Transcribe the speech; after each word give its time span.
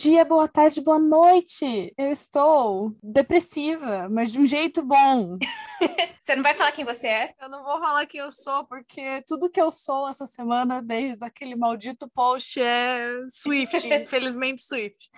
dia, 0.00 0.24
boa 0.24 0.48
tarde, 0.48 0.80
boa 0.80 0.98
noite. 0.98 1.92
Eu 1.94 2.10
estou 2.10 2.96
depressiva, 3.02 4.08
mas 4.08 4.32
de 4.32 4.38
um 4.38 4.46
jeito 4.46 4.82
bom. 4.82 5.36
você 6.18 6.34
não 6.34 6.42
vai 6.42 6.54
falar 6.54 6.72
quem 6.72 6.86
você 6.86 7.06
é? 7.06 7.34
Eu 7.38 7.50
não 7.50 7.62
vou 7.62 7.78
falar 7.78 8.06
quem 8.06 8.18
eu 8.18 8.32
sou, 8.32 8.64
porque 8.64 9.22
tudo 9.26 9.50
que 9.50 9.60
eu 9.60 9.70
sou 9.70 10.08
essa 10.08 10.26
semana, 10.26 10.80
desde 10.80 11.22
aquele 11.22 11.54
maldito 11.54 12.08
post, 12.14 12.58
é 12.62 13.10
Swift, 13.28 13.76
infelizmente 13.92 14.62
Swift. 14.62 15.10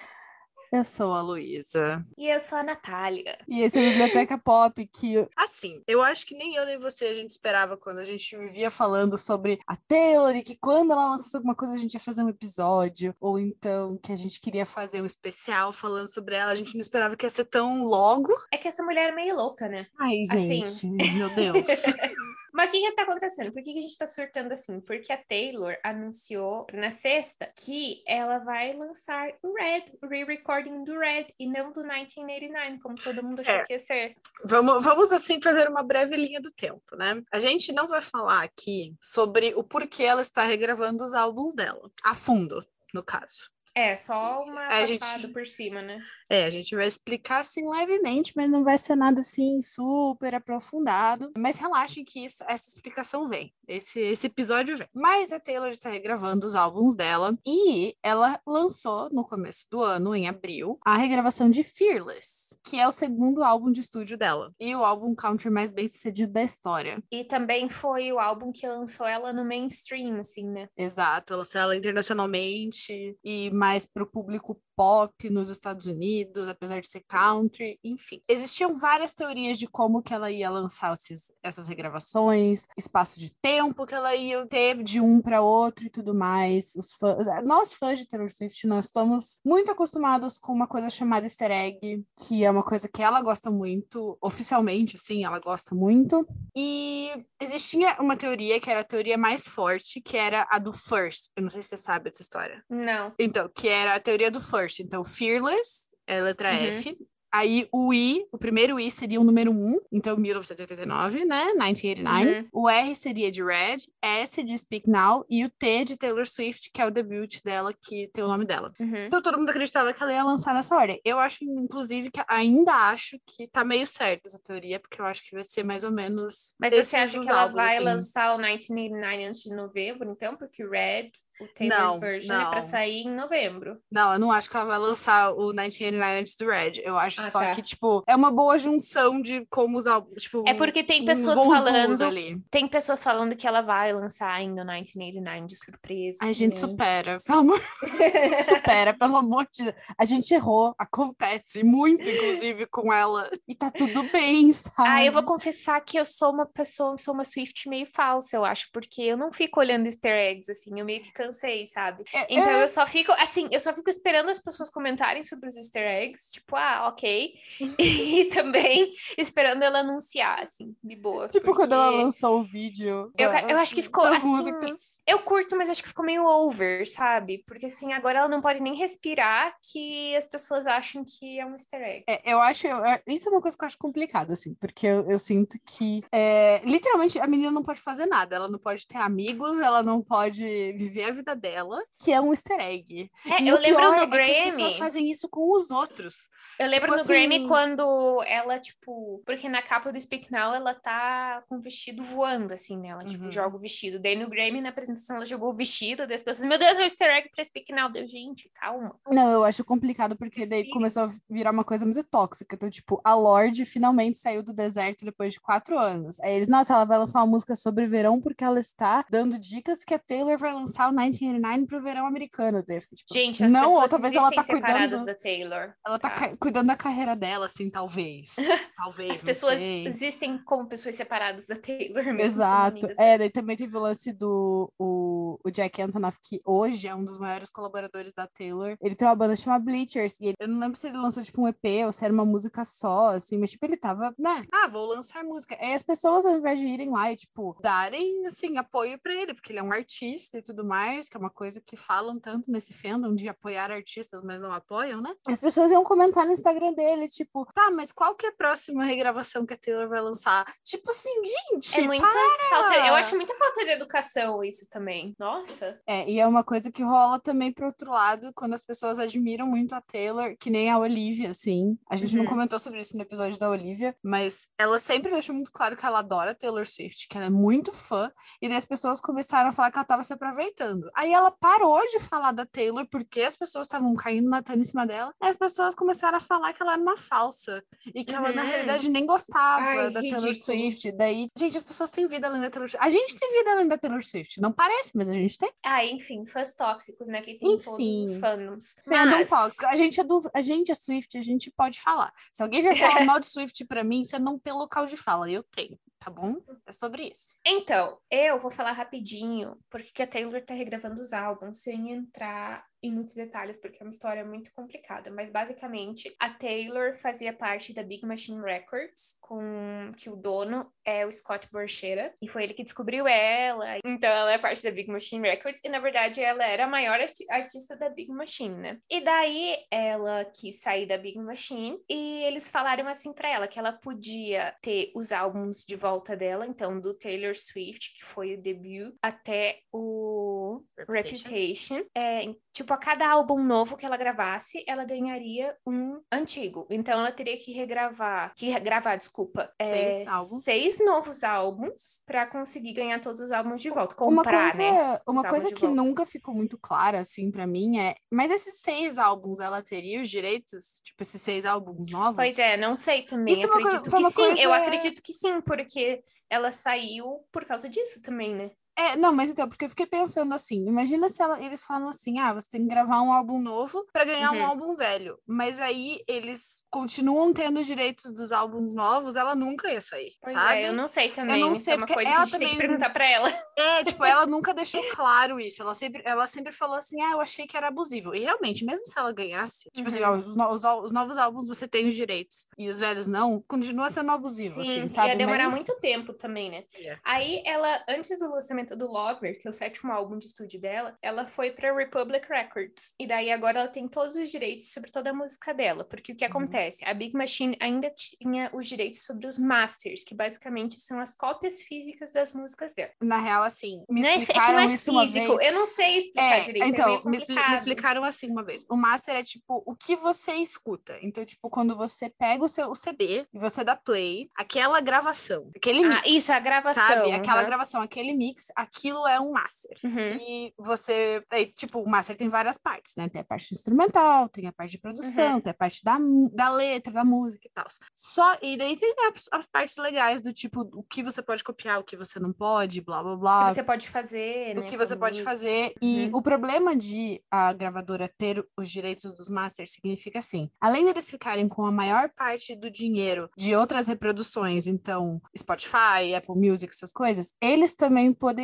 Eu 0.72 0.86
sou 0.86 1.12
a 1.12 1.20
Luísa. 1.20 2.00
E 2.16 2.30
eu 2.30 2.40
sou 2.40 2.56
a 2.56 2.62
Natália. 2.62 3.36
E 3.46 3.60
esse 3.60 3.78
é 3.78 3.86
a 3.86 3.90
Biblioteca 3.90 4.38
Pop, 4.38 4.86
que, 4.86 5.16
assim, 5.36 5.82
eu 5.86 6.00
acho 6.00 6.26
que 6.26 6.34
nem 6.34 6.54
eu 6.54 6.64
nem 6.64 6.78
você 6.78 7.04
a 7.04 7.12
gente 7.12 7.30
esperava 7.30 7.76
quando 7.76 7.98
a 7.98 8.04
gente 8.04 8.34
vivia 8.38 8.70
falando 8.70 9.18
sobre 9.18 9.60
a 9.66 9.76
Taylor 9.76 10.34
e 10.34 10.40
que 10.40 10.56
quando 10.56 10.92
ela 10.92 11.10
lançasse 11.10 11.36
alguma 11.36 11.54
coisa 11.54 11.74
a 11.74 11.76
gente 11.76 11.92
ia 11.92 12.00
fazer 12.00 12.22
um 12.22 12.30
episódio, 12.30 13.14
ou 13.20 13.38
então 13.38 13.98
que 14.02 14.12
a 14.12 14.16
gente 14.16 14.40
queria 14.40 14.64
fazer 14.64 15.02
um 15.02 15.06
especial 15.06 15.74
falando 15.74 16.08
sobre 16.08 16.36
ela, 16.36 16.52
a 16.52 16.56
gente 16.56 16.72
não 16.72 16.80
esperava 16.80 17.16
que 17.16 17.26
ia 17.26 17.30
ser 17.30 17.44
tão 17.44 17.84
logo. 17.84 18.32
É 18.50 18.56
que 18.56 18.66
essa 18.66 18.82
mulher 18.82 19.10
é 19.10 19.14
meio 19.14 19.36
louca, 19.36 19.68
né? 19.68 19.88
Ai, 20.00 20.24
gente, 20.24 20.62
assim... 20.62 20.96
meu 21.18 21.28
Deus. 21.34 21.66
Mas 22.52 22.68
o 22.68 22.72
que 22.72 22.80
que 22.82 22.92
tá 22.92 23.02
acontecendo? 23.02 23.52
Por 23.52 23.62
que, 23.62 23.72
que 23.72 23.78
a 23.78 23.82
gente 23.82 23.96
tá 23.96 24.06
surtando 24.06 24.52
assim? 24.52 24.80
Porque 24.80 25.12
a 25.12 25.16
Taylor 25.16 25.76
anunciou 25.82 26.66
na 26.72 26.90
sexta 26.90 27.48
que 27.56 28.02
ela 28.06 28.38
vai 28.38 28.74
lançar 28.74 29.32
o 29.42 29.54
Red, 29.54 29.84
o 30.02 30.06
re-recording 30.06 30.84
do 30.84 30.98
Red, 30.98 31.28
e 31.38 31.46
não 31.46 31.72
do 31.72 31.80
1989, 31.80 32.78
como 32.80 32.94
todo 32.94 33.22
mundo 33.22 33.40
achou 33.40 33.54
é. 33.54 33.64
que 33.64 33.72
ia 33.72 33.78
ser. 33.78 34.16
Vamos, 34.44 34.84
vamos, 34.84 35.12
assim, 35.12 35.40
fazer 35.40 35.68
uma 35.68 35.82
breve 35.82 36.16
linha 36.16 36.40
do 36.40 36.50
tempo, 36.50 36.96
né? 36.96 37.22
A 37.32 37.38
gente 37.38 37.72
não 37.72 37.88
vai 37.88 38.02
falar 38.02 38.42
aqui 38.42 38.94
sobre 39.00 39.54
o 39.54 39.64
porquê 39.64 40.04
ela 40.04 40.22
está 40.22 40.44
regravando 40.44 41.04
os 41.04 41.14
álbuns 41.14 41.54
dela, 41.54 41.90
a 42.04 42.14
fundo, 42.14 42.64
no 42.92 43.02
caso. 43.02 43.51
É, 43.74 43.96
só 43.96 44.42
uma 44.42 44.66
a 44.66 44.80
passada 44.80 45.18
gente... 45.18 45.32
por 45.32 45.46
cima, 45.46 45.80
né? 45.80 46.02
É, 46.28 46.44
a 46.44 46.50
gente 46.50 46.74
vai 46.74 46.86
explicar 46.86 47.40
assim 47.40 47.68
levemente, 47.68 48.32
mas 48.34 48.50
não 48.50 48.64
vai 48.64 48.78
ser 48.78 48.96
nada 48.96 49.20
assim 49.20 49.60
super 49.60 50.34
aprofundado. 50.34 51.30
Mas 51.36 51.58
relaxem 51.58 52.04
que 52.04 52.24
isso, 52.24 52.42
essa 52.48 52.68
explicação 52.68 53.28
vem. 53.28 53.52
Esse, 53.68 54.00
esse 54.00 54.26
episódio 54.26 54.76
vem. 54.76 54.88
Mas 54.94 55.32
a 55.32 55.38
Taylor 55.38 55.68
está 55.68 55.90
regravando 55.90 56.46
os 56.46 56.54
álbuns 56.54 56.94
dela 56.94 57.36
e 57.46 57.94
ela 58.02 58.40
lançou 58.46 59.10
no 59.10 59.24
começo 59.24 59.68
do 59.70 59.82
ano, 59.82 60.14
em 60.14 60.28
abril, 60.28 60.78
a 60.84 60.96
regravação 60.96 61.50
de 61.50 61.62
Fearless, 61.62 62.56
que 62.64 62.78
é 62.78 62.88
o 62.88 62.92
segundo 62.92 63.42
álbum 63.42 63.70
de 63.70 63.80
estúdio 63.80 64.16
dela 64.16 64.50
e 64.58 64.74
o 64.74 64.84
álbum 64.84 65.14
country 65.14 65.50
mais 65.50 65.70
bem 65.72 65.86
sucedido 65.86 66.32
da 66.32 66.42
história. 66.42 67.02
E 67.10 67.24
também 67.24 67.68
foi 67.68 68.12
o 68.12 68.18
álbum 68.18 68.52
que 68.52 68.66
lançou 68.66 69.06
ela 69.06 69.32
no 69.32 69.44
mainstream, 69.44 70.18
assim, 70.18 70.48
né? 70.48 70.68
Exato, 70.76 71.36
lançou 71.36 71.60
ela 71.60 71.76
internacionalmente 71.76 73.16
e 73.22 73.50
mais 73.62 73.86
para 73.86 74.02
o 74.02 74.06
público 74.06 74.60
pop 74.76 75.30
nos 75.30 75.48
Estados 75.48 75.86
Unidos, 75.86 76.48
apesar 76.48 76.80
de 76.80 76.86
ser 76.86 77.04
country, 77.06 77.78
enfim. 77.82 78.20
Existiam 78.28 78.74
várias 78.78 79.14
teorias 79.14 79.58
de 79.58 79.66
como 79.66 80.02
que 80.02 80.14
ela 80.14 80.30
ia 80.30 80.50
lançar 80.50 80.92
esses, 80.92 81.32
essas 81.42 81.68
regravações, 81.68 82.66
espaço 82.76 83.18
de 83.18 83.32
tempo 83.40 83.86
que 83.86 83.94
ela 83.94 84.14
ia 84.14 84.46
ter 84.46 84.82
de 84.82 85.00
um 85.00 85.20
para 85.20 85.40
outro 85.40 85.86
e 85.86 85.90
tudo 85.90 86.14
mais. 86.14 86.74
Os 86.76 86.92
fãs, 86.92 87.16
nós 87.44 87.74
fãs 87.74 87.98
de 87.98 88.08
Taylor 88.08 88.30
Swift, 88.30 88.66
nós 88.66 88.86
estamos 88.86 89.40
muito 89.44 89.70
acostumados 89.70 90.38
com 90.38 90.52
uma 90.52 90.66
coisa 90.66 90.90
chamada 90.90 91.26
easter 91.26 91.50
egg, 91.50 92.04
que 92.18 92.44
é 92.44 92.50
uma 92.50 92.62
coisa 92.62 92.88
que 92.88 93.02
ela 93.02 93.22
gosta 93.22 93.50
muito, 93.50 94.16
oficialmente, 94.20 94.96
assim, 94.96 95.24
ela 95.24 95.38
gosta 95.38 95.74
muito. 95.74 96.26
E 96.56 97.10
existia 97.40 97.96
uma 98.00 98.16
teoria 98.16 98.60
que 98.60 98.70
era 98.70 98.80
a 98.80 98.84
teoria 98.84 99.18
mais 99.18 99.46
forte, 99.46 100.00
que 100.00 100.16
era 100.16 100.46
a 100.50 100.58
do 100.58 100.72
first. 100.72 101.30
Eu 101.36 101.42
não 101.42 101.50
sei 101.50 101.62
se 101.62 101.68
você 101.68 101.76
sabe 101.76 102.10
dessa 102.10 102.22
história. 102.22 102.64
Não. 102.68 103.12
Então, 103.18 103.50
que 103.54 103.68
era 103.68 103.94
a 103.94 104.00
teoria 104.00 104.30
do 104.30 104.40
first 104.40 104.61
first. 104.62 104.80
Então, 104.80 105.04
Fearless 105.04 105.90
é 106.06 106.20
a 106.20 106.24
letra 106.24 106.50
uhum. 106.52 106.56
F. 106.56 106.96
Aí 107.34 107.66
o 107.72 107.94
I, 107.94 108.26
o 108.30 108.36
primeiro 108.36 108.78
I 108.78 108.90
seria 108.90 109.18
o 109.18 109.24
número 109.24 109.50
1, 109.50 109.78
então 109.90 110.18
1989, 110.18 111.24
né? 111.24 111.46
1989. 111.46 112.30
Uhum. 112.30 112.48
O 112.52 112.68
R 112.68 112.94
seria 112.94 113.30
de 113.30 113.42
Red, 113.42 113.78
S 114.02 114.42
de 114.42 114.58
Speak 114.58 114.88
Now 114.88 115.24
e 115.30 115.42
o 115.42 115.48
T 115.48 115.84
de 115.84 115.96
Taylor 115.96 116.26
Swift, 116.26 116.70
que 116.70 116.82
é 116.82 116.84
o 116.84 116.90
debut 116.90 117.42
dela, 117.42 117.72
que 117.72 118.10
tem 118.12 118.22
o 118.22 118.28
nome 118.28 118.44
dela. 118.44 118.70
Uhum. 118.78 119.06
Então 119.06 119.22
todo 119.22 119.38
mundo 119.38 119.48
acreditava 119.48 119.94
que 119.94 120.02
ela 120.02 120.12
ia 120.12 120.22
lançar 120.22 120.52
nessa 120.52 120.76
ordem. 120.76 121.00
Eu 121.02 121.18
acho, 121.18 121.42
inclusive, 121.42 122.10
que 122.10 122.22
ainda 122.28 122.90
acho 122.90 123.18
que 123.26 123.48
tá 123.48 123.64
meio 123.64 123.86
certa 123.86 124.28
essa 124.28 124.38
teoria, 124.38 124.78
porque 124.78 125.00
eu 125.00 125.06
acho 125.06 125.24
que 125.24 125.34
vai 125.34 125.44
ser 125.44 125.64
mais 125.64 125.84
ou 125.84 125.90
menos. 125.90 126.54
Mas 126.60 126.74
você 126.74 126.98
acha 126.98 127.18
que 127.18 127.30
ela 127.30 127.46
vai 127.46 127.76
assim. 127.76 127.84
lançar 127.84 128.34
o 128.34 128.38
1989 128.38 129.24
antes 129.24 129.40
de 129.40 129.56
novembro, 129.56 130.10
então? 130.10 130.36
Porque 130.36 130.62
Red 130.66 131.12
o 131.44 131.48
Taylor's 131.48 131.80
não, 131.80 132.00
version 132.00 132.36
não. 132.36 132.46
é 132.46 132.50
pra 132.50 132.62
sair 132.62 133.02
em 133.02 133.10
novembro. 133.10 133.78
Não, 133.90 134.12
eu 134.12 134.18
não 134.18 134.32
acho 134.32 134.48
que 134.48 134.56
ela 134.56 134.66
vai 134.66 134.78
lançar 134.78 135.32
o 135.32 135.48
1989 135.48 136.20
antes 136.20 136.36
do 136.36 136.46
Red. 136.46 136.82
Eu 136.84 136.98
acho 136.98 137.20
ah, 137.20 137.24
só 137.24 137.40
tá. 137.40 137.54
que, 137.54 137.62
tipo, 137.62 138.02
é 138.06 138.14
uma 138.14 138.30
boa 138.30 138.58
junção 138.58 139.20
de 139.20 139.46
como 139.50 139.78
usar, 139.78 140.02
tipo... 140.18 140.44
É 140.46 140.54
porque 140.54 140.82
tem 140.82 141.04
pessoas 141.04 141.38
falando... 141.38 142.02
Ali. 142.02 142.38
Tem 142.50 142.66
pessoas 142.66 143.02
falando 143.02 143.36
que 143.36 143.46
ela 143.46 143.60
vai 143.60 143.92
lançar 143.92 144.30
ainda 144.30 144.62
o 144.62 144.66
1989 144.66 145.46
de 145.46 145.56
surpresa. 145.56 146.18
A 146.22 146.32
gente 146.32 146.56
supera, 146.56 147.20
pelo 147.26 147.40
amor... 147.40 147.60
supera, 148.44 148.94
pelo 148.94 149.16
amor 149.16 149.46
de 149.52 149.64
Deus. 149.64 149.76
A 149.98 150.04
gente 150.04 150.32
errou, 150.32 150.74
acontece 150.78 151.62
muito, 151.62 152.08
inclusive, 152.08 152.66
com 152.66 152.92
ela. 152.92 153.30
E 153.46 153.54
tá 153.54 153.70
tudo 153.70 154.02
bem, 154.04 154.52
sabe? 154.52 154.88
Ah, 154.88 155.04
eu 155.04 155.12
vou 155.12 155.22
confessar 155.22 155.80
que 155.80 155.98
eu 155.98 156.04
sou 156.04 156.30
uma 156.30 156.46
pessoa, 156.46 156.96
sou 156.98 157.14
uma 157.14 157.24
Swift 157.24 157.68
meio 157.68 157.86
falsa, 157.86 158.36
eu 158.36 158.44
acho. 158.44 158.68
Porque 158.72 159.02
eu 159.02 159.16
não 159.16 159.32
fico 159.32 159.60
olhando 159.60 159.86
easter 159.86 160.12
eggs, 160.12 160.50
assim. 160.50 160.78
Eu 160.78 160.84
meio 160.84 161.02
que 161.02 161.12
cansei, 161.32 161.66
sabe? 161.66 162.04
É, 162.14 162.26
então 162.28 162.50
é... 162.50 162.62
eu 162.62 162.68
só 162.68 162.86
fico, 162.86 163.10
assim, 163.12 163.48
eu 163.50 163.58
só 163.58 163.72
fico 163.72 163.88
esperando 163.88 164.28
as 164.28 164.38
pessoas 164.38 164.70
comentarem 164.70 165.24
sobre 165.24 165.48
os 165.48 165.56
easter 165.56 165.82
eggs, 165.82 166.30
tipo, 166.30 166.54
ah, 166.54 166.88
ok. 166.88 167.34
e 167.78 168.26
também 168.26 168.92
esperando 169.16 169.62
ela 169.62 169.80
anunciar, 169.80 170.40
assim, 170.40 170.76
de 170.82 170.94
boa. 170.94 171.28
Tipo 171.28 171.46
porque... 171.46 171.62
quando 171.62 171.72
ela 171.72 171.90
lançou 171.90 172.40
o 172.40 172.42
vídeo. 172.42 173.10
Eu, 173.16 173.30
eu 173.32 173.58
acho 173.58 173.74
que 173.74 173.82
ficou. 173.82 174.04
assim, 174.04 174.26
músicas. 174.26 175.00
Eu 175.06 175.20
curto, 175.20 175.56
mas 175.56 175.70
acho 175.70 175.82
que 175.82 175.88
ficou 175.88 176.04
meio 176.04 176.24
over, 176.24 176.86
sabe? 176.86 177.42
Porque 177.46 177.66
assim, 177.66 177.92
agora 177.92 178.20
ela 178.20 178.28
não 178.28 178.40
pode 178.40 178.60
nem 178.60 178.74
respirar 178.74 179.54
que 179.72 180.14
as 180.16 180.26
pessoas 180.26 180.66
acham 180.66 181.04
que 181.04 181.38
é 181.38 181.46
um 181.46 181.52
easter 181.52 181.80
egg. 181.80 182.04
É, 182.06 182.32
eu 182.32 182.40
acho. 182.40 182.66
Eu, 182.66 182.78
isso 183.06 183.28
é 183.28 183.32
uma 183.32 183.40
coisa 183.40 183.56
que 183.56 183.64
eu 183.64 183.66
acho 183.66 183.78
complicada, 183.78 184.32
assim, 184.32 184.54
porque 184.54 184.86
eu, 184.86 185.10
eu 185.10 185.18
sinto 185.18 185.58
que 185.64 186.02
é, 186.12 186.60
literalmente 186.64 187.18
a 187.18 187.26
menina 187.26 187.50
não 187.50 187.62
pode 187.62 187.80
fazer 187.80 188.06
nada. 188.06 188.36
Ela 188.36 188.48
não 188.48 188.58
pode 188.58 188.86
ter 188.86 188.98
amigos, 188.98 189.58
ela 189.58 189.82
não 189.82 190.02
pode 190.02 190.42
viver 190.72 191.04
a 191.04 191.11
vida 191.12 191.34
dela, 191.34 191.78
que 192.02 192.12
é 192.12 192.20
um 192.20 192.30
easter 192.30 192.60
egg. 192.60 193.10
É, 193.26 193.42
eu 193.42 193.58
lembro 193.58 193.90
no 193.90 194.02
é 194.02 194.06
Grammy. 194.06 194.30
as 194.30 194.54
pessoas 194.54 194.76
fazem 194.76 195.10
isso 195.10 195.28
com 195.28 195.52
os 195.52 195.70
outros. 195.70 196.28
Eu 196.58 196.68
lembro 196.68 196.86
tipo 196.86 196.94
no 196.96 197.00
assim... 197.00 197.12
Grammy 197.12 197.48
quando 197.48 198.22
ela, 198.26 198.58
tipo, 198.58 199.22
porque 199.24 199.48
na 199.48 199.62
capa 199.62 199.92
do 199.92 200.00
Speak 200.00 200.30
Now 200.30 200.54
ela 200.54 200.74
tá 200.74 201.42
com 201.48 201.56
o 201.56 201.60
vestido 201.60 202.02
voando, 202.02 202.52
assim, 202.52 202.76
né? 202.76 202.88
Ela, 202.88 203.04
tipo, 203.04 203.24
uhum. 203.24 203.32
joga 203.32 203.56
o 203.56 203.58
vestido. 203.58 203.98
Daí 203.98 204.16
no 204.16 204.28
Grammy, 204.28 204.60
na 204.60 204.70
apresentação, 204.70 205.16
ela 205.16 205.24
jogou 205.24 205.50
o 205.50 205.54
vestido, 205.54 206.06
daí 206.06 206.16
as 206.16 206.22
pessoas, 206.22 206.48
meu 206.48 206.58
Deus, 206.58 206.76
é 206.76 206.80
o 206.80 206.82
easter 206.82 207.10
egg 207.10 207.30
pra 207.34 207.44
Speak 207.44 207.72
Now. 207.72 207.90
Deu, 207.90 208.06
gente, 208.06 208.50
calma. 208.54 208.96
Não, 209.08 209.30
eu 209.32 209.44
acho 209.44 209.64
complicado 209.64 210.16
porque 210.16 210.46
daí 210.46 210.70
começou 210.70 211.04
a 211.04 211.10
virar 211.28 211.50
uma 211.50 211.64
coisa 211.64 211.84
muito 211.84 212.02
tóxica. 212.04 212.54
Então, 212.54 212.70
tipo, 212.70 213.00
a 213.04 213.14
Lorde 213.14 213.64
finalmente 213.64 214.18
saiu 214.18 214.42
do 214.42 214.52
deserto 214.52 215.04
depois 215.04 215.32
de 215.32 215.40
quatro 215.40 215.78
anos. 215.78 216.20
Aí 216.20 216.34
eles, 216.34 216.48
nossa, 216.48 216.74
ela 216.74 216.84
vai 216.84 216.98
lançar 216.98 217.20
uma 217.20 217.26
música 217.26 217.54
sobre 217.54 217.86
verão 217.86 218.20
porque 218.20 218.44
ela 218.44 218.60
está 218.60 219.04
dando 219.10 219.38
dicas 219.38 219.84
que 219.84 219.94
a 219.94 219.98
Taylor 219.98 220.38
vai 220.38 220.52
lançar 220.52 220.88
o 220.88 220.92
1989 221.10 221.66
pro 221.66 221.82
verão 221.82 222.06
americano. 222.06 222.64
Daí 222.66 222.78
tipo, 222.78 223.12
Gente, 223.12 223.44
as 223.44 223.52
não, 223.52 223.74
ou 223.74 223.88
talvez 223.88 224.14
ela 224.14 224.30
tá 224.30 224.44
cuidando 224.44 225.04
da 225.04 225.14
Taylor. 225.14 225.74
Ela 225.86 225.98
tá, 225.98 226.10
tá 226.10 226.36
cuidando 226.36 226.66
da 226.68 226.76
carreira 226.76 227.16
dela, 227.16 227.46
assim, 227.46 227.70
talvez. 227.70 228.36
talvez. 228.76 229.16
As 229.16 229.24
pessoas 229.24 229.58
sei. 229.58 229.86
existem 229.86 230.38
como 230.38 230.66
pessoas 230.66 230.94
separadas 230.94 231.46
da 231.46 231.56
Taylor 231.56 232.04
mesmo. 232.04 232.20
Exato. 232.20 232.88
É, 232.98 233.18
daí 233.18 233.30
também 233.30 233.56
teve 233.56 233.76
o 233.76 233.80
lance 233.80 234.12
do 234.12 234.72
o, 234.78 235.38
o 235.44 235.50
Jack 235.50 235.80
Antonoff, 235.80 236.18
que 236.22 236.40
hoje 236.44 236.88
é 236.88 236.94
um 236.94 237.04
dos 237.04 237.18
maiores 237.18 237.50
colaboradores 237.50 238.12
da 238.12 238.26
Taylor. 238.26 238.76
Ele 238.80 238.94
tem 238.94 239.06
uma 239.06 239.14
banda 239.14 239.36
chamada 239.36 239.64
Bleachers. 239.64 240.20
E 240.20 240.26
ele, 240.26 240.36
eu 240.40 240.48
não 240.48 240.60
lembro 240.60 240.76
se 240.76 240.88
ele 240.88 240.98
lançou, 240.98 241.22
tipo, 241.22 241.42
um 241.42 241.48
EP 241.48 241.84
ou 241.86 241.92
se 241.92 242.04
era 242.04 242.12
uma 242.12 242.24
música 242.24 242.64
só, 242.64 243.08
assim, 243.08 243.38
mas, 243.38 243.50
tipo, 243.50 243.64
ele 243.64 243.76
tava, 243.76 244.14
né? 244.18 244.44
Ah, 244.52 244.68
vou 244.68 244.86
lançar 244.86 245.24
música. 245.24 245.56
Aí 245.60 245.74
as 245.74 245.82
pessoas, 245.82 246.26
ao 246.26 246.36
invés 246.36 246.58
de 246.58 246.66
irem 246.66 246.90
lá 246.90 247.10
e, 247.10 247.16
tipo, 247.16 247.56
darem, 247.62 248.26
assim, 248.26 248.56
apoio 248.56 248.98
pra 249.00 249.14
ele, 249.14 249.34
porque 249.34 249.52
ele 249.52 249.60
é 249.60 249.62
um 249.62 249.72
artista 249.72 250.38
e 250.38 250.42
tudo 250.42 250.64
mais, 250.64 250.91
que 251.00 251.16
é 251.16 251.20
uma 251.20 251.30
coisa 251.30 251.60
que 251.60 251.76
falam 251.76 252.18
tanto 252.18 252.50
nesse 252.50 252.72
fandom 252.72 253.14
de 253.14 253.28
apoiar 253.28 253.70
artistas, 253.70 254.22
mas 254.22 254.40
não 254.40 254.52
apoiam, 254.52 255.00
né? 255.00 255.14
As 255.28 255.40
pessoas 255.40 255.70
iam 255.70 255.82
comentar 255.82 256.24
no 256.24 256.32
Instagram 256.32 256.72
dele, 256.72 257.08
tipo, 257.08 257.46
tá, 257.52 257.70
mas 257.70 257.92
qual 257.92 258.14
que 258.14 258.26
é 258.26 258.28
a 258.28 258.34
próxima 258.34 258.84
regravação 258.84 259.46
que 259.46 259.54
a 259.54 259.58
Taylor 259.58 259.88
vai 259.88 260.00
lançar? 260.00 260.44
Tipo 260.64 260.90
assim, 260.90 261.10
gente, 261.24 261.80
é 261.80 261.82
muita 261.82 262.06
falta, 262.50 262.76
eu 262.86 262.94
acho 262.94 263.14
muita 263.16 263.34
falta 263.34 263.64
de 263.64 263.70
educação 263.70 264.42
isso 264.44 264.68
também. 264.70 265.14
Nossa. 265.18 265.80
É, 265.86 266.08
e 266.10 266.20
é 266.20 266.26
uma 266.26 266.44
coisa 266.44 266.70
que 266.70 266.82
rola 266.82 267.18
também 267.20 267.52
pro 267.52 267.66
outro 267.66 267.90
lado, 267.90 268.32
quando 268.34 268.54
as 268.54 268.62
pessoas 268.62 268.98
admiram 268.98 269.46
muito 269.46 269.74
a 269.74 269.80
Taylor, 269.80 270.36
que 270.38 270.50
nem 270.50 270.70
a 270.70 270.78
Olivia, 270.78 271.30
assim. 271.30 271.76
A 271.90 271.96
gente 271.96 272.16
uhum. 272.16 272.22
não 272.22 272.30
comentou 272.30 272.58
sobre 272.58 272.80
isso 272.80 272.96
no 272.96 273.02
episódio 273.02 273.38
da 273.38 273.50
Olivia, 273.50 273.94
mas 274.02 274.46
ela 274.58 274.78
sempre 274.78 275.10
deixou 275.10 275.34
muito 275.34 275.52
claro 275.52 275.76
que 275.76 275.84
ela 275.84 275.98
adora 275.98 276.34
Taylor 276.34 276.66
Swift, 276.66 277.08
que 277.08 277.16
ela 277.16 277.26
é 277.26 277.30
muito 277.30 277.72
fã, 277.72 278.10
e 278.40 278.48
daí 278.48 278.56
as 278.56 278.66
pessoas 278.66 279.00
começaram 279.00 279.48
a 279.48 279.52
falar 279.52 279.70
que 279.70 279.78
ela 279.78 279.86
tava 279.86 280.02
se 280.02 280.12
aproveitando. 280.12 280.81
Aí 280.94 281.12
ela 281.12 281.30
parou 281.30 281.80
de 281.86 281.98
falar 282.00 282.32
da 282.32 282.46
Taylor 282.46 282.86
porque 282.90 283.22
as 283.22 283.36
pessoas 283.36 283.66
estavam 283.66 283.94
caindo, 283.94 284.28
matando 284.28 284.60
em 284.60 284.64
cima 284.64 284.86
dela, 284.86 285.14
e 285.22 285.26
as 285.26 285.36
pessoas 285.36 285.74
começaram 285.74 286.16
a 286.16 286.20
falar 286.20 286.52
que 286.52 286.62
ela 286.62 286.72
era 286.72 286.82
uma 286.82 286.96
falsa, 286.96 287.62
e 287.94 288.04
que 288.04 288.12
uhum. 288.12 288.18
ela, 288.18 288.32
na 288.32 288.42
uhum. 288.42 288.48
realidade, 288.48 288.88
nem 288.88 289.06
gostava 289.06 289.64
Ai, 289.64 289.90
da 289.90 290.00
ridículo. 290.00 290.22
Taylor 290.22 290.34
Swift. 290.34 290.92
Daí, 290.92 291.28
gente, 291.36 291.56
as 291.56 291.62
pessoas 291.62 291.90
têm 291.90 292.06
vida 292.06 292.26
além 292.26 292.40
da 292.40 292.50
Taylor 292.50 292.68
Swift. 292.68 292.86
A 292.86 292.90
gente 292.90 293.18
tem 293.18 293.32
vida 293.32 293.52
além 293.52 293.68
da 293.68 293.78
Taylor 293.78 294.02
Swift. 294.02 294.40
Não 294.40 294.52
parece, 294.52 294.92
mas 294.94 295.08
a 295.08 295.12
gente 295.12 295.38
tem. 295.38 295.50
Ah, 295.64 295.84
enfim, 295.84 296.24
fãs 296.24 296.54
tóxicos, 296.54 297.08
né? 297.08 297.20
Que 297.22 297.38
tem 297.38 297.54
enfim, 297.54 297.64
todos 297.64 298.10
os 298.10 298.16
fandoms. 298.16 298.76
Mas... 298.86 299.30
tóxico. 299.30 299.66
A 299.66 299.76
gente, 299.76 300.00
é 300.00 300.04
do, 300.04 300.18
a 300.34 300.42
gente 300.42 300.70
é 300.70 300.74
Swift, 300.74 301.16
a 301.18 301.22
gente 301.22 301.50
pode 301.50 301.80
falar. 301.80 302.12
Se 302.32 302.42
alguém 302.42 302.62
vier 302.62 302.76
falar 302.76 303.04
mal 303.06 303.20
de 303.20 303.26
Swift 303.26 303.64
pra 303.64 303.84
mim, 303.84 304.04
você 304.04 304.18
não 304.18 304.38
tem 304.38 304.52
local 304.52 304.86
de 304.86 304.96
fala. 304.96 305.30
Eu 305.30 305.42
tenho 305.42 305.78
tá 306.02 306.10
bom? 306.10 306.36
É 306.66 306.72
sobre 306.72 307.08
isso. 307.08 307.36
Então, 307.46 307.98
eu 308.10 308.38
vou 308.38 308.50
falar 308.50 308.72
rapidinho 308.72 309.56
porque 309.70 310.02
a 310.02 310.06
Taylor 310.06 310.42
tá 310.42 310.54
regravando 310.54 311.00
os 311.00 311.12
álbuns 311.12 311.62
sem 311.62 311.92
entrar 311.92 312.64
em 312.82 312.92
muitos 312.92 313.14
detalhes, 313.14 313.56
porque 313.56 313.78
é 313.80 313.84
uma 313.84 313.90
história 313.90 314.24
muito 314.24 314.52
complicada, 314.52 315.10
mas 315.10 315.30
basicamente 315.30 316.14
a 316.18 316.30
Taylor 316.30 316.94
fazia 316.94 317.32
parte 317.32 317.72
da 317.72 317.82
Big 317.82 318.04
Machine 318.04 318.42
Records, 318.42 319.16
com 319.20 319.90
que 319.96 320.10
o 320.10 320.16
dono 320.16 320.70
é 320.84 321.06
o 321.06 321.12
Scott 321.12 321.48
Borchera, 321.52 322.12
e 322.20 322.28
foi 322.28 322.42
ele 322.44 322.54
que 322.54 322.64
descobriu 322.64 323.06
ela. 323.06 323.78
Então 323.84 324.10
ela 324.10 324.32
é 324.32 324.38
parte 324.38 324.62
da 324.62 324.70
Big 324.70 324.90
Machine 324.90 325.28
Records, 325.28 325.60
e 325.64 325.68
na 325.68 325.78
verdade 325.78 326.20
ela 326.20 326.44
era 326.44 326.64
a 326.64 326.68
maior 326.68 327.00
arti 327.00 327.24
artista 327.30 327.76
da 327.76 327.88
Big 327.88 328.10
Machine, 328.10 328.56
né? 328.56 328.78
E 328.90 329.00
daí 329.00 329.56
ela 329.70 330.24
quis 330.24 330.60
sair 330.60 330.86
da 330.86 330.98
Big 330.98 331.18
Machine, 331.18 331.78
e 331.88 332.24
eles 332.24 332.48
falaram 332.48 332.88
assim 332.88 333.12
para 333.12 333.32
ela 333.32 333.46
que 333.46 333.58
ela 333.58 333.72
podia 333.72 334.54
ter 334.60 334.90
os 334.94 335.12
álbuns 335.12 335.64
de 335.64 335.76
volta 335.76 336.16
dela, 336.16 336.46
então 336.46 336.80
do 336.80 336.94
Taylor 336.94 337.34
Swift, 337.36 337.94
que 337.94 338.04
foi 338.04 338.34
o 338.34 338.42
debut, 338.42 338.94
até 339.00 339.60
o 339.72 340.62
Reputation. 340.78 341.28
Reputation. 341.28 341.84
É, 341.94 342.22
tipo, 342.52 342.72
a 342.72 342.76
cada 342.76 343.08
álbum 343.08 343.42
novo 343.42 343.76
que 343.76 343.86
ela 343.86 343.96
gravasse, 343.96 344.62
ela 344.66 344.84
ganharia 344.84 345.56
um 345.66 346.00
antigo. 346.10 346.66
Então 346.70 347.00
ela 347.00 347.12
teria 347.12 347.36
que 347.36 347.52
regravar, 347.52 348.32
que 348.36 348.58
gravar, 348.60 348.96
desculpa, 348.96 349.52
seis, 349.60 350.06
é, 350.06 350.08
álbuns. 350.08 350.44
seis 350.44 350.78
novos 350.84 351.24
álbuns 351.24 352.02
para 352.06 352.26
conseguir 352.26 352.72
ganhar 352.72 353.00
todos 353.00 353.20
os 353.20 353.32
álbuns 353.32 353.60
de 353.60 353.70
volta. 353.70 353.94
Comprar, 353.94 354.32
uma 354.32 354.50
coisa, 354.50 354.62
né? 354.62 355.00
Uma 355.06 355.22
coisa 355.22 355.52
que 355.52 355.66
volta. 355.66 355.82
nunca 355.82 356.06
ficou 356.06 356.34
muito 356.34 356.58
clara, 356.58 357.00
assim, 357.00 357.30
para 357.30 357.46
mim 357.46 357.78
é, 357.78 357.94
mas 358.10 358.30
esses 358.30 358.60
seis 358.60 358.98
álbuns 358.98 359.40
ela 359.40 359.62
teria 359.62 360.00
os 360.00 360.10
direitos? 360.10 360.80
Tipo, 360.84 361.02
esses 361.02 361.20
seis 361.20 361.44
álbuns 361.44 361.90
novos? 361.90 362.16
Pois 362.16 362.38
é, 362.38 362.56
não 362.56 362.76
sei 362.76 363.02
também. 363.02 363.32
Isso 363.32 363.46
é 363.46 363.48
acredito 363.48 363.90
que 363.90 364.04
sim. 364.04 364.12
Coisa... 364.12 364.42
Eu 364.42 364.52
acredito 364.52 365.02
que 365.02 365.12
sim, 365.12 365.40
porque 365.40 366.02
ela 366.28 366.50
saiu 366.50 367.24
por 367.32 367.44
causa 367.44 367.68
disso 367.68 368.00
também, 368.02 368.34
né? 368.34 368.50
É, 368.76 368.96
não, 368.96 369.12
mas 369.12 369.30
então, 369.30 369.48
porque 369.48 369.66
eu 369.66 369.70
fiquei 369.70 369.86
pensando 369.86 370.32
assim, 370.32 370.66
imagina 370.66 371.08
se 371.08 371.22
ela, 371.22 371.40
eles 371.42 371.62
falam 371.62 371.88
assim, 371.88 372.18
ah, 372.18 372.32
você 372.32 372.48
tem 372.48 372.62
que 372.62 372.68
gravar 372.68 373.02
um 373.02 373.12
álbum 373.12 373.38
novo 373.40 373.86
para 373.92 374.04
ganhar 374.04 374.32
uhum. 374.32 374.38
um 374.38 374.46
álbum 374.46 374.74
velho. 374.74 375.18
Mas 375.26 375.60
aí 375.60 376.02
eles 376.08 376.64
continuam 376.70 377.32
tendo 377.32 377.60
os 377.60 377.66
direitos 377.66 378.10
dos 378.12 378.32
álbuns 378.32 378.74
novos, 378.74 379.14
ela 379.14 379.34
nunca 379.34 379.70
ia 379.70 379.80
sair, 379.80 380.12
pois 380.22 380.34
sabe? 380.34 380.62
É, 380.62 380.68
eu 380.68 380.72
não 380.72 380.88
sei 380.88 381.10
também, 381.10 381.40
eu 381.40 381.48
não 381.48 381.54
sei, 381.54 381.74
é 381.74 381.76
uma 381.76 381.86
coisa 381.86 382.10
que 382.10 382.16
a 382.16 382.24
gente 382.24 382.32
também... 382.32 382.48
tem 382.48 382.56
que 382.56 382.62
perguntar 382.62 382.90
pra 382.90 383.10
ela. 383.10 383.28
É, 383.56 383.84
tipo, 383.84 384.04
ela 384.04 384.24
nunca 384.26 384.54
deixou 384.54 384.82
claro 384.90 385.38
isso, 385.38 385.62
ela 385.62 385.74
sempre, 385.74 386.02
ela 386.04 386.26
sempre 386.26 386.52
falou 386.52 386.76
assim, 386.76 387.00
ah, 387.02 387.12
eu 387.12 387.20
achei 387.20 387.46
que 387.46 387.56
era 387.56 387.68
abusivo. 387.68 388.14
E 388.14 388.20
realmente, 388.20 388.64
mesmo 388.64 388.86
se 388.86 388.98
ela 388.98 389.12
ganhasse, 389.12 389.70
tipo 389.70 389.88
assim, 389.88 390.02
ó, 390.02 390.12
uhum. 390.12 390.20
os, 390.20 390.36
no, 390.36 390.48
os, 390.48 390.64
os, 390.64 390.92
novos 390.92 391.18
álbuns 391.18 391.46
você 391.46 391.68
tem 391.68 391.86
os 391.86 391.94
direitos 391.94 392.46
e 392.56 392.68
os 392.68 392.80
velhos 392.80 393.06
não, 393.06 393.42
continua 393.46 393.90
sendo 393.90 394.10
abusivo, 394.10 394.64
Sim, 394.64 394.80
assim, 394.80 394.88
sabe? 394.88 395.10
ia 395.10 395.16
demorar 395.16 395.44
mas... 395.44 395.54
muito 395.54 395.74
tempo 395.76 396.12
também, 396.14 396.50
né? 396.50 396.64
Yeah. 396.76 397.00
Aí 397.04 397.42
ela, 397.44 397.84
antes 397.88 398.18
do 398.18 398.30
lançamento 398.30 398.61
do 398.64 398.86
Lover, 398.86 399.40
que 399.40 399.46
é 399.46 399.50
o 399.50 399.54
sétimo 399.54 399.92
álbum 399.92 400.18
de 400.18 400.26
estúdio 400.26 400.60
dela, 400.60 400.96
ela 401.02 401.26
foi 401.26 401.50
para 401.50 401.74
Republic 401.74 402.26
Records. 402.28 402.94
E 402.98 403.06
daí 403.06 403.30
agora 403.30 403.60
ela 403.60 403.68
tem 403.68 403.88
todos 403.88 404.16
os 404.16 404.30
direitos 404.30 404.72
sobre 404.72 404.90
toda 404.90 405.10
a 405.10 405.14
música 405.14 405.52
dela. 405.52 405.84
Porque 405.84 406.12
o 406.12 406.16
que 406.16 406.24
uhum. 406.24 406.30
acontece? 406.30 406.84
A 406.84 406.94
Big 406.94 407.16
Machine 407.16 407.56
ainda 407.60 407.90
tinha 407.90 408.50
os 408.52 408.66
direitos 408.66 409.04
sobre 409.04 409.26
os 409.26 409.38
masters, 409.38 410.04
que 410.04 410.14
basicamente 410.14 410.80
são 410.80 410.98
as 410.98 411.14
cópias 411.14 411.62
físicas 411.62 412.12
das 412.12 412.32
músicas 412.32 412.74
dela. 412.74 412.92
Na 413.00 413.18
real, 413.18 413.42
assim, 413.42 413.84
me 413.88 414.02
não 414.02 414.08
é, 414.08 414.16
explicaram 414.18 414.58
é, 414.58 414.64
é 414.64 414.66
isso 414.66 414.90
físico. 414.90 414.92
uma 414.92 415.06
vez. 415.06 415.40
Eu 415.40 415.52
não 415.52 415.66
sei 415.66 415.98
explicar 415.98 416.38
é, 416.38 416.40
direito. 416.40 416.64
É 416.64 416.68
então, 416.68 416.94
é 416.94 417.04
me, 417.04 417.10
me, 417.10 417.54
explicaram 417.54 418.04
assim 418.04 418.30
uma 418.30 418.42
vez. 418.42 418.64
O 418.70 418.76
master 418.76 419.16
é 419.16 419.22
tipo 419.22 419.62
o 419.66 419.74
que 419.74 419.96
você 419.96 420.32
escuta. 420.34 420.98
Então, 421.02 421.24
tipo, 421.24 421.48
quando 421.50 421.76
você 421.76 422.08
pega 422.10 422.44
o 422.44 422.48
seu 422.48 422.72
o 422.72 422.74
CD 422.74 423.26
e 423.32 423.38
você 423.38 423.62
dá 423.62 423.76
play, 423.76 424.30
aquela 424.36 424.80
gravação, 424.80 425.50
aquele 425.54 425.84
ah, 425.84 425.88
mix. 425.88 426.00
Ah, 426.04 426.08
isso, 426.08 426.32
a 426.32 426.40
gravação. 426.40 426.86
Sabe? 426.86 427.12
Aquela 427.12 427.40
uhum. 427.40 427.46
gravação, 427.46 427.82
aquele 427.82 428.14
mix, 428.14 428.51
aquilo 428.56 429.06
é 429.06 429.20
um 429.20 429.32
master. 429.32 429.78
Uhum. 429.84 430.16
E 430.20 430.54
você. 430.58 431.24
Aí, 431.30 431.46
tipo, 431.46 431.80
o 431.80 431.88
master 431.88 432.16
tem 432.16 432.28
várias 432.28 432.58
partes, 432.58 432.94
né? 432.96 433.08
Tem 433.08 433.20
a 433.20 433.24
parte 433.24 433.54
instrumental, 433.54 434.28
tem 434.28 434.46
a 434.46 434.52
parte 434.52 434.72
de 434.72 434.78
produção, 434.78 435.34
uhum. 435.34 435.40
tem 435.40 435.50
a 435.50 435.54
parte 435.54 435.82
da, 435.84 435.98
da 436.32 436.50
letra, 436.50 436.92
da 436.92 437.04
música 437.04 437.46
e 437.46 437.50
tal. 437.52 437.66
Só. 437.94 438.36
E 438.42 438.56
daí 438.56 438.76
tem 438.76 438.94
as, 439.12 439.28
as, 439.30 439.46
partes 439.46 439.76
legais 439.76 440.20
do 440.20 440.32
tipo 440.32 440.60
o 440.74 440.82
que 440.82 441.02
você 441.02 441.22
pode 441.22 441.42
copiar, 441.44 441.78
o 441.78 441.84
que 441.84 441.96
você 441.96 442.18
não 442.18 442.32
pode, 442.32 442.80
blá 442.80 443.02
blá 443.02 443.16
blá. 443.16 443.44
O 443.44 443.48
que 443.48 443.54
você 443.54 443.62
pode 443.62 443.88
fazer, 443.88 444.56
O 444.56 444.60
né, 444.60 444.66
que 444.66 444.76
você 444.76 444.96
pode 444.96 445.18
música. 445.18 445.30
fazer. 445.30 445.74
E 445.80 446.06
uhum. 446.06 446.18
o 446.18 446.22
problema 446.22 446.76
de 446.76 447.22
a 447.30 447.52
gravadora 447.52 448.08
ter 448.16 448.44
os 448.56 448.70
direitos 448.70 449.14
dos 449.14 449.28
masters 449.28 449.72
significa 449.72 450.18
assim: 450.18 450.50
além 450.60 450.84
deles 450.84 451.10
ficarem 451.10 451.48
com 451.48 451.64
a 451.66 451.72
maior 451.72 452.10
parte 452.10 452.54
do 452.54 452.70
dinheiro 452.70 453.28
de 453.36 453.54
outras 453.54 453.86
reproduções, 453.86 454.66
então 454.66 455.20
Spotify, 455.36 456.14
Apple 456.16 456.36
Music, 456.36 456.72
essas 456.72 456.92
coisas, 456.92 457.34
eles 457.40 457.74
também 457.74 458.12
poderiam 458.12 458.41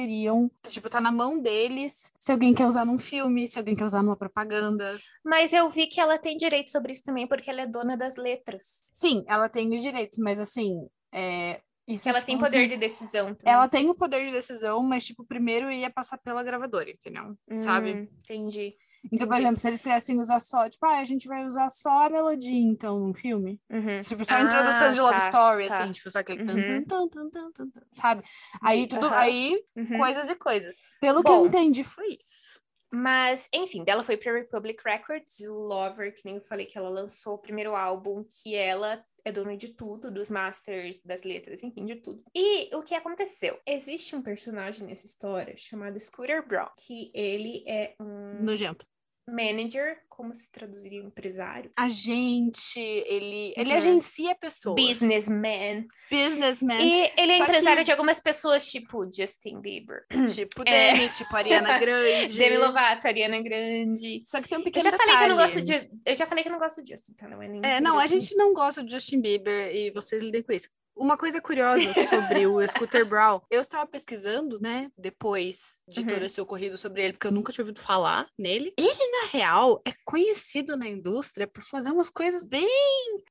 Tipo, 0.67 0.89
tá 0.89 1.01
na 1.01 1.11
mão 1.11 1.41
deles 1.41 2.13
se 2.19 2.33
alguém 2.33 2.55
quer 2.55 2.67
usar 2.67 2.85
num 2.85 2.99
filme, 2.99 3.49
se 3.49 3.59
alguém 3.59 3.75
quer 3.75 3.85
usar 3.85 4.03
numa 4.03 4.17
propaganda. 4.17 4.99
Mas 5.25 5.53
eu 5.53 5.69
vi 5.69 5.87
que 5.87 6.01
ela 6.01 6.19
tem 6.19 6.37
direito 6.37 6.71
sobre 6.71 6.93
isso 6.93 7.03
também, 7.05 7.27
porque 7.27 7.51
ela 7.51 7.63
é 7.63 7.67
dona 7.67 7.97
das 7.97 8.17
letras. 8.17 8.85
Sim, 8.93 9.25
ela 9.27 9.49
tem 9.49 9.75
os 9.75 9.83
direitos, 9.83 10.19
mas 10.19 10.39
assim, 10.39 10.89
é, 11.13 11.61
isso, 11.89 12.07
ela 12.07 12.19
tipo, 12.19 12.27
tem 12.27 12.39
poder 12.39 12.59
assim, 12.59 12.69
de 12.69 12.77
decisão. 12.77 13.35
Também. 13.35 13.55
Ela 13.55 13.67
tem 13.67 13.89
o 13.89 13.95
poder 13.95 14.23
de 14.23 14.31
decisão, 14.31 14.83
mas, 14.83 15.07
tipo, 15.07 15.25
primeiro 15.25 15.71
ia 15.71 15.89
passar 15.89 16.19
pela 16.19 16.43
gravadora, 16.43 16.91
entendeu? 16.91 17.35
Hum, 17.51 17.61
Sabe? 17.61 18.11
Entendi. 18.21 18.77
Então, 19.13 19.27
por 19.27 19.37
exemplo, 19.37 19.59
se 19.59 19.69
eles 19.69 19.83
quisessem 19.83 20.19
usar 20.19 20.41
só, 20.41 20.69
tipo, 20.69 20.85
ah, 20.87 20.99
a 20.99 21.05
gente 21.05 21.29
vai 21.29 21.45
usar 21.45 21.69
só 21.69 22.07
a 22.07 22.11
melodia, 22.11 22.61
então, 22.61 22.99
num 22.99 23.15
filme. 23.15 23.61
Uhum. 23.71 23.99
Tipo, 24.01 24.25
só 24.25 24.35
a 24.35 24.43
introdução 24.43 24.89
ah, 24.89 24.93
de 24.93 25.01
Love 25.01 25.21
tá, 25.21 25.29
Story, 25.29 25.69
tá. 25.69 25.75
assim, 25.75 25.93
tipo, 25.93 26.11
só 26.11 26.19
aquele 26.19 26.43
uhum. 26.43 26.85
tan, 26.85 27.09
tan, 27.09 27.31
tan, 27.31 27.51
sabe? 27.93 28.23
Aí 28.63 28.87
tudo, 28.87 29.07
uhum. 29.07 29.15
aí, 29.15 29.65
uhum. 29.77 29.99
coisas 29.99 30.29
e 30.29 30.35
coisas. 30.35 30.77
Pelo 31.01 31.23
Bom, 31.23 31.31
que 31.31 31.33
eu 31.33 31.47
entendi, 31.47 31.85
foi 31.85 32.09
isso. 32.09 32.61
Mas, 32.91 33.49
enfim, 33.53 33.85
dela 33.85 34.03
foi 34.03 34.17
pra 34.17 34.33
Republic 34.33 34.83
Records, 34.85 35.41
o 35.41 35.55
Lover, 35.55 36.15
que 36.15 36.23
nem 36.25 36.37
eu 36.37 36.41
falei 36.41 36.65
que 36.65 36.79
ela 36.79 36.89
lançou 36.89 37.35
o 37.35 37.39
primeiro 37.39 37.77
álbum 37.77 38.25
que 38.25 38.55
ela 38.55 39.05
é 39.29 39.33
dona 39.33 39.57
de 39.57 39.69
tudo, 39.69 40.11
dos 40.11 40.31
masters, 40.31 41.01
das 41.01 41.23
letras, 41.23 41.63
enfim, 41.63 41.87
de 41.87 41.97
tudo. 41.97 42.23
E 42.35 42.75
o 42.75 42.83
que 42.83 42.95
aconteceu? 42.95 43.59
Existe 43.67 44.17
um 44.17 44.23
personagem 44.23 44.87
nessa 44.87 45.07
história 45.07 45.57
chamado 45.57 45.99
Scooter 45.99 46.47
Braun, 46.47 46.69
que 46.77 47.11
ele 47.15 47.65
é 47.67 47.95
um. 48.01 48.43
Nojento 48.43 48.87
manager, 49.29 49.99
como 50.09 50.35
se 50.35 50.51
traduziria 50.51 51.01
empresário? 51.01 51.71
Agente, 51.77 52.81
ele, 52.81 53.55
ele 53.57 53.71
uhum. 53.71 53.77
agencia 53.77 54.35
pessoas. 54.35 54.75
Businessman. 54.75 55.87
Businessman. 56.11 56.81
E 56.81 57.13
ele 57.17 57.33
é 57.33 57.37
Só 57.39 57.45
empresário 57.45 57.79
que... 57.79 57.85
de 57.85 57.93
algumas 57.93 58.19
pessoas, 58.19 58.67
tipo 58.67 59.09
Justin 59.13 59.61
Bieber. 59.61 60.07
Tipo 60.35 60.63
é. 60.67 60.93
Demi, 60.95 61.09
tipo 61.11 61.37
Ariana 61.37 61.79
Grande. 61.79 62.37
Demi 62.37 62.59
Lovato, 62.59 63.07
Ariana 63.07 63.41
Grande. 63.43 64.23
Só 64.25 64.41
que 64.41 64.49
tem 64.49 64.59
um 64.59 64.65
pequeno 64.65 64.87
eu 64.87 64.91
já 64.91 64.97
detalhe. 64.97 65.11
falei 65.11 65.19
que 65.19 65.25
eu 65.25 65.37
não 65.37 65.43
gosto 65.43 65.63
de 65.63 66.01
Eu 66.05 66.15
já 66.15 66.27
falei 66.27 66.43
que 66.43 66.49
eu 66.49 66.53
não 66.53 66.59
gosto 66.59 66.83
de 66.83 66.89
Justin, 66.91 67.13
tá? 67.13 67.29
Não 67.29 67.43
é 67.43 67.49
nem 67.49 67.61
É, 67.65 67.81
não, 67.81 67.99
a 67.99 68.07
gente 68.07 68.35
não 68.35 68.53
gosta 68.53 68.83
de 68.83 68.91
Justin 68.91 69.21
Bieber 69.21 69.75
e 69.75 69.91
vocês 69.91 70.23
lidem 70.23 70.43
com 70.43 70.53
isso. 70.53 70.69
Uma 70.99 71.17
coisa 71.17 71.41
curiosa 71.41 71.95
sobre 71.95 72.47
o 72.47 72.61
Scooter 72.67 73.07
Brown, 73.07 73.41
eu 73.51 73.61
estava 73.61 73.87
pesquisando, 73.87 74.61
né, 74.61 74.91
depois 74.99 75.85
de 75.87 76.01
uhum. 76.01 76.07
todo 76.07 76.25
esse 76.25 76.41
ocorrido 76.41 76.77
sobre 76.77 77.05
ele, 77.05 77.13
porque 77.13 77.29
eu 77.29 77.33
nunca 77.33 77.53
tinha 77.53 77.63
ouvido 77.63 77.81
falar 77.81 78.27
nele. 78.37 78.75
Ele, 78.77 79.23
na 79.23 79.29
real, 79.31 79.81
é 79.87 79.93
conhecido 80.05 80.77
na 80.77 80.89
indústria 80.89 81.47
por 81.47 81.63
fazer 81.63 81.91
umas 81.91 82.11
coisas 82.11 82.45
bem. 82.45 82.69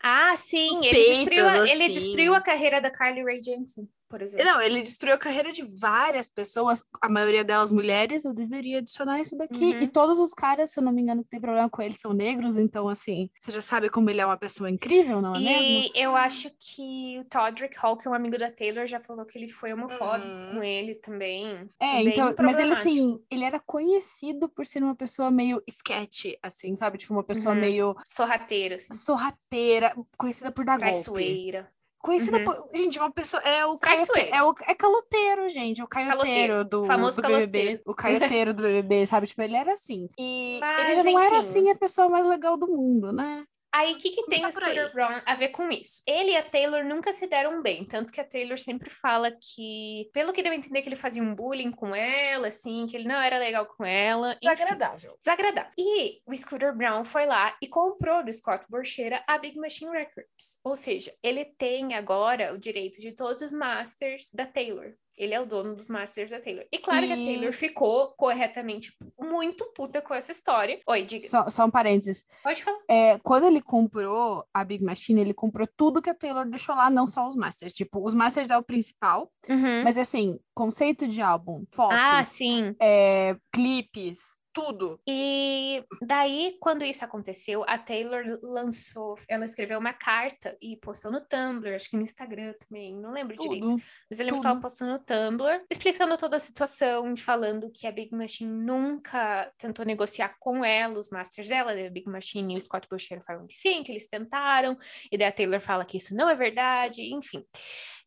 Ah, 0.01 0.35
sim, 0.37 0.85
ele 0.85 1.03
destruiu, 1.03 1.47
a, 1.47 1.63
assim. 1.63 1.71
ele 1.71 1.89
destruiu 1.89 2.33
a 2.33 2.41
carreira 2.41 2.79
da 2.79 2.89
Carly 2.89 3.23
Rae 3.23 3.41
Jepsen. 3.41 3.87
Por 4.09 4.21
exemplo. 4.21 4.45
Não, 4.45 4.61
ele 4.61 4.81
destruiu 4.81 5.15
a 5.15 5.17
carreira 5.17 5.51
de 5.51 5.63
várias 5.63 6.29
pessoas, 6.29 6.83
a 7.01 7.09
maioria 7.09 7.43
delas 7.43 7.71
mulheres. 7.71 8.25
Eu 8.25 8.33
deveria 8.33 8.79
adicionar 8.79 9.19
isso 9.19 9.37
daqui. 9.37 9.65
Uhum. 9.75 9.81
E 9.81 9.87
todos 9.87 10.19
os 10.19 10.33
caras, 10.33 10.71
se 10.71 10.79
eu 10.79 10.83
não 10.83 10.91
me 10.91 11.01
engano, 11.01 11.23
que 11.23 11.29
tem 11.29 11.39
problema 11.41 11.69
com 11.69 11.81
ele 11.81 11.93
são 11.93 12.13
negros. 12.13 12.57
Então, 12.57 12.87
assim, 12.87 13.29
você 13.39 13.51
já 13.51 13.61
sabe 13.61 13.89
como 13.89 14.09
ele 14.09 14.21
é 14.21 14.25
uma 14.25 14.37
pessoa 14.37 14.69
incrível, 14.69 15.21
não 15.21 15.35
é 15.35 15.39
mesmo? 15.39 15.79
E 15.79 15.91
eu 15.95 16.15
acho 16.15 16.49
que 16.59 17.19
o 17.19 17.25
Todrick 17.25 17.77
Hall, 17.77 17.97
que 17.97 18.07
é 18.07 18.11
um 18.11 18.13
amigo 18.13 18.37
da 18.37 18.51
Taylor, 18.51 18.85
já 18.87 18.99
falou 18.99 19.25
que 19.25 19.37
ele 19.37 19.49
foi 19.49 19.73
homofóbico 19.73 20.27
Uhum. 20.27 20.55
com 20.55 20.63
ele 20.63 20.95
também. 20.95 21.67
É, 21.79 22.01
então, 22.01 22.33
mas 22.39 22.59
ele 22.59 22.71
assim, 22.71 23.19
ele 23.29 23.43
era 23.43 23.59
conhecido 23.59 24.49
por 24.49 24.65
ser 24.65 24.83
uma 24.83 24.95
pessoa 24.95 25.29
meio 25.31 25.61
sketch, 25.67 26.33
assim, 26.41 26.75
sabe? 26.75 26.97
Tipo, 26.97 27.13
uma 27.13 27.23
pessoa 27.23 27.53
Uhum. 27.53 27.61
meio 27.61 27.95
Sorrateiro, 28.09 28.75
assim. 28.75 28.93
sorrateira, 28.93 29.95
conhecida 30.17 30.51
por 30.51 30.65
dar 30.65 30.79
golpe. 30.79 31.67
Conhecida 32.07 32.37
Uhum. 32.37 32.45
por. 32.45 32.69
Gente, 32.73 32.97
uma 32.99 33.11
pessoa. 33.11 33.43
É 33.43 33.65
o 33.65 33.77
caiote... 33.77 34.07
Traiçoeira. 34.07 34.37
é, 34.37 34.41
o... 34.43 34.55
é 34.65 34.73
caloteiro, 34.73 35.49
gente. 35.49 35.81
É 35.81 35.83
o 35.83 35.87
caioteiro 35.87 36.17
Caloteiro. 36.53 36.63
do, 36.65 36.85
Famoso 36.85 37.21
do 37.21 37.27
BBB. 37.27 37.57
caloteiro. 37.59 37.81
O 37.85 37.93
caioteiro 37.93 38.53
do 38.53 38.63
BBB, 38.63 39.05
sabe? 39.05 39.27
Tipo, 39.27 39.41
ele 39.41 39.57
era 39.57 39.73
assim. 39.73 40.07
E 40.17 40.55
ele 40.57 40.59
Mas, 40.61 40.95
já 40.95 41.03
não 41.03 41.19
era 41.19 41.35
enfim. 41.35 41.37
assim 41.37 41.69
a 41.69 41.75
pessoa 41.75 42.07
mais 42.07 42.25
legal 42.25 42.55
do 42.55 42.65
mundo, 42.67 43.11
né? 43.11 43.43
Aí, 43.77 43.91
o 43.91 43.97
que, 43.97 44.09
que 44.09 44.25
tem 44.25 44.41
tá 44.41 44.47
o 44.47 44.51
Scooter. 44.51 44.91
Brown 44.91 45.21
a 45.23 45.35
ver 45.35 45.49
com 45.49 45.69
isso? 45.69 46.01
Ele 46.07 46.31
e 46.31 46.35
a 46.35 46.41
Taylor 46.41 46.83
nunca 46.83 47.13
se 47.13 47.27
deram 47.27 47.61
bem, 47.61 47.85
tanto 47.85 48.11
que 48.11 48.19
a 48.19 48.23
Taylor 48.23 48.57
sempre 48.57 48.89
fala 48.89 49.31
que, 49.31 50.09
pelo 50.11 50.33
que 50.33 50.41
deu 50.41 50.51
a 50.51 50.55
entender, 50.55 50.81
que 50.81 50.89
ele 50.89 50.95
fazia 50.95 51.21
um 51.21 51.35
bullying 51.35 51.69
com 51.69 51.95
ela, 51.95 52.47
assim, 52.47 52.87
que 52.87 52.97
ele 52.97 53.07
não 53.07 53.21
era 53.21 53.37
legal 53.37 53.67
com 53.67 53.85
ela. 53.85 54.31
enfim. 54.41 54.55
Desagradável. 54.55 55.15
Desagradável. 55.19 55.71
E 55.77 56.21
o 56.25 56.35
Scooter 56.35 56.75
Brown 56.75 57.05
foi 57.05 57.27
lá 57.27 57.55
e 57.61 57.67
comprou 57.67 58.25
do 58.25 58.33
Scott 58.33 58.65
Borcheira 58.67 59.23
a 59.27 59.37
Big 59.37 59.59
Machine 59.59 59.91
Records. 59.91 60.57
Ou 60.63 60.75
seja, 60.75 61.13
ele 61.21 61.45
tem 61.45 61.93
agora 61.93 62.55
o 62.55 62.59
direito 62.59 62.99
de 62.99 63.11
todos 63.11 63.43
os 63.43 63.53
masters 63.53 64.31
da 64.33 64.47
Taylor. 64.47 64.93
Ele 65.17 65.33
é 65.33 65.41
o 65.41 65.45
dono 65.45 65.75
dos 65.75 65.87
masters 65.89 66.29
da 66.31 66.39
Taylor. 66.39 66.63
E 66.71 66.77
claro 66.77 67.07
que 67.07 67.11
a 67.13 67.17
E- 67.17 67.25
Taylor 67.25 67.51
ficou 67.51 68.13
corretamente 68.15 68.95
muito 69.19 69.65
puta 69.73 70.01
com 70.01 70.13
essa 70.13 70.31
história. 70.31 70.79
Oi, 70.87 71.03
diga. 71.05 71.27
Só, 71.27 71.49
só 71.49 71.65
um 71.65 71.71
parênteses. 71.71 72.23
Pode 72.43 72.63
falar. 72.63 72.77
É, 72.87 73.17
quando 73.19 73.45
ele 73.47 73.61
comprou 73.61 74.45
a 74.53 74.63
Big 74.63 74.83
Machine, 74.83 75.21
ele 75.21 75.33
comprou 75.33 75.67
tudo 75.75 76.01
que 76.01 76.09
a 76.09 76.13
Taylor 76.13 76.45
deixou 76.47 76.75
lá, 76.75 76.89
não 76.89 77.07
só 77.07 77.27
os 77.27 77.35
Masters. 77.35 77.73
Tipo, 77.73 78.05
os 78.05 78.13
Masters 78.13 78.49
é 78.51 78.57
o 78.57 78.63
principal, 78.63 79.31
Uhum. 79.49 79.83
mas 79.83 79.97
assim, 79.97 80.39
conceito 80.53 81.07
de 81.07 81.19
álbum, 81.21 81.63
fotos, 81.73 81.97
Ah, 81.99 82.23
sim. 82.23 82.75
é, 82.79 83.35
clipes, 83.51 84.37
tudo. 84.57 84.99
E 85.07 85.83
daí, 86.01 86.57
quando 86.59 86.83
isso 86.83 87.05
aconteceu, 87.05 87.63
a 87.67 87.77
Taylor 87.77 88.23
lançou, 88.41 89.15
ela 89.29 89.45
escreveu 89.45 89.77
uma 89.77 89.93
carta 89.93 90.57
e 90.59 90.75
postou 90.77 91.11
no 91.11 91.21
Tumblr, 91.21 91.75
acho 91.75 91.87
que 91.87 91.95
no 91.95 92.01
Instagram 92.01 92.53
também, 92.53 92.95
não 92.95 93.11
lembro 93.11 93.37
direito. 93.37 93.67
Tudo. 93.67 93.83
Mas 94.09 94.19
eu 94.19 94.25
lembro 94.25 94.41
que 94.41 94.47
ela 94.47 94.55
tudo. 94.55 94.63
postou 94.63 94.87
no 94.87 94.97
Tumblr, 94.97 95.63
explicando 95.69 96.17
toda 96.17 96.37
a 96.37 96.39
situação, 96.39 97.15
falando 97.15 97.71
que 97.71 97.85
a 97.85 97.91
Big 97.91 98.15
Machine 98.15 98.51
nunca 98.51 99.51
tentou 99.59 99.85
negociar 99.85 100.35
com 100.39 100.65
ela 100.65 100.97
os 100.97 101.11
masters 101.11 101.49
dela, 101.49 101.73
a 101.73 101.89
Big 101.91 102.09
Machine 102.09 102.55
e 102.55 102.57
o 102.57 102.61
Scott 102.61 102.87
Bushero 102.89 103.21
falam 103.21 103.45
que 103.45 103.55
sim, 103.55 103.83
que 103.83 103.91
eles 103.91 104.07
tentaram, 104.07 104.75
e 105.11 105.17
daí 105.19 105.27
a 105.27 105.31
Taylor 105.31 105.61
fala 105.61 105.85
que 105.85 105.97
isso 105.97 106.15
não 106.15 106.27
é 106.27 106.35
verdade, 106.35 107.13
enfim. 107.13 107.45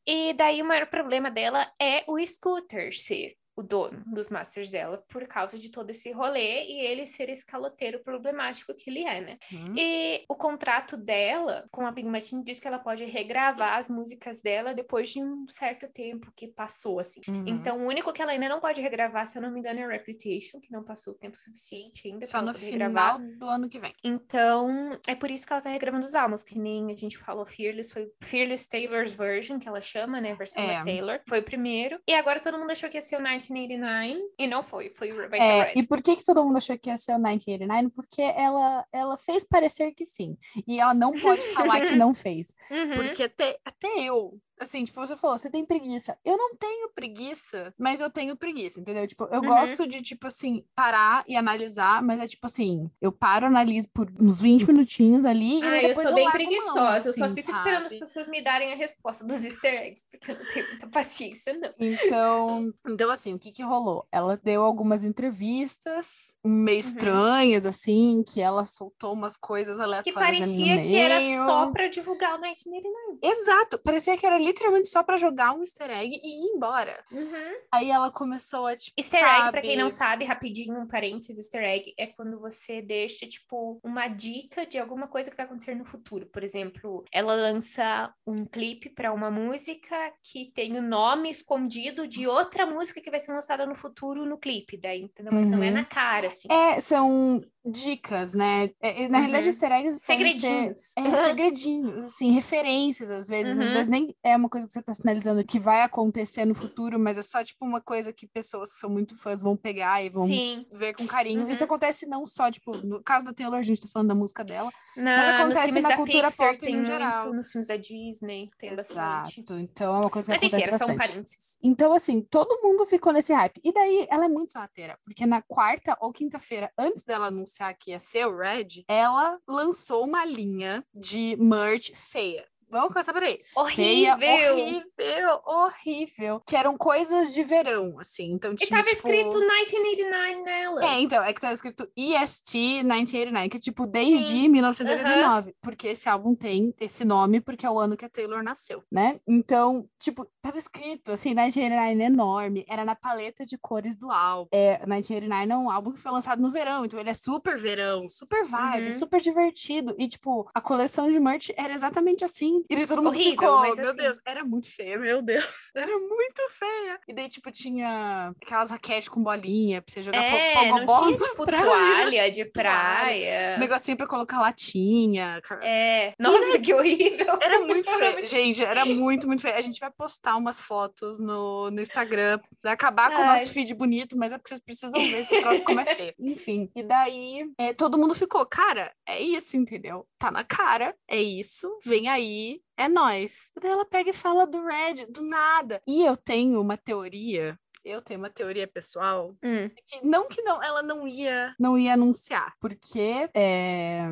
E 0.05 0.33
daí 0.33 0.61
o 0.63 0.65
maior 0.65 0.87
problema 0.87 1.31
dela 1.31 1.71
é 1.81 2.05
o 2.09 2.19
Scooter 2.27 2.93
ser 2.93 3.37
o 3.61 3.63
dono 3.63 4.03
dos 4.07 4.29
masters 4.29 4.71
dela 4.73 5.05
por 5.09 5.27
causa 5.27 5.59
de 5.59 5.71
todo 5.71 5.91
esse 5.91 6.11
rolê 6.13 6.65
e 6.65 6.81
ele 6.81 7.07
ser 7.07 7.29
esse 7.29 7.45
caloteiro 7.45 8.01
problemático 8.01 8.75
que 8.75 8.91
ele 8.91 9.05
é, 9.05 9.21
né? 9.21 9.39
Hum. 9.53 9.75
E 9.77 10.25
o 10.29 10.35
contrato 10.35 10.97
dela 10.97 11.67
com 11.71 11.87
a 11.87 11.91
Big 11.91 12.09
Machine 12.09 12.43
diz 12.45 12.59
que 12.61 12.67
ela 12.69 12.79
pode 12.79 13.05
regravar 13.05 13.79
as 13.79 13.89
músicas 13.89 14.41
dela 14.41 14.75
depois 14.75 15.11
de 15.11 15.23
um 15.23 15.47
certo 15.49 15.89
tempo 15.89 16.33
que 16.35 16.49
passou, 16.49 16.99
assim. 16.99 17.21
Uhum. 17.29 17.45
Então, 17.47 17.79
o 17.79 17.87
único 17.87 18.13
que 18.13 18.23
ela 18.23 18.33
ainda 18.33 18.49
não 18.49 18.61
pode 18.61 18.81
regravar, 18.81 19.27
se 19.27 19.37
eu 19.39 19.43
não 19.43 19.51
me 19.51 19.59
engano, 19.61 19.81
é 19.81 19.87
Reputation, 19.87 20.61
que 20.61 20.73
não 20.73 20.83
passou 20.83 21.13
o 21.13 21.17
tempo 21.17 21.37
suficiente 21.39 22.09
ainda 22.09 22.25
Só 22.27 22.41
no 22.41 22.53
poder 22.53 22.71
regravar. 22.71 23.17
final 23.17 23.39
do 23.39 23.47
ano 23.47 23.69
que 23.69 23.79
vem. 23.79 23.95
Então, 24.03 24.99
é 25.07 25.15
por 25.15 25.31
isso 25.31 25.47
que 25.47 25.53
ela 25.53 25.63
tá 25.63 25.71
regravando 25.71 26.05
os 26.05 26.15
álbuns, 26.15 26.43
que 26.43 26.59
nem 26.59 26.91
a 26.91 26.97
gente 26.97 27.19
falou, 27.19 27.45
Fearless 27.45 27.93
foi 27.93 28.11
Fearless 28.23 28.69
Taylor's 28.69 29.13
Version, 29.13 29.59
que 29.59 29.69
ela 29.69 29.81
chama, 29.81 30.21
né? 30.21 30.33
A 30.33 30.35
versão 30.35 30.63
É. 30.63 30.79
da 30.79 30.85
Taylor. 30.85 31.21
Foi 31.29 31.41
o 31.41 31.43
primeiro. 31.43 32.01
E 32.07 32.15
agora 32.15 32.41
todo 32.41 32.59
mundo 32.59 32.71
achou 32.71 32.89
que 32.89 32.97
ia 32.97 33.01
ser 33.03 33.17
o 33.17 33.21
1989, 33.53 34.35
e 34.39 34.47
não 34.47 34.63
foi. 34.63 34.91
Foi 34.91 35.11
o 35.13 35.17
vai 35.29 35.41
ser 35.41 35.47
É, 35.47 35.63
Red. 35.65 35.73
e 35.77 35.87
por 35.87 36.03
que, 36.03 36.17
que 36.17 36.25
todo 36.25 36.45
mundo 36.45 36.57
achou 36.57 36.79
que 36.79 36.89
ia 36.89 36.97
ser 36.97 37.13
o 37.13 37.19
1989? 37.19 37.91
Porque 37.91 38.23
ela, 38.23 38.87
ela 38.93 39.17
fez 39.19 39.45
parecer 39.45 39.93
que 39.93 40.07
sim. 40.07 40.37
E 40.67 40.81
ela 40.81 40.95
não 40.95 41.13
pode 41.13 41.41
falar 41.53 41.81
que 41.81 41.95
não 41.97 42.15
fez. 42.15 42.55
Uhum. 42.71 42.97
Porque 42.97 43.25
até, 43.25 43.59
até 43.65 43.89
eu, 44.01 44.39
assim, 44.61 44.85
tipo, 44.85 45.01
você 45.01 45.17
falou, 45.17 45.39
você 45.39 45.51
tem 45.51 45.65
preguiça. 45.65 46.17
Eu 46.25 46.37
não 46.37 46.55
tenho 46.57 46.91
preguiça, 46.95 47.75
mas 47.79 48.01
eu 48.01 48.11
tenho 48.11 48.37
preguiça, 48.37 48.81
entendeu? 48.81 49.07
Tipo, 49.07 49.25
eu 49.33 49.41
Uhum. 49.41 49.47
gosto 49.47 49.87
de, 49.87 50.03
tipo 50.03 50.27
assim, 50.27 50.65
parar 50.75 51.25
e 51.27 51.37
analisar, 51.37 52.03
mas 52.03 52.21
é 52.21 52.27
tipo 52.29 52.47
assim, 52.47 52.91
eu 53.01 53.11
paro, 53.13 53.47
analiso 53.47 53.89
por 53.93 54.11
uns 54.21 54.41
20 54.41 54.67
minutinhos 54.67 55.25
ali 55.25 55.59
e 55.59 55.63
Ah, 55.65 55.71
daí 55.71 55.85
eu 55.89 55.95
sou 55.95 56.15
bem 56.15 56.25
largo 56.25 56.39
mão, 56.39 56.49
preguiçosa. 56.49 57.09
eu 57.09 57.13
só 57.13 57.25
assim, 57.25 57.35
fico 57.35 57.51
esperando 57.51 57.83
as 57.87 57.89
sabe? 57.91 58.01
pessoas 58.01 58.29
me 58.29 58.43
darem 58.43 58.73
a 58.73 58.77
resposta 58.77 59.25
dos 59.27 59.45
easter 59.45 59.75
eggs, 59.83 60.05
porque 60.11 60.31
eu 60.31 60.39
não 60.39 60.47
tenho 60.47 60.67
muita 60.69 60.89
paciência, 60.89 61.53
não. 61.59 61.73
Então, 61.79 62.73
então 62.89 63.11
assim, 63.11 63.35
o 63.35 63.39
que 63.39 63.51
que 63.53 63.63
rolou? 63.63 64.07
Ela 64.13 64.37
deu 64.37 64.63
algumas 64.63 65.05
entrevistas 65.05 66.37
meio 66.45 66.77
Uhum. 66.77 66.81
estranhas, 66.81 67.67
assim, 67.67 68.23
que 68.27 68.41
ela 68.41 68.65
soltou 68.65 69.13
umas 69.13 69.37
coisas 69.37 69.77
Que 69.79 69.83
aleatórias 69.85 70.41
ali 70.43 70.59
no 70.61 70.67
parecia 70.67 70.83
que 70.83 70.97
era 70.99 71.21
só 71.47 71.67
pra 71.73 71.87
divulgar 71.89 72.37
o 72.37 72.41
1989. 72.41 73.19
Exato, 73.23 73.79
parecia 73.79 74.17
que 74.17 74.27
era 74.27 74.39
literalmente 74.51 74.89
só 74.89 75.03
pra 75.03 75.17
jogar 75.17 75.53
um 75.53 75.61
easter 75.61 75.91
egg 75.91 76.21
e 76.23 76.29
ir 76.47 76.55
embora. 76.55 77.03
Uhum. 77.11 77.57
Aí 77.73 77.91
ela 77.91 78.11
começou 78.11 78.67
a, 78.67 78.77
tipo, 78.77 78.95
Easter 78.99 79.23
egg, 79.23 79.51
pra 79.51 79.61
quem 79.61 79.71
sabe? 79.71 79.83
não 79.83 79.91
sabe, 79.91 80.25
rapidinho, 80.25 80.79
um 80.81 80.87
parênteses, 80.87 81.39
easter 81.39 81.63
egg 81.63 81.95
é 81.99 82.07
quando 82.09 82.39
você 82.39 82.83
deixa, 82.83 83.27
tipo, 83.27 83.81
uma 83.83 84.09
dica 84.09 84.67
de 84.67 84.79
alguma 84.79 85.07
coisa 85.09 85.31
que 85.31 85.37
vai 85.37 85.47
acontecer 85.47 85.75
no 85.75 85.85
futuro. 85.85 86.27
Por 86.27 86.43
exemplo, 86.43 87.05
ela 87.13 87.35
lança 87.35 88.13
um 88.27 88.45
clipe 88.45 88.91
pra 88.91 89.13
uma 89.13 89.31
música 89.31 89.97
que 90.23 90.51
tem 90.53 90.77
o 90.79 90.83
nome 90.83 91.31
escondido 91.31 92.07
de 92.07 92.27
outra 92.27 92.67
música 92.67 93.01
que 93.01 93.11
vai 93.11 93.21
ser 93.21 93.33
lançada 93.33 93.67
no 93.67 93.75
futuro 93.75 94.27
no 94.27 94.39
clipe, 94.39 94.77
daí, 94.77 95.03
entendeu? 95.03 95.33
Mas 95.33 95.49
não 95.49 95.63
é 95.63 95.69
Uhum. 95.69 95.75
na 95.75 95.85
cara, 95.85 96.27
assim. 96.27 96.49
É, 96.51 96.81
são 96.81 97.41
dicas, 97.65 98.35
né? 98.35 98.71
É, 98.81 99.03
é, 99.05 99.09
na 99.09 99.19
realidade, 99.19 99.45
Uhum. 99.45 99.51
easter 99.51 99.73
eggs 99.73 100.07
podem 100.07 100.39
ser- 100.39 100.41
Segredinhos. 100.41 100.93
É, 100.97 101.25
segredinhos, 101.25 102.05
assim, 102.05 102.31
referências, 102.33 103.11
às 103.11 103.29
vezes. 103.29 103.59
Às 103.59 103.69
Uhum. 103.69 103.75
vezes 103.75 103.89
nem 103.89 104.17
é 104.23 104.37
uma 104.37 104.49
coisa 104.49 104.67
que 104.67 104.73
você 104.73 104.83
tá 104.83 104.93
sinalizando 104.95 105.45
que 105.45 105.59
vai 105.59 105.83
acontecer 105.83 106.45
no 106.45 106.55
futuro, 106.55 106.99
mas 106.99 107.19
é 107.19 107.23
só, 107.23 107.45
tipo, 107.45 107.65
uma 107.65 107.81
coisa 107.81 108.13
que 108.13 108.27
pessoas 108.27 108.71
que 108.73 108.79
são 108.79 108.89
muito 108.91 109.15
fãs 109.17 109.43
vão 109.43 109.57
pegar 109.57 110.03
e 110.03 110.09
vão 110.09 110.25
Sim. 110.27 110.67
ver 110.73 110.95
com 110.95 111.07
carinho. 111.07 111.43
Uhum. 111.43 111.49
Isso 111.49 111.65
acontece 111.65 112.07
não 112.07 112.27
só, 112.27 112.51
tipo, 112.51 112.77
no 112.77 113.03
caso 113.03 113.27
da 113.27 113.33
Taylor, 113.33 113.59
a 113.59 113.63
gente 113.63 113.81
tá 113.83 113.89
falando 113.93 114.09
da 114.09 114.15
música 114.15 114.43
dela. 114.45 114.71
Na, 114.97 115.17
nos 115.47 115.57
acontece 115.59 115.81
na 115.81 115.97
cultura 115.97 116.29
Pixar 116.29 116.49
pop 116.53 116.61
tem 116.61 116.71
no 116.73 116.77
muito, 116.81 116.91
geral. 116.91 117.33
nos 117.33 117.51
filmes 117.53 117.69
da 117.69 117.77
Disney 117.77 118.49
tem 118.59 118.75
bastante. 118.75 119.41
Exato. 119.41 119.55
Então 119.61 119.95
é 119.97 119.99
uma 120.01 120.11
coisa 120.11 120.27
que 120.27 120.33
Mas 120.33 120.43
enfim, 120.43 120.57
acontece 120.57 120.85
um 120.85 120.87
bastante. 120.87 121.11
parênteses. 121.13 121.59
Então, 121.63 121.93
assim, 121.93 122.21
todo 122.23 122.61
mundo 122.63 122.87
ficou 122.87 123.13
nesse 123.13 123.33
hype. 123.33 123.61
E 123.63 123.73
daí, 123.73 124.07
ela 124.11 124.25
é 124.25 124.29
muito 124.29 124.53
sorrateira, 124.53 124.99
porque 125.05 125.27
na 125.27 125.43
quarta 125.43 125.97
ou 126.01 126.13
quinta-feira, 126.13 126.71
antes 126.79 127.05
dela 127.05 127.27
anunciar 127.27 127.51
que 127.75 127.91
ia 127.91 128.01
ser 128.01 128.27
o 128.27 128.37
Red, 128.37 128.85
ela 128.89 129.39
lançou 129.47 130.05
uma 130.05 130.25
linha 130.25 130.85
de 130.95 131.37
merch 131.37 131.93
feia. 131.95 132.47
Vamos 132.71 132.93
começar 132.93 133.13
por 133.13 133.23
aí. 133.23 133.41
Feia, 133.75 134.15
Horrível! 134.15 134.55
horrível, 134.55 135.41
horrível. 135.45 136.41
Que 136.47 136.57
eram 136.57 136.77
coisas 136.77 137.33
de 137.35 137.43
verão, 137.43 137.99
assim. 137.99 138.31
Então 138.33 138.53
E 138.53 138.57
tinha, 138.57 138.71
tava 138.71 138.83
tipo... 138.85 138.95
escrito 139.09 139.39
1989 139.39 140.43
nelas. 140.43 140.83
É, 140.85 141.01
então, 141.01 141.23
é 141.25 141.33
que 141.33 141.41
tava 141.41 141.53
escrito 141.55 141.89
EST 141.97 142.55
1989, 142.85 143.49
que 143.49 143.57
é 143.57 143.61
tipo 143.61 143.87
desde 143.87 144.29
Sim. 144.29 144.49
1989, 144.49 145.55
porque 145.61 145.89
esse 145.89 146.09
álbum 146.09 146.35
tem 146.35 146.75
esse 146.81 147.05
nome 147.05 147.41
porque 147.41 147.67
é 147.67 147.71
o 147.71 147.79
ano 147.79 147.97
que 147.97 148.05
a 148.05 148.09
Taylor 148.09 148.43
nasceu, 148.43 148.83
né? 148.91 149.21
Então, 149.27 149.89
tipo, 149.99 150.27
tava 150.41 150.59
escrito 150.59 151.13
assim, 151.13 151.31
1989 151.31 152.03
enorme, 152.05 152.65
era 152.69 152.85
na 152.85 152.95
paleta 152.95 153.45
de 153.45 153.59
cores 153.59 153.97
do 153.97 154.11
álbum. 154.11 154.49
É, 154.53 154.79
1989 154.87 155.53
é 155.53 155.57
um 155.57 155.71
álbum 155.71 155.93
que 155.93 156.01
foi 156.01 156.13
lançado 156.13 156.41
no 156.41 156.51
verão, 156.51 156.85
então 156.85 156.99
ele 156.99 157.11
é 157.11 157.15
super 157.15 157.59
verão, 157.59 158.09
super 158.09 158.45
vibe, 158.45 158.85
Uhum. 158.85 158.91
super 158.91 159.21
divertido. 159.21 159.95
E, 159.99 160.07
tipo, 160.09 160.49
a 160.55 160.61
coleção 160.61 161.11
de 161.11 161.19
merch 161.19 161.51
era 161.57 161.73
exatamente 161.75 162.25
assim. 162.25 162.60
E 162.69 162.77
daí 162.77 162.87
todo 162.87 162.99
mundo 163.03 163.15
Horrível, 163.15 163.33
ficou, 163.33 163.61
mas 163.61 163.77
meu 163.79 163.89
assim. 163.89 163.99
Deus, 163.99 164.19
era 164.27 164.45
muito 164.45 164.67
feia, 164.67 164.99
meu 164.99 165.23
Deus. 165.23 165.45
Era 165.75 165.99
muito 165.99 166.43
feia. 166.51 167.01
E 167.09 167.15
daí, 167.15 167.29
tipo, 167.29 167.51
tinha 167.51 168.33
aquelas 168.43 168.71
raquetes 168.71 169.09
com 169.09 169.23
bolinha 169.23 169.81
pra 169.81 169.95
você 169.95 170.03
jogar 170.03 170.23
É, 170.23 170.55
não 170.55 170.69
pogobol 170.69 171.07
tinha, 171.07 171.19
tipo, 171.31 171.45
praia. 171.45 171.65
toalha 171.65 172.31
de 172.31 172.45
praia. 172.51 173.55
Um 173.57 173.61
negocinho 173.61 173.97
pra 173.97 174.07
colocar 174.07 174.41
latinha. 174.41 175.41
É. 175.63 176.13
Nossa, 176.19 176.59
que 176.59 176.75
horrível. 176.75 177.39
Era 177.41 177.61
muito 177.61 177.89
feio. 177.91 178.27
Gente, 178.27 178.65
era 178.65 178.85
muito, 178.85 179.27
muito 179.27 179.43
feio. 179.43 179.55
A 179.55 179.61
gente 179.61 179.79
vai 179.79 179.91
postar 179.91 180.37
umas 180.37 180.61
fotos 180.61 181.21
no, 181.21 181.71
no 181.71 181.81
Instagram. 181.81 182.39
Vai 182.63 182.73
acabar 182.73 183.11
com 183.11 183.23
o 183.23 183.25
Ai. 183.25 183.39
nosso 183.39 183.53
feed 183.53 183.73
bonito, 183.75 184.17
mas 184.17 184.33
é 184.33 184.39
porque 184.39 184.49
vocês 184.49 184.61
precisam 184.61 185.01
ver 185.01 185.21
esse 185.21 185.41
troço 185.41 185.63
como 185.63 185.81
é 185.81 185.87
feio. 185.87 186.15
Enfim. 186.19 186.69
E 186.75 186.83
daí, 186.83 187.49
é, 187.59 187.73
todo 187.73 187.97
mundo 187.99 188.15
ficou, 188.15 188.45
cara, 188.45 188.93
é 189.07 189.21
isso, 189.21 189.57
entendeu? 189.57 190.07
Tá 190.19 190.31
na 190.31 190.43
cara, 190.45 190.95
é 191.09 191.21
isso. 191.21 191.69
Vem 191.85 192.09
aí 192.09 192.50
é 192.77 192.89
nós. 192.89 193.51
Daí 193.61 193.71
ela 193.71 193.85
pega 193.85 194.11
e 194.11 194.15
fala 194.15 194.47
do 194.47 194.65
Red, 194.65 195.07
do 195.11 195.23
nada. 195.23 195.81
E 195.87 196.05
eu 196.05 196.17
tenho 196.17 196.61
uma 196.61 196.77
teoria 196.77 197.59
eu 197.83 198.03
tenho 198.03 198.21
uma 198.21 198.29
teoria 198.29 198.67
pessoal 198.69 199.29
Hum. 199.43 199.71
que 199.87 200.07
não 200.07 200.29
que 200.29 200.43
não 200.43 200.63
ela 200.63 200.83
não 200.83 201.09
ia 201.09 201.55
não 201.59 201.79
ia 201.79 201.95
anunciar 201.95 202.53
porque 202.61 203.27
é, 203.35 204.03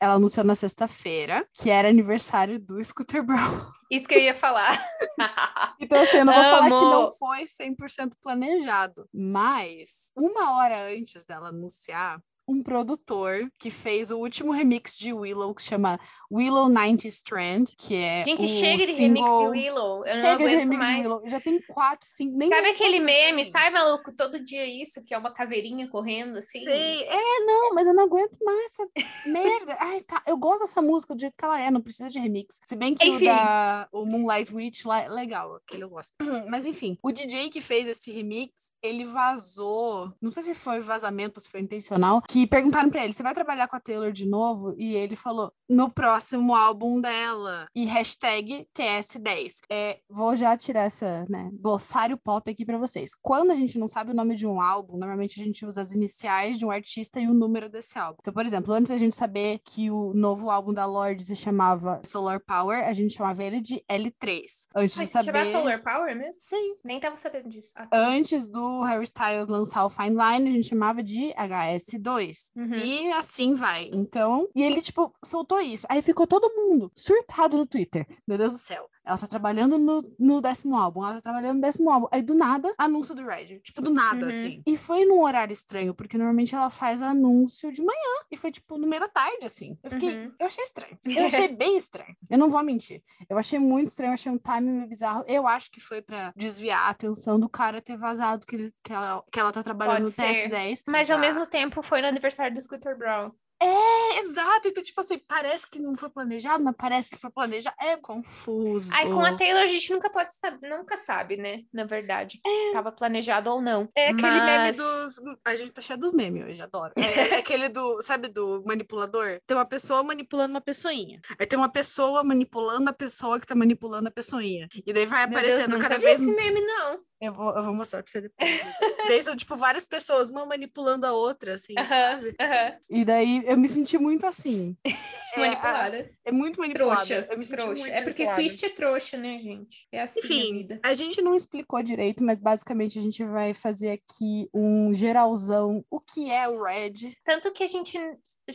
ela 0.00 0.14
anunciou 0.14 0.44
na 0.46 0.54
sexta-feira 0.54 1.46
que 1.52 1.68
era 1.68 1.88
aniversário 1.88 2.58
do 2.58 2.82
Scooter 2.82 3.22
Brown 3.22 3.38
Isso 3.90 4.06
que 4.06 4.14
eu 4.14 4.20
ia 4.20 4.34
falar. 4.34 4.78
então 5.80 6.00
assim 6.00 6.18
eu 6.18 6.24
não 6.24 6.32
vou 6.32 6.42
falar 6.42 6.68
que 6.68 6.74
Amo. 6.74 6.90
não 6.90 7.08
foi 7.16 7.44
100% 7.44 8.12
planejado 8.22 9.06
mas 9.12 10.10
uma 10.16 10.56
hora 10.56 10.90
antes 10.90 11.24
dela 11.24 11.48
anunciar 11.48 12.18
um 12.48 12.62
produtor 12.62 13.46
que 13.58 13.70
fez 13.70 14.10
o 14.10 14.16
último 14.18 14.52
remix 14.52 14.96
de 14.96 15.12
Willow 15.12 15.54
que 15.54 15.60
se 15.62 15.68
chama 15.68 16.00
Willow 16.30 16.68
90 16.68 17.08
Strand 17.08 17.64
que 17.76 17.94
é 17.94 18.24
Gente, 18.24 18.44
o 18.44 18.48
chega 18.48 18.84
de 18.86 18.92
remix 18.92 19.24
de 19.24 19.30
single- 19.30 19.50
Willow. 19.50 20.04
Eu 20.06 20.16
não 20.16 20.22
Chega 20.22 20.36
de 20.36 20.44
aguento 20.44 20.50
remix 20.58 20.70
de 20.70 20.76
mais. 20.76 21.02
Willow. 21.04 21.28
Já 21.28 21.40
tem 21.40 21.60
quatro, 21.62 22.06
cinco. 22.06 22.36
Nem 22.36 22.48
Sabe 22.48 22.68
aquele 22.68 23.00
meme? 23.00 23.44
Sai, 23.44 23.70
maluco, 23.70 24.12
todo 24.14 24.38
dia 24.42 24.66
isso, 24.66 25.02
que 25.02 25.14
é 25.14 25.18
uma 25.18 25.32
caveirinha 25.32 25.88
correndo, 25.88 26.38
assim? 26.38 26.62
Sei. 26.64 27.02
É, 27.04 27.40
não, 27.46 27.74
mas 27.74 27.86
eu 27.86 27.94
não 27.94 28.04
aguento 28.04 28.36
mais 28.44 28.64
essa 28.66 28.88
merda. 29.26 29.76
Ai, 29.80 30.00
tá. 30.02 30.22
Eu 30.26 30.36
gosto 30.36 30.60
dessa 30.60 30.82
música 30.82 31.14
do 31.14 31.20
jeito 31.20 31.34
que 31.36 31.44
ela 31.44 31.58
é, 31.60 31.70
não 31.70 31.80
precisa 31.80 32.10
de 32.10 32.18
remix. 32.18 32.60
Se 32.64 32.76
bem 32.76 32.94
que 32.94 33.08
o 33.08 33.20
da 33.24 33.88
o 33.92 34.04
Moonlight 34.04 34.54
Witch 34.54 34.84
lá 34.84 35.02
é 35.02 35.08
legal, 35.08 35.54
aquele 35.56 35.84
eu 35.84 35.88
gosto. 35.88 36.12
Mas 36.48 36.66
enfim, 36.66 36.98
o 37.02 37.10
DJ 37.10 37.48
que 37.48 37.60
fez 37.60 37.86
esse 37.88 38.10
remix, 38.10 38.72
ele 38.82 39.04
vazou. 39.04 40.12
Não 40.20 40.30
sei 40.32 40.42
se 40.42 40.54
foi 40.54 40.80
vazamento, 40.80 41.40
se 41.40 41.48
foi 41.48 41.60
intencional, 41.60 42.20
que 42.28 42.46
perguntaram 42.46 42.90
pra 42.90 43.04
ele: 43.04 43.12
você 43.12 43.22
vai 43.22 43.32
trabalhar 43.34 43.66
com 43.68 43.76
a 43.76 43.80
Taylor 43.80 44.12
de 44.12 44.26
novo? 44.28 44.74
E 44.76 44.94
ele 44.94 45.16
falou: 45.16 45.52
no 45.68 45.88
próximo 45.90 46.17
álbum 46.54 47.00
dela. 47.00 47.66
E 47.74 47.84
hashtag 47.84 48.66
TS10. 48.76 49.58
É, 49.70 49.98
vou 50.08 50.34
já 50.36 50.56
tirar 50.56 50.82
essa, 50.84 51.24
né, 51.28 51.50
glossário 51.60 52.16
pop 52.16 52.50
aqui 52.50 52.64
pra 52.64 52.78
vocês. 52.78 53.10
Quando 53.20 53.50
a 53.50 53.54
gente 53.54 53.78
não 53.78 53.88
sabe 53.88 54.12
o 54.12 54.14
nome 54.14 54.34
de 54.34 54.46
um 54.46 54.60
álbum, 54.60 54.96
normalmente 54.96 55.40
a 55.40 55.44
gente 55.44 55.64
usa 55.66 55.80
as 55.80 55.92
iniciais 55.92 56.58
de 56.58 56.64
um 56.64 56.70
artista 56.70 57.20
e 57.20 57.26
o 57.28 57.34
número 57.34 57.68
desse 57.68 57.98
álbum. 57.98 58.18
Então, 58.20 58.32
por 58.32 58.44
exemplo, 58.46 58.72
antes 58.72 58.90
da 58.90 58.96
gente 58.96 59.14
saber 59.14 59.60
que 59.64 59.90
o 59.90 60.12
novo 60.14 60.50
álbum 60.50 60.72
da 60.72 60.86
Lorde 60.86 61.24
se 61.24 61.36
chamava 61.36 62.00
Solar 62.04 62.40
Power, 62.40 62.86
a 62.86 62.92
gente 62.92 63.14
chamava 63.14 63.42
ele 63.42 63.60
de 63.60 63.82
L3. 63.90 64.42
Antes 64.74 64.96
Mas 64.96 65.06
de 65.06 65.06
se 65.06 65.12
saber. 65.12 65.24
chamar 65.26 65.46
Solar 65.46 65.82
Power 65.82 66.16
mesmo? 66.16 66.40
Sim. 66.40 66.74
Nem 66.84 67.00
tava 67.00 67.16
sabendo 67.16 67.48
disso. 67.48 67.72
Ah, 67.76 67.88
Antes 67.92 68.48
do 68.48 68.82
Harry 68.82 69.04
Styles 69.04 69.48
lançar 69.48 69.84
o 69.84 69.90
Fine 69.90 70.10
Line, 70.10 70.48
a 70.48 70.52
gente 70.52 70.68
chamava 70.68 71.02
de 71.02 71.32
HS2. 71.34 72.50
Uhum. 72.56 72.74
E 72.74 73.12
assim 73.12 73.54
vai. 73.54 73.90
Então, 73.92 74.48
e 74.54 74.62
ele, 74.62 74.80
tipo, 74.80 75.12
soltou 75.24 75.60
isso. 75.60 75.86
Aí 75.88 76.02
ficou 76.08 76.26
todo 76.26 76.50
mundo 76.54 76.90
surtado 76.94 77.58
no 77.58 77.66
Twitter. 77.66 78.06
Meu 78.26 78.38
Deus 78.38 78.52
do 78.52 78.58
céu. 78.58 78.88
Ela 79.04 79.18
tá 79.18 79.26
trabalhando 79.26 79.78
no, 79.78 80.02
no 80.18 80.40
décimo 80.40 80.76
álbum. 80.76 81.04
Ela 81.04 81.14
tá 81.16 81.20
trabalhando 81.22 81.56
no 81.56 81.60
décimo 81.60 81.90
álbum. 81.90 82.06
Aí, 82.10 82.22
do 82.22 82.34
nada, 82.34 82.72
anúncio 82.78 83.14
do 83.14 83.24
Red. 83.24 83.60
Tipo, 83.60 83.80
do 83.82 83.90
nada, 83.90 84.26
Uhum. 84.26 84.28
assim. 84.28 84.62
E 84.66 84.76
foi 84.76 85.04
num 85.04 85.22
horário 85.22 85.52
estranho, 85.52 85.94
porque 85.94 86.16
normalmente 86.18 86.54
ela 86.54 86.68
faz 86.70 87.00
anúncio 87.02 87.70
de 87.70 87.82
manhã. 87.82 88.24
E 88.30 88.36
foi, 88.36 88.50
tipo, 88.50 88.76
no 88.78 88.86
meio 88.86 89.00
da 89.00 89.08
tarde, 89.08 89.44
assim. 89.46 89.78
Eu 89.82 89.90
fiquei. 89.90 90.16
Uhum. 90.18 90.32
Eu 90.38 90.46
achei 90.46 90.64
estranho. 90.64 90.98
Eu 91.06 91.26
achei 91.26 91.48
bem 91.48 91.76
estranho. 91.76 92.14
Eu 92.30 92.38
não 92.38 92.50
vou 92.50 92.62
mentir. 92.62 93.02
Eu 93.28 93.38
achei 93.38 93.58
muito 93.58 93.88
estranho, 93.88 94.10
eu 94.10 94.14
achei 94.14 94.30
um 94.32 94.38
timing 94.38 94.86
bizarro. 94.86 95.24
Eu 95.26 95.46
acho 95.46 95.70
que 95.70 95.80
foi 95.80 96.00
pra 96.02 96.32
desviar 96.36 96.80
a 96.86 96.90
atenção 96.90 97.38
do 97.40 97.48
cara 97.48 97.80
ter 97.80 97.96
vazado 97.96 98.46
que, 98.46 98.56
ele, 98.56 98.72
que, 98.82 98.92
ela, 98.92 99.22
que 99.32 99.40
ela 99.40 99.52
tá 99.52 99.62
trabalhando 99.62 99.94
Pode 99.94 100.02
no 100.04 100.08
ser. 100.10 100.48
TS10. 100.50 100.82
Mas 100.88 101.10
ao 101.10 101.18
mesmo 101.18 101.46
tempo 101.46 101.82
foi 101.82 102.00
no 102.02 102.08
aniversário 102.08 102.54
do 102.54 102.60
Scooter 102.60 102.96
Brown. 102.96 103.30
É, 103.60 104.20
exato. 104.20 104.68
Então, 104.68 104.82
tipo 104.82 105.00
assim, 105.00 105.18
parece 105.18 105.68
que 105.68 105.78
não 105.78 105.96
foi 105.96 106.08
planejado, 106.08 106.62
mas 106.62 106.74
parece 106.76 107.10
que 107.10 107.16
foi 107.18 107.30
planejado. 107.30 107.74
É 107.80 107.96
confuso. 107.96 108.90
Aí 108.94 109.06
com 109.10 109.20
a 109.24 109.34
Taylor 109.34 109.62
a 109.62 109.66
gente 109.66 109.90
nunca 109.92 110.08
pode 110.10 110.32
saber, 110.34 110.68
nunca 110.68 110.96
sabe, 110.96 111.36
né? 111.36 111.58
Na 111.72 111.84
verdade, 111.84 112.40
se 112.46 112.72
tava 112.72 112.92
planejado 112.92 113.50
ou 113.50 113.60
não. 113.60 113.88
É 113.96 114.08
aquele 114.10 114.40
meme 114.40 114.58
Mas- 114.58 114.76
dos. 114.76 115.16
A 115.44 115.56
gente 115.56 115.72
tá 115.72 115.80
cheio 115.82 115.98
dos 115.98 116.12
memes 116.12 116.44
hoje, 116.44 116.62
adoro. 116.62 116.92
É, 116.96 117.34
é 117.34 117.38
aquele 117.38 117.68
do. 117.68 118.00
Sabe, 118.02 118.28
do 118.28 118.62
manipulador? 118.66 119.40
Tem 119.46 119.56
uma 119.56 119.66
pessoa 119.66 120.02
manipulando 120.02 120.54
uma 120.54 120.60
pessoinha. 120.60 121.20
Aí 121.38 121.46
tem 121.46 121.58
uma 121.58 121.68
pessoa 121.70 122.22
manipulando 122.22 122.88
a 122.90 122.92
pessoa 122.92 123.40
que 123.40 123.46
tá 123.46 123.54
manipulando 123.54 124.08
a 124.08 124.12
pessoinha. 124.12 124.68
E 124.86 124.92
daí 124.92 125.06
vai 125.06 125.26
Meu 125.26 125.40
Deus, 125.40 125.54
aparecendo 125.54 125.72
nunca 125.72 125.88
cada 125.88 125.98
vi 125.98 126.04
vez. 126.06 126.20
esse 126.20 126.30
meme, 126.30 126.60
não. 126.60 127.00
Eu 127.20 127.32
vou, 127.32 127.52
eu 127.56 127.62
vou 127.64 127.74
mostrar 127.74 128.00
pra 128.02 128.12
você 128.12 128.20
depois. 128.20 128.60
daí 129.08 129.20
são, 129.22 129.34
tipo, 129.36 129.56
várias 129.56 129.84
pessoas, 129.84 130.28
uma 130.28 130.46
manipulando 130.46 131.04
a 131.04 131.12
outra, 131.12 131.54
assim. 131.54 131.74
Aham, 131.76 131.86
sabe? 131.88 132.36
aham. 132.40 132.76
E 132.88 133.04
daí 133.04 133.42
eu 133.50 133.56
me 133.56 133.68
senti 133.68 133.98
muito 133.98 134.26
assim. 134.26 134.76
É, 135.34 135.40
Manipulada. 135.40 136.10
É 136.24 136.32
muito 136.32 136.58
manipulada. 136.58 136.96
Trouxa. 136.96 137.28
Eu 137.30 137.38
me 137.38 137.44
senti 137.44 137.56
trouxa. 137.62 137.82
muito 137.82 137.94
É 137.94 138.00
porque 138.02 138.24
manipulada. 138.24 138.48
Swift 138.48 138.64
é 138.64 138.68
trouxa, 138.70 139.16
né, 139.16 139.38
gente? 139.38 139.86
É 139.92 140.00
assim 140.02 140.20
a 140.20 140.24
Enfim, 140.24 140.52
vida. 140.58 140.80
a 140.82 140.94
gente 140.94 141.22
não 141.22 141.34
explicou 141.34 141.80
direito, 141.80 142.24
mas 142.24 142.40
basicamente 142.40 142.98
a 142.98 143.02
gente 143.02 143.22
vai 143.24 143.54
fazer 143.54 143.90
aqui 143.90 144.48
um 144.52 144.92
geralzão. 144.92 145.84
O 145.88 146.00
que 146.00 146.28
é 146.30 146.48
o 146.48 146.64
Red? 146.64 147.14
Tanto 147.24 147.52
que 147.52 147.62
a 147.62 147.68
gente 147.68 147.96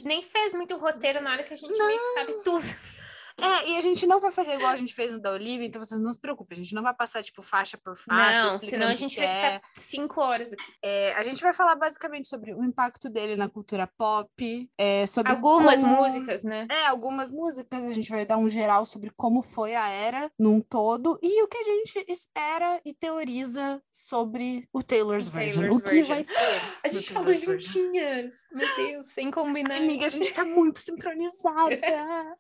nem 0.04 0.24
fez 0.24 0.52
muito 0.52 0.76
roteiro 0.76 1.22
na 1.22 1.32
hora 1.32 1.44
que 1.44 1.54
a 1.54 1.58
gente 1.58 1.72
meio 1.78 2.00
que 2.00 2.14
sabe 2.16 2.34
tudo. 2.44 2.66
É, 3.40 3.70
e 3.72 3.78
a 3.78 3.82
gente 3.82 4.06
não 4.06 4.20
vai 4.20 4.32
fazer 4.32 4.54
igual 4.54 4.72
a 4.72 4.76
gente 4.76 4.94
fez 4.94 5.12
no 5.12 5.20
da 5.20 5.32
Olivia, 5.32 5.66
então 5.66 5.84
vocês 5.84 6.00
não 6.00 6.12
se 6.14 6.20
preocupem. 6.20 6.58
A 6.60 6.62
gente 6.62 6.76
não 6.76 6.84
vai 6.84 6.94
passar, 6.94 7.24
tipo, 7.24 7.42
faixa 7.42 7.78
por 7.78 7.96
faixa. 7.98 8.44
Não, 8.44 8.60
senão 8.60 8.88
a 8.88 8.94
gente 8.94 9.16
vai 9.18 9.26
é. 9.26 9.36
ficar 9.36 9.62
cinco 9.76 10.22
horas 10.22 10.54
aqui. 10.54 10.64
É, 10.84 11.14
a 11.14 11.24
gente 11.24 11.42
vai 11.42 11.54
falar 11.54 11.76
basicamente 11.76 12.28
sobre 12.28 12.54
o 12.54 12.64
impacto 12.64 13.10
dele 13.10 13.36
na 13.36 13.50
cultura 13.50 13.88
pop, 13.98 14.70
é, 14.78 15.06
sobre 15.08 15.32
Algumas 15.32 15.82
como- 15.82 15.96
músicas, 15.96 16.44
né? 16.44 16.68
É, 16.70 16.88
algumas 16.88 17.32
músicas, 17.32 17.84
a 17.84 17.90
gente 17.90 18.10
vai 18.10 18.26
dar 18.26 18.38
um 18.38 18.48
geral 18.50 18.86
sobre 18.86 19.12
como 19.16 19.42
foi 19.42 19.76
a 19.76 19.90
era 19.90 20.32
num 20.38 20.62
todo 20.62 21.18
e 21.22 21.44
o 21.44 21.48
que 21.48 21.58
a 21.58 21.64
gente 21.64 22.06
espera 22.08 22.80
e 22.86 22.94
teoriza 22.94 23.82
sobre 23.92 24.68
o 24.72 24.84
Taylor's 24.84 25.28
O 25.28 25.32
Version. 25.32 25.62
Taylor's 25.62 25.80
o 25.80 25.84
que 25.84 25.90
Version. 25.90 26.16
vai 26.16 26.24
ter. 26.24 26.62
A 26.84 26.88
gente 26.88 27.14
falou 27.14 27.28
Taylor's 27.28 27.46
Version. 27.46 27.84
juntinhas. 27.84 28.34
Meu 28.52 28.76
Deus, 28.76 29.08
sem 29.08 29.32
combinar. 29.32 29.78
Amiga, 29.78 30.06
a 30.06 30.10
gente 30.10 30.32
tá 30.34 30.44
muito 30.44 30.80
sincronizada. 30.80 31.80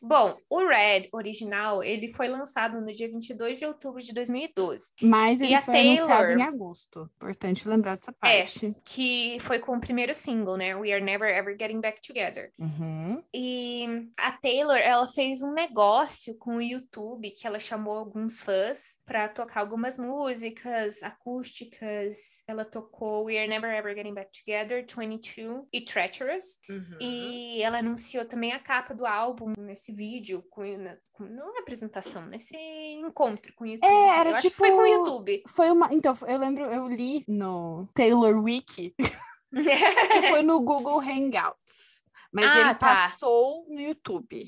Bom, 0.00 0.21
o 0.50 0.66
Red 0.66 1.08
original, 1.12 1.82
ele 1.82 2.08
foi 2.08 2.28
lançado 2.28 2.80
no 2.80 2.88
dia 2.88 3.08
22 3.10 3.58
de 3.58 3.66
outubro 3.66 4.02
de 4.02 4.12
2012, 4.12 4.92
Mas 5.02 5.40
E 5.40 5.46
ele 5.46 5.54
a 5.54 5.60
foi 5.60 5.78
anunciado 5.80 6.22
Taylor? 6.26 6.38
em 6.38 6.42
agosto. 6.42 7.10
Importante 7.16 7.68
lembrar 7.68 7.96
dessa 7.96 8.14
É. 8.22 8.38
parte. 8.42 8.74
que 8.84 9.38
foi 9.40 9.58
com 9.58 9.76
o 9.76 9.80
primeiro 9.80 10.14
single, 10.14 10.56
né? 10.56 10.74
We 10.76 10.92
Are 10.92 11.02
Never 11.04 11.28
Ever 11.28 11.56
Getting 11.58 11.80
Back 11.80 12.00
Together. 12.06 12.50
Uhum. 12.58 13.22
E 13.34 13.86
a 14.18 14.32
Taylor, 14.32 14.76
ela 14.76 15.06
fez 15.08 15.42
um 15.42 15.52
negócio 15.52 16.36
com 16.36 16.56
o 16.56 16.62
YouTube 16.62 17.30
que 17.30 17.46
ela 17.46 17.58
chamou 17.58 17.96
alguns 17.96 18.40
fãs 18.40 18.98
pra 19.04 19.28
tocar 19.28 19.60
algumas 19.60 19.96
músicas 19.98 21.02
acústicas. 21.02 22.42
Ela 22.48 22.64
tocou 22.64 23.24
We 23.24 23.38
Are 23.38 23.48
Never 23.48 23.70
Ever 23.70 23.94
Getting 23.94 24.14
Back 24.14 24.30
Together, 24.38 24.84
22 24.86 25.64
e 25.72 25.80
Treacherous. 25.80 26.58
Uhum. 26.68 26.98
E 27.00 27.62
ela 27.62 27.78
anunciou 27.78 28.24
também 28.24 28.52
a 28.52 28.58
capa 28.58 28.94
do 28.94 29.06
álbum 29.06 29.52
nesse 29.58 29.92
vídeo, 29.92 30.11
com, 30.50 30.62
na- 30.78 30.96
com- 31.12 31.24
não 31.24 31.52
na 31.54 31.60
apresentação, 31.60 32.26
nesse 32.26 32.56
encontro 32.56 33.52
com 33.54 33.64
o 33.64 33.66
YouTube. 33.66 33.88
É, 33.90 34.18
era 34.18 34.30
Eu 34.30 34.34
acho 34.34 34.50
que 34.50 34.56
foi 34.56 34.70
com 34.70 34.78
o 34.78 34.84
tipo- 34.84 34.96
YouTube. 34.98 35.42
Foi 35.48 35.70
uma. 35.70 35.88
Então, 35.94 36.14
eu 36.28 36.38
lembro, 36.38 36.64
eu 36.64 36.86
li 36.88 37.24
no 37.28 37.86
Taylor 37.94 38.42
Wiki 38.42 38.94
que 39.52 40.28
foi 40.28 40.42
no 40.42 40.60
Google 40.60 41.00
Hangouts. 41.00 42.02
Mas 42.32 42.50
Ah, 42.50 42.60
ele 42.60 42.74
tá. 42.74 42.94
passou 42.94 43.66
no 43.68 43.80
YouTube. 43.80 44.46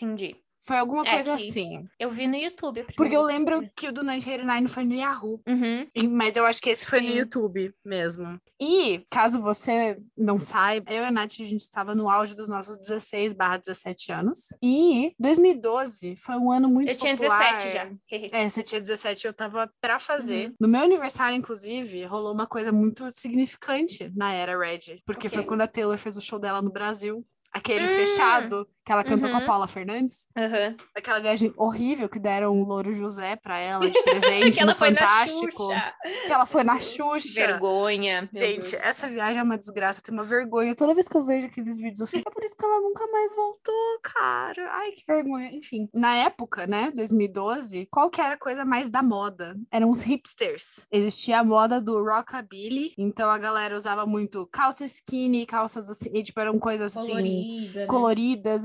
Entendi. 0.00 0.36
Foi 0.66 0.78
alguma 0.78 1.06
É 1.06 1.10
coisa 1.14 1.34
assim. 1.34 1.86
Eu 1.98 2.10
vi 2.10 2.26
no 2.26 2.36
YouTube. 2.36 2.86
Porque 2.96 3.14
eu 3.14 3.24
vez 3.24 3.36
lembro 3.36 3.60
vi. 3.60 3.70
que 3.76 3.88
o 3.88 3.92
do 3.92 4.00
1989 4.02 4.68
foi 4.68 4.84
no 4.84 4.94
Yahoo. 4.94 5.40
Uhum. 5.46 5.86
Mas 6.10 6.36
eu 6.36 6.46
acho 6.46 6.60
que 6.62 6.70
esse 6.70 6.86
foi 6.86 7.00
no 7.00 7.08
Sim. 7.08 7.18
YouTube 7.18 7.74
mesmo. 7.84 8.38
E, 8.60 9.04
caso 9.10 9.40
você 9.42 9.98
não 10.16 10.38
saiba, 10.38 10.90
eu 10.92 11.02
e 11.02 11.06
a 11.06 11.10
Nath, 11.10 11.32
a 11.40 11.44
gente 11.44 11.60
estava 11.60 11.94
no 11.94 12.08
auge 12.08 12.34
dos 12.34 12.48
nossos 12.48 12.78
16 12.78 13.32
barra 13.34 13.58
17 13.58 14.10
anos. 14.12 14.54
E 14.62 15.12
2012 15.18 16.14
foi 16.16 16.36
um 16.36 16.50
ano 16.50 16.68
muito 16.68 16.88
Eu 16.88 16.96
tinha 16.96 17.14
popular. 17.14 17.56
17 17.58 17.72
já. 17.74 17.90
É, 18.32 18.48
você 18.48 18.62
tinha 18.62 18.80
17, 18.80 19.26
eu 19.26 19.32
tava 19.34 19.70
pra 19.80 19.98
fazer. 19.98 20.48
Uhum. 20.48 20.54
No 20.60 20.68
meu 20.68 20.80
aniversário, 20.82 21.36
inclusive, 21.36 22.04
rolou 22.06 22.32
uma 22.32 22.46
coisa 22.46 22.72
muito 22.72 23.10
significante 23.10 24.10
na 24.16 24.32
era 24.32 24.56
Red. 24.58 24.96
Porque 25.04 25.26
O 25.26 25.30
foi 25.30 25.42
quando 25.44 25.60
a 25.62 25.66
Taylor 25.66 25.98
fez 25.98 26.16
o 26.16 26.20
show 26.22 26.38
dela 26.38 26.62
no 26.62 26.70
Brasil. 26.72 27.24
Aquele 27.52 27.84
Hum. 27.84 27.88
fechado 27.88 28.68
que 28.84 28.92
ela 28.92 29.02
cantou 29.02 29.30
com 29.30 29.36
a 29.36 29.40
Uhum. 29.40 29.46
Paula 29.46 29.66
Fernandes. 29.66 30.26
Aham. 30.36 30.76
Aquela 30.94 31.18
viagem 31.20 31.52
horrível 31.56 32.08
que 32.08 32.18
deram 32.18 32.52
o 32.60 32.64
Louro 32.64 32.92
José 32.92 33.34
pra 33.36 33.58
ela 33.58 33.88
de 33.88 33.98
presente 34.04 34.56
Que 34.56 34.62
ela 34.62 34.74
foi 34.74 34.90
na 34.90 35.00
Fantástico. 35.00 35.50
Xuxa. 35.52 35.94
que 36.26 36.32
ela 36.32 36.46
foi 36.46 36.64
na 36.64 36.78
Xuxa. 36.78 37.46
Vergonha. 37.46 38.28
Gente, 38.32 38.76
essa 38.76 39.08
viagem 39.08 39.40
é 39.40 39.42
uma 39.42 39.56
desgraça, 39.58 40.00
eu 40.00 40.04
tenho 40.04 40.18
uma 40.18 40.24
vergonha. 40.24 40.74
Toda 40.74 40.94
vez 40.94 41.08
que 41.08 41.16
eu 41.16 41.22
vejo 41.22 41.46
aqueles 41.46 41.78
vídeos, 41.78 42.00
eu 42.00 42.06
fico, 42.06 42.28
é 42.28 42.32
por 42.32 42.44
isso 42.44 42.54
que 42.56 42.64
ela 42.64 42.80
nunca 42.80 43.06
mais 43.08 43.34
voltou, 43.34 43.98
cara. 44.02 44.68
Ai, 44.72 44.92
que 44.92 45.02
vergonha. 45.06 45.50
Enfim, 45.52 45.88
na 45.94 46.14
época, 46.16 46.66
né, 46.66 46.90
2012, 46.94 47.86
qual 47.90 48.10
que 48.10 48.20
era 48.20 48.34
a 48.34 48.38
coisa 48.38 48.64
mais 48.64 48.90
da 48.90 49.02
moda? 49.02 49.54
Eram 49.70 49.90
os 49.90 50.02
hipsters. 50.02 50.86
Existia 50.92 51.38
a 51.40 51.44
moda 51.44 51.80
do 51.80 52.02
rockabilly, 52.04 52.92
então 52.98 53.30
a 53.30 53.38
galera 53.38 53.74
usava 53.76 54.04
muito 54.06 54.46
calça 54.52 54.84
skinny, 54.84 55.46
calças 55.46 55.88
assim, 55.88 56.10
e, 56.12 56.22
tipo, 56.22 56.38
eram 56.40 56.58
coisas 56.58 56.96
assim 56.96 57.12
Colorida. 57.12 57.80
né? 57.80 57.86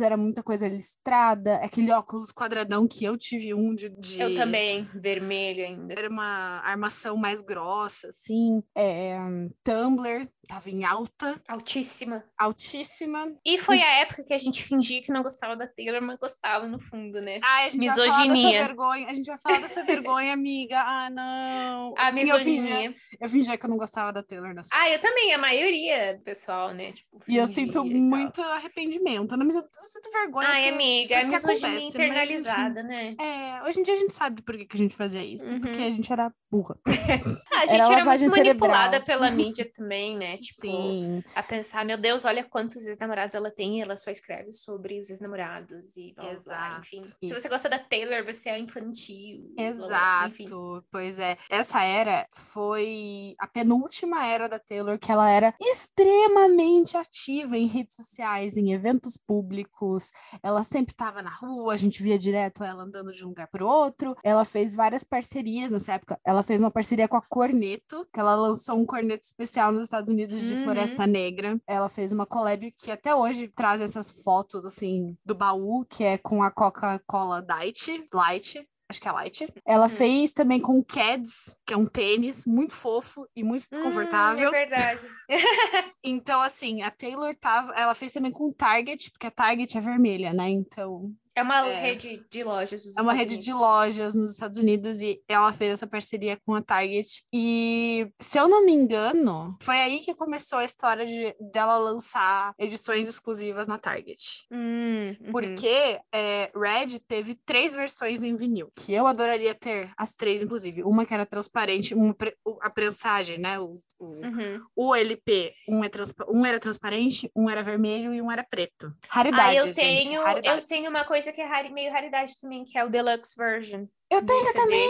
Era 0.09 0.17
muita 0.17 0.41
coisa 0.41 0.67
listrada, 0.67 1.55
aquele 1.57 1.91
óculos 1.91 2.31
quadradão 2.31 2.87
que 2.87 3.05
eu 3.05 3.17
tive 3.17 3.53
um 3.53 3.73
de. 3.75 3.89
de... 3.89 4.19
Eu 4.19 4.33
também, 4.33 4.89
vermelho 4.93 5.63
ainda. 5.63 5.93
Era 5.93 6.09
uma 6.09 6.61
armação 6.63 7.15
mais 7.15 7.41
grossa, 7.41 8.07
assim. 8.07 8.63
É, 8.75 9.17
Tumblr 9.63 10.27
tava 10.49 10.67
em 10.71 10.83
alta. 10.83 11.39
Altíssima. 11.47 12.23
Altíssima. 12.35 13.31
E 13.45 13.59
foi 13.59 13.79
a 13.83 13.99
época 13.99 14.23
que 14.23 14.33
a 14.33 14.37
gente 14.37 14.63
fingia 14.63 15.01
que 15.03 15.11
não 15.11 15.21
gostava 15.21 15.55
da 15.55 15.67
Taylor, 15.67 16.01
mas 16.01 16.17
gostava 16.17 16.65
no 16.65 16.79
fundo, 16.79 17.21
né? 17.21 17.39
Ai, 17.43 17.67
a 17.67 17.69
gente 17.69 17.81
misoginia. 17.81 18.09
Vai 18.09 18.25
falar 18.25 18.33
dessa 18.33 18.67
vergonha. 18.67 19.07
A 19.07 19.13
gente 19.13 19.25
vai 19.27 19.37
falar 19.37 19.59
dessa 19.59 19.83
vergonha, 19.83 20.33
amiga. 20.33 20.81
Ah, 20.81 21.09
não. 21.11 21.93
A 21.95 22.07
assim, 22.07 22.21
misoginia. 22.21 22.61
Eu 22.61 22.67
fingia, 22.67 22.95
eu 23.21 23.29
fingia, 23.29 23.57
que 23.57 23.65
eu 23.65 23.69
não 23.69 23.77
gostava 23.77 24.11
da 24.11 24.23
Taylor 24.23 24.55
nessa 24.55 24.69
Ah, 24.73 24.89
eu 24.89 24.99
também, 24.99 25.31
a 25.31 25.37
maioria 25.37 26.17
do 26.17 26.23
pessoal, 26.23 26.73
né? 26.73 26.93
Tipo, 26.93 27.19
e 27.27 27.37
eu 27.37 27.45
sinto 27.45 27.85
e 27.85 27.93
muito 27.93 28.41
arrependimento. 28.41 29.37
Não, 29.37 29.45
mas 29.45 29.55
eu, 29.55 29.63
sinto 29.83 30.09
vergonha. 30.11 30.47
Ai, 30.49 30.69
amiga, 30.69 31.15
é 31.15 31.25
misoginia 31.25 31.77
acontece, 31.77 31.87
internalizada, 31.87 32.83
mas, 32.83 32.85
né? 32.85 33.15
É, 33.19 33.63
hoje 33.67 33.81
em 33.81 33.83
dia 33.83 33.93
a 33.93 33.97
gente 33.97 34.13
sabe 34.15 34.41
por 34.41 34.57
que, 34.57 34.65
que 34.65 34.75
a 34.75 34.79
gente 34.79 34.95
fazia 34.95 35.23
isso. 35.23 35.53
Uhum. 35.53 35.61
Porque 35.61 35.79
a 35.79 35.91
gente 35.91 36.11
era 36.11 36.33
burra. 36.49 36.75
a 37.53 37.67
gente 37.67 37.81
era, 37.81 38.01
era 38.01 38.17
muito 38.17 38.31
manipulada 38.31 38.99
pela 38.99 39.29
mídia 39.29 39.69
também, 39.71 40.17
né? 40.17 40.38
Tipo, 40.39 40.61
Sim. 40.61 41.23
a 41.35 41.43
pensar, 41.43 41.85
meu 41.85 41.97
Deus, 41.97 42.25
olha 42.25 42.43
quantos 42.43 42.85
ex-namorados 42.87 43.35
ela 43.35 43.51
tem 43.51 43.79
e 43.79 43.81
ela 43.81 43.95
só 43.95 44.09
escreve 44.11 44.51
sobre 44.51 44.99
os 44.99 45.09
ex-namorados 45.09 45.97
e 45.97 46.13
blá, 46.13 46.31
Exato. 46.31 46.49
Blá, 46.49 46.79
enfim. 46.79 47.01
Isso. 47.01 47.35
Se 47.35 47.41
você 47.41 47.49
gosta 47.49 47.69
da 47.69 47.79
Taylor, 47.79 48.23
você 48.23 48.49
é 48.49 48.59
infantil. 48.59 49.53
Exato. 49.57 50.45
Blá, 50.45 50.83
pois 50.91 51.19
é. 51.19 51.37
Essa 51.49 51.83
era 51.83 52.27
foi 52.33 53.35
a 53.37 53.47
penúltima 53.47 54.25
era 54.25 54.47
da 54.47 54.59
Taylor 54.59 54.97
que 54.97 55.11
ela 55.11 55.29
era 55.29 55.53
extremamente 55.59 56.97
ativa 56.97 57.57
em 57.57 57.67
redes 57.67 57.95
sociais, 57.95 58.57
em 58.57 58.71
eventos 58.71 59.17
públicos. 59.17 60.11
Ela 60.41 60.63
sempre 60.63 60.93
estava 60.93 61.21
na 61.21 61.33
rua, 61.33 61.73
a 61.73 61.77
gente 61.77 62.01
via 62.01 62.17
direto 62.17 62.63
ela 62.63 62.83
andando 62.83 63.11
de 63.11 63.23
um 63.23 63.29
lugar 63.29 63.47
para 63.47 63.65
outro. 63.65 64.15
Ela 64.23 64.45
fez 64.45 64.75
várias 64.75 65.03
parcerias 65.03 65.69
nessa 65.69 65.93
época. 65.93 66.19
Ela 66.25 66.43
fez 66.43 66.59
uma 66.61 66.71
parceria 66.71 67.07
com 67.07 67.17
a 67.17 67.21
Corneto, 67.21 68.07
que 68.13 68.19
ela 68.19 68.35
lançou 68.35 68.77
um 68.77 68.85
corneto 68.85 69.25
especial 69.25 69.71
nos 69.71 69.85
Estados 69.85 70.09
Unidos 70.09 70.28
de 70.37 70.53
uhum. 70.53 70.63
Floresta 70.63 71.07
Negra. 71.07 71.59
Ela 71.67 71.89
fez 71.89 72.11
uma 72.11 72.25
collab 72.25 72.71
que 72.71 72.91
até 72.91 73.13
hoje 73.13 73.47
traz 73.47 73.81
essas 73.81 74.09
fotos 74.23 74.65
assim 74.65 75.17
do 75.25 75.35
baú, 75.35 75.85
que 75.89 76.03
é 76.03 76.17
com 76.17 76.43
a 76.43 76.51
Coca-Cola 76.51 77.41
Diet, 77.41 78.03
Light, 78.13 78.67
acho 78.89 78.99
que 78.99 79.07
é 79.07 79.11
Light. 79.11 79.47
Ela 79.65 79.85
hum. 79.85 79.89
fez 79.89 80.33
também 80.33 80.59
com 80.59 80.83
Keds, 80.83 81.57
que 81.65 81.73
é 81.73 81.77
um 81.77 81.85
tênis 81.85 82.45
muito 82.45 82.73
fofo 82.73 83.27
e 83.35 83.43
muito 83.43 83.67
desconfortável. 83.69 84.49
Hum, 84.49 84.55
é 84.55 84.65
verdade. 84.65 85.01
então, 86.03 86.41
assim, 86.41 86.81
a 86.81 86.89
Taylor 86.89 87.35
tava. 87.35 87.71
Ela 87.73 87.93
fez 87.93 88.11
também 88.11 88.31
com 88.31 88.49
o 88.49 88.53
Target, 88.53 89.11
porque 89.11 89.27
a 89.27 89.31
Target 89.31 89.77
é 89.77 89.81
vermelha, 89.81 90.33
né? 90.33 90.49
Então 90.49 91.13
é 91.35 91.41
uma 91.41 91.67
é, 91.67 91.81
rede 91.81 92.25
de 92.29 92.43
lojas 92.43 92.97
É 92.97 93.01
uma 93.01 93.13
rede 93.13 93.37
de 93.37 93.53
lojas 93.53 94.15
nos 94.15 94.33
Estados 94.33 94.57
Unidos 94.57 95.01
e 95.01 95.21
ela 95.27 95.53
fez 95.53 95.73
essa 95.73 95.87
parceria 95.87 96.37
com 96.45 96.53
a 96.53 96.61
Target. 96.61 97.23
E, 97.33 98.11
se 98.19 98.37
eu 98.37 98.47
não 98.47 98.65
me 98.65 98.73
engano, 98.73 99.57
foi 99.61 99.79
aí 99.79 99.99
que 99.99 100.13
começou 100.15 100.59
a 100.59 100.65
história 100.65 101.05
de 101.05 101.35
dela 101.39 101.77
lançar 101.77 102.53
edições 102.57 103.07
exclusivas 103.07 103.67
na 103.67 103.77
Target. 103.77 104.45
Hum, 104.51 105.15
uhum. 105.19 105.31
Porque 105.31 105.99
é, 106.13 106.51
Red 106.55 106.99
teve 107.07 107.35
três 107.45 107.73
versões 107.73 108.23
em 108.23 108.35
vinil, 108.35 108.71
que 108.75 108.93
eu 108.93 109.07
adoraria 109.07 109.55
ter 109.55 109.91
as 109.97 110.15
três, 110.15 110.41
inclusive. 110.41 110.83
Uma 110.83 111.05
que 111.05 111.13
era 111.13 111.25
transparente, 111.25 111.93
uma, 111.93 112.15
a 112.61 112.69
prensagem, 112.69 113.37
né? 113.37 113.59
O 113.59 113.81
o, 113.99 114.05
uhum. 114.05 114.65
o 114.75 114.95
LP, 114.95 115.53
um, 115.67 115.83
é 115.83 115.89
um, 116.29 116.45
era 116.45 116.59
transparente, 116.59 117.29
um 117.35 117.49
era 117.49 117.61
vermelho 117.61 118.13
e 118.13 118.21
um 118.21 118.31
era 118.31 118.43
preto. 118.43 118.87
Raridade, 119.07 119.49
ah, 119.49 119.55
eu 119.55 119.65
gente, 119.65 119.75
tenho, 119.75 120.21
Eu 120.43 120.61
tenho 120.63 120.89
uma 120.89 121.03
coisa 121.03 121.31
que 121.31 121.41
é 121.41 121.45
rari, 121.45 121.69
meio 121.71 121.91
raridade 121.91 122.39
também, 122.39 122.63
que 122.63 122.77
é 122.77 122.83
o 122.83 122.89
Deluxe 122.89 123.35
Version. 123.35 123.85
Eu 124.09 124.25
tenho 124.25 124.53
também! 124.53 124.89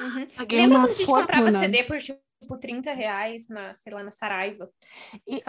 Uhum. 0.00 0.26
Lembra 0.50 0.78
quando 0.78 0.90
a 0.90 0.92
gente 0.92 1.04
fortuna. 1.04 1.20
comprava 1.20 1.52
CD 1.52 1.82
por 1.82 1.98
tipo 1.98 2.23
tipo 2.44 2.58
30 2.58 2.92
reais 2.92 3.48
na, 3.48 3.74
sei 3.74 3.92
lá, 3.92 4.02
na 4.02 4.10
Saraiva. 4.10 4.70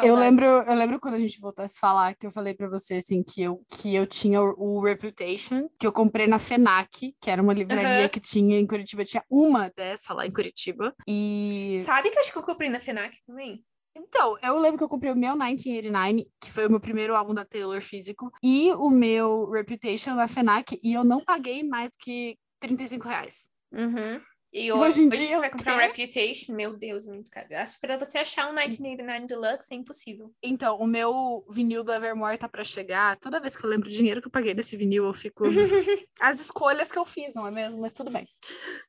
Eu 0.03 0.15
lembro, 0.15 0.45
eu 0.45 0.75
lembro 0.75 0.99
quando 0.99 1.15
a 1.15 1.19
gente 1.19 1.39
voltou 1.39 1.63
a 1.63 1.67
se 1.67 1.79
falar 1.79 2.15
que 2.15 2.25
eu 2.25 2.31
falei 2.31 2.55
para 2.55 2.69
você 2.69 2.95
assim 2.95 3.21
que 3.21 3.41
eu 3.41 3.63
que 3.69 3.93
eu 3.93 4.07
tinha 4.07 4.41
o, 4.41 4.55
o, 4.57 4.81
Reputation, 4.81 5.69
que 5.77 5.85
eu 5.85 5.91
comprei 5.91 6.27
na 6.27 6.39
Fenac, 6.39 7.15
que 7.19 7.29
era 7.29 7.41
uma 7.41 7.53
livraria 7.53 8.03
uhum. 8.03 8.09
que 8.09 8.19
tinha 8.19 8.59
em 8.59 8.65
Curitiba, 8.65 9.03
tinha 9.03 9.23
uma 9.29 9.71
dessa 9.75 10.13
lá 10.13 10.25
em 10.25 10.31
Curitiba. 10.31 10.95
E 11.07 11.83
Sabe 11.85 12.09
que 12.09 12.17
eu 12.17 12.21
acho 12.21 12.31
que 12.31 12.37
eu 12.37 12.43
comprei 12.43 12.69
na 12.69 12.79
Fenac 12.79 13.17
também? 13.25 13.63
Então, 13.97 14.37
eu 14.43 14.59
lembro 14.59 14.77
que 14.77 14.83
eu 14.83 14.89
comprei 14.89 15.11
o 15.11 15.15
meu 15.15 15.35
1989, 15.35 16.27
que 16.41 16.51
foi 16.51 16.67
o 16.67 16.69
meu 16.69 16.81
primeiro 16.81 17.15
álbum 17.15 17.33
da 17.33 17.45
Taylor 17.45 17.81
físico, 17.81 18.29
e 18.43 18.73
o 18.73 18.89
meu 18.89 19.49
Reputation 19.49 20.15
na 20.15 20.27
FENAC, 20.27 20.77
e 20.83 20.93
eu 20.93 21.03
não 21.03 21.23
paguei 21.23 21.63
mais 21.63 21.91
que 21.97 22.37
35 22.59 23.07
reais. 23.07 23.49
Uhum. 23.71 24.19
E 24.57 24.71
hoje, 24.71 24.81
hoje 24.81 25.01
em 25.01 25.09
dia 25.09 25.27
você 25.27 25.39
vai 25.39 25.49
comprar 25.49 25.75
um 25.75 25.79
Reputation, 25.79 26.53
meu 26.53 26.77
Deus, 26.77 27.05
muito 27.07 27.29
caro. 27.29 27.47
Acho 27.51 27.73
que 27.73 27.81
pra 27.81 27.97
você 27.97 28.19
achar 28.19 28.49
um 28.49 28.53
1989 28.53 29.27
Deluxe 29.27 29.73
é 29.73 29.75
impossível. 29.75 30.33
Então, 30.41 30.77
o 30.77 30.87
meu 30.87 31.45
vinil 31.49 31.83
do 31.83 31.91
Evermore 31.91 32.37
tá 32.37 32.47
pra 32.47 32.63
chegar. 32.63 33.17
Toda 33.17 33.41
vez 33.41 33.57
que 33.57 33.65
eu 33.65 33.69
lembro 33.69 33.89
o 33.89 33.91
dinheiro 33.91 34.21
que 34.21 34.27
eu 34.27 34.31
paguei 34.31 34.53
nesse 34.53 34.77
vinil, 34.77 35.03
eu 35.03 35.13
fico. 35.13 35.43
As 36.21 36.39
escolhas 36.39 36.89
que 36.89 36.97
eu 36.97 37.03
fiz, 37.03 37.35
não 37.35 37.45
é 37.45 37.51
mesmo? 37.51 37.81
Mas 37.81 37.91
tudo 37.91 38.09
bem. 38.09 38.25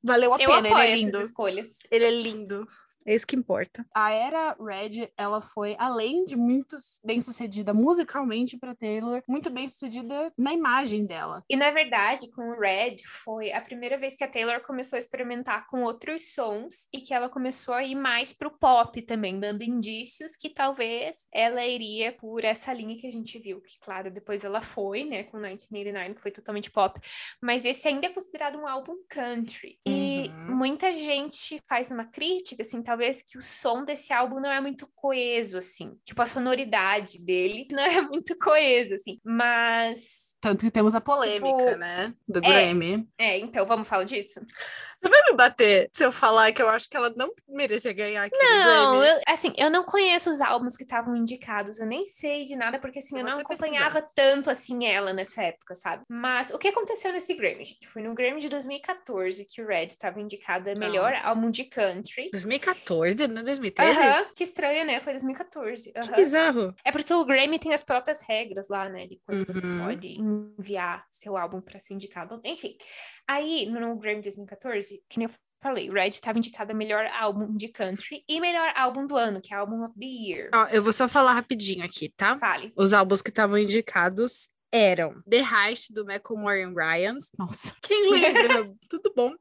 Valeu 0.05 0.33
a 0.35 0.37
eu 0.37 0.49
pena, 0.49 0.69
ele 0.69 0.93
é 0.93 0.95
lindo. 0.95 1.21
escolhas. 1.21 1.79
Ele 1.91 2.05
é 2.05 2.11
lindo. 2.13 2.65
É 3.07 3.15
isso 3.15 3.27
que 3.27 3.37
importa. 3.37 3.87
A 3.95 4.13
era 4.13 4.57
Red, 4.61 5.09
ela 5.17 5.41
foi, 5.41 5.77
além 5.79 6.25
de 6.25 6.37
muito 6.37 6.77
bem 7.05 7.21
sucedida 7.21 7.73
musicalmente 7.73 8.59
para 8.59 8.75
Taylor, 8.75 9.23
muito 9.29 9.49
bem 9.49 9.67
sucedida 9.69 10.33
na 10.37 10.53
imagem 10.53 11.07
dela. 11.07 11.43
E 11.49 11.57
na 11.57 11.71
verdade, 11.71 12.31
com 12.33 12.43
o 12.43 12.59
Red, 12.59 12.97
foi 13.25 13.53
a 13.53 13.61
primeira 13.61 13.97
vez 13.97 14.15
que 14.15 14.25
a 14.25 14.29
Taylor 14.29 14.61
começou 14.63 14.97
a 14.97 14.99
experimentar 14.99 15.67
com 15.69 15.83
outros 15.83 16.35
sons 16.35 16.89
e 16.93 17.01
que 17.01 17.15
ela 17.15 17.29
começou 17.29 17.75
a 17.75 17.85
ir 17.85 17.95
mais 17.95 18.33
pro 18.33 18.51
pop 18.51 19.01
também, 19.03 19.39
dando 19.39 19.63
indícios 19.63 20.37
que 20.37 20.51
talvez 20.51 21.29
ela 21.33 21.65
iria 21.65 22.13
por 22.13 22.45
essa 22.45 22.73
linha 22.73 22.97
que 22.97 23.07
a 23.07 23.13
gente 23.13 23.39
viu. 23.39 23.61
Que, 23.61 23.79
claro, 23.81 24.11
depois 24.11 24.45
ela 24.45 24.61
foi, 24.61 25.05
né, 25.05 25.23
com 25.23 25.37
1989, 25.37 26.15
que 26.15 26.23
foi 26.23 26.31
totalmente 26.33 26.71
pop. 26.71 27.01
Mas 27.41 27.65
esse 27.65 27.87
ainda 27.87 28.07
é 28.07 28.11
considerado 28.11 28.59
um 28.59 28.67
álbum 28.67 28.97
country. 29.09 29.79
E 29.87 30.29
uhum. 30.29 30.57
muita 30.57 30.93
gente 30.93 31.61
faz 31.69 31.91
uma 31.91 32.05
crítica, 32.05 32.63
assim, 32.63 32.83
talvez 32.83 32.96
talvez 32.97 33.21
que 33.21 33.37
o 33.37 33.43
som 33.43 33.85
desse 33.85 34.11
álbum 34.11 34.41
não 34.41 34.51
é 34.51 34.59
muito 34.59 34.89
coeso, 34.95 35.59
assim. 35.59 35.99
Tipo, 36.03 36.23
a 36.23 36.27
sonoridade 36.27 37.19
dele 37.21 37.69
não 37.71 37.83
é 37.83 38.01
muito 38.01 38.37
coesa, 38.39 38.95
assim. 38.95 39.21
Mas. 39.23 40.35
Tanto 40.41 40.65
que 40.65 40.71
temos 40.71 40.95
a 40.95 41.01
polêmica, 41.01 41.57
tipo, 41.59 41.79
né? 41.79 42.15
Do 42.27 42.39
é, 42.39 42.43
Grammy. 42.43 43.07
É, 43.19 43.39
então 43.39 43.67
vamos 43.67 43.87
falar 43.87 44.05
disso. 44.05 44.41
Você 45.03 45.09
vai 45.09 45.31
me 45.31 45.37
bater 45.37 45.89
se 45.93 46.05
eu 46.05 46.13
falar 46.13 46.53
que 46.53 46.63
eu 46.63 46.69
acho 46.69 46.89
que 46.89 46.97
ela 46.97 47.13
não 47.17 47.33
merecia 47.49 47.93
ganhar 47.93 48.25
aqui 48.25 48.37
Não, 48.37 49.05
eu, 49.05 49.21
assim, 49.27 49.53
eu 49.57 49.71
não 49.71 49.85
conheço 49.85 50.31
os 50.31 50.41
álbuns 50.41 50.77
que 50.77 50.83
estavam 50.83 51.15
indicados, 51.15 51.81
eu 51.81 51.87
nem 51.87 52.05
sei 52.05 52.45
de 52.45 52.57
nada, 52.57 52.79
porque 52.79 52.99
assim, 52.99 53.17
eu, 53.17 53.21
eu 53.21 53.31
não 53.31 53.39
acompanhava 53.41 54.03
pesquisar. 54.03 54.13
tanto 54.15 54.51
assim 54.51 54.87
ela 54.87 55.13
nessa 55.13 55.43
época, 55.43 55.75
sabe? 55.75 56.05
Mas 56.09 56.51
o 56.51 56.59
que 56.59 56.69
aconteceu 56.69 57.13
nesse 57.13 57.35
Grammy, 57.35 57.65
gente? 57.65 57.87
Foi 57.89 58.03
no 58.03 58.15
Grammy 58.15 58.41
de 58.41 58.49
2014 58.49 59.45
que 59.45 59.63
o 59.63 59.67
Red 59.67 59.87
estava 59.87 60.21
indicado 60.21 60.71
a 60.71 60.75
melhor 60.75 61.13
oh. 61.13 61.29
álbum 61.29 61.51
de 61.51 61.65
country. 61.65 62.31
2014, 62.31 63.29
não 63.29 63.41
é 63.41 63.45
2013? 63.45 63.99
Aham, 63.99 64.09
uh 64.09 64.25
-huh. 64.25 64.35
que 64.35 64.43
estranho, 64.43 64.85
né? 64.85 65.01
Foi 65.01 65.13
2014. 65.13 65.91
Uh 65.91 65.93
-huh. 65.93 66.09
Que 66.09 66.17
bizarro. 66.17 66.75
É 66.85 66.93
porque 66.93 67.13
o 67.13 67.25
Grammy 67.25 67.59
tem 67.59 67.73
as 67.73 67.83
próprias 67.83 68.21
regras 68.23 68.69
lá, 68.69 68.89
né? 68.89 69.07
De 69.07 69.21
quando 69.25 69.41
uhum. 69.41 69.47
você 69.47 69.85
pode 69.85 70.19
enviar 70.19 71.07
seu 71.11 71.37
álbum 71.37 71.61
para 71.61 71.79
ser 71.79 71.95
indicado. 71.95 72.41
Enfim, 72.45 72.77
aí 73.27 73.67
no 73.67 73.97
Grammy 73.97 74.23
2014, 74.23 74.86
que 75.09 75.19
nem 75.19 75.29
eu 75.29 75.35
falei, 75.63 75.91
Red 75.91 76.09
estava 76.09 76.39
indicada 76.39 76.73
melhor 76.73 77.07
álbum 77.07 77.57
de 77.57 77.69
country 77.69 78.25
e 78.29 78.41
melhor 78.41 78.73
álbum 78.77 79.07
do 79.07 79.17
ano, 79.17 79.41
que 79.41 79.53
é 79.53 79.57
álbum 79.57 79.85
of 79.85 79.95
the 79.99 80.07
year. 80.07 80.51
Ó, 80.55 80.67
eu 80.67 80.83
vou 80.83 80.93
só 80.93 81.09
falar 81.09 81.33
rapidinho 81.33 81.85
aqui, 81.85 82.13
tá? 82.17 82.39
Fale. 82.39 82.73
Os 82.77 82.93
álbuns 82.93 83.23
que 83.23 83.31
estavam 83.31 83.59
indicados 83.59 84.49
eram 84.77 85.23
The 85.29 85.43
Heist 85.43 85.93
do 85.93 86.05
Macklemore 86.05 86.63
and 86.63 86.75
Ryans. 86.75 87.31
Nossa, 87.39 87.75
quem 87.81 88.11
lembra? 88.11 88.71
Tudo 88.91 89.13
bom. 89.17 89.33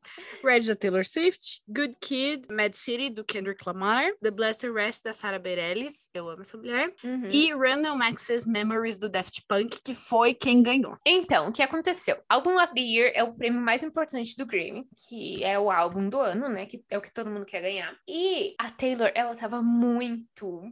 Red 0.43 0.61
da 0.61 0.75
Taylor 0.75 1.05
Swift. 1.05 1.61
Good 1.67 1.97
Kid, 1.99 2.47
Mad 2.49 2.73
City 2.73 3.09
do 3.09 3.23
Kendrick 3.23 3.61
Lamar. 3.65 4.11
The 4.21 4.31
Blaster 4.31 4.73
Rest 4.73 5.03
da 5.03 5.11
Sarah 5.11 5.39
Bareilles. 5.39 6.09
Eu 6.13 6.29
amo 6.29 6.43
essa 6.43 6.57
mulher. 6.57 6.93
Uhum. 7.03 7.29
E 7.29 7.53
Random 7.53 8.01
Access 8.01 8.47
Memories 8.49 8.97
do 8.97 9.09
Daft 9.09 9.43
Punk, 9.47 9.81
que 9.83 9.93
foi 9.93 10.33
quem 10.33 10.63
ganhou. 10.63 10.97
Então, 11.05 11.49
o 11.49 11.51
que 11.51 11.61
aconteceu? 11.61 12.17
Album 12.29 12.55
of 12.55 12.73
the 12.73 12.81
Year 12.81 13.11
é 13.13 13.23
o 13.23 13.33
prêmio 13.33 13.59
mais 13.59 13.83
importante 13.83 14.37
do 14.37 14.45
Grammy, 14.45 14.87
que 15.07 15.43
é 15.43 15.59
o 15.59 15.69
álbum 15.69 16.07
do 16.07 16.19
ano, 16.19 16.47
né? 16.47 16.65
Que 16.65 16.83
é 16.89 16.97
o 16.97 17.01
que 17.01 17.13
todo 17.13 17.29
mundo 17.29 17.45
quer 17.45 17.61
ganhar. 17.61 17.95
E 18.07 18.55
a 18.57 18.69
Taylor, 18.69 19.11
ela 19.13 19.35
tava 19.35 19.61
muito, 19.61 20.63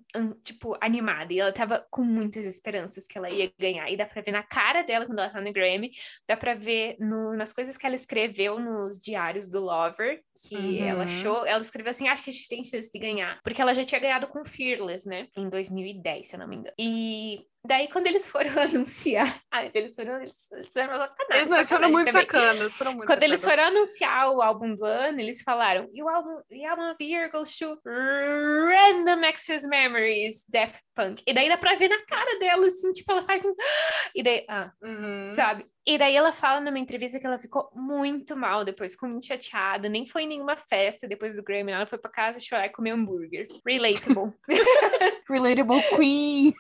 tipo, 0.42 0.78
animada. 0.80 1.34
E 1.34 1.40
ela 1.40 1.52
tava 1.52 1.86
com 1.92 2.04
muitas 2.04 2.46
esperanças 2.46 3.06
que 3.06 3.18
ela 3.18 3.30
ia 3.30 3.52
ganhar. 3.60 3.90
E 3.92 3.98
dá 3.98 4.06
pra 4.06 4.22
ver 4.22 4.32
na 4.32 4.44
cara 4.54 4.84
dela 4.84 5.06
quando 5.06 5.20
ela 5.20 5.30
tá 5.30 5.42
no 5.42 5.52
Grammy. 5.52 5.92
Dá 6.28 6.38
pra 6.38 6.54
ver 6.54 6.96
no, 7.00 7.36
nas 7.36 7.52
coisas 7.52 7.78
que 7.78 7.86
ela 7.86 7.96
escreveu 7.96 8.60
nos 8.60 9.00
diários 9.00 9.50
do 9.50 9.62
Lover, 9.62 10.22
que 10.48 10.56
uhum. 10.56 10.88
ela 10.88 11.04
achou. 11.06 11.46
Ela 11.46 11.62
escreveu 11.62 11.92
assim: 11.92 12.08
acho 12.08 12.24
que 12.24 12.30
a 12.30 12.34
gente 12.34 12.50
tem 12.50 12.64
chance 12.64 12.92
de 12.92 13.00
ganhar. 13.00 13.40
Porque 13.44 13.62
ela 13.62 13.74
já 13.74 13.84
tinha 13.84 14.00
ganhado 14.00 14.28
com 14.28 14.46
Fearless, 14.46 15.08
né? 15.08 15.28
Em 15.36 15.50
2010, 15.50 16.28
se 16.28 16.36
eu 16.36 16.40
não 16.40 16.48
me 16.48 16.58
engano. 16.58 16.74
E 16.80 17.46
Daí, 17.66 17.88
quando 17.88 18.08
eles 18.08 18.30
foram 18.30 18.52
anunciar. 18.62 19.42
Ah, 19.50 19.64
eles 19.66 19.96
foram. 19.96 20.18
Eles, 20.18 20.50
sacanagem. 20.70 21.54
Eles 21.54 21.70
foram 21.70 21.90
muito 21.90 22.12
também. 22.12 22.22
sacanas. 22.22 22.78
Foram 22.78 22.92
muito 22.94 23.08
quando 23.08 23.20
sacanas. 23.20 23.24
eles 23.24 23.44
foram 23.46 23.64
anunciar 23.64 24.30
o 24.32 24.42
álbum 24.42 24.76
do 24.76 24.84
ano, 24.84 25.20
eles 25.22 25.42
falaram: 25.42 25.90
e 25.94 26.04
o 26.04 26.10
álbum, 26.10 26.42
the 26.50 26.66
album 26.66 26.90
of 26.90 26.98
the 26.98 27.06
year 27.06 27.32
goes 27.32 27.58
to 27.58 27.80
Random 27.86 29.26
Access 29.26 29.66
Memories, 29.66 30.44
Daft 30.50 30.82
Punk. 30.94 31.24
E 31.26 31.34
daí 31.34 31.48
dá 31.48 31.58
pra 31.58 31.76
ver 31.76 31.88
na 31.88 32.04
cara 32.06 32.38
dela, 32.38 32.68
assim, 32.68 32.92
tipo, 32.92 33.12
ela 33.12 33.24
faz 33.24 33.46
um. 33.46 33.54
E 34.16 34.22
daí, 34.22 34.46
ah, 34.50 34.72
uhum. 34.84 35.32
sabe? 35.34 35.66
E 35.86 35.98
daí 35.98 36.16
ela 36.16 36.32
fala 36.32 36.62
numa 36.62 36.80
entrevista 36.80 37.20
que 37.20 37.28
ela 37.28 37.38
ficou 37.38 37.70
muito 37.76 38.38
mal 38.38 38.64
depois, 38.64 38.94
ficou 38.94 39.10
muito 39.10 39.26
chateada, 39.26 39.90
nem 39.90 40.06
foi 40.06 40.24
em 40.24 40.28
nenhuma 40.28 40.56
festa 40.56 41.08
depois 41.08 41.36
do 41.36 41.44
Grammy, 41.44 41.74
ela 41.74 41.86
foi 41.86 41.98
pra 41.98 42.10
casa 42.10 42.40
chorar 42.40 42.68
e 42.68 42.70
comer 42.70 42.92
hambúrguer. 42.92 43.50
Relatable. 43.66 44.34
Relatable 45.30 45.82
Queen. 45.96 46.54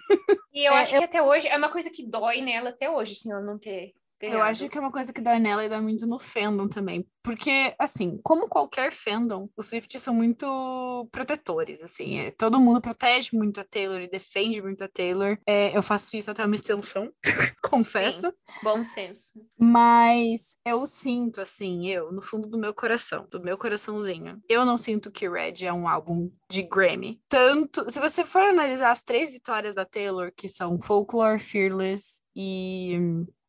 E 0.54 0.66
eu 0.66 0.74
é, 0.74 0.82
acho 0.82 0.96
eu... 0.96 1.00
que 1.00 1.06
até 1.06 1.22
hoje 1.22 1.48
é 1.48 1.56
uma 1.56 1.70
coisa 1.70 1.90
que 1.90 2.06
dói 2.06 2.42
nela 2.42 2.72
até 2.72 2.90
hoje, 2.90 3.14
assim, 3.14 3.32
ela 3.32 3.42
não 3.42 3.58
ter 3.58 3.94
eu 4.22 4.42
acho 4.42 4.70
que 4.70 4.78
é 4.78 4.82
uma 4.82 4.92
coisa 4.92 5.12
que 5.12 5.22
dói 5.22 5.40
nela 5.40 5.66
e 5.66 5.70
dói 5.70 5.82
muito 5.82 6.08
no 6.08 6.20
fandom 6.20 6.68
também. 6.68 7.06
Porque, 7.24 7.74
assim, 7.80 8.20
como 8.22 8.50
qualquer 8.50 8.92
fandom, 8.92 9.50
os 9.56 9.68
Swifts 9.68 10.02
são 10.02 10.14
muito 10.14 11.08
protetores, 11.12 11.82
assim. 11.82 12.20
É, 12.20 12.32
todo 12.32 12.60
mundo 12.60 12.82
protege 12.82 13.30
muito 13.34 13.62
a 13.62 13.64
Taylor 13.64 14.02
e 14.02 14.10
defende 14.10 14.62
muito 14.62 14.84
a 14.84 14.90
Taylor. 14.90 15.38
É, 15.48 15.76
eu 15.76 15.82
faço 15.82 16.18
isso 16.18 16.30
até 16.30 16.46
uma 16.46 16.56
extensão, 16.56 17.12
confesso. 17.64 18.28
Sim, 18.28 18.60
bom 18.62 18.84
senso. 18.84 19.34
Mas 19.58 20.58
eu 20.66 20.86
sinto, 20.86 21.40
assim, 21.40 21.90
eu, 21.90 22.12
no 22.12 22.22
fundo 22.22 22.48
do 22.48 22.58
meu 22.58 22.74
coração, 22.74 23.26
do 23.32 23.42
meu 23.42 23.58
coraçãozinho, 23.58 24.42
eu 24.50 24.66
não 24.66 24.78
sinto 24.78 25.12
que 25.12 25.30
Red 25.30 25.66
é 25.66 25.72
um 25.72 25.88
álbum 25.88 26.30
de 26.50 26.62
Grammy. 26.62 27.22
Tanto, 27.30 27.90
se 27.90 28.00
você 28.00 28.26
for 28.26 28.44
analisar 28.44 28.92
as 28.92 29.02
três 29.02 29.32
vitórias 29.32 29.76
da 29.76 29.86
Taylor, 29.86 30.32
que 30.36 30.50
são 30.50 30.80
Folklore, 30.80 31.40
Fearless 31.40 32.22
e 32.36 32.98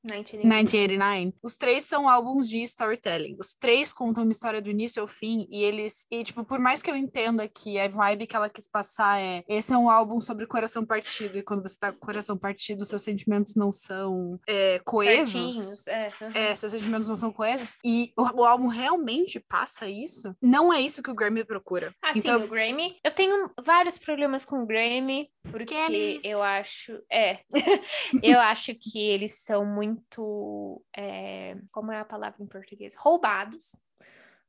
1989. 0.05 1.35
Os 1.43 1.57
três 1.57 1.85
são 1.85 2.09
álbuns 2.09 2.49
de 2.49 2.63
storytelling. 2.63 3.37
Os 3.39 3.55
três 3.55 3.93
contam 3.93 4.23
uma 4.23 4.33
história 4.33 4.61
do 4.61 4.71
início 4.71 5.01
ao 5.01 5.09
fim 5.09 5.47
e 5.51 5.63
eles 5.63 6.07
e 6.11 6.23
tipo, 6.23 6.45
por 6.45 6.59
mais 6.59 6.83
que 6.83 6.91
eu 6.91 6.97
entenda 6.97 7.49
que 7.49 7.79
a 7.79 7.89
vibe 7.89 8.27
que 8.27 8.37
ela 8.37 8.49
quis 8.49 8.69
passar 8.69 9.21
é, 9.21 9.45
esse 9.49 9.73
é 9.73 9.79
um 9.79 9.89
álbum 9.89 10.21
sobre 10.21 10.47
coração 10.47 10.85
partido 10.85 11.39
e 11.39 11.43
quando 11.43 11.63
você 11.63 11.79
tá 11.79 11.93
com 11.93 11.99
o 11.99 12.01
coração 12.01 12.37
partido, 12.37 12.85
seus 12.85 13.03
sentimentos 13.03 13.55
não 13.55 13.73
são 13.73 14.39
é, 14.47 14.79
coesos. 14.85 15.87
É. 15.89 16.09
é. 16.35 16.55
seus 16.55 16.73
sentimentos 16.73 17.09
não 17.09 17.17
são 17.17 17.33
coesos 17.33 17.79
e 17.85 18.13
o, 18.17 18.43
o, 18.43 18.45
álbum 18.45 18.67
realmente 18.67 19.41
passa 19.41 19.89
isso. 19.89 20.35
Não 20.43 20.73
é 20.73 20.81
isso 20.81 21.03
que 21.03 21.11
o 21.11 21.15
Grammy 21.15 21.45
procura. 21.45 21.95
Ah, 22.03 22.13
então, 22.15 22.39
sim, 22.39 22.45
o 22.45 22.49
Grammy. 22.49 22.97
Eu 23.03 23.13
tenho 23.13 23.51
vários 23.63 23.99
problemas 23.99 24.45
com 24.45 24.63
o 24.63 24.67
Grammy 24.67 25.29
porque 25.51 25.75
eu 26.25 26.43
acho, 26.43 27.03
é, 27.11 27.41
eu 28.23 28.41
acho 28.41 28.75
que 28.75 28.99
eles 28.99 29.33
são 29.39 29.65
muito. 29.65 30.83
É, 30.97 31.57
como 31.71 31.93
é 31.93 32.01
a 32.01 32.05
palavra 32.05 32.43
em 32.43 32.47
português? 32.47 32.95
Roubados 32.95 33.73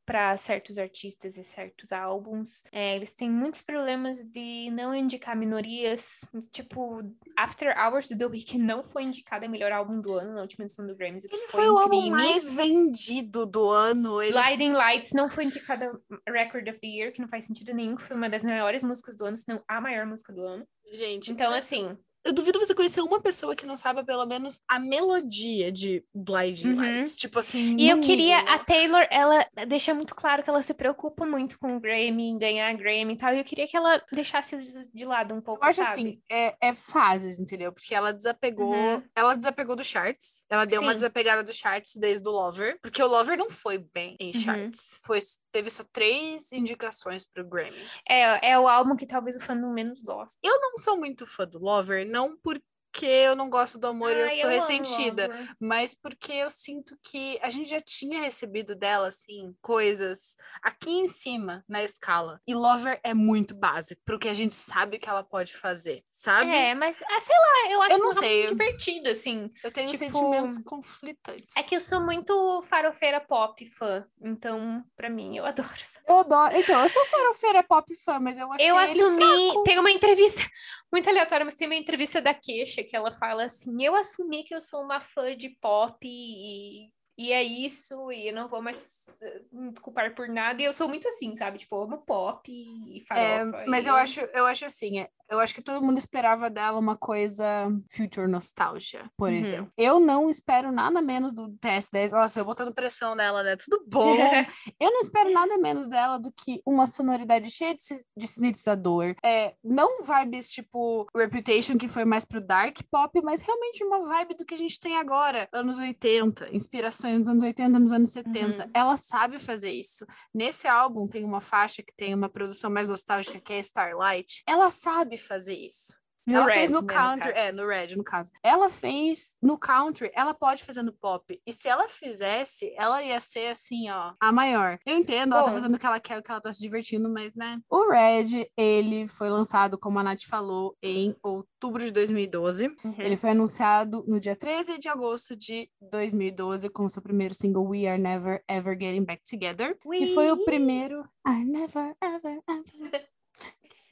para 0.05 0.37
certos 0.37 0.77
artistas 0.77 1.35
e 1.35 1.43
certos 1.43 1.91
álbuns. 1.91 2.63
É, 2.71 2.95
eles 2.95 3.13
têm 3.13 3.29
muitos 3.29 3.61
problemas 3.61 4.23
de 4.23 4.69
não 4.71 4.93
indicar 4.93 5.35
minorias. 5.35 6.27
Tipo, 6.51 7.01
After 7.35 7.75
Hours 7.77 8.09
do 8.09 8.17
The 8.17 8.25
Weeknd 8.27 8.63
não 8.63 8.83
foi 8.83 9.03
indicado 9.03 9.45
a 9.45 9.49
melhor 9.49 9.71
álbum 9.71 9.99
do 9.99 10.13
ano 10.13 10.33
na 10.33 10.41
última 10.41 10.65
edição 10.65 10.85
do 10.85 10.95
Grammys. 10.95 11.25
Ele 11.25 11.35
foi, 11.47 11.63
foi 11.63 11.69
o 11.69 11.79
álbum 11.79 12.09
mais 12.09 12.53
vendido 12.53 13.45
do 13.45 13.69
ano. 13.69 14.21
Ele... 14.21 14.31
Blinding 14.31 14.73
Lights 14.73 15.11
não 15.13 15.27
foi 15.27 15.45
indicada 15.45 15.91
Record 16.29 16.67
of 16.67 16.79
the 16.79 16.87
Year, 16.87 17.11
que 17.11 17.21
não 17.21 17.27
faz 17.27 17.45
sentido 17.45 17.73
nenhum. 17.73 17.97
Foi 17.97 18.15
uma 18.15 18.29
das 18.29 18.43
maiores 18.43 18.83
músicas 18.83 19.17
do 19.17 19.25
ano, 19.25 19.37
se 19.37 19.47
não 19.47 19.61
a 19.67 19.81
maior 19.81 20.05
música 20.05 20.31
do 20.31 20.43
ano. 20.43 20.67
Gente. 20.95 21.31
Então, 21.31 21.53
assim, 21.53 21.97
eu 22.25 22.33
duvido 22.33 22.57
você 22.57 22.73
conhecer 22.73 23.01
uma 23.01 23.21
pessoa 23.21 23.55
que 23.55 23.65
não 23.65 23.77
saiba 23.77 24.03
pelo 24.03 24.25
menos 24.25 24.59
a 24.67 24.79
melodia 24.79 25.71
de 25.71 26.03
Blinding 26.13 26.73
uhum. 26.73 26.77
Lights. 26.77 27.15
Tipo 27.15 27.39
assim. 27.39 27.77
E 27.77 27.87
eu 27.87 28.01
queria. 28.01 28.39
A 28.39 28.57
Taylor, 28.57 29.05
ela 29.11 29.45
deixa 29.67 29.93
muito 29.93 30.15
claro 30.15 30.43
que 30.43 30.49
ela 30.49 30.63
se 30.63 30.73
preocupa 30.73 31.25
muito 31.25 31.59
com 31.59 31.77
o 31.77 31.79
Grammy, 31.79 32.29
em 32.29 32.37
ganhar 32.37 32.73
Grammy 32.73 33.13
e 33.13 33.17
tal. 33.17 33.33
E 33.33 33.39
eu 33.39 33.43
queria 33.43 33.67
que 33.67 33.77
ela 33.77 34.01
deixasse 34.11 34.57
de 34.91 35.05
lado 35.05 35.35
um 35.35 35.41
pouco. 35.41 35.63
Eu 35.63 35.69
acho 35.69 35.83
sabe? 35.83 35.89
assim, 35.91 36.21
é, 36.29 36.55
é, 36.59 36.73
fases, 36.73 37.39
entendeu? 37.39 37.71
Porque 37.71 37.93
ela 37.93 38.11
desapegou. 38.11 38.73
Uhum. 38.73 39.03
Ela 39.15 39.35
desapegou 39.35 39.75
do 39.75 39.83
charts. 39.83 40.45
Ela 40.49 40.65
deu 40.65 40.79
Sim. 40.79 40.85
uma 40.85 40.95
desapegada 40.95 41.43
do 41.43 41.53
charts 41.53 41.95
desde 41.95 42.27
o 42.27 42.31
Lover. 42.31 42.79
Porque 42.81 43.03
o 43.03 43.07
Lover 43.07 43.37
não 43.37 43.51
foi 43.51 43.77
bem 43.77 44.15
em 44.19 44.27
uhum. 44.27 44.41
charts. 44.41 44.99
Foi, 45.03 45.19
teve 45.51 45.69
só 45.69 45.83
três 45.91 46.51
indicações 46.51 47.23
pro 47.23 47.45
Grammy. 47.45 47.77
É, 48.09 48.51
é 48.51 48.59
o 48.59 48.67
álbum 48.67 48.95
que 48.95 49.05
talvez 49.05 49.35
o 49.35 49.39
fã 49.39 49.53
menos 49.55 50.01
gosta. 50.01 50.39
Eu 50.43 50.59
não 50.59 50.77
sou 50.77 50.97
muito 50.97 51.25
fã 51.25 51.45
do 51.45 51.59
Lover, 51.59 52.05
não 52.15 52.37
porque 52.37 52.63
porque 52.95 53.05
eu 53.05 53.35
não 53.35 53.49
gosto 53.49 53.77
do 53.77 53.87
amor 53.87 54.15
e 54.15 54.21
eu 54.21 54.29
sou 54.29 54.39
eu 54.39 54.49
ressentida, 54.49 55.25
amo. 55.25 55.49
mas 55.59 55.93
porque 55.93 56.31
eu 56.31 56.49
sinto 56.49 56.97
que 57.03 57.37
a 57.41 57.49
gente 57.49 57.69
já 57.69 57.81
tinha 57.81 58.21
recebido 58.21 58.73
dela, 58.73 59.09
assim, 59.09 59.53
coisas 59.61 60.37
aqui 60.63 60.91
em 60.91 61.09
cima 61.09 61.61
na 61.67 61.83
escala. 61.83 62.39
E 62.47 62.55
Lover 62.55 62.97
é 63.03 63.13
muito 63.13 63.53
base 63.53 63.97
pro 64.05 64.17
que 64.17 64.29
a 64.29 64.33
gente 64.33 64.53
sabe 64.53 64.97
que 64.97 65.09
ela 65.09 65.25
pode 65.25 65.57
fazer, 65.57 66.05
sabe? 66.09 66.49
É, 66.49 66.73
mas, 66.73 67.03
ah, 67.03 67.19
sei 67.19 67.35
lá, 67.35 67.73
eu 67.73 67.81
acho 67.81 67.91
eu 67.95 67.99
não 67.99 68.13
sei. 68.13 68.45
divertido, 68.45 69.09
assim. 69.09 69.51
Eu 69.61 69.71
tenho 69.73 69.91
tipo, 69.91 69.99
sentimentos 69.99 70.57
conflitantes. 70.59 71.57
É 71.57 71.63
que 71.63 71.75
eu 71.75 71.81
sou 71.81 71.99
muito 71.99 72.61
farofeira 72.61 73.19
pop 73.19 73.65
fã, 73.65 74.05
então, 74.21 74.81
pra 74.95 75.09
mim, 75.09 75.35
eu 75.35 75.43
adoro. 75.45 75.69
Eu 76.07 76.19
adoro. 76.19 76.55
Então, 76.55 76.81
eu 76.81 76.87
sou 76.87 77.05
farofeira 77.07 77.61
pop 77.61 77.93
fã, 78.05 78.21
mas 78.21 78.37
eu 78.37 78.49
achei 78.53 78.71
Eu 78.71 78.77
assumi, 78.77 79.63
tem 79.65 79.77
uma 79.79 79.91
entrevista 79.91 80.41
muito 80.89 81.09
aleatória, 81.09 81.43
mas 81.43 81.55
tem 81.55 81.67
uma 81.67 81.75
entrevista 81.75 82.21
da 82.21 82.33
Queixa 82.33 82.84
que 82.85 82.95
ela 82.95 83.13
fala 83.13 83.45
assim: 83.45 83.83
eu 83.83 83.95
assumi 83.95 84.43
que 84.43 84.55
eu 84.55 84.61
sou 84.61 84.83
uma 84.83 85.01
fã 85.01 85.35
de 85.35 85.49
pop 85.49 85.97
e 86.03 86.89
e 87.17 87.31
é 87.31 87.41
isso, 87.41 88.11
e 88.11 88.27
eu 88.27 88.33
não 88.33 88.49
vou 88.49 88.61
mais 88.61 89.07
eh, 89.21 89.41
me 89.49 89.71
desculpar 89.71 90.13
por 90.13 90.27
nada. 90.27 90.61
E 90.61 90.65
eu 90.65 90.73
sou 90.73 90.89
muito 90.89 91.07
assim, 91.07 91.33
sabe? 91.33 91.57
Tipo, 91.57 91.77
eu 91.77 91.83
amo 91.83 91.97
pop 91.99 92.51
e 92.51 92.99
farofa. 93.07 93.57
É, 93.59 93.65
mas 93.67 93.87
eu, 93.87 93.93
eu, 93.93 93.99
acho, 93.99 94.19
eu 94.19 94.45
acho 94.45 94.65
assim, 94.65 94.99
é, 94.99 95.09
eu 95.29 95.39
acho 95.39 95.55
que 95.55 95.61
todo 95.61 95.83
mundo 95.83 95.97
esperava 95.97 96.49
dela 96.49 96.79
uma 96.79 96.95
coisa 96.95 97.67
future 97.89 98.27
nostalgia, 98.27 99.09
por 99.17 99.29
uhum. 99.29 99.35
exemplo. 99.35 99.71
Eu 99.77 99.99
não 99.99 100.29
espero 100.29 100.71
nada 100.71 101.01
menos 101.01 101.33
do 101.33 101.49
TS10. 101.57 102.11
Nossa, 102.11 102.39
eu 102.39 102.45
botando 102.45 102.73
pressão 102.73 103.15
nela, 103.15 103.41
né? 103.43 103.55
Tudo 103.55 103.83
bom. 103.87 104.15
eu 104.79 104.91
não 104.91 105.01
espero 105.01 105.31
nada 105.31 105.57
menos 105.57 105.87
dela 105.87 106.17
do 106.17 106.31
que 106.31 106.61
uma 106.65 106.85
sonoridade 106.85 107.49
cheia 107.49 107.73
de, 107.73 107.83
de 108.15 108.27
sintetizador. 108.27 109.15
É, 109.23 109.55
não 109.63 110.01
vibes 110.01 110.51
tipo 110.51 111.07
Reputation, 111.15 111.77
que 111.77 111.87
foi 111.87 112.05
mais 112.05 112.23
pro 112.23 112.41
dark 112.41 112.77
pop, 112.91 113.19
mas 113.23 113.41
realmente 113.41 113.83
uma 113.83 114.01
vibe 114.07 114.35
do 114.35 114.45
que 114.45 114.53
a 114.53 114.57
gente 114.57 114.79
tem 114.79 114.97
agora, 114.97 115.49
anos 115.51 115.79
80, 115.79 116.55
inspirações 116.55 117.19
dos 117.19 117.29
anos 117.29 117.43
80, 117.43 117.79
nos 117.79 117.91
anos 117.91 118.11
70. 118.11 118.63
Uhum. 118.63 118.71
Ela 118.73 118.97
sabe 118.97 119.39
fazer 119.39 119.71
isso. 119.71 120.05
Nesse 120.33 120.67
álbum 120.67 121.07
tem 121.07 121.23
uma 121.23 121.41
faixa 121.41 121.81
que 121.81 121.95
tem 121.95 122.13
uma 122.13 122.29
produção 122.29 122.69
mais 122.69 122.87
nostálgica, 122.87 123.39
que 123.39 123.53
é 123.53 123.59
Starlight. 123.59 124.43
Ela 124.47 124.69
sabe 124.69 125.14
sabe 125.15 125.17
fazer 125.17 125.55
isso. 125.55 126.05
No 126.27 126.37
ela 126.37 126.47
Red, 126.47 126.53
fez 126.55 126.69
no 126.71 126.81
né, 126.81 126.87
country, 126.87 127.31
no 127.31 127.37
é, 127.37 127.51
no 127.51 127.67
Red, 127.67 127.95
no 127.95 128.03
caso. 128.03 128.31
Ela 128.41 128.67
fez 128.67 129.37
no 129.39 129.59
country, 129.59 130.09
ela 130.15 130.33
pode 130.33 130.63
fazer 130.63 130.81
no 130.81 130.91
pop. 130.91 131.39
E 131.45 131.53
se 131.53 131.67
ela 131.67 131.87
fizesse, 131.87 132.73
ela 132.75 133.03
ia 133.03 133.19
ser 133.19 133.51
assim, 133.51 133.91
ó, 133.91 134.13
a 134.19 134.31
maior. 134.31 134.79
Eu 134.87 134.97
entendo, 134.97 135.29
Bom, 135.33 135.37
ela 135.37 135.45
tá 135.45 135.51
fazendo 135.51 135.75
o 135.75 135.77
que 135.77 135.85
ela 135.85 135.99
quer, 135.99 136.17
o 136.17 136.23
que 136.23 136.31
ela 136.31 136.41
tá 136.41 136.51
se 136.51 136.59
divertindo, 136.59 137.07
mas, 137.07 137.35
né? 137.35 137.59
O 137.69 137.91
Red, 137.91 138.49
ele 138.57 139.05
foi 139.05 139.29
lançado, 139.29 139.77
como 139.77 139.99
a 139.99 140.03
Nath 140.03 140.23
falou, 140.23 140.75
em 140.81 141.15
outubro 141.21 141.85
de 141.85 141.91
2012. 141.91 142.69
Uhum. 142.83 142.95
Ele 142.97 143.15
foi 143.15 143.29
anunciado 143.29 144.03
no 144.07 144.19
dia 144.19 144.35
13 144.35 144.79
de 144.79 144.89
agosto 144.89 145.35
de 145.35 145.69
2012 145.79 146.69
com 146.69 146.89
seu 146.89 147.03
primeiro 147.03 147.35
single 147.35 147.67
We 147.67 147.85
Are 147.85 148.01
Never 148.01 148.43
Ever 148.49 148.75
Getting 148.79 149.05
Back 149.05 149.21
Together, 149.29 149.77
We... 149.85 149.99
que 149.99 150.07
foi 150.07 150.31
o 150.31 150.43
primeiro 150.43 151.07
I 151.27 151.45
Never 151.45 151.95
Ever 152.01 152.41
Ever 152.49 153.05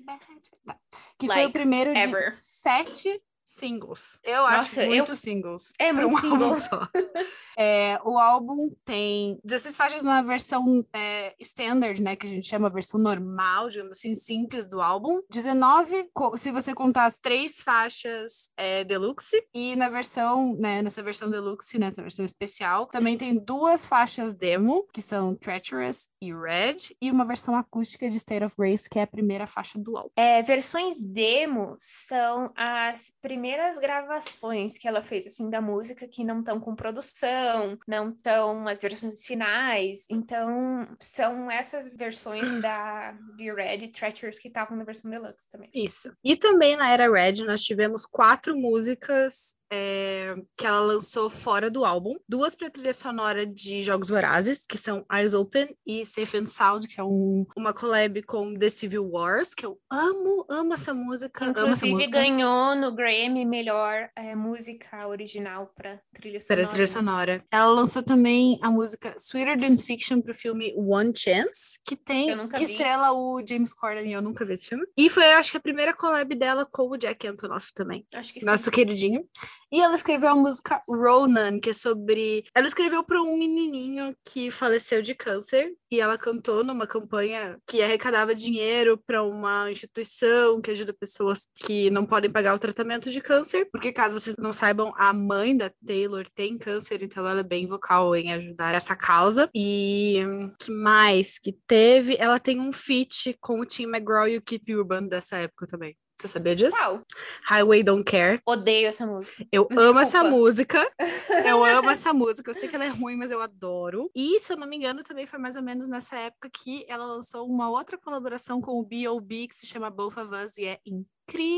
que 1.17 1.27
like 1.27 1.33
foi 1.33 1.45
o 1.45 1.51
primeiro 1.51 1.91
ever. 1.95 2.19
de 2.19 2.31
sete 2.31 3.21
singles. 3.45 4.19
Eu 4.23 4.41
Nossa, 4.41 4.81
acho 4.81 4.89
muito 4.89 5.11
eu... 5.11 5.15
singles. 5.15 5.73
É 5.77 5.91
muito 5.91 6.07
um 6.07 6.17
singles. 6.19 6.63
só. 6.63 6.87
é, 7.57 7.99
o 8.03 8.17
álbum 8.17 8.73
tem 8.85 9.39
16 9.43 9.75
faixas 9.75 10.03
na 10.03 10.21
versão 10.21 10.85
é, 10.93 11.35
standard, 11.39 12.01
né? 12.01 12.15
Que 12.15 12.25
a 12.25 12.29
gente 12.29 12.47
chama 12.47 12.67
a 12.67 12.71
versão 12.71 12.99
normal, 12.99 13.69
digamos 13.69 13.93
assim, 13.93 14.15
simples 14.15 14.67
do 14.67 14.81
álbum. 14.81 15.21
19, 15.29 16.09
se 16.37 16.51
você 16.51 16.73
contar 16.73 17.05
as 17.05 17.17
três 17.17 17.61
faixas 17.61 18.49
é, 18.57 18.83
deluxe. 18.83 19.43
E 19.53 19.75
na 19.75 19.89
versão, 19.89 20.55
né? 20.57 20.81
Nessa 20.81 21.03
versão 21.03 21.29
deluxe, 21.29 21.77
nessa 21.77 22.01
versão 22.01 22.23
especial, 22.25 22.87
também 22.87 23.17
tem 23.17 23.37
duas 23.37 23.85
faixas 23.85 24.33
demo, 24.33 24.87
que 24.93 25.01
são 25.01 25.35
Treacherous 25.35 26.09
e 26.21 26.33
Red. 26.33 26.95
E 27.01 27.11
uma 27.11 27.25
versão 27.25 27.55
acústica 27.55 28.09
de 28.09 28.17
State 28.17 28.43
of 28.43 28.55
Grace, 28.57 28.89
que 28.89 28.99
é 28.99 29.03
a 29.03 29.07
primeira 29.07 29.45
faixa 29.45 29.77
do 29.77 29.97
álbum. 29.97 30.09
É, 30.15 30.41
versões 30.41 31.03
demo 31.03 31.75
são 31.77 32.51
as 32.55 33.11
primeiras 33.21 33.32
primeiras 33.33 33.79
gravações 33.79 34.77
que 34.77 34.87
ela 34.87 35.01
fez, 35.01 35.25
assim, 35.25 35.49
da 35.49 35.59
música 35.59 36.07
que 36.07 36.23
não 36.23 36.39
estão 36.39 36.59
com 36.59 36.75
produção, 36.75 37.79
não 37.87 38.11
estão 38.11 38.67
as 38.67 38.79
versões 38.79 39.25
finais. 39.25 40.05
Então, 40.07 40.87
são 40.99 41.49
essas 41.49 41.89
versões 41.89 42.61
da 42.61 43.17
The 43.35 43.51
Red 43.51 43.87
Treacherous 43.87 44.37
que 44.37 44.49
estavam 44.49 44.77
na 44.77 44.83
versão 44.83 45.09
deluxe 45.09 45.49
também. 45.49 45.67
Isso. 45.73 46.15
E 46.23 46.35
também 46.35 46.75
na 46.75 46.91
era 46.91 47.11
Red 47.11 47.43
nós 47.43 47.63
tivemos 47.63 48.05
quatro 48.05 48.55
músicas 48.55 49.55
é, 49.73 50.35
que 50.55 50.67
ela 50.67 50.79
lançou 50.81 51.29
fora 51.31 51.69
do 51.69 51.83
álbum. 51.83 52.15
Duas 52.29 52.53
para 52.53 52.69
trilha 52.69 52.93
sonora 52.93 53.43
de 53.43 53.81
Jogos 53.81 54.09
Vorazes, 54.09 54.65
que 54.67 54.77
são 54.77 55.03
Eyes 55.11 55.33
Open 55.33 55.75
e 55.85 56.05
Safe 56.05 56.37
and 56.37 56.45
Sound, 56.45 56.87
que 56.87 56.99
é 56.99 57.03
um, 57.03 57.45
uma 57.57 57.73
collab 57.73 58.21
com 58.23 58.53
The 58.53 58.69
Civil 58.69 59.09
Wars, 59.09 59.55
que 59.55 59.65
eu 59.65 59.79
amo, 59.89 60.45
amo 60.47 60.73
essa 60.75 60.93
música. 60.93 61.45
Inclusive 61.45 61.71
essa 61.71 61.87
música. 61.87 62.19
ganhou 62.19 62.75
no 62.75 62.93
Grammy 62.93 63.45
melhor 63.45 64.09
é, 64.15 64.35
música 64.35 65.07
original 65.07 65.71
para 65.75 65.99
trilha 66.13 66.39
sonora. 66.39 66.63
Para 66.63 66.71
trilha 66.71 66.87
sonora. 66.87 67.45
Ela 67.51 67.73
lançou 67.73 68.03
também 68.03 68.59
a 68.61 68.69
música 68.69 69.15
Sweeter 69.17 69.59
Than 69.59 69.77
Fiction 69.77 70.21
pro 70.21 70.35
filme 70.35 70.71
One 70.77 71.13
Chance, 71.15 71.79
que 71.83 71.95
tem 71.95 72.47
que 72.49 72.59
vi. 72.59 72.71
estrela 72.71 73.11
o 73.11 73.41
James 73.45 73.73
Corden 73.73 74.07
e 74.07 74.13
eu 74.13 74.21
nunca 74.21 74.45
vi 74.45 74.53
esse 74.53 74.67
filme. 74.67 74.85
E 74.95 75.09
foi, 75.09 75.25
acho 75.33 75.51
que 75.51 75.57
a 75.57 75.61
primeira 75.61 75.95
collab 75.95 76.35
dela 76.35 76.63
com 76.65 76.89
o 76.89 76.97
Jack 76.97 77.27
Antonoff 77.27 77.73
também. 77.73 78.05
Acho 78.13 78.33
que 78.33 78.39
sim. 78.39 78.45
Nosso 78.45 78.69
queridinho. 78.69 79.25
E 79.73 79.81
ela 79.81 79.95
escreveu 79.95 80.29
a 80.29 80.35
música 80.35 80.83
Ronan, 80.87 81.59
que 81.59 81.71
é 81.71 81.73
sobre. 81.73 82.45
Ela 82.53 82.67
escreveu 82.67 83.03
para 83.03 83.19
um 83.19 83.35
menininho 83.35 84.15
que 84.23 84.51
faleceu 84.51 85.01
de 85.01 85.15
câncer 85.15 85.73
e 85.89 85.99
ela 85.99 86.15
cantou 86.15 86.63
numa 86.63 86.85
campanha 86.85 87.57
que 87.65 87.81
arrecadava 87.81 88.35
dinheiro 88.35 89.01
para 89.03 89.23
uma 89.23 89.71
instituição 89.71 90.61
que 90.61 90.69
ajuda 90.69 90.93
pessoas 90.93 91.47
que 91.55 91.89
não 91.89 92.05
podem 92.05 92.29
pagar 92.29 92.53
o 92.53 92.59
tratamento 92.59 93.09
de 93.09 93.19
câncer. 93.19 93.67
Porque, 93.71 93.91
caso 93.91 94.19
vocês 94.19 94.35
não 94.37 94.53
saibam, 94.53 94.93
a 94.95 95.11
mãe 95.11 95.57
da 95.57 95.71
Taylor 95.83 96.23
tem 96.35 96.55
câncer, 96.55 97.01
então 97.01 97.27
ela 97.27 97.39
é 97.39 97.43
bem 97.43 97.65
vocal 97.65 98.15
em 98.15 98.31
ajudar 98.31 98.75
essa 98.75 98.95
causa. 98.95 99.49
E 99.55 100.19
que 100.59 100.71
mais 100.71 101.39
que 101.39 101.51
teve? 101.65 102.15
Ela 102.19 102.37
tem 102.37 102.59
um 102.59 102.71
feat 102.71 103.35
com 103.41 103.59
o 103.59 103.65
Tim 103.65 103.85
McGraw 103.85 104.27
e 104.27 104.37
o 104.37 104.41
Keith 104.43 104.69
Urban 104.69 105.07
dessa 105.07 105.37
época 105.37 105.65
também. 105.65 105.95
Você 106.23 106.29
sabia 106.29 106.55
disso? 106.55 106.77
Qual? 106.77 107.01
Highway 107.43 107.83
Don't 107.83 108.05
Care. 108.05 108.39
Odeio 108.45 108.87
essa 108.87 109.05
música. 109.05 109.45
Eu 109.51 109.63
Desculpa. 109.67 109.81
amo 109.91 109.99
essa 109.99 110.23
música. 110.23 110.91
Eu 111.45 111.65
amo 111.65 111.89
essa 111.89 112.13
música. 112.13 112.49
Eu 112.49 112.53
sei 112.53 112.69
que 112.69 112.75
ela 112.75 112.85
é 112.85 112.87
ruim, 112.87 113.17
mas 113.17 113.29
eu 113.29 113.41
adoro. 113.41 114.09
E, 114.15 114.39
se 114.39 114.53
eu 114.53 114.57
não 114.57 114.65
me 114.65 114.77
engano, 114.77 115.03
também 115.03 115.25
foi 115.25 115.37
mais 115.37 115.57
ou 115.57 115.61
menos 115.61 115.89
nessa 115.89 116.17
época 116.17 116.49
que 116.49 116.85
ela 116.87 117.05
lançou 117.05 117.45
uma 117.45 117.69
outra 117.69 117.97
colaboração 117.97 118.61
com 118.61 118.79
o 118.79 118.85
B.O.B. 118.85 119.47
que 119.49 119.55
se 119.55 119.65
chama 119.65 119.89
Both 119.89 120.17
of 120.17 120.33
Us 120.33 120.57
e 120.57 120.65
é 120.65 120.79
incrível. 120.85 121.07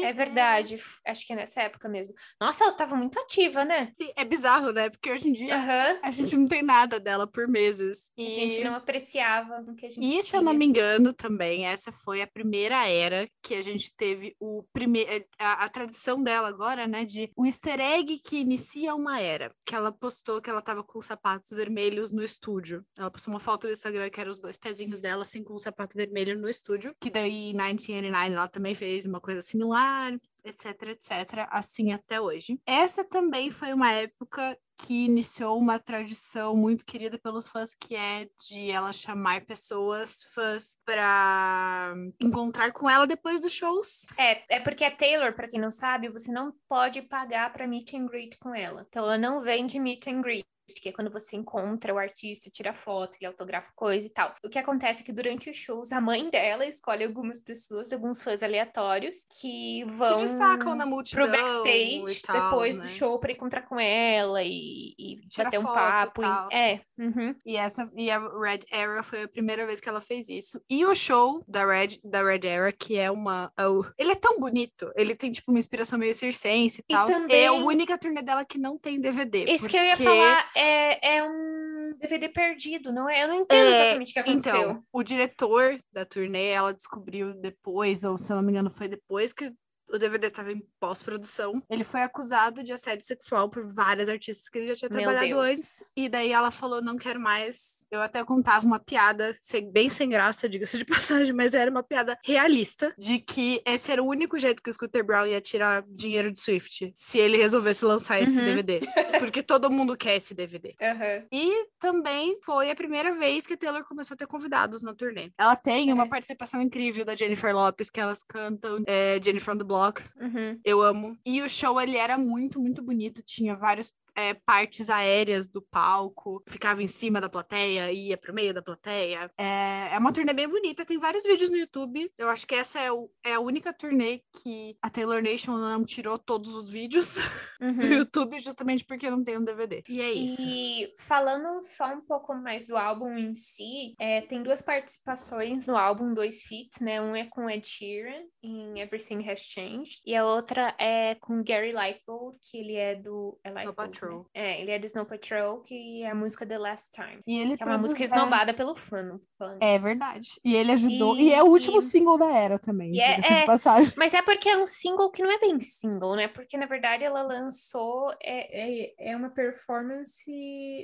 É 0.04 0.14
verdade, 0.14 0.82
acho 1.06 1.26
que 1.26 1.34
é 1.34 1.36
nessa 1.36 1.62
época 1.62 1.90
mesmo. 1.90 2.14
Nossa, 2.40 2.64
ela 2.64 2.74
tava 2.74 2.96
muito 2.96 3.20
ativa, 3.20 3.66
né? 3.66 3.92
Sim, 3.96 4.12
é 4.16 4.24
bizarro, 4.24 4.72
né? 4.72 4.90
Porque 4.90 5.12
hoje 5.12 5.30
em 5.30 5.34
dia 5.34 5.56
uhum. 5.56 6.00
a 6.04 6.12
gente 6.12 6.38
não 6.38 6.48
tem 6.48 6.62
nada 6.62 7.00
dela 7.00 7.28
por 7.28 7.48
meses. 7.48 8.10
E... 8.18 8.28
A 8.28 8.30
gente 8.30 8.64
não 8.64 8.76
apreciava 8.76 9.62
o 9.68 9.76
que 9.76 9.86
a 9.86 9.90
gente 9.90 10.06
E 10.06 10.24
se 10.24 10.36
eu 10.36 10.42
não 10.42 10.54
me 10.54 10.66
engano 10.66 11.14
também, 11.14 11.66
essa 11.66 11.92
foi 11.92 12.22
a 12.22 12.28
primeira 12.28 12.88
era 12.88 13.28
que 13.42 13.56
a 13.56 13.62
gente 13.62 13.94
teve 13.96 14.36
o 14.40 14.64
primeiro 14.72 15.12
eh, 15.12 15.26
a, 15.40 15.66
a 15.66 15.70
tradição 15.70 16.24
dela 16.24 16.48
agora, 16.48 16.88
né, 16.88 17.04
de 17.04 17.32
o 17.36 17.46
easter 17.46 17.80
egg 17.80 18.20
que 18.20 18.38
inicia 18.38 18.96
uma 18.96 19.20
era, 19.20 19.50
que 19.66 19.76
ela 19.76 19.92
postou 19.92 20.42
que 20.42 20.50
ela 20.50 20.62
tava 20.62 20.84
com 20.84 21.02
sapatos 21.02 21.52
vermelhos 21.52 22.14
no 22.14 22.24
estúdio. 22.24 22.86
Ela 22.98 23.12
postou 23.12 23.34
uma 23.34 23.40
foto 23.40 23.68
no 23.68 23.74
Instagram 23.74 24.10
que 24.10 24.22
eram 24.22 24.32
os 24.32 24.40
dois 24.40 24.58
pezinhos 24.58 25.00
dela 25.00 25.24
assim 25.24 25.44
com 25.44 25.54
o 25.54 25.56
um 25.58 25.60
sapato 25.60 25.96
vermelho 25.96 26.40
no 26.40 26.50
estúdio, 26.50 26.96
que 27.00 27.10
daí 27.10 27.50
em 27.50 27.54
1989 27.54 28.34
ela 28.34 28.48
também 28.48 28.74
fez 28.74 29.06
uma 29.06 29.20
coisa 29.20 29.40
similar, 29.56 30.14
etc, 30.44 30.90
etc, 30.90 31.48
assim 31.50 31.94
até 31.94 32.20
hoje. 32.20 32.60
Essa 32.66 33.04
também 33.04 33.50
foi 33.50 33.74
uma 33.74 33.92
época 33.92 34.58
que 34.78 35.06
iniciou 35.06 35.58
uma 35.58 35.80
tradição 35.80 36.54
muito 36.54 36.86
querida 36.86 37.18
pelos 37.18 37.48
fãs, 37.48 37.74
que 37.74 37.96
é 37.96 38.28
de 38.48 38.70
ela 38.70 38.92
chamar 38.92 39.46
pessoas 39.46 40.22
fãs 40.34 40.78
para 40.86 41.94
encontrar 42.22 42.74
com 42.74 42.90
ela 42.90 43.08
depois 43.08 43.42
dos 43.42 43.54
shows. 43.54 44.06
É, 44.18 44.58
é 44.58 44.60
porque 44.60 44.84
a 44.84 44.92
Taylor, 44.92 45.34
para 45.34 45.48
quem 45.48 45.62
não 45.62 45.72
sabe, 45.72 46.10
você 46.10 46.30
não 46.30 46.54
pode 46.68 47.02
pagar 47.02 47.54
para 47.54 47.68
meet 47.68 47.94
and 47.94 48.06
greet 48.06 48.38
com 48.38 48.54
ela. 48.54 48.86
Então 48.90 49.06
ela 49.06 49.18
não 49.18 49.42
vende 49.42 49.80
meet 49.80 50.08
and 50.08 50.22
greet 50.22 50.46
que 50.74 50.90
é 50.90 50.92
quando 50.92 51.12
você 51.12 51.36
encontra 51.36 51.94
o 51.94 51.98
artista, 51.98 52.50
tira 52.50 52.74
foto, 52.74 53.18
ele 53.18 53.28
autografa 53.28 53.72
coisa 53.76 54.08
e 54.08 54.10
tal. 54.10 54.34
O 54.44 54.50
que 54.50 54.60
acontece 54.60 55.02
é 55.02 55.06
que 55.06 55.12
durante 55.12 55.50
os 55.50 55.56
shows, 55.56 55.92
a 55.92 56.02
mãe 56.02 56.30
dela 56.30 56.66
escolhe 56.66 57.04
algumas 57.04 57.40
pessoas, 57.40 57.92
alguns 57.92 58.24
fãs 58.24 58.44
aleatórios, 58.44 59.26
que 59.40 59.84
vão 59.86 60.20
Se 60.20 60.26
destacam 60.26 60.76
na 60.76 60.86
multidão 60.86 61.28
pro 61.28 61.38
backstage 61.38 62.22
tal, 62.22 62.50
depois 62.50 62.78
né? 62.78 62.84
do 62.84 62.90
show 62.90 63.20
para 63.20 63.32
encontrar 63.32 63.64
com 63.64 63.80
ela 63.80 64.44
e, 64.44 64.94
e 64.98 65.22
bater 65.38 65.60
um 65.60 65.64
papo. 65.64 66.22
E, 66.24 66.56
é. 66.56 66.82
Uhum. 66.98 67.36
E 67.46 67.58
essa 67.58 67.90
e 67.96 68.10
a 68.10 68.20
Red 68.20 68.62
Era 68.72 69.04
foi 69.04 69.24
a 69.24 69.28
primeira 69.28 69.66
vez 69.66 69.80
que 69.80 69.90
ela 69.90 70.02
fez 70.02 70.30
isso. 70.30 70.62
E 70.70 70.86
o 70.86 70.96
show 70.96 71.42
da 71.48 71.66
Red, 71.66 72.00
da 72.04 72.24
Red 72.24 72.48
Era, 72.48 72.72
que 72.72 72.98
é 72.98 73.12
uma. 73.12 73.52
Uh, 73.60 73.86
ele 73.98 74.12
é 74.12 74.16
tão 74.16 74.40
bonito. 74.40 74.92
Ele 74.96 75.16
tem, 75.16 75.32
tipo, 75.32 75.52
uma 75.52 75.60
inspiração 75.60 76.00
meio 76.00 76.14
circense 76.16 76.82
e 76.88 76.94
tal. 76.94 77.08
Também... 77.08 77.36
É 77.36 77.48
a 77.48 77.54
única 77.54 77.98
turnê 77.98 78.22
dela 78.22 78.46
que 78.46 78.58
não 78.58 78.78
tem 78.78 79.00
DVD. 79.00 79.46
Isso 79.46 79.66
porque... 79.66 79.70
que 79.70 79.78
eu 79.78 79.84
ia 79.84 79.98
falar 79.98 80.50
é, 80.56 81.18
é 81.18 81.24
um 81.24 81.92
DVD 82.00 82.30
perdido, 82.30 82.92
não 82.92 83.10
é? 83.10 83.24
Eu 83.24 83.28
não 83.28 83.36
entendo 83.36 83.68
é, 83.68 83.82
exatamente 83.82 84.12
o 84.12 84.14
que 84.14 84.20
aconteceu. 84.20 84.56
Então, 84.56 84.84
o 84.92 85.04
diretor 85.04 85.78
da 85.92 86.06
turnê, 86.06 86.48
ela 86.48 86.74
descobriu 86.74 87.34
depois, 87.34 88.04
ou 88.04 88.18
se 88.18 88.32
eu 88.32 88.38
não 88.38 88.44
me 88.44 88.52
engano, 88.52 88.72
foi 88.72 88.88
depois 88.88 89.34
que 89.34 89.52
o 89.92 89.98
DVD 89.98 90.28
estava 90.28 90.52
em 90.52 90.62
pós-produção. 90.80 91.62
Ele 91.70 91.84
foi 91.84 92.02
acusado 92.02 92.64
de 92.64 92.74
assédio 92.74 93.06
sexual 93.06 93.50
por 93.50 93.66
várias 93.66 94.10
artistas 94.10 94.50
que 94.50 94.58
ele 94.58 94.68
já 94.68 94.76
tinha 94.76 94.90
Meu 94.90 95.04
trabalhado 95.04 95.28
Deus. 95.28 95.44
antes. 95.44 95.84
E 95.96 96.10
daí 96.10 96.32
ela 96.32 96.52
falou: 96.52 96.82
não 96.82 96.98
quero 96.98 97.20
mais. 97.20 97.86
Eu 97.92 98.02
até 98.02 98.24
contava 98.24 98.66
uma 98.66 98.80
piada, 98.80 99.36
bem 99.72 99.90
sem 99.90 100.10
graça, 100.10 100.50
diga-se 100.50 100.78
de 100.78 100.86
passagem, 100.86 101.34
mas 101.34 101.54
era 101.54 101.70
uma 101.70 101.84
piada 101.84 102.18
realista 102.24 102.94
de 102.98 103.20
que 103.20 103.62
esse 103.66 103.92
era 103.92 104.02
o 104.02 104.08
único 104.08 104.38
jeito 104.38 104.62
que 104.62 104.70
o 104.70 104.74
Scooter 104.74 105.06
Brown 105.06 105.28
ia 105.28 105.42
tirar 105.42 105.84
dinheiro 105.88 106.32
de 106.32 106.40
Swift 106.40 106.92
se 106.96 107.20
ele 107.20 107.38
resolvesse 107.38 107.86
lançar 107.86 108.22
esse 108.22 108.40
uhum. 108.40 108.46
DVD. 108.46 108.80
Porque 109.20 109.42
todo 109.42 109.72
mundo 109.72 109.96
quer 109.96 110.16
esse 110.16 110.34
DVD. 110.34 110.76
Uhum. 110.82 111.28
E 111.32 111.68
também 111.80 112.36
foi 112.44 112.70
a 112.70 112.76
primeira 112.76 113.12
vez 113.14 113.48
que 113.48 113.56
Taylor 113.56 113.84
começou 113.86 114.16
a 114.16 114.18
ter 114.18 114.28
convidados 114.28 114.82
na 114.82 114.94
turnê. 114.94 115.32
Ela 115.38 115.56
tem 115.56 115.90
é. 115.90 115.94
uma 115.94 116.08
participação 116.08 116.62
incrível 116.62 117.06
da 117.06 117.16
Jennifer 117.16 117.56
Lopes, 117.56 117.90
que 117.90 118.00
elas 118.00 118.22
cantam 118.22 118.84
é, 118.88 119.20
Jennifer 119.24 119.54
on 119.54 119.58
the 119.58 119.64
Block 119.64 119.75
Block. 119.76 120.02
Uhum. 120.20 120.60
Eu 120.64 120.82
amo. 120.82 121.18
E 121.26 121.42
o 121.42 121.50
show, 121.50 121.80
ele 121.82 121.98
era 121.98 122.18
muito, 122.18 122.60
muito 122.60 122.82
bonito. 122.82 123.22
Tinha 123.22 123.56
vários 123.56 123.92
é, 124.16 124.34
partes 124.34 124.90
aéreas 124.90 125.48
do 125.48 125.62
palco, 125.62 126.42
ficava 126.48 126.82
em 126.82 126.88
cima 126.88 127.20
da 127.20 127.30
plateia, 127.30 127.92
ia 127.92 128.18
pro 128.18 128.34
meio 128.34 128.54
da 128.54 128.62
plateia. 128.62 129.30
É, 129.38 129.94
é 129.94 129.98
uma 129.98 130.14
turnê 130.14 130.34
bem 130.34 130.48
bonita, 130.48 130.86
tem 130.86 130.98
vários 130.98 131.24
vídeos 131.24 131.52
no 131.52 131.58
YouTube. 131.58 132.12
Eu 132.18 132.30
acho 132.30 132.48
que 132.48 132.56
essa 132.56 132.80
é, 132.80 132.92
o, 132.92 133.10
é 133.24 133.34
a 133.34 133.40
única 133.40 133.74
turnê 133.74 134.22
que 134.42 134.78
a 134.82 134.90
Taylor 134.90 135.22
Nation 135.22 135.58
não 135.58 135.84
tirou 135.84 136.18
todos 136.18 136.54
os 136.54 136.70
vídeos 136.70 137.18
uhum. 137.62 137.78
do 137.78 137.86
YouTube, 137.86 138.40
justamente 138.40 138.86
porque 138.86 139.10
não 139.10 139.24
tem 139.24 139.38
um 139.38 139.44
DVD. 139.44 139.84
E 139.90 140.02
é 140.02 140.12
isso. 140.12 140.42
E 140.42 140.94
falando 140.98 141.64
só 141.64 141.94
um 141.94 142.02
pouco 142.02 142.34
mais 142.34 142.66
do 142.66 142.78
álbum 142.78 143.18
em 143.18 143.36
si, 143.36 143.96
é, 144.00 144.22
tem 144.22 144.42
duas 144.42 144.62
participações 144.62 145.68
no 145.68 145.76
álbum, 145.76 146.14
dois 146.14 146.42
feats, 146.44 146.80
né? 146.80 147.02
Um 147.02 147.16
é 147.16 147.26
com 147.26 147.50
Ed 147.50 147.66
Sheeran, 147.68 148.24
em 148.42 148.80
Everything 148.80 149.28
Has 149.30 149.42
Changed, 149.42 150.02
e 150.06 150.16
a 150.16 150.26
outra 150.26 150.74
é 150.80 151.16
com 151.16 151.44
Gary 151.44 151.72
Lightbold, 151.72 152.38
que 152.42 152.58
ele 152.58 152.76
é 152.76 152.96
do... 152.96 153.38
É 153.44 153.50
Lightbold, 153.50 154.05
Patrol. 154.06 154.30
É, 154.34 154.62
ele 154.62 154.72
é 154.72 154.80
do 154.80 154.86
Snow 154.86 155.06
Patrol, 155.06 155.62
que 155.62 156.04
é 156.04 156.10
a 156.10 156.16
música 156.16 156.46
The 156.46 156.58
Last 156.58 156.92
Time. 156.92 157.22
E 157.26 157.40
ele 157.40 157.56
é 157.60 157.66
uma 157.66 157.78
música 157.78 158.04
esnobada 158.04 158.52
é... 158.52 158.54
pelo 158.54 158.76
fã. 158.76 159.18
É 159.60 159.78
verdade. 159.78 160.30
E 160.44 160.56
ele 160.56 160.72
ajudou. 160.72 161.18
E, 161.18 161.30
e 161.30 161.34
é 161.34 161.44
o 161.44 161.48
último 161.48 161.80
e... 161.80 161.82
single 161.82 162.18
da 162.18 162.32
era 162.32 162.58
também, 162.58 163.00
é, 163.00 163.20
é... 163.20 163.46
passagem. 163.46 163.94
Mas 163.98 164.14
é 164.14 164.22
porque 164.22 164.50
é 164.50 164.58
um 164.58 164.68
single 164.68 165.12
que 165.12 165.22
não 165.22 165.32
é 165.32 165.40
bem 165.40 165.60
single, 165.60 166.16
né? 166.16 166.28
Porque, 166.28 166.58
na 166.58 166.66
verdade, 166.66 167.04
ela 167.04 167.22
lançou... 167.22 168.12
É, 168.22 168.84
é, 168.84 169.12
é 169.12 169.16
uma 169.16 169.30
performance... 169.30 170.32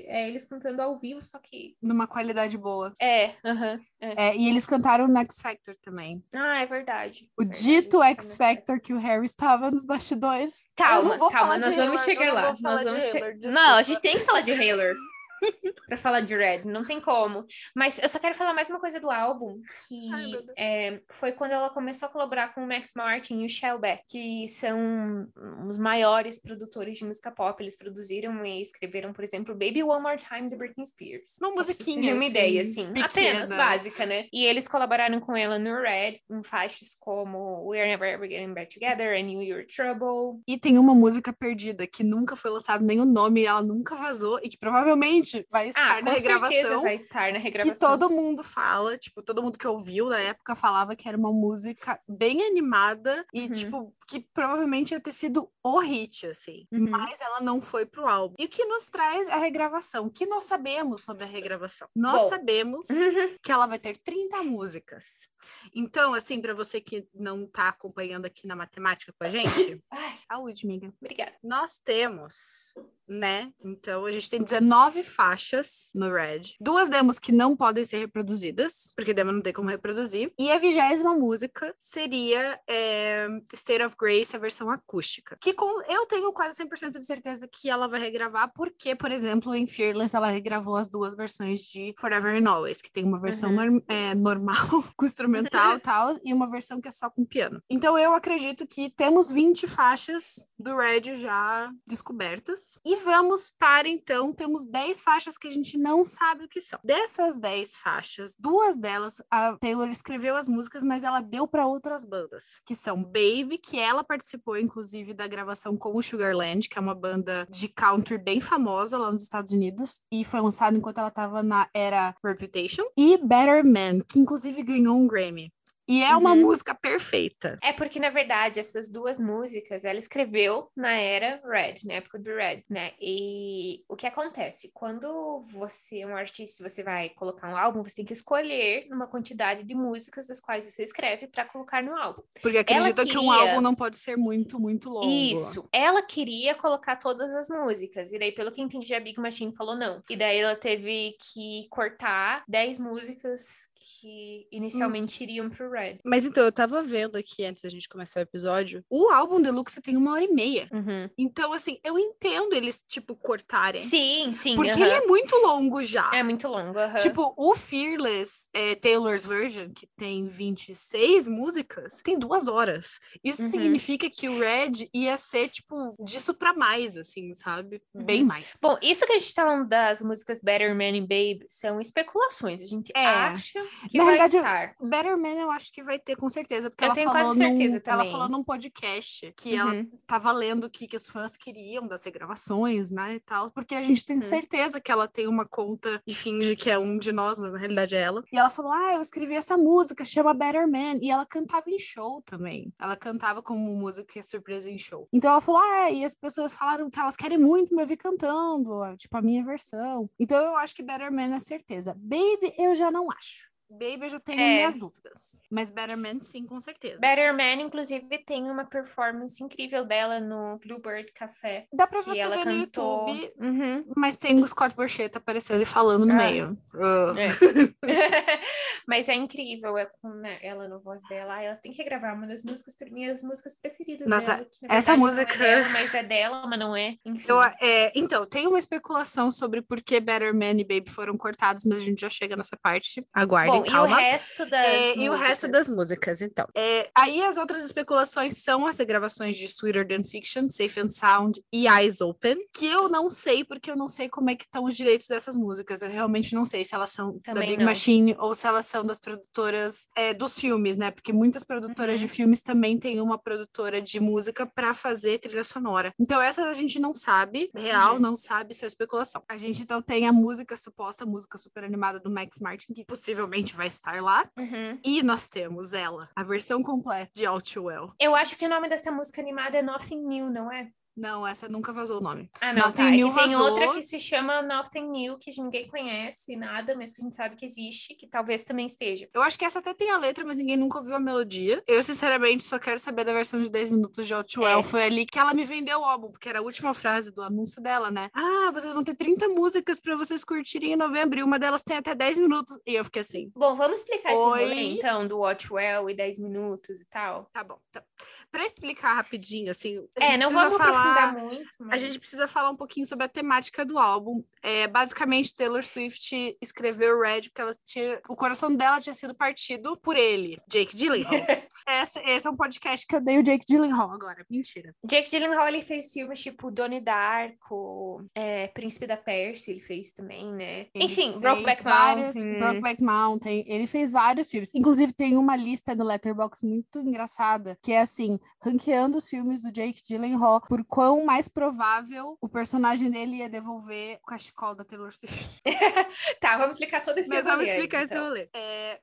É 0.08 0.28
eles 0.28 0.46
cantando 0.46 0.82
ao 0.82 0.98
vivo, 0.98 1.26
só 1.26 1.40
que... 1.40 1.76
Numa 1.82 2.08
qualidade 2.08 2.58
boa. 2.58 2.96
É, 3.00 3.36
aham. 3.46 3.76
Uh 3.76 3.78
-huh, 3.78 3.91
é. 4.02 4.36
e 4.36 4.50
eles 4.50 4.66
cantaram 4.66 5.08
no 5.08 5.18
X 5.20 5.40
Factor 5.42 5.76
também. 5.84 6.24
Ah, 6.36 6.62
é 6.62 6.66
verdade. 6.66 7.30
O 7.38 7.44
verdade, 7.44 7.64
dito 7.64 8.02
X 8.04 8.36
Factor 8.36 8.80
que 8.80 8.94
o 8.94 8.98
Harry 8.98 9.26
estava 9.26 9.70
nos 9.70 9.86
bastidores. 9.86 10.68
Calma, 10.76 11.18
calma, 11.30 11.58
nós 11.58 11.76
vamos 11.76 12.04
chegar 12.04 12.34
lá. 12.34 12.56
Nós 12.60 12.84
vamos 12.84 13.12
Taylor, 13.12 13.36
Não, 13.44 13.76
a 13.76 13.82
gente 13.84 14.02
tem 14.02 14.18
que 14.18 14.26
falar 14.26 14.42
de 14.42 14.56
Taylor. 14.56 14.96
pra 15.88 15.98
falar 15.98 16.22
de 16.22 16.36
Red, 16.36 16.64
não 16.66 16.84
tem 16.84 17.00
como. 17.00 17.46
Mas 17.76 18.00
eu 18.00 18.10
só 18.10 18.20
quero 18.20 18.36
falar 18.36 18.54
mais 18.54 18.70
uma 18.70 18.80
coisa 18.80 19.00
do 19.00 19.10
álbum, 19.10 19.60
que 19.88 20.14
Ai, 20.14 20.32
é, 20.58 21.02
foi 21.10 21.32
quando 21.32 21.52
ela 21.52 21.70
começou 21.70 22.08
a 22.08 22.12
colaborar 22.12 22.54
com 22.54 22.64
o 22.64 22.68
Max 22.68 22.94
Martin 22.96 23.42
e 23.42 23.46
o 23.46 23.50
Shellback, 23.50 24.04
que 24.08 24.48
são 24.48 25.28
os 25.68 25.78
maiores 25.78 26.40
produtores 26.40 26.98
de 26.98 27.06
música 27.06 27.32
pop. 27.32 27.62
Eles 27.62 27.76
produziram 27.76 28.46
e 28.46 28.62
escreveram, 28.62 29.14
por 29.14 29.24
exemplo, 29.24 29.54
Baby 29.54 29.84
One 29.84 30.02
More 30.02 30.18
Time, 30.18 30.48
de 30.48 30.56
Britney 30.56 30.86
Spears. 30.86 31.38
Uma 31.42 31.52
musiquinha, 31.52 32.14
uma 32.14 32.18
assim, 32.18 32.30
ideia, 32.30 32.62
assim, 32.62 32.94
pequena. 32.94 33.06
apenas 33.06 33.50
básica, 33.50 34.06
né? 34.06 34.28
E 34.32 34.46
eles 34.46 34.68
colaboraram 34.68 35.20
com 35.20 35.36
ela 35.36 35.58
no 35.58 35.82
Red, 35.82 36.20
em 36.30 36.44
faixas 36.44 36.96
como 37.00 37.68
We're 37.68 37.88
Never 37.88 38.14
Ever 38.14 38.30
Getting 38.30 38.54
Back 38.54 38.74
Together, 38.74 39.18
I 39.18 39.24
Knew 39.24 39.42
Your 39.42 39.66
Trouble. 39.66 40.42
E 40.48 40.58
tem 40.58 40.78
uma 40.78 40.94
música 40.94 41.34
perdida 41.34 41.88
que 41.88 42.04
nunca 42.04 42.36
foi 42.36 42.52
lançada 42.52 42.84
nem 42.84 43.00
o 43.00 43.06
nome, 43.06 43.46
ela 43.46 43.62
nunca 43.62 43.96
vazou 43.96 44.40
e 44.44 44.50
que 44.50 44.58
provavelmente 44.58 45.31
vai 45.50 45.70
estar 45.70 45.98
ah, 45.98 46.02
na 46.02 46.12
regravação. 46.12 46.82
vai 46.82 46.96
estar 46.96 47.34
na 47.34 47.39
regravação. 47.39 47.74
Que 47.74 47.80
todo 47.80 48.10
mundo 48.10 48.43
fala, 48.43 48.97
tipo, 48.97 49.22
todo 49.22 49.41
mundo 49.41 49.58
que 49.58 49.68
ouviu 49.68 50.10
na 50.10 50.20
época 50.20 50.56
falava 50.56 50.95
que 50.95 51.08
era 51.08 51.18
uma 51.18 51.32
música 51.32 51.99
bem 52.08 52.43
animada 52.43 53.26
e, 53.34 53.41
uhum. 53.41 53.51
tipo, 53.51 53.93
que 54.12 54.20
provavelmente 54.34 54.91
ia 54.91 54.99
ter 54.99 55.14
sido 55.14 55.49
o 55.64 55.80
hit, 55.80 56.28
assim. 56.28 56.68
Uhum. 56.70 56.89
Mas 56.89 57.22
ela 57.22 57.39
não 57.39 57.62
foi 57.62 57.86
pro 57.86 58.05
álbum. 58.05 58.36
E 58.38 58.43
o 58.43 58.49
que 58.49 58.66
nos 58.66 58.88
traz 58.88 59.30
a 59.30 59.38
regravação? 59.38 60.07
O 60.07 60.12
que 60.12 60.26
nós 60.26 60.43
sabemos 60.43 61.05
sobre 61.05 61.24
a 61.24 61.28
regravação? 61.28 61.88
Nós 61.95 62.24
Bom. 62.24 62.30
sabemos 62.30 62.89
uhum. 62.89 63.38
que 63.41 63.51
ela 63.51 63.66
vai 63.68 63.80
ter 63.80 63.95
30 63.95 64.43
músicas. 64.43 65.30
Então, 65.74 66.14
assim, 66.14 66.41
para 66.41 66.53
você 66.53 66.82
que 66.82 67.07
não 67.16 67.47
tá 67.47 67.70
acompanhando 67.70 68.26
aqui 68.26 68.45
na 68.45 68.55
matemática 68.55 69.14
com 69.18 69.24
a 69.24 69.30
gente, 69.30 69.82
Ai, 69.89 70.18
saúde, 70.28 70.66
amiga. 70.66 70.93
Obrigada. 70.99 71.34
Nós 71.41 71.80
temos 71.80 72.76
né? 73.12 73.51
Então 73.64 74.05
a 74.05 74.12
gente 74.12 74.30
tem 74.30 74.41
19 74.41 75.03
faixas 75.03 75.91
no 75.93 76.12
Red. 76.12 76.55
Duas 76.59 76.88
demos 76.88 77.20
que 77.20 77.32
não 77.32 77.55
podem 77.55 77.84
ser 77.84 77.99
reproduzidas, 77.99 78.93
porque 78.95 79.14
demo 79.14 79.32
não 79.32 79.41
tem 79.41 79.53
como 79.53 79.70
reproduzir. 79.70 80.32
E 80.39 80.51
a 80.51 80.57
vigésima 80.57 81.14
música 81.14 81.76
seria 81.78 82.59
é, 82.68 83.28
State 83.53 83.84
of 83.84 83.95
Grace, 84.02 84.36
a 84.36 84.39
versão 84.39 84.70
acústica. 84.70 85.38
Que 85.39 85.54
com, 85.54 85.82
eu 85.84 86.08
tenho 86.08 86.34
quase 86.34 86.58
100% 86.64 86.97
de 86.97 87.06
certeza 87.06 87.47
que 87.47 87.70
ela 87.70 87.88
vai 87.88 87.99
regravar, 87.99 88.52
porque, 88.54 88.95
por 88.95 89.12
exemplo, 89.12 89.54
em 89.54 89.68
Fearless 89.68 90.16
ela 90.16 90.28
regravou 90.28 90.76
as 90.76 90.89
duas 90.89 91.16
versões 91.16 91.62
de 91.62 91.93
Forever 91.99 92.36
and 92.36 92.49
Always, 92.49 92.82
que 92.82 92.91
tem 92.91 93.04
uma 93.04 93.20
versão 93.20 93.49
uhum. 93.52 93.56
norm, 93.56 93.80
é, 93.88 94.16
normal, 94.16 94.56
com 94.97 95.06
instrumental 95.06 95.78
e 95.78 95.80
tal, 95.82 96.16
e 96.26 96.34
uma 96.34 96.49
versão 96.49 96.82
que 96.82 96.88
é 96.88 96.91
só 96.91 97.10
com 97.10 97.24
piano. 97.24 97.62
Então 97.70 97.97
eu 97.97 98.14
acredito 98.14 98.66
que 98.66 98.89
temos 98.89 99.30
20 99.30 99.68
faixas 99.68 100.47
do 100.58 100.76
Red 100.76 101.18
já 101.18 101.70
descobertas. 101.88 102.80
E 102.86 102.95
vamos 102.97 103.54
para, 103.60 103.88
então, 103.88 104.34
temos 104.34 104.66
10 104.66 105.02
faixas 105.02 105.38
que 105.38 105.47
a 105.47 105.52
gente 105.52 105.78
não 105.78 106.04
sabe 106.04 106.45
o 106.45 106.49
que 106.49 106.62
são. 106.62 106.80
Dessas 106.84 107.38
10 107.38 107.78
faixas, 107.78 108.36
duas 108.39 108.78
delas, 108.78 109.22
a 109.30 109.58
Taylor 109.58 109.89
escreveu 109.89 110.36
as 110.36 110.47
músicas, 110.47 110.84
mas 110.84 111.04
ela 111.04 111.22
deu 111.22 111.47
para 111.47 111.68
outras 111.68 112.04
bandas, 112.04 112.62
que 112.66 112.76
são 112.76 113.04
Baby, 113.04 113.58
que 113.58 113.78
ela 113.92 114.04
participou, 114.06 114.58
inclusive, 114.58 115.14
da 115.14 115.28
gravação 115.28 115.76
com 115.76 115.98
o 115.98 116.02
Sugarland, 116.02 116.70
que 116.70 116.78
é 116.78 116.82
uma 116.82 116.96
banda 116.96 117.46
de 117.50 117.68
country 117.68 118.18
bem 118.18 118.39
famosa 118.39 118.98
lá 118.98 119.12
nos 119.12 119.22
Estados 119.22 119.52
Unidos, 119.52 120.02
e 120.10 120.24
foi 120.24 120.39
lançado 120.39 120.78
enquanto 120.78 121.00
ela 121.00 121.10
estava 121.10 121.44
na 121.44 121.70
era 121.74 122.16
Reputation, 122.24 122.84
e 122.98 123.18
Better 123.18 123.66
Man, 123.66 124.00
que 124.08 124.18
inclusive 124.18 124.64
ganhou 124.64 124.96
um 124.96 125.08
Grammy. 125.08 125.52
E 125.88 126.04
é 126.04 126.16
uma 126.16 126.32
uhum. 126.32 126.42
música 126.42 126.74
perfeita. 126.74 127.58
É 127.62 127.74
porque, 127.74 128.00
na 128.00 128.10
verdade, 128.10 128.60
essas 128.60 128.90
duas 128.90 129.20
músicas 129.20 129.84
ela 129.84 130.00
escreveu 130.00 130.70
na 130.76 130.92
era 130.92 131.42
Red, 131.44 131.86
na 131.86 131.96
época 131.96 132.20
do 132.20 132.30
Red, 132.34 132.64
né? 132.70 132.94
E 133.00 133.84
o 133.90 133.96
que 133.96 134.08
acontece? 134.08 134.72
Quando 134.74 135.46
você 135.50 136.00
é 136.00 136.08
um 136.08 136.16
artista 136.16 136.68
você 136.68 136.84
vai 136.84 137.10
colocar 137.10 137.50
um 137.50 137.58
álbum, 137.58 137.84
você 137.84 137.96
tem 137.96 138.06
que 138.06 138.14
escolher 138.14 138.88
uma 138.92 139.08
quantidade 139.08 139.64
de 139.64 139.76
músicas 139.76 140.28
das 140.28 140.40
quais 140.40 140.72
você 140.72 140.84
escreve 140.84 141.28
para 141.28 141.46
colocar 141.46 141.84
no 141.84 141.96
álbum. 141.96 142.22
Porque 142.42 142.58
acredita 142.58 143.04
queria... 143.04 143.12
que 143.12 143.26
um 143.26 143.32
álbum 143.32 143.62
não 143.62 143.76
pode 143.76 143.98
ser 143.98 144.16
muito, 144.18 144.60
muito 144.60 144.90
longo. 144.90 145.10
Isso. 145.10 145.68
Ela 145.72 146.02
queria 146.02 146.56
colocar 146.56 146.96
todas 146.96 147.34
as 147.34 147.50
músicas. 147.50 148.12
E 148.12 148.20
daí, 148.20 148.32
pelo 148.32 148.52
que 148.52 148.62
entendi, 148.62 148.94
a 148.94 149.00
Big 149.00 149.20
Machine 149.20 149.56
falou 149.56 149.76
não. 149.76 150.02
E 150.10 150.16
daí 150.16 150.38
ela 150.38 150.56
teve 150.56 151.16
que 151.20 151.68
cortar 151.70 152.44
10 152.48 152.80
músicas 152.80 153.70
que 153.82 154.48
inicialmente 154.52 155.22
hum. 155.22 155.24
iriam 155.24 155.50
pro 155.50 155.70
Red. 155.70 156.00
Mas 156.06 156.26
então, 156.26 156.44
eu 156.44 156.52
tava 156.52 156.84
vendo 156.84 157.18
aqui 157.18 157.46
antes 157.46 157.62
da 157.62 157.70
gente 157.70 157.90
começar 157.90 158.20
o 158.20 158.24
episódio, 158.24 158.84
o 158.90 159.10
álbum 159.10 159.42
Deluxe 159.42 159.82
tem 159.82 159.98
uma 159.98 160.14
hora 160.14 160.24
e 160.24 160.34
meia. 160.34 160.68
Uhum. 160.72 161.10
Então, 161.18 161.54
assim, 161.54 161.80
eu 161.84 161.98
entendo 161.98 162.54
eles, 162.54 162.84
tipo, 162.88 163.16
cortarem. 163.16 163.82
Sim, 163.82 164.32
sim. 164.32 164.56
Porque 164.56 164.72
uhum. 164.72 164.86
ele 164.86 164.94
é 164.94 165.06
muito 165.06 165.36
longo 165.38 165.84
já. 165.84 166.10
É 166.14 166.24
muito 166.24 166.48
longo, 166.48 166.80
uhum. 166.80 166.96
Tipo, 166.96 167.34
o 167.38 167.56
Fearless 167.56 168.50
é, 168.54 168.76
Taylor's 168.76 169.26
Version, 169.26 169.70
que 169.70 169.88
tem 169.98 170.28
26 170.28 171.28
músicas, 171.28 172.02
tem 172.04 172.18
duas 172.18 172.48
horas. 172.48 173.00
Isso 173.24 173.44
uhum. 173.44 173.50
significa 173.50 174.10
que 174.10 174.30
o 174.30 174.40
Red 174.40 174.90
ia 174.94 175.18
ser, 175.18 175.50
tipo, 175.50 175.96
disso 176.04 176.34
pra 176.34 176.54
mais, 176.54 176.98
assim, 176.98 177.34
sabe? 177.34 177.82
Bem 177.94 178.22
uhum. 178.22 178.28
mais. 178.28 178.58
Bom, 178.62 178.78
isso 178.82 179.06
que 179.06 179.14
a 179.14 179.18
gente 179.18 179.34
tá 179.34 179.44
falando 179.44 179.68
das 179.68 180.02
músicas 180.02 180.42
Better 180.42 180.76
Man 180.76 180.98
e 180.98 181.02
Babe 181.02 181.46
são 181.48 181.80
especulações. 181.80 182.62
A 182.62 182.66
gente 182.66 182.92
é. 182.96 183.06
acha 183.06 183.60
que 183.90 183.98
Na 183.98 184.06
verdade, 184.06 184.38
estar. 184.38 184.76
Better 184.82 185.18
Man 185.18 185.36
eu 185.36 185.52
acho 185.52 185.72
que 185.72 185.84
vai 185.84 186.00
ter 186.00 186.16
com 186.16 186.30
certeza, 186.30 186.70
porque 186.70 186.84
eu 186.84 186.88
ela 186.88 186.96
tenho 186.96 187.10
falou 187.10 187.24
quase 187.24 187.38
certeza 187.38 187.76
num, 187.76 187.82
também. 187.82 188.00
ela 188.00 188.12
falou 188.12 188.30
num 188.30 188.44
podcast 188.44 189.34
que 189.38 189.54
uhum. 189.54 189.70
ela 189.70 189.86
tava 190.06 190.32
lendo 190.32 190.66
o 190.66 190.70
que, 190.70 190.88
que 190.88 190.96
os 190.96 191.08
fãs 191.08 191.38
queriam 191.38 191.88
das 191.88 192.04
regravações, 192.04 192.92
né, 192.92 193.16
e 193.16 193.20
tal, 193.20 193.52
porque 193.52 193.76
a 193.76 193.82
gente 193.82 194.06
tem 194.06 194.18
uhum. 194.18 194.22
certeza 194.22 194.80
que 194.80 194.92
ela 194.92 195.08
tem 195.08 195.28
uma 195.28 195.46
conta 195.46 196.02
e 196.06 196.14
finge 196.14 196.56
que 196.56 196.70
é 196.70 196.78
um 196.78 196.98
de 196.98 197.12
nós, 197.12 197.40
mas 197.40 197.52
na 197.52 197.58
realidade 197.58 197.96
é 197.96 198.02
ela. 198.02 198.24
E 198.32 198.38
ela 198.38 198.50
falou: 198.50 198.72
"Ah, 198.72 198.94
eu 198.96 199.02
escrevi 199.02 199.36
essa 199.36 199.58
música, 199.58 200.06
chama 200.06 200.34
Better 200.34 200.70
Man", 200.70 201.00
e 201.02 201.10
ela 201.10 201.26
cantava 201.26 201.70
em 201.70 201.80
show 201.80 202.22
também. 202.26 202.74
Ela 202.80 202.96
cantava 202.96 203.42
como 203.42 203.76
música 203.76 204.22
surpresa 204.24 204.70
em 204.70 204.78
show. 204.78 205.08
Então 205.12 205.32
ela 205.32 205.42
falou: 205.42 205.62
"Ah, 205.62 205.92
e 205.92 206.04
as 206.04 206.16
pessoas 206.16 206.54
falaram 206.54 206.90
que 206.90 207.00
elas 207.00 207.16
querem 207.16 207.38
muito 207.38 207.76
me 207.76 207.82
ouvir 207.82 207.98
cantando, 207.98 208.82
tipo 208.98 209.16
a 209.18 209.22
minha 209.22 209.44
versão". 209.44 210.10
Então 210.20 210.38
eu 210.44 210.56
acho 210.58 210.76
que 210.76 210.84
Better 210.84 211.12
Man 211.12 211.36
é 211.36 211.40
certeza. 211.40 211.96
Baby, 211.98 212.54
eu 212.58 212.74
já 212.76 212.92
não 212.92 213.10
acho. 213.12 213.50
Baby 213.72 214.03
eu 214.03 214.09
já 214.09 214.19
tenho 214.19 214.39
é. 214.39 214.55
minhas 214.55 214.76
dúvidas. 214.76 215.43
Mas 215.49 215.72
Better 215.72 215.97
Man, 215.97 216.19
sim, 216.19 216.45
com 216.45 216.59
certeza. 216.59 216.99
Better 216.99 217.36
Man, 217.36 217.63
inclusive, 217.63 218.17
tem 218.26 218.43
uma 218.49 218.65
performance 218.65 219.43
incrível 219.43 219.86
dela 219.86 220.19
no 220.19 220.59
Bluebird 220.59 221.11
Café. 221.13 221.67
Dá 221.74 221.88
pra 221.88 222.01
você 222.01 222.28
ver 222.28 222.43
cantou... 222.43 222.45
no 222.45 222.59
YouTube, 222.59 223.34
uhum. 223.39 223.86
mas 223.95 224.17
tem 224.17 224.41
o 224.41 224.47
Scott 224.47 224.76
Borchetta 224.76 225.17
aparecendo 225.17 225.61
e 225.61 225.65
falando 225.65 226.05
no 226.05 226.13
ah. 226.13 226.15
meio. 226.15 226.57
Uh. 226.74 227.17
É. 227.17 227.30
mas 228.88 229.07
é 229.09 229.15
incrível, 229.15 229.78
é 229.78 229.86
com 230.01 230.09
né, 230.09 230.38
ela 230.41 230.67
no 230.67 230.80
voz 230.80 231.01
dela. 231.09 231.41
Ela 231.41 231.55
tem 231.55 231.72
que 231.72 231.84
gravar 231.84 232.13
uma 232.13 232.28
das 232.28 232.43
músicas, 232.43 232.76
minhas 232.91 233.22
músicas 233.22 233.55
preferidas 233.55 234.09
Nossa, 234.09 234.36
dela. 234.36 234.45
Que, 234.45 234.65
essa 234.69 234.97
música... 234.97 235.34
É 235.34 235.38
dela, 235.38 235.69
mas 235.69 235.95
é 235.95 236.03
dela, 236.03 236.47
mas 236.47 236.59
não 236.59 236.76
é. 236.76 236.95
Eu, 237.28 237.41
é, 237.41 237.91
então, 237.95 238.26
tem 238.26 238.47
uma 238.47 238.59
especulação 238.59 239.32
sobre 239.32 239.61
por 239.61 239.82
que 239.82 239.99
Better 239.99 240.34
Man 240.34 240.59
e 240.59 240.63
Baby 240.63 240.89
foram 240.89 241.15
cortados, 241.15 241.63
mas 241.65 241.82
a 241.82 241.86
gente 241.86 242.01
já 242.01 242.09
chega 242.09 242.36
nessa 242.36 242.57
parte. 242.61 243.01
Aguardem. 243.13 243.61
Bom, 243.61 243.61
calma. 243.64 243.89
E 243.89 243.93
o 243.93 243.95
resto 243.95 244.45
das 244.45 244.68
é, 244.68 244.80
músicas. 244.80 245.03
E 245.03 245.09
o 245.09 245.14
resto 245.14 245.47
das 245.47 245.70
músicas, 245.70 246.22
então. 246.22 246.47
É, 246.55 246.89
aí 246.95 247.24
as 247.24 247.38
outras 247.38 247.64
especulações 247.64 248.38
são 248.38 248.66
as 248.66 248.78
gravações 248.78 249.38
de 249.38 249.45
Sweeter 249.45 249.88
Than 249.88 250.03
Fiction, 250.03 250.47
Safe 250.49 250.80
and 250.80 250.89
Sound 250.89 251.41
e 251.51 251.68
Eyes 251.68 252.01
Open, 252.01 252.38
que 252.53 252.66
eu 252.66 252.89
não 252.89 253.09
sei, 253.09 253.43
porque 253.43 253.70
eu 253.70 253.76
não 253.76 253.88
sei 253.88 254.09
como 254.09 254.30
é 254.30 254.36
que 254.36 254.43
estão 254.43 254.66
os 254.66 254.76
direitos 254.76 255.07
dessas 255.07 255.36
músicas. 255.36 255.82
Eu 255.82 255.89
realmente 255.89 256.34
não 256.34 256.45
sei 256.45 256.64
se 256.64 256.76
elas 256.76 256.91
são 256.91 257.20
Também 257.20 257.41
da 257.41 257.49
Big 257.51 257.57
não. 257.59 257.66
Machine 257.66 258.16
ou 258.20 258.34
se 258.34 258.47
elas 258.47 258.66
são 258.66 258.86
das 258.86 258.99
produtoras 258.99 259.88
é, 259.95 260.14
dos 260.14 260.38
filmes, 260.38 260.78
né? 260.78 260.91
Porque 260.91 261.14
muitas 261.14 261.43
produtoras 261.43 261.99
uhum. 261.99 262.07
de 262.07 262.14
filmes 262.14 262.41
também 262.41 262.78
têm 262.78 262.99
uma 263.01 263.18
produtora 263.18 263.82
de 263.82 263.99
música 263.99 264.45
para 264.45 264.74
fazer 264.74 265.20
trilha 265.20 265.43
sonora. 265.43 265.93
Então 265.99 266.22
essas 266.22 266.45
a 266.45 266.53
gente 266.53 266.80
não 266.80 266.93
sabe, 266.93 267.49
real, 267.55 267.95
uhum. 267.95 267.99
não 267.99 268.16
sabe, 268.16 268.53
isso 268.53 268.66
é 268.66 268.68
especulação. 268.68 269.24
A 269.28 269.38
gente 269.38 269.62
então 269.62 269.82
tem 269.82 270.07
a 270.07 270.14
música 270.14 270.55
suposta, 270.57 271.03
a 271.03 271.07
música 271.07 271.38
super 271.38 271.64
animada 271.64 271.99
do 271.99 272.09
Max 272.09 272.39
Martin, 272.39 272.74
que 272.74 272.86
possivelmente 272.86 273.51
vai 273.56 273.68
estar 273.68 274.02
lá. 274.02 274.24
Uhum. 274.38 274.80
E 274.84 275.02
nós 275.04 275.28
temos 275.28 275.74
ela, 275.74 276.10
a 276.16 276.24
versão 276.24 276.62
completa 276.62 277.12
de 277.14 277.26
All 277.26 277.41
Too 277.41 277.66
Well. 277.66 277.93
Eu 277.99 278.16
acho 278.16 278.36
que 278.36 278.45
o 278.45 278.49
nome 278.49 278.70
dessa 278.70 278.91
música 278.91 279.22
animada 279.22 279.58
é 279.58 279.62
Nothing 279.62 280.04
New, 280.04 280.30
não 280.30 280.52
é? 280.52 280.72
Não, 281.02 281.26
essa 281.26 281.49
nunca 281.49 281.74
vazou 281.74 281.97
o 281.97 281.99
nome. 281.99 282.30
Ah, 282.39 282.54
não, 282.54 282.68
Nothing 282.68 282.84
tá. 282.84 282.89
New 282.91 283.08
tem 283.08 283.28
vazou. 283.28 283.41
outra 283.41 283.72
que 283.72 283.82
se 283.82 283.99
chama 283.99 284.43
Nothing 284.43 284.88
New, 284.88 285.18
que 285.18 285.32
ninguém 285.41 285.68
conhece 285.68 286.36
nada, 286.36 286.76
mas 286.76 286.93
que 286.93 287.02
a 287.02 287.04
gente 287.04 287.16
sabe 287.16 287.36
que 287.36 287.43
existe, 287.43 287.95
que 287.95 288.06
talvez 288.06 288.43
também 288.43 288.68
esteja. 288.68 289.10
Eu 289.12 289.24
acho 289.24 289.38
que 289.38 289.43
essa 289.43 289.58
até 289.58 289.74
tem 289.74 289.89
a 289.89 289.97
letra, 289.97 290.24
mas 290.24 290.38
ninguém 290.38 290.56
nunca 290.56 290.78
ouviu 290.78 290.93
a 290.93 290.99
melodia. 290.99 291.60
Eu, 291.66 291.82
sinceramente, 291.82 292.43
só 292.43 292.60
quero 292.60 292.78
saber 292.78 293.04
da 293.04 293.14
versão 293.14 293.41
de 293.41 293.49
10 293.49 293.72
minutos 293.72 294.06
de 294.06 294.14
Outwell. 294.14 294.60
É. 294.60 294.64
Foi 294.64 294.84
ali 294.84 295.08
que 295.08 295.18
ela 295.18 295.34
me 295.34 295.43
vendeu 295.43 295.80
o 295.80 295.86
álbum, 295.86 296.12
porque 296.12 296.30
era 296.30 296.38
a 296.38 296.43
última 296.43 296.72
frase 296.76 297.10
do 297.10 297.24
anúncio 297.24 297.64
dela, 297.64 297.89
né? 297.89 298.12
Ah, 298.14 298.52
vocês 298.54 298.72
vão 298.72 298.84
ter 298.84 298.93
30 298.93 299.28
músicas 299.30 299.80
para 299.80 299.95
vocês 299.95 300.24
curtirem 300.24 300.74
em 300.74 300.76
novembro, 300.76 301.18
e 301.18 301.24
uma 301.24 301.39
delas 301.39 301.64
tem 301.64 301.78
até 301.78 301.95
10 301.95 302.20
minutos. 302.20 302.60
E 302.64 302.76
eu 302.76 302.86
fiquei 302.86 303.02
assim. 303.02 303.32
Bom, 303.36 303.56
vamos 303.56 303.82
explicar 303.82 304.14
Oi. 304.14 304.16
esse 304.16 304.49
rolê, 304.49 304.62
então, 304.74 305.08
do 305.08 305.18
Watchwell 305.18 305.89
e 305.89 305.95
10 305.95 306.20
minutos 306.20 306.80
e 306.80 306.86
tal. 306.86 307.28
Tá 307.34 307.43
bom. 307.43 307.58
Tá. 307.72 307.84
Pra 308.32 308.45
explicar 308.45 308.93
rapidinho, 308.93 309.49
assim. 309.49 309.84
É, 309.95 310.16
não 310.16 310.32
vamos 310.32 310.58
falar... 310.60 310.91
aprofundar 310.92 311.24
muito. 311.24 311.50
Mas... 311.60 311.74
A 311.74 311.78
gente 311.78 312.00
precisa 312.00 312.28
falar 312.28 312.50
um 312.50 312.56
pouquinho 312.56 312.86
sobre 312.86 313.06
a 313.06 313.10
temática 313.10 313.66
do 313.66 313.78
álbum. 313.78 314.24
É, 314.42 314.68
basicamente, 314.68 315.36
Taylor 315.36 315.64
Swift 315.64 316.38
escreveu 316.42 317.00
Red 317.00 317.22
porque 317.24 317.42
ela 317.42 317.52
tinha, 317.66 318.02
o 318.10 318.16
coração 318.16 318.56
dela 318.56 318.80
tinha 318.80 318.94
sido 318.94 319.16
partido 319.16 319.78
por 319.78 319.96
ele, 319.96 320.39
Jake 320.48 320.76
Gyllenhaal. 320.76 321.14
esse, 321.82 322.00
esse, 322.00 322.28
é 322.28 322.30
um 322.30 322.36
podcast 322.36 322.86
que 322.86 322.96
eu 322.96 323.02
dei 323.02 323.20
o 323.20 323.24
Jake 323.24 323.46
Gyllenhaal 323.48 323.92
agora. 323.92 324.26
Mentira. 324.30 324.74
Jake 324.86 325.10
Gyllenhaal, 325.10 325.48
ele 325.48 325.62
fez 325.62 325.92
filmes 325.92 326.22
tipo 326.22 326.52
Donnie 326.52 326.82
Darko, 326.82 328.06
é, 328.16 328.48
Príncipe 328.48 328.88
da 328.88 328.98
Pérsia, 328.98 329.52
ele 329.52 329.60
fez 329.60 329.92
também, 329.92 330.30
né? 330.32 330.68
Ele 330.74 330.86
Enfim, 330.86 331.20
Brokeback 331.20 331.64
Mountain. 331.64 332.39
Brokeback 332.39 332.84
Mountain. 332.84 333.44
Ele 333.48 333.68
fez 333.68 333.92
vários 333.92 334.30
filmes. 334.30 334.54
Inclusive, 334.54 334.94
tem 334.94 335.18
uma 335.18 335.36
lista 335.36 335.76
no 335.76 335.84
Letterboxd 335.84 336.48
muito 336.48 336.80
engraçada, 336.80 337.58
que 337.62 337.72
é 337.72 337.82
assim, 337.82 338.20
ranqueando 338.42 338.98
os 338.98 339.08
filmes 339.08 339.44
do 339.44 339.52
Jake 339.52 339.82
Gyllenhaal 339.86 340.42
por 340.42 340.64
quão 340.72 341.03
mais 341.03 341.28
provável 341.28 342.17
o 342.22 342.30
personagem 342.30 342.89
dele 342.89 343.17
ia 343.17 343.28
devolver 343.28 343.99
o 344.01 344.05
cachecol 344.05 344.55
da 344.55 344.63
Taylor 344.63 344.89
Swift. 344.93 345.41
tá, 346.22 346.38
vamos 346.38 346.55
explicar 346.55 346.82
todo 346.82 346.97
esse 346.97 347.09
Mas 347.09 347.26
vamos 347.26 347.45
explicar 347.45 347.80
aí, 347.80 347.84
esse 347.84 347.93
então. 347.93 348.05
rolê. 348.07 348.30
É, 348.34 348.80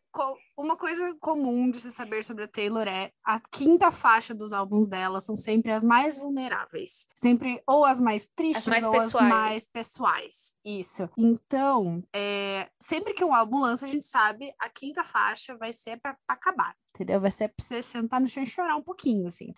uma 0.55 0.76
coisa 0.76 1.16
comum 1.18 1.70
de 1.70 1.80
se 1.80 1.91
saber 1.91 2.22
sobre 2.22 2.45
a 2.45 2.49
Taylor 2.49 2.86
é 2.86 3.11
a 3.24 3.41
quinta 3.41 3.91
faixa 3.91 4.34
dos 4.34 4.53
álbuns 4.53 4.86
dela 4.86 5.18
são 5.22 5.34
sempre 5.34 5.72
as 5.72 5.82
mais 5.82 6.18
vulneráveis. 6.18 7.07
Sempre 7.14 7.62
ou 7.66 7.86
as 7.86 7.99
mais 7.99 8.28
tristes 8.28 8.68
as 8.68 8.70
mais 8.70 8.84
ou 8.84 8.93
pessoais. 8.93 9.14
as 9.14 9.28
mais 9.30 9.70
pessoais. 9.70 10.55
Isso. 10.62 11.09
Então, 11.16 12.03
é, 12.14 12.68
sempre 12.78 13.14
que 13.14 13.24
um 13.24 13.32
álbum 13.32 13.61
lança, 13.61 13.86
a 13.86 13.89
gente 13.89 14.07
sabe 14.07 14.53
a 14.59 14.68
quinta 14.68 15.03
faixa 15.03 15.57
vai 15.57 15.72
ser 15.72 15.99
para 15.99 16.18
acabar 16.28 16.74
entendeu? 16.99 17.21
Vai 17.21 17.31
ser 17.31 17.49
pra 17.49 17.65
você 17.65 17.81
sentar 17.81 18.21
no 18.21 18.27
chão 18.27 18.43
e 18.43 18.47
chorar 18.47 18.77
um 18.77 18.83
pouquinho, 18.83 19.29
assim. 19.29 19.55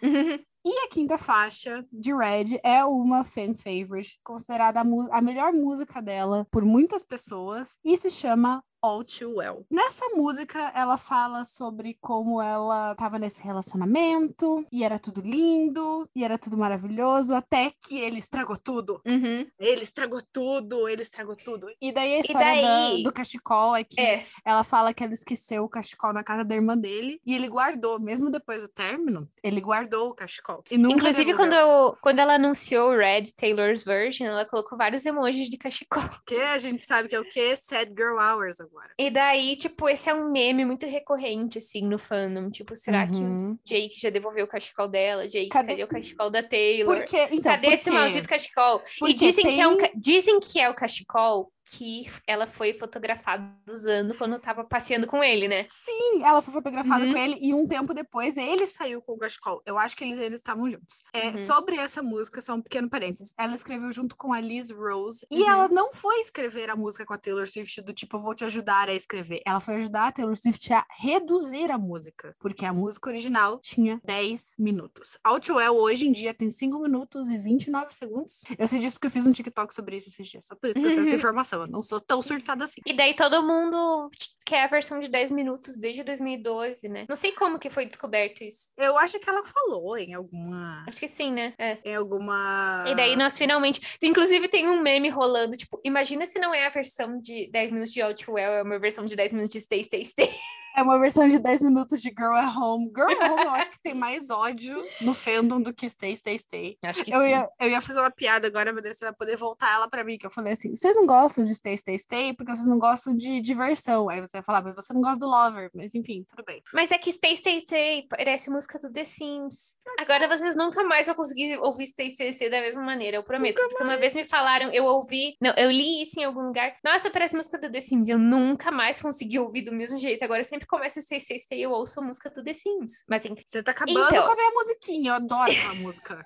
E 0.63 0.85
a 0.85 0.89
quinta 0.89 1.17
faixa 1.17 1.87
de 1.91 2.15
Red 2.15 2.61
é 2.63 2.85
uma 2.85 3.25
fan 3.25 3.55
favorite, 3.55 4.21
considerada 4.23 4.81
a, 4.81 5.19
a 5.19 5.21
melhor 5.23 5.55
música 5.55 6.03
dela 6.03 6.47
por 6.51 6.63
muitas 6.63 7.03
pessoas, 7.03 7.79
e 7.83 7.97
se 7.97 8.11
chama 8.11 8.63
All 8.83 9.05
Too 9.05 9.37
Well. 9.37 9.67
Nessa 9.71 10.07
música, 10.15 10.73
ela 10.75 10.97
fala 10.97 11.45
sobre 11.45 11.97
como 12.01 12.41
ela 12.41 12.93
estava 12.93 13.19
nesse 13.19 13.43
relacionamento 13.43 14.65
e 14.73 14.85
era 14.85 14.99
tudo 14.99 15.21
lindo 15.21 16.09
e 16.15 16.25
era 16.25 16.39
tudo 16.39 16.57
maravilhoso, 16.57 17.35
até 17.35 17.71
que 17.87 17.99
ele 17.99 18.19
estragou 18.19 18.57
tudo. 18.57 19.01
Uhum. 19.09 19.47
Ele 19.59 19.83
estragou 19.83 20.23
tudo, 20.33 20.89
ele 20.89 21.03
estragou 21.03 21.37
tudo. 21.37 21.67
E 21.81 21.93
daí 21.93 22.15
a 22.15 22.21
história 22.21 22.63
daí... 22.63 23.03
Da, 23.03 23.11
do 23.11 23.13
cachecol 23.13 23.77
é 23.77 23.85
que 23.85 24.01
é. 24.01 24.27
ela 24.45 24.65
fala 24.65 24.95
que 24.95 25.05
ela 25.05 25.13
esqueceu 25.13 25.65
o 25.65 25.69
cachecol 25.69 26.13
na 26.13 26.25
casa 26.25 26.45
da 26.45 26.55
irmã 26.55 26.77
dele 26.77 27.21
e 27.25 27.35
ele 27.35 27.49
guardou, 27.49 28.01
mesmo 28.01 28.31
depois 28.31 28.63
do 28.63 28.69
término, 28.69 29.29
ele 29.43 29.61
guardou 29.61 30.11
o 30.11 30.15
cachecol. 30.15 30.65
Inclusive, 30.71 31.35
quando, 31.35 31.53
eu, 31.53 31.97
quando 32.01 32.19
ela 32.19 32.35
anunciou 32.35 32.91
o 32.91 32.97
Red 32.97 33.33
Taylor's 33.37 33.85
Version, 33.85 34.27
ela 34.27 34.45
colocou 34.45 34.77
vários 34.77 35.05
emojis 35.05 35.49
de 35.49 35.57
cachecol. 35.57 36.03
Que 36.27 36.37
a 36.37 36.59
gente 36.59 36.83
sabe 36.83 37.09
que 37.09 37.17
é 37.17 37.21
o 37.21 37.25
que? 37.25 37.57
Sad 37.57 37.93
Girl 37.97 38.19
Hours 38.19 38.61
agora. 38.71 38.91
E 38.99 39.11
daí, 39.11 39.57
tipo, 39.57 39.89
esse 39.89 40.09
é 40.09 40.15
um 40.15 40.31
meme 40.31 40.65
muito 40.65 40.87
recorrente, 40.87 41.59
assim, 41.59 41.83
no 41.83 41.99
fandom. 41.99 42.51
Tipo, 42.51 42.75
será 42.77 43.05
uhum. 43.05 43.57
que 43.63 43.75
Jake 43.75 44.01
já 44.01 44.11
devolveu 44.11 44.45
o 44.45 44.49
cachecol 44.49 44.89
dela? 44.89 45.27
Jake, 45.27 45.49
cadê, 45.49 45.73
cadê 45.73 45.85
o 45.85 45.89
cachecol 45.89 46.31
da 46.31 46.43
Taylor? 46.43 46.97
Por 46.97 47.05
quê? 47.05 47.29
Então, 47.31 47.53
cadê 47.53 47.69
por 47.69 47.75
esse 47.75 47.91
maldito 47.91 48.29
cachecol? 48.29 48.79
Porque 48.99 49.13
e 49.13 49.15
dizem, 49.15 49.45
tem... 49.45 49.55
que 49.55 49.61
é 49.61 49.69
um, 49.69 49.77
dizem 49.95 50.41
que 50.41 50.61
é 50.61 50.69
o 50.69 50.75
cachecol 50.75 51.53
que 51.71 52.11
ela 52.27 52.47
foi 52.47 52.75
fotografada 52.75 53.49
usando 53.69 54.15
quando 54.15 54.39
tava 54.39 54.65
passeando 54.65 55.07
com 55.07 55.23
ele, 55.23 55.47
né? 55.47 55.65
Sim, 55.69 56.23
ela 56.25 56.43
foi 56.43 56.53
fotografada 56.53 57.05
uhum. 57.05 57.13
com 57.13 57.19
ele 57.19 57.39
e 57.41 57.55
um 57.55 57.67
tempo 57.67 57.95
depois 57.95 58.37
ele 58.37 58.67
saiu 58.67 59.01
com 59.01 59.13
o 59.13 59.19
cachecol. 59.19 59.63
Eu 59.65 59.79
acho 59.79 59.97
que 59.97 60.05
eles, 60.05 60.19
eles 60.19 60.41
estavam 60.41 60.69
juntos. 60.69 61.01
É, 61.13 61.29
uhum. 61.29 61.37
Sobre 61.37 61.77
essa 61.77 62.03
música, 62.03 62.43
só 62.43 62.55
um 62.55 62.63
pequeno 62.63 62.91
parênteses. 62.91 63.33
Ela 63.39 63.55
escreveu 63.55 63.93
junto 63.93 64.17
com 64.17 64.33
a 64.33 64.41
Liz 64.41 64.71
Rose 64.71 65.25
e 65.31 65.43
uhum. 65.43 65.49
ela 65.49 65.69
não 65.69 65.93
foi 65.93 66.21
escrever 66.21 66.71
a 66.71 66.77
música 66.77 67.05
com 67.07 67.15
a 67.15 67.19
Taylor 67.19 67.47
Swift 67.47 67.81
do 67.83 67.93
tipo, 67.93 68.17
eu 68.17 68.21
vou 68.21 68.35
te 68.35 68.45
ajudar 68.45 68.89
a 68.89 68.95
escrever. 68.95 69.41
Ela 69.47 69.61
foi 69.61 69.77
ajudar 69.77 70.09
a 70.09 70.13
Taylor 70.13 70.37
Swift 70.37 70.73
a 70.73 70.85
reduzir 70.99 71.71
a 71.71 71.79
música, 71.79 72.35
porque 72.41 72.65
a 72.65 72.73
música 72.73 73.09
original 73.09 73.61
tinha 73.61 74.01
10 74.05 74.55
minutos. 74.59 75.19
Outwell 75.23 75.77
hoje 75.77 76.07
em 76.07 76.13
dia 76.13 76.35
tem 76.35 76.51
5 76.51 76.79
minutos 76.81 77.31
e 77.31 77.39
29 77.39 77.95
segundos. 77.95 78.43
Eu 78.59 78.67
sei 78.67 78.81
disso 78.81 78.97
porque 78.97 79.07
eu 79.07 79.11
fiz 79.11 79.27
um 79.27 79.33
TikTok 79.33 79.75
sobre 79.75 79.97
isso 79.97 80.09
esses 80.09 80.27
dias, 80.27 80.47
só 80.47 80.55
por 80.55 80.69
isso 80.69 80.81
que 80.81 80.87
eu 80.87 80.91
sei 80.91 81.03
essa 81.03 81.15
informação 81.21 81.60
eu 81.63 81.71
não 81.71 81.83
sou 81.83 82.01
tão 82.01 82.21
surtada 82.23 82.65
assim. 82.65 82.81
E 82.87 82.93
daí 82.93 83.15
todo 83.15 83.43
mundo 83.43 84.11
quer 84.45 84.65
a 84.65 84.67
versão 84.67 84.99
de 84.99 85.09
10 85.09 85.31
minutos 85.31 85.77
desde 85.77 86.03
2012, 86.03 86.89
né? 86.89 87.07
Não 87.09 87.15
sei 87.15 87.33
como 87.33 87.59
que 87.59 87.71
foi 87.71 87.87
descoberto 87.87 88.43
isso. 88.43 88.73
Eu 88.77 88.99
acho 88.99 89.19
que 89.21 89.31
ela 89.31 89.45
falou 89.45 89.97
em 89.97 90.15
alguma. 90.15 90.85
Acho 90.89 90.99
que 90.99 91.09
sim, 91.09 91.33
né? 91.33 91.55
É. 91.57 91.79
Em 91.85 91.95
alguma. 91.95 92.85
E 92.89 92.95
daí 92.95 93.15
nós 93.17 93.39
finalmente. 93.39 93.81
Inclusive 94.03 94.49
tem 94.49 94.69
um 94.69 94.81
meme 94.81 95.09
rolando, 95.09 95.57
tipo, 95.57 95.81
imagina 95.85 96.27
se 96.27 96.39
não 96.39 96.53
é 96.53 96.67
a 96.67 96.71
versão 96.71 97.21
de 97.21 97.49
10 97.51 97.73
minutos 97.73 97.93
de 97.93 98.03
Outwell, 98.03 98.53
é 98.53 98.63
uma 98.63 98.79
versão 98.79 99.05
de 99.05 99.15
10 99.15 99.33
minutos 99.33 99.53
de 99.53 99.61
Stay, 99.61 99.85
Stay, 99.85 100.05
Stay. 100.05 100.31
É 100.77 100.83
uma 100.83 100.99
versão 100.99 101.29
de 101.29 101.39
10 101.39 101.63
minutos 101.63 102.01
de 102.01 102.09
Girl 102.09 102.35
at 102.35 102.57
Home. 102.57 102.91
Girl 102.95 103.11
at 103.11 103.31
Home 103.31 103.43
eu 103.43 103.51
acho 103.51 103.71
que 103.71 103.81
tem 103.81 103.95
mais 103.95 104.31
ódio 104.31 104.77
no 105.01 105.13
fandom 105.13 105.61
do 105.61 105.75
que 105.75 105.89
Stay, 105.89 106.15
Stay, 106.17 106.39
Stay. 106.39 106.79
Acho 106.83 107.05
que 107.05 107.13
eu 107.13 107.21
sim. 107.21 107.29
Ia, 107.29 107.49
eu 107.61 107.69
ia 107.69 107.81
fazer 107.81 108.01
uma 108.01 108.11
piada 108.11 108.47
agora, 108.47 108.73
mas 108.73 108.97
você 108.97 109.05
vai 109.05 109.15
poder 109.15 109.37
voltar 109.37 109.73
ela 109.73 109.89
pra 109.89 110.05
mim, 110.05 110.17
que 110.17 110.27
eu 110.27 110.31
falei 110.31 110.53
assim, 110.53 110.75
vocês 110.75 110.95
não 110.95 111.07
gostam 111.07 111.45
de 111.45 111.55
Stay, 111.55 111.77
Stay, 111.77 111.99
Stay 111.99 112.35
porque 112.35 112.55
vocês 112.55 112.69
não 112.69 112.79
gostam 112.79 113.15
de 113.15 113.41
diversão. 113.41 114.09
Aí 114.09 114.21
você 114.21 114.39
vai 114.39 114.43
falar, 114.43 114.63
mas 114.63 114.77
você 114.77 114.93
não 114.93 115.01
gosta 115.01 115.19
do 115.19 115.31
Lover. 115.31 115.71
Mas 115.75 115.95
enfim, 115.95 116.25
tudo 116.29 116.45
bem. 116.45 116.63
Mas 116.73 116.91
é 116.91 116.99
que 116.99 117.13
Stay, 117.13 117.37
Stay, 117.37 117.61
Stay 117.61 118.07
parece 118.09 118.51
música 118.51 118.79
do 118.79 118.91
The 118.91 119.05
Sims. 119.05 119.79
Agora 119.99 120.29
vocês 120.29 120.55
nunca 120.57 120.83
mais 120.85 121.07
vão 121.07 121.15
conseguir 121.15 121.59
ouvir 121.59 121.87
Stay, 121.87 122.11
Stay, 122.11 122.33
Stay 122.33 122.49
da 122.49 122.61
mesma 122.61 122.83
maneira, 122.83 123.17
eu 123.17 123.23
prometo. 123.23 123.57
Nunca 123.57 123.69
porque 123.69 123.85
mais. 123.85 123.97
uma 123.97 124.01
vez 124.01 124.15
me 124.15 124.25
falaram, 124.25 124.73
eu 124.73 124.85
ouvi, 124.85 125.37
não, 125.41 125.53
eu 125.57 125.71
li 125.71 126.01
isso 126.01 126.19
em 126.19 126.25
algum 126.25 126.43
lugar. 126.43 126.75
Nossa, 126.85 127.11
parece 127.11 127.37
música 127.37 127.59
do 127.59 127.71
The 127.71 127.81
Sims. 127.81 128.09
Eu 128.09 128.19
nunca 128.19 128.71
mais 128.71 129.01
consegui 129.01 129.39
ouvir 129.39 129.63
do 129.63 129.73
mesmo 129.73 129.97
jeito. 129.97 130.23
Agora 130.23 130.43
sempre 130.45 130.60
começa 130.67 131.01
Stay, 131.01 131.21
Stay, 131.21 131.39
Stay, 131.39 131.61
eu 131.61 131.71
ouço 131.71 132.01
a 132.01 132.03
música 132.03 132.31
do 132.31 132.43
The 132.43 132.55
Sims. 132.55 133.05
Mas 133.09 133.25
enfim. 133.25 133.43
Você 133.47 133.63
tá 133.63 133.71
acabando 133.71 134.07
então... 134.07 134.25
com 134.25 134.33
a 134.33 134.37
minha 134.37 134.51
musiquinha. 134.51 135.11
Eu 135.11 135.15
adoro 135.15 135.51
aquela 135.51 135.75
música. 135.83 136.25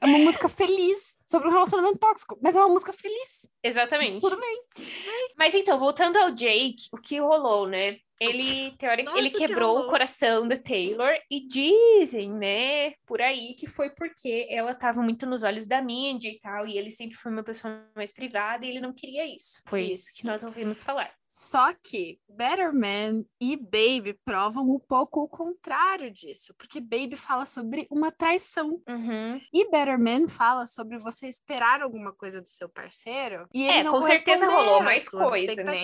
É 0.00 0.06
uma 0.06 0.18
música 0.18 0.48
feliz 0.48 1.16
sobre 1.24 1.48
um 1.48 1.52
relacionamento 1.52 1.98
tóxico, 1.98 2.38
mas 2.42 2.56
é 2.56 2.60
uma 2.60 2.68
música 2.68 2.92
feliz. 2.92 3.48
Exatamente. 3.62 4.20
Tudo 4.20 4.38
bem. 4.38 4.64
Mas 5.36 5.54
então, 5.54 5.78
voltando 5.78 6.16
ao 6.16 6.30
Jake, 6.30 6.88
o 6.92 6.96
que 6.96 7.18
rolou, 7.18 7.66
né? 7.66 7.98
Ele, 8.20 8.72
teórico, 8.76 9.16
ele 9.16 9.30
quebrou 9.30 9.80
que 9.80 9.86
o 9.86 9.88
coração 9.88 10.46
da 10.46 10.56
Taylor 10.56 11.14
e 11.30 11.46
dizem, 11.46 12.30
né, 12.30 12.92
por 13.06 13.22
aí 13.22 13.54
que 13.54 13.66
foi 13.66 13.90
porque 13.90 14.46
ela 14.50 14.72
estava 14.72 15.00
muito 15.00 15.24
nos 15.24 15.42
olhos 15.42 15.66
da 15.66 15.80
mídia 15.80 16.28
e 16.28 16.38
tal, 16.38 16.66
e 16.66 16.76
ele 16.76 16.90
sempre 16.90 17.16
foi 17.16 17.32
uma 17.32 17.42
pessoa 17.42 17.82
mais 17.96 18.12
privada 18.12 18.66
e 18.66 18.68
ele 18.68 18.80
não 18.80 18.92
queria 18.92 19.24
isso. 19.24 19.62
Foi 19.66 19.84
isso, 19.84 20.08
isso 20.08 20.18
que 20.18 20.26
nós 20.26 20.44
ouvimos 20.44 20.82
falar. 20.82 21.10
Só 21.32 21.72
que 21.72 22.18
Better 22.28 22.74
Man 22.74 23.24
e 23.40 23.56
Baby 23.56 24.18
provam 24.24 24.68
um 24.68 24.78
pouco 24.80 25.22
o 25.22 25.28
contrário 25.28 26.10
disso, 26.10 26.54
porque 26.58 26.80
Baby 26.80 27.14
fala 27.14 27.44
sobre 27.44 27.86
uma 27.90 28.10
traição. 28.10 28.70
Uhum. 28.88 29.40
E 29.52 29.70
Better 29.70 29.98
Man 29.98 30.26
fala 30.26 30.66
sobre 30.66 30.98
você 30.98 31.28
esperar 31.28 31.82
alguma 31.82 32.12
coisa 32.12 32.40
do 32.40 32.48
seu 32.48 32.68
parceiro. 32.68 33.46
E 33.54 33.62
ele 33.62 33.78
é, 33.78 33.84
não 33.84 33.92
com 33.92 34.02
certeza 34.02 34.46
rolou 34.46 34.82
mais 34.82 35.08
coisa, 35.08 35.62
né? 35.62 35.78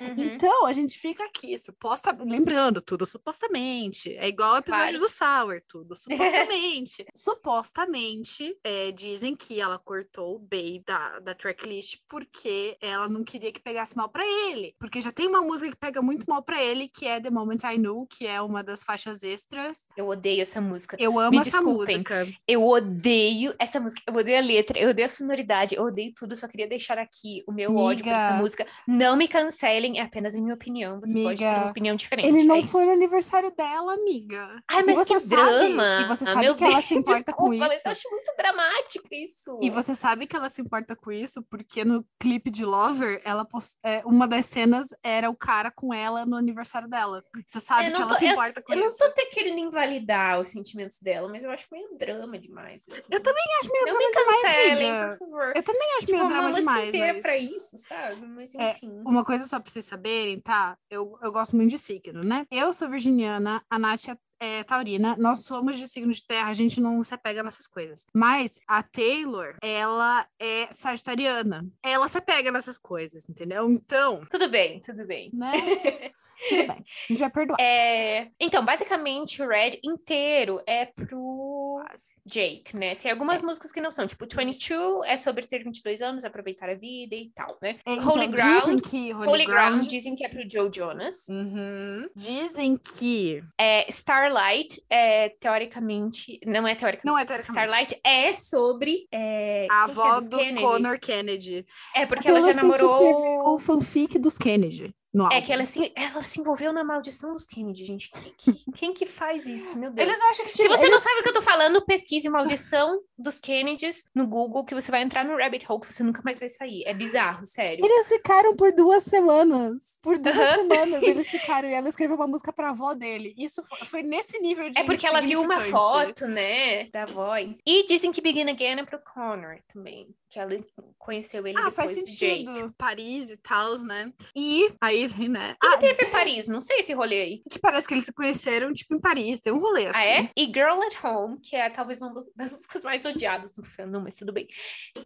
Uhum. 0.00 0.14
Então, 0.18 0.66
a 0.66 0.72
gente 0.72 0.98
fica 0.98 1.24
aqui, 1.24 1.56
suposta... 1.56 2.16
lembrando, 2.20 2.82
tudo 2.82 3.06
supostamente. 3.06 4.16
É 4.16 4.26
igual 4.26 4.54
o 4.54 4.58
episódio 4.58 4.98
do 4.98 5.08
Sour, 5.08 5.62
tudo 5.68 5.94
supostamente. 5.96 7.06
supostamente, 7.14 8.58
é, 8.64 8.90
dizem 8.90 9.36
que 9.36 9.60
ela 9.60 9.78
cortou 9.78 10.36
o 10.36 10.38
Baby 10.38 10.82
da, 10.84 11.20
da 11.20 11.34
tracklist 11.34 11.98
porque 12.08 12.76
ela 12.80 13.08
não 13.08 13.22
queria 13.22 13.52
que 13.52 13.60
pegasse 13.60 13.96
mal 13.96 14.08
pra 14.08 14.26
ele 14.26 14.47
ele, 14.52 14.74
porque 14.78 15.00
já 15.00 15.10
tem 15.10 15.26
uma 15.26 15.42
música 15.42 15.70
que 15.70 15.76
pega 15.76 16.00
muito 16.02 16.24
mal 16.28 16.42
para 16.42 16.62
ele, 16.62 16.88
que 16.88 17.06
é 17.06 17.20
The 17.20 17.30
Moment 17.30 17.58
I 17.64 17.76
Knew, 17.78 18.06
que 18.08 18.26
é 18.26 18.40
uma 18.40 18.62
das 18.62 18.82
faixas 18.82 19.22
extras. 19.22 19.86
Eu 19.96 20.08
odeio 20.08 20.42
essa 20.42 20.60
música. 20.60 20.96
Eu 20.98 21.18
amo 21.18 21.32
Me 21.32 21.38
essa 21.38 21.50
desculpem. 21.50 21.96
música. 21.98 22.28
Eu 22.46 22.62
odeio 22.66 23.54
essa 23.58 23.80
música. 23.80 24.02
Eu 24.06 24.14
odeio 24.14 24.38
a 24.38 24.40
letra, 24.40 24.78
eu 24.78 24.90
odeio 24.90 25.06
a 25.06 25.08
sonoridade, 25.08 25.74
eu 25.74 25.84
odeio 25.84 26.12
tudo. 26.14 26.36
Só 26.36 26.48
queria 26.48 26.66
deixar 26.68 26.98
aqui 26.98 27.42
o 27.46 27.52
meu 27.52 27.70
Miga. 27.70 27.82
ódio 27.82 28.04
por 28.04 28.12
essa 28.12 28.32
música. 28.34 28.66
Não 28.86 29.16
me 29.16 29.28
cancelem, 29.28 29.98
é 29.98 30.02
apenas 30.02 30.34
a 30.34 30.40
minha 30.40 30.54
opinião. 30.54 31.00
Você 31.00 31.14
Miga. 31.14 31.28
pode 31.28 31.38
ter 31.40 31.46
uma 31.46 31.70
opinião 31.70 31.96
diferente. 31.96 32.28
Ele 32.28 32.44
não 32.44 32.56
é 32.56 32.62
foi 32.62 32.84
no 32.84 32.92
aniversário 32.92 33.50
dela, 33.54 33.94
amiga. 33.94 34.62
Ai, 34.70 34.82
mas 34.84 35.04
que 35.04 35.18
sabe, 35.20 35.42
drama. 35.42 36.00
E 36.02 36.04
você 36.06 36.24
sabe 36.24 36.40
meu 36.40 36.54
que 36.54 36.62
Deus, 36.62 36.72
ela 36.72 36.82
se 36.82 36.94
importa 36.94 37.24
desculpa, 37.24 37.42
com 37.42 37.54
isso. 37.54 37.88
Eu 37.88 37.92
acho 37.92 38.10
muito 38.10 38.32
dramático 38.36 39.08
isso. 39.12 39.60
E 39.62 39.70
você 39.70 39.94
sabe 39.94 40.26
que 40.26 40.36
ela 40.36 40.48
se 40.48 40.60
importa 40.60 40.94
com 40.94 41.10
isso 41.10 41.42
porque 41.50 41.84
no 41.84 42.04
clipe 42.18 42.50
de 42.50 42.64
Lover, 42.64 43.20
ela 43.24 43.44
post... 43.44 43.78
é, 43.82 44.02
uma 44.04 44.26
das 44.26 44.37
cenas 44.46 44.92
é 45.02 45.18
era 45.18 45.28
o 45.28 45.34
cara 45.34 45.70
com 45.70 45.92
ela 45.92 46.24
no 46.24 46.36
aniversário 46.36 46.88
dela. 46.88 47.24
Você 47.44 47.58
sabe 47.58 47.90
que 47.90 48.00
ela 48.00 48.14
se 48.14 48.26
importa 48.26 48.60
eu, 48.60 48.64
com 48.64 48.72
eu 48.72 48.86
isso. 48.86 49.02
Eu 49.02 49.08
não 49.08 49.14
tô 49.14 49.30
querendo 49.30 49.58
invalidar 49.58 50.38
os 50.38 50.48
sentimentos 50.48 51.00
dela, 51.00 51.28
mas 51.28 51.42
eu 51.42 51.50
acho 51.50 51.66
meio 51.72 51.96
drama 51.98 52.38
demais. 52.38 52.86
Assim. 52.88 53.08
Eu 53.10 53.20
também 53.20 53.42
acho 53.58 53.72
meio 53.72 53.86
não 53.86 53.98
drama 53.98 54.08
me 54.08 54.14
cancelem, 54.14 54.92
demais, 54.92 55.18
por 55.18 55.26
favor. 55.26 55.52
Eu 55.56 55.62
também 55.62 55.88
acho 55.96 56.06
tipo, 56.06 56.18
meio 56.18 56.28
drama 56.28 56.48
uma 56.48 56.58
demais. 56.58 56.88
inteira 56.88 57.12
mas... 57.14 57.22
pra 57.22 57.36
isso, 57.36 57.76
sabe? 57.76 58.26
Mas 58.26 58.54
é, 58.54 58.70
enfim. 58.70 59.02
É, 59.04 59.08
uma 59.08 59.24
coisa 59.24 59.44
só 59.44 59.58
pra 59.58 59.70
vocês 59.70 59.84
saberem, 59.84 60.40
tá? 60.40 60.78
Eu, 60.88 61.18
eu 61.20 61.32
gosto 61.32 61.56
muito 61.56 61.70
de 61.70 61.78
signo, 61.78 62.22
né? 62.22 62.46
Eu 62.48 62.72
sou 62.72 62.88
virginiana, 62.88 63.60
a 63.68 63.78
Nath 63.78 64.08
é 64.08 64.16
é 64.40 64.62
taurina, 64.64 65.16
nós 65.18 65.44
somos 65.44 65.76
de 65.76 65.86
signo 65.86 66.12
de 66.12 66.24
terra, 66.24 66.48
a 66.48 66.54
gente 66.54 66.80
não 66.80 67.02
se 67.02 67.14
apega 67.14 67.42
nessas 67.42 67.66
coisas. 67.66 68.06
Mas 68.14 68.60
a 68.66 68.82
Taylor, 68.82 69.56
ela 69.62 70.26
é 70.38 70.68
sagitariana. 70.70 71.66
Ela 71.82 72.08
se 72.08 72.18
apega 72.18 72.50
nessas 72.50 72.78
coisas, 72.78 73.28
entendeu? 73.28 73.70
Então. 73.70 74.20
Tudo 74.30 74.48
bem, 74.48 74.80
tudo 74.80 75.04
bem. 75.06 75.30
Né? 75.32 75.52
Tudo 76.48 76.66
bem, 76.66 76.68
a 76.68 77.12
gente 77.12 77.18
vai 77.18 77.30
perdoar. 77.30 77.60
É... 77.60 78.28
Então, 78.38 78.64
basicamente, 78.64 79.42
o 79.42 79.48
Red 79.48 79.80
inteiro 79.82 80.60
é 80.66 80.86
pro 80.86 81.82
Jake, 82.24 82.76
né? 82.76 82.94
Tem 82.94 83.10
algumas 83.10 83.42
é. 83.42 83.44
músicas 83.46 83.72
que 83.72 83.80
não 83.80 83.90
são, 83.90 84.06
tipo, 84.06 84.26
22 84.26 85.06
é 85.06 85.16
sobre 85.16 85.46
ter 85.46 85.64
22 85.64 86.00
anos, 86.02 86.24
aproveitar 86.24 86.68
a 86.68 86.74
vida 86.74 87.14
e 87.14 87.30
tal, 87.34 87.58
né? 87.60 87.78
É, 87.86 87.92
então, 87.92 88.08
Holy 88.08 88.28
Ground, 88.28 88.60
dizem 88.60 88.78
que 88.78 89.14
Holy, 89.14 89.28
Holy 89.28 89.46
Ground... 89.46 89.72
Ground... 89.74 89.86
dizem 89.86 90.14
que 90.14 90.24
é 90.24 90.28
pro 90.28 90.48
Joe 90.48 90.70
Jonas. 90.72 91.26
Uhum. 91.28 92.08
Dizem 92.14 92.76
que... 92.76 93.42
É, 93.58 93.88
Starlight, 93.90 94.82
é, 94.88 95.30
teoricamente, 95.40 96.38
não 96.46 96.66
é 96.66 96.74
teoricamente, 96.74 97.06
não 97.06 97.18
é 97.18 97.24
teoricamente. 97.24 97.66
Starlight 97.66 98.00
é 98.04 98.32
sobre... 98.32 99.08
É, 99.10 99.66
a 99.70 99.82
é 99.82 99.84
avó 99.84 100.20
do 100.20 100.36
Kennedy. 100.36 100.62
Connor 100.62 101.00
Kennedy. 101.00 101.64
É, 101.94 102.06
porque 102.06 102.28
ela 102.28 102.40
já 102.40 102.54
namorou... 102.54 103.54
O 103.54 103.58
fanfic 103.58 104.18
dos 104.18 104.38
Kennedy. 104.38 104.94
É 105.32 105.40
que 105.40 105.52
ela 105.52 105.64
se, 105.64 105.90
ela 105.96 106.22
se 106.22 106.40
envolveu 106.40 106.72
na 106.72 106.84
maldição 106.84 107.32
dos 107.32 107.46
Kennedy, 107.46 107.84
gente. 107.84 108.10
Quem, 108.10 108.34
quem, 108.36 108.54
quem 108.74 108.94
que 108.94 109.06
faz 109.06 109.46
isso? 109.46 109.78
Meu 109.78 109.90
Deus. 109.90 110.06
Eles 110.06 110.20
acham 110.22 110.44
que, 110.44 110.52
se 110.52 110.68
você 110.68 110.82
eles... 110.82 110.90
não 110.90 111.00
sabe 111.00 111.20
o 111.20 111.22
que 111.22 111.28
eu 111.30 111.34
tô 111.34 111.42
falando, 111.42 111.84
pesquise 111.84 112.28
maldição 112.28 113.00
dos 113.16 113.40
Kennedys 113.40 114.04
no 114.14 114.26
Google, 114.26 114.64
que 114.64 114.74
você 114.74 114.90
vai 114.90 115.02
entrar 115.02 115.24
no 115.24 115.36
rabbit 115.36 115.64
hole 115.68 115.80
que 115.80 115.92
você 115.92 116.02
nunca 116.02 116.20
mais 116.24 116.38
vai 116.38 116.48
sair. 116.48 116.84
É 116.84 116.92
bizarro, 116.92 117.46
sério. 117.46 117.84
Eles 117.84 118.08
ficaram 118.08 118.54
por 118.54 118.72
duas 118.72 119.04
semanas. 119.04 119.98
Por 120.02 120.18
duas 120.18 120.36
semanas 120.36 121.02
eles 121.02 121.28
ficaram. 121.28 121.68
E 121.68 121.72
ela 121.72 121.88
escreveu 121.88 122.16
uma 122.16 122.26
música 122.26 122.52
pra 122.52 122.70
avó 122.70 122.92
dele. 122.92 123.34
Isso 123.36 123.62
foi, 123.62 123.78
foi 123.84 124.02
nesse 124.02 124.38
nível 124.38 124.68
de. 124.70 124.78
É 124.78 124.84
porque 124.84 125.06
ela 125.06 125.20
viu 125.20 125.40
uma 125.40 125.60
foto, 125.60 126.26
né, 126.26 126.84
da 126.90 127.04
avó. 127.04 127.36
E 127.38 127.86
dizem 127.86 128.12
que 128.12 128.20
Begin 128.20 128.50
Again 128.50 128.80
é 128.80 128.84
pro 128.84 129.00
Connor 129.02 129.58
também 129.72 130.14
que 130.28 130.38
ela 130.38 130.50
conheceu 130.98 131.46
ele 131.46 131.56
ah, 131.56 131.68
depois 131.68 131.74
faz 131.74 131.92
sentido. 131.92 132.52
Jake. 132.52 132.74
Paris 132.76 133.30
e 133.30 133.36
tal, 133.38 133.78
né? 133.78 134.12
E 134.36 134.68
aí, 134.80 135.06
né? 135.28 135.56
O 135.56 135.58
que, 135.58 135.66
ah, 135.66 135.78
teve 135.78 136.06
Paris? 136.06 136.46
Não 136.48 136.60
sei 136.60 136.80
esse 136.80 136.92
rolê 136.92 137.20
aí. 137.20 137.42
Que 137.50 137.58
parece 137.58 137.88
que 137.88 137.94
eles 137.94 138.04
se 138.04 138.12
conheceram, 138.12 138.72
tipo, 138.72 138.94
em 138.94 139.00
Paris. 139.00 139.40
Tem 139.40 139.52
um 139.52 139.58
rolê 139.58 139.86
assim. 139.86 139.98
Ah, 139.98 140.04
é? 140.04 140.18
Assim. 140.18 140.30
E 140.36 140.44
Girl 140.46 140.80
at 140.82 141.04
Home, 141.04 141.38
que 141.40 141.56
é 141.56 141.70
talvez 141.70 141.98
uma 141.98 142.24
das 142.36 142.52
músicas 142.54 142.84
mais 142.84 143.04
odiadas 143.04 143.52
do 143.52 143.64
fandom, 143.64 144.00
mas 144.00 144.16
tudo 144.16 144.32
bem. 144.32 144.46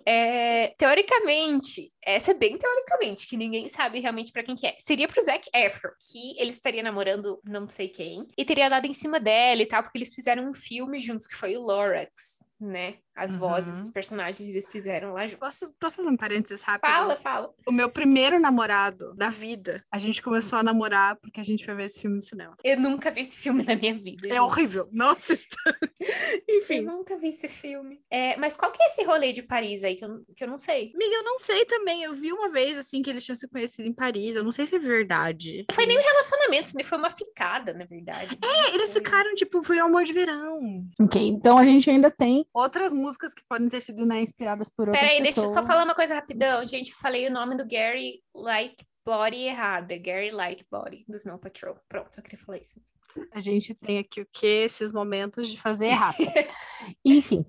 É, 0.05 0.75
teoricamente, 0.77 1.93
essa 2.05 2.33
é 2.33 2.35
bem 2.35 2.59
teoricamente, 2.59 3.27
que 3.27 3.37
ninguém 3.37 3.69
sabe 3.69 4.01
realmente 4.01 4.33
para 4.33 4.43
quem 4.43 4.57
que 4.57 4.67
é. 4.67 4.77
Seria 4.81 5.07
pro 5.07 5.23
Zac 5.23 5.49
Efron, 5.55 5.91
que 6.11 6.41
ele 6.41 6.51
estaria 6.51 6.83
namorando 6.83 7.41
não 7.45 7.69
sei 7.69 7.89
quem, 7.89 8.27
e 8.37 8.45
teria 8.45 8.69
dado 8.69 8.87
em 8.87 8.95
cima 8.95 9.21
dela 9.21 9.63
e 9.63 9.67
tal, 9.67 9.83
porque 9.83 9.99
eles 9.99 10.15
fizeram 10.15 10.49
um 10.49 10.55
filme 10.55 10.99
juntos, 10.99 11.27
que 11.27 11.37
foi 11.37 11.57
o 11.57 11.61
Lorax 11.61 12.41
né? 12.67 12.95
As 13.15 13.33
uhum. 13.33 13.39
vozes 13.39 13.77
dos 13.77 13.91
personagens 13.91 14.49
eles 14.49 14.69
fizeram 14.69 15.13
lá 15.13 15.27
juntos. 15.27 15.39
Posso, 15.39 15.75
posso 15.79 15.97
fazer 15.97 16.09
um 16.09 16.17
parênteses 16.17 16.63
rápido? 16.63 16.91
Fala, 16.91 17.17
fala. 17.17 17.55
O 17.67 17.73
meu 17.73 17.91
primeiro 17.91 18.41
namorado 18.41 19.15
da 19.15 19.29
vida, 19.29 19.85
a 19.91 19.99
gente 19.99 20.23
começou 20.23 20.59
a 20.59 20.63
namorar 20.63 21.17
porque 21.17 21.41
a 21.41 21.45
gente 21.45 21.65
foi 21.65 21.75
ver 21.75 21.85
esse 21.85 22.01
filme 22.01 22.17
no 22.17 22.23
cinema. 22.23 22.57
Eu 22.65 22.81
nunca 22.81 23.11
vi 23.11 23.21
esse 23.21 23.37
filme 23.37 23.63
na 23.65 23.77
minha 23.77 23.95
vida. 23.95 24.29
É 24.29 24.31
gente. 24.31 24.41
horrível. 24.41 24.89
Nossa, 24.91 25.35
enfim. 26.49 26.77
Eu 26.77 26.85
nunca 26.85 27.19
vi 27.19 27.29
esse 27.29 27.49
filme. 27.49 28.01
É, 28.11 28.37
mas 28.39 28.57
qual 28.57 28.73
que 28.73 28.83
é 28.83 28.87
esse 28.87 29.05
rolê 29.05 29.33
de 29.33 29.43
Paris 29.43 29.85
aí 29.85 29.97
que 29.97 30.05
eu, 30.05 30.25
que 30.35 30.45
eu 30.45 30.49
não 30.49 30.59
sei? 30.59 30.91
Amiga, 30.95 31.15
eu 31.15 31.25
não 31.25 31.39
sei 31.39 31.65
também. 31.67 32.03
Eu 32.03 32.15
vi 32.15 32.33
uma 32.33 32.49
vez, 32.49 32.79
assim, 32.79 33.03
que 33.03 33.11
eles 33.11 33.25
tinham 33.25 33.37
se 33.37 33.49
conhecido 33.49 33.87
em 33.87 33.93
Paris. 33.93 34.37
Eu 34.37 34.45
não 34.45 34.53
sei 34.53 34.67
se 34.67 34.77
é 34.77 34.79
verdade. 34.79 35.67
Não 35.69 35.75
foi 35.75 35.85
nem 35.85 35.99
um 35.99 36.03
relacionamento, 36.03 36.73
nem 36.75 36.85
foi 36.85 36.97
uma 36.97 37.11
ficada, 37.11 37.75
na 37.75 37.85
verdade. 37.85 38.39
É, 38.43 38.75
eles 38.75 38.93
ficaram, 38.93 39.35
tipo, 39.35 39.63
foi 39.63 39.81
um 39.83 39.87
amor 39.87 40.05
de 40.05 40.15
verão. 40.15 40.61
Ok, 40.99 41.21
então 41.21 41.59
a 41.59 41.65
gente 41.65 41.91
ainda 41.91 42.11
tem 42.11 42.47
outras 42.53 42.93
músicas 42.93 43.35
que 43.35 43.43
podem 43.49 43.69
ter 43.69 43.81
sido 43.81 44.05
né, 44.05 44.21
inspiradas 44.21 44.69
por 44.69 44.89
outras 44.89 45.01
Peraí, 45.01 45.19
pessoas. 45.19 45.35
Peraí, 45.35 45.45
deixa 45.45 45.59
eu 45.59 45.63
só 45.63 45.67
falar 45.67 45.85
uma 45.85 45.95
coisa 45.95 46.15
rapidão. 46.15 46.65
Gente, 46.65 46.95
falei 46.95 47.27
o 47.27 47.33
nome 47.33 47.57
do 47.57 47.67
Gary 47.67 48.19
Lightbody 48.35 49.43
errado. 49.43 49.91
É 49.91 49.99
Gary 49.99 50.31
Lightbody, 50.31 51.05
do 51.09 51.17
Snow 51.17 51.39
Patrol. 51.39 51.77
Pronto, 51.89 52.15
só 52.15 52.23
queria 52.23 52.39
falar 52.39 52.59
isso. 52.59 52.81
A 53.33 53.41
gente 53.41 53.75
tem 53.75 53.99
aqui 53.99 54.21
o 54.21 54.29
que? 54.31 54.47
Esses 54.47 54.93
momentos 54.93 55.49
de 55.49 55.61
fazer 55.61 55.87
errado. 55.87 56.17
Enfim. 57.05 57.45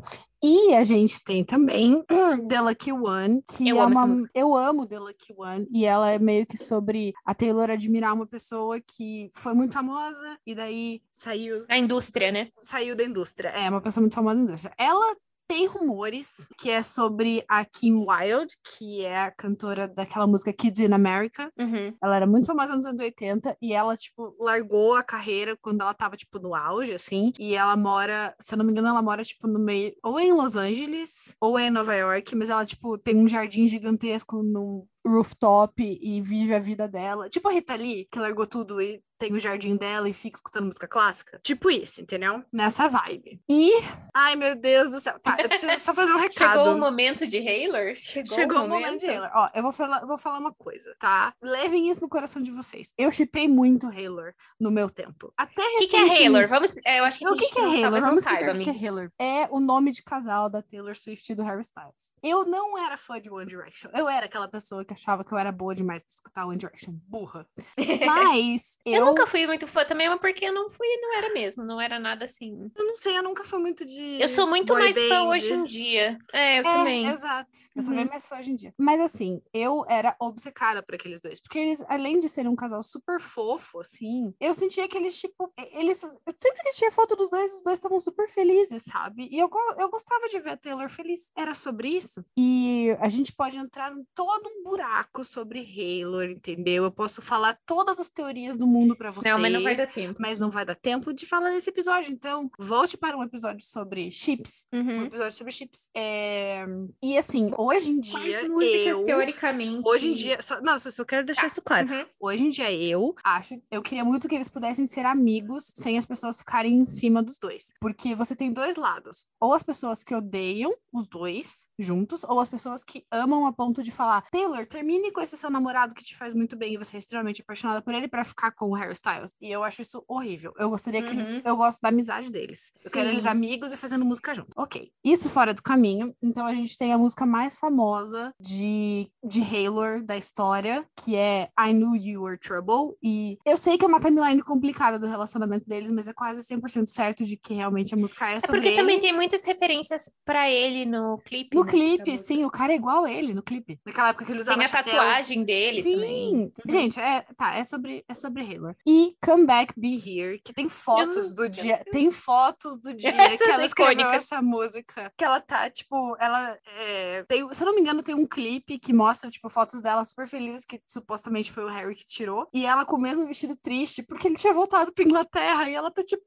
E 0.45 0.75
a 0.75 0.83
gente 0.83 1.23
tem 1.23 1.41
também 1.41 2.03
The 2.49 2.59
Lucky 2.59 2.91
One, 2.91 3.41
que 3.47 3.69
eu 3.69 3.77
é 3.77 3.79
amo 3.79 3.97
uma... 3.97 4.29
Eu 4.35 4.53
amo 4.53 4.85
The 4.85 4.99
Lucky 4.99 5.33
One, 5.37 5.65
e 5.71 5.85
ela 5.85 6.11
é 6.11 6.19
meio 6.19 6.45
que 6.45 6.57
sobre 6.57 7.13
a 7.23 7.33
Taylor 7.33 7.69
admirar 7.69 8.13
uma 8.13 8.27
pessoa 8.27 8.77
que 8.81 9.29
foi 9.31 9.53
muito 9.53 9.73
famosa, 9.73 10.37
e 10.45 10.53
daí 10.53 11.01
saiu... 11.09 11.65
Da 11.65 11.77
indústria, 11.77 12.29
né? 12.29 12.49
Saiu 12.59 12.93
da 12.93 13.05
indústria. 13.05 13.51
É, 13.51 13.69
uma 13.69 13.79
pessoa 13.79 14.01
muito 14.01 14.15
famosa 14.15 14.35
da 14.35 14.41
indústria. 14.41 14.73
Ela 14.77 15.15
tem 15.47 15.67
rumores 15.67 16.47
que 16.59 16.69
é 16.69 16.81
sobre 16.81 17.43
a 17.47 17.63
Kim 17.65 18.05
Wilde, 18.07 18.55
que 18.77 19.03
é 19.03 19.23
a 19.23 19.31
cantora 19.31 19.87
daquela 19.87 20.27
música 20.27 20.53
Kids 20.53 20.79
in 20.79 20.93
America. 20.93 21.51
Uhum. 21.57 21.93
Ela 22.01 22.15
era 22.15 22.27
muito 22.27 22.47
famosa 22.47 22.75
nos 22.75 22.85
anos 22.85 23.01
80 23.01 23.57
e 23.61 23.73
ela, 23.73 23.95
tipo, 23.95 24.35
largou 24.39 24.95
a 24.95 25.03
carreira 25.03 25.57
quando 25.61 25.81
ela 25.81 25.93
tava, 25.93 26.15
tipo, 26.15 26.39
no 26.39 26.55
auge, 26.55 26.93
assim. 26.93 27.31
E 27.39 27.55
ela 27.55 27.75
mora, 27.75 28.35
se 28.39 28.53
eu 28.53 28.57
não 28.57 28.65
me 28.65 28.71
engano, 28.71 28.87
ela 28.87 29.01
mora, 29.01 29.23
tipo, 29.23 29.47
no 29.47 29.59
meio, 29.59 29.93
ou 30.03 30.19
em 30.19 30.31
Los 30.31 30.55
Angeles, 30.55 31.35
ou 31.39 31.59
em 31.59 31.69
Nova 31.69 31.95
York, 31.95 32.35
mas 32.35 32.49
ela, 32.49 32.65
tipo, 32.65 32.97
tem 32.97 33.15
um 33.15 33.27
jardim 33.27 33.67
gigantesco 33.67 34.41
no 34.41 34.87
rooftop 35.05 35.83
e 35.83 36.21
vive 36.21 36.55
a 36.55 36.59
vida 36.59 36.87
dela. 36.87 37.29
Tipo 37.29 37.49
a 37.49 37.51
Rita 37.51 37.75
Lee, 37.75 38.07
que 38.09 38.19
largou 38.19 38.47
tudo 38.47 38.81
e 38.81 39.01
tem 39.17 39.33
o 39.33 39.39
jardim 39.39 39.75
dela 39.75 40.09
e 40.09 40.13
fica 40.13 40.37
escutando 40.37 40.65
música 40.65 40.87
clássica. 40.87 41.39
Tipo 41.43 41.69
isso, 41.69 42.01
entendeu? 42.01 42.43
Nessa 42.51 42.87
vibe. 42.87 43.41
E. 43.49 43.71
Ai, 44.13 44.35
meu 44.35 44.55
Deus 44.55 44.91
do 44.91 44.99
céu. 44.99 45.19
Tá, 45.19 45.37
eu 45.39 45.47
preciso 45.47 45.77
só 45.79 45.93
fazer 45.93 46.13
um 46.13 46.17
recado. 46.19 46.59
Chegou 46.59 46.75
o 46.75 46.77
momento 46.77 47.25
de 47.25 47.37
Haylor? 47.37 47.95
Chegou, 47.95 48.35
Chegou 48.35 48.57
o, 48.57 48.67
momento. 48.67 48.85
momento 48.85 48.99
de 48.99 49.07
Haylor. 49.07 49.31
Ó, 49.33 49.49
eu 49.53 49.63
vou 49.63 49.71
falar, 49.71 50.05
vou 50.05 50.17
falar 50.17 50.39
uma 50.39 50.53
coisa, 50.53 50.95
tá? 50.99 51.33
Levem 51.41 51.89
isso 51.89 52.01
no 52.01 52.09
coração 52.09 52.41
de 52.41 52.51
vocês. 52.51 52.93
Eu 52.97 53.11
chipei 53.11 53.47
muito 53.47 53.87
Haylor 53.87 54.33
no 54.59 54.71
meu 54.71 54.89
tempo. 54.89 55.33
Até 55.37 55.61
O 55.61 55.79
que, 55.79 55.87
que, 55.87 55.95
é 55.95 56.09
Haylor? 56.09 56.47
Vamos. 56.47 56.75
É, 56.85 56.99
eu 56.99 57.05
acho 57.05 57.19
que, 57.19 57.27
o 57.27 57.35
que, 57.35 57.49
que 57.49 57.59
é 57.59 57.63
Haylor? 57.63 58.01
Vamos 58.01 58.21
saiba, 58.21 58.53
o 58.53 58.59
que 58.59 58.69
é 58.69 58.73
Haylor. 58.73 59.11
É 59.19 59.47
o 59.51 59.59
nome 59.59 59.91
de 59.91 60.03
casal 60.03 60.49
da 60.49 60.61
Taylor 60.61 60.95
Swift 60.95 61.31
e 61.31 61.35
do 61.35 61.43
Harry 61.43 61.61
Styles. 61.61 62.13
Eu 62.21 62.45
não 62.45 62.77
era 62.77 62.97
fã 62.97 63.19
de 63.19 63.29
One 63.29 63.45
Direction. 63.45 63.89
Eu 63.93 64.07
era 64.07 64.25
aquela 64.25 64.47
pessoa 64.47 64.83
que 64.85 64.93
achava 64.93 65.23
que 65.23 65.31
eu 65.31 65.37
era 65.37 65.51
boa 65.51 65.75
demais 65.75 66.03
pra 66.03 66.13
escutar 66.13 66.45
One 66.45 66.57
Direction. 66.57 66.93
Burra. 67.07 67.45
Mas 68.05 68.77
eu... 68.85 69.02
eu 69.03 69.09
nunca 69.11 69.27
fui 69.27 69.45
muito 69.45 69.67
fã 69.67 69.85
também, 69.85 70.09
mas 70.09 70.19
porque 70.19 70.45
eu 70.45 70.53
não 70.53 70.69
fui, 70.69 70.87
não 71.01 71.15
era 71.17 71.33
mesmo, 71.33 71.63
não 71.63 71.79
era 71.79 71.99
nada 71.99 72.25
assim. 72.25 72.71
Eu 72.75 72.85
não 72.85 72.95
sei, 72.95 73.17
eu 73.17 73.23
nunca 73.23 73.43
fui 73.43 73.59
muito 73.59 73.85
de. 73.85 74.21
Eu 74.21 74.29
sou 74.29 74.47
muito 74.47 74.73
mais 74.73 74.95
band. 74.95 75.07
fã 75.07 75.23
hoje 75.23 75.53
em 75.53 75.63
dia. 75.63 76.17
É, 76.31 76.59
eu 76.59 76.61
é, 76.61 76.63
também. 76.63 77.07
Exato. 77.07 77.49
Eu 77.75 77.81
sou 77.81 77.93
bem 77.93 78.05
uhum. 78.05 78.09
mais 78.09 78.25
fã 78.25 78.39
hoje 78.39 78.51
em 78.51 78.55
dia. 78.55 78.73
Mas 78.77 78.99
assim, 78.99 79.41
eu 79.53 79.85
era 79.89 80.15
obcecada 80.19 80.81
por 80.81 80.95
aqueles 80.95 81.21
dois. 81.21 81.39
Porque 81.39 81.59
eles, 81.59 81.83
além 81.87 82.19
de 82.19 82.29
serem 82.29 82.49
um 82.49 82.55
casal 82.55 82.81
super 82.81 83.19
fofo, 83.19 83.79
assim, 83.79 84.33
eu 84.39 84.53
sentia 84.53 84.87
que 84.87 84.97
eles, 84.97 85.19
tipo, 85.19 85.51
eles. 85.73 85.97
Sempre 85.99 86.63
que 86.63 86.71
tinha 86.71 86.91
foto 86.91 87.15
dos 87.15 87.29
dois, 87.29 87.53
os 87.53 87.63
dois 87.63 87.77
estavam 87.77 87.99
super 87.99 88.27
felizes, 88.27 88.83
sabe? 88.83 89.27
E 89.31 89.37
eu, 89.37 89.49
eu 89.77 89.89
gostava 89.89 90.27
de 90.27 90.39
ver 90.39 90.51
a 90.51 90.57
Taylor 90.57 90.89
feliz. 90.89 91.31
Era 91.35 91.53
sobre 91.53 91.89
isso. 91.89 92.23
E 92.37 92.95
a 92.99 93.09
gente 93.09 93.33
pode 93.33 93.57
entrar 93.57 93.91
em 93.91 94.05
todo 94.15 94.49
um 94.49 94.63
buraco 94.63 95.23
sobre 95.23 95.59
Haylor, 95.59 96.25
entendeu? 96.25 96.83
Eu 96.83 96.91
posso 96.91 97.21
falar 97.21 97.57
todas 97.65 97.99
as 97.99 98.09
teorias 98.09 98.57
do 98.57 98.67
mundo 98.67 98.92
para 98.95 99.11
vocês. 99.11 99.33
Não, 99.33 99.41
mas 99.41 99.51
não 99.51 99.63
vai 99.63 99.75
dar 99.75 99.87
tempo. 99.87 100.15
Mas 100.19 100.39
não 100.39 100.49
vai 100.49 100.65
dar 100.65 100.75
tempo 100.75 101.13
de 101.13 101.25
falar 101.25 101.51
nesse 101.51 101.69
episódio. 101.69 102.11
Então, 102.11 102.49
volte 102.57 102.97
para 102.97 103.17
um 103.17 103.23
episódio 103.23 103.65
sobre 103.65 104.09
chips. 104.11 104.67
Uhum. 104.71 105.01
Um 105.01 105.05
episódio 105.05 105.37
sobre 105.37 105.51
chips. 105.51 105.89
É... 105.95 106.65
E 107.01 107.17
assim, 107.17 107.51
hoje 107.57 107.89
em 107.89 107.99
dia. 107.99 108.39
Quais 108.39 108.49
músicas, 108.49 108.97
eu... 108.99 109.03
teoricamente. 109.03 109.81
Hoje 109.87 110.09
em 110.09 110.13
dia. 110.13 110.41
Só... 110.41 110.61
Nossa, 110.61 110.87
eu 110.87 110.91
só 110.91 111.05
quero 111.05 111.25
deixar 111.25 111.41
tá. 111.41 111.47
isso 111.47 111.61
claro. 111.61 111.87
Uhum. 111.87 112.05
Hoje 112.19 112.43
em 112.43 112.49
dia, 112.49 112.71
eu 112.71 113.15
acho. 113.23 113.61
Eu 113.71 113.81
queria 113.81 114.03
muito 114.03 114.27
que 114.27 114.35
eles 114.35 114.49
pudessem 114.49 114.85
ser 114.85 115.05
amigos 115.05 115.73
sem 115.75 115.97
as 115.97 116.05
pessoas 116.05 116.39
ficarem 116.39 116.75
em 116.75 116.85
cima 116.85 117.21
dos 117.21 117.37
dois. 117.37 117.73
Porque 117.79 118.15
você 118.15 118.35
tem 118.35 118.51
dois 118.51 118.75
lados. 118.75 119.25
Ou 119.39 119.53
as 119.53 119.63
pessoas 119.63 120.03
que 120.03 120.13
odeiam 120.13 120.73
os 120.91 121.07
dois 121.07 121.67
juntos, 121.77 122.23
ou 122.23 122.39
as 122.39 122.49
pessoas 122.49 122.83
que 122.83 123.05
amam 123.11 123.45
a 123.45 123.53
ponto 123.53 123.83
de 123.83 123.91
falar: 123.91 124.21
Taylor, 124.29 124.65
termine 124.65 125.11
com 125.11 125.21
esse 125.21 125.37
seu 125.37 125.49
namorado 125.49 125.95
que 125.95 126.03
te 126.03 126.15
faz 126.15 126.33
muito 126.33 126.55
bem 126.55 126.73
e 126.73 126.77
você 126.77 126.95
é 126.95 126.99
extremamente 126.99 127.41
apaixonada 127.41 127.81
por 127.81 127.93
ele 127.93 128.07
para 128.07 128.23
ficar 128.23 128.51
com 128.51 128.69
o 128.69 128.73
Harry 128.83 128.93
Styles. 128.93 129.35
E 129.41 129.49
eu 129.49 129.63
acho 129.63 129.81
isso 129.81 130.03
horrível. 130.07 130.53
Eu 130.57 130.69
gostaria 130.69 131.01
uhum. 131.01 131.07
que 131.07 131.13
eles. 131.13 131.31
Uhum. 131.31 131.41
Eu 131.43 131.55
gosto 131.55 131.81
da 131.81 131.89
amizade 131.89 132.31
deles. 132.31 132.71
Sim. 132.75 132.87
Eu 132.87 132.91
quero 132.91 133.09
eles 133.09 133.25
amigos 133.25 133.71
e 133.71 133.77
fazendo 133.77 134.05
música 134.05 134.33
junto. 134.33 134.51
Ok. 134.55 134.91
Isso 135.03 135.29
fora 135.29 135.53
do 135.53 135.61
caminho. 135.61 136.15
Então 136.21 136.45
a 136.45 136.53
gente 136.53 136.77
tem 136.77 136.93
a 136.93 136.97
música 136.97 137.25
mais 137.25 137.57
famosa 137.57 138.33
de, 138.39 139.09
de 139.23 139.41
Haylor 139.41 140.03
da 140.03 140.17
história, 140.17 140.85
que 140.95 141.15
é 141.15 141.49
I 141.59 141.73
Knew 141.73 141.95
You 141.95 142.23
Were 142.23 142.37
Trouble. 142.37 142.95
E 143.01 143.37
eu 143.45 143.57
sei 143.57 143.77
que 143.77 143.85
é 143.85 143.87
uma 143.87 143.99
timeline 143.99 144.41
complicada 144.41 144.99
do 144.99 145.07
relacionamento 145.07 145.67
deles, 145.67 145.91
mas 145.91 146.07
é 146.07 146.13
quase 146.13 146.41
100% 146.41 146.87
certo 146.87 147.23
de 147.23 147.37
que 147.37 147.53
realmente 147.53 147.93
a 147.93 147.97
música 147.97 148.29
é 148.29 148.39
sobre. 148.39 148.57
É 148.57 148.59
porque 148.59 148.67
ele. 148.69 148.77
também 148.77 148.99
tem 148.99 149.13
muitas 149.13 149.43
referências 149.45 150.11
para 150.25 150.49
ele 150.49 150.85
no 150.85 151.17
clipe. 151.19 151.55
No 151.55 151.63
né, 151.63 151.71
clipe, 151.71 152.17
sim. 152.17 152.45
O 152.45 152.51
cara 152.51 152.73
é 152.73 152.75
igual 152.75 153.07
ele 153.07 153.33
no 153.33 153.41
clipe. 153.41 153.79
Naquela 153.85 154.09
época 154.09 154.25
que 154.25 154.31
ele 154.31 154.41
usava 154.41 154.57
Tem 154.57 154.67
a 154.67 154.83
tatuagem 154.83 155.43
dele 155.43 155.81
sim. 155.81 155.95
também. 155.95 156.35
Uhum. 156.35 156.51
Gente, 156.69 156.99
é, 156.99 157.25
tá, 157.35 157.55
é 157.55 157.63
sobre, 157.63 158.03
é 158.07 158.13
sobre 158.13 158.43
Haylor. 158.43 158.72
E 158.85 159.15
Come 159.23 159.45
Back 159.45 159.73
Be 159.77 159.95
Here, 159.95 160.39
que 160.39 160.53
tem 160.53 160.67
fotos 160.69 161.33
do 161.33 161.47
dia. 161.49 161.83
Tem 161.91 162.11
fotos 162.11 162.77
do 162.77 162.93
dia 162.93 163.09
Essas 163.09 163.37
que 163.37 163.51
ela 163.51 163.65
escreveu 163.65 163.93
icônicas. 163.93 164.23
essa 164.23 164.41
música. 164.41 165.13
Que 165.17 165.23
ela 165.23 165.39
tá, 165.39 165.69
tipo, 165.69 166.15
ela. 166.19 166.57
É, 166.77 167.23
tem, 167.23 167.53
se 167.53 167.63
eu 167.63 167.67
não 167.67 167.75
me 167.75 167.81
engano, 167.81 168.03
tem 168.03 168.15
um 168.15 168.27
clipe 168.27 168.79
que 168.79 168.93
mostra, 168.93 169.29
tipo, 169.29 169.49
fotos 169.49 169.81
dela 169.81 170.03
super 170.05 170.27
felizes, 170.27 170.65
que 170.65 170.81
supostamente 170.85 171.51
foi 171.51 171.63
o 171.63 171.69
Harry 171.69 171.95
que 171.95 172.05
tirou. 172.05 172.47
E 172.53 172.65
ela 172.65 172.85
com 172.85 172.95
o 172.95 173.01
mesmo 173.01 173.25
vestido 173.25 173.55
triste, 173.55 174.03
porque 174.03 174.27
ele 174.27 174.35
tinha 174.35 174.53
voltado 174.53 174.93
pra 174.93 175.03
Inglaterra. 175.03 175.69
E 175.69 175.73
ela 175.73 175.91
tá, 175.91 176.03
tipo. 176.03 176.23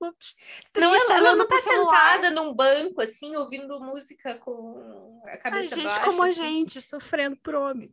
Não, 0.76 0.94
ela, 1.10 1.36
não 1.36 1.46
tá 1.46 1.58
sentada 1.58 2.30
num 2.30 2.54
banco, 2.54 3.00
assim, 3.00 3.36
ouvindo 3.36 3.80
música 3.80 4.34
com 4.36 5.20
a 5.24 5.36
cabeça 5.36 5.74
a 5.74 5.78
gente 5.78 5.84
baixa. 5.84 6.04
como 6.04 6.22
assim. 6.22 6.30
a 6.30 6.32
gente, 6.32 6.80
sofrendo 6.80 7.36
por 7.42 7.54
homem. 7.54 7.92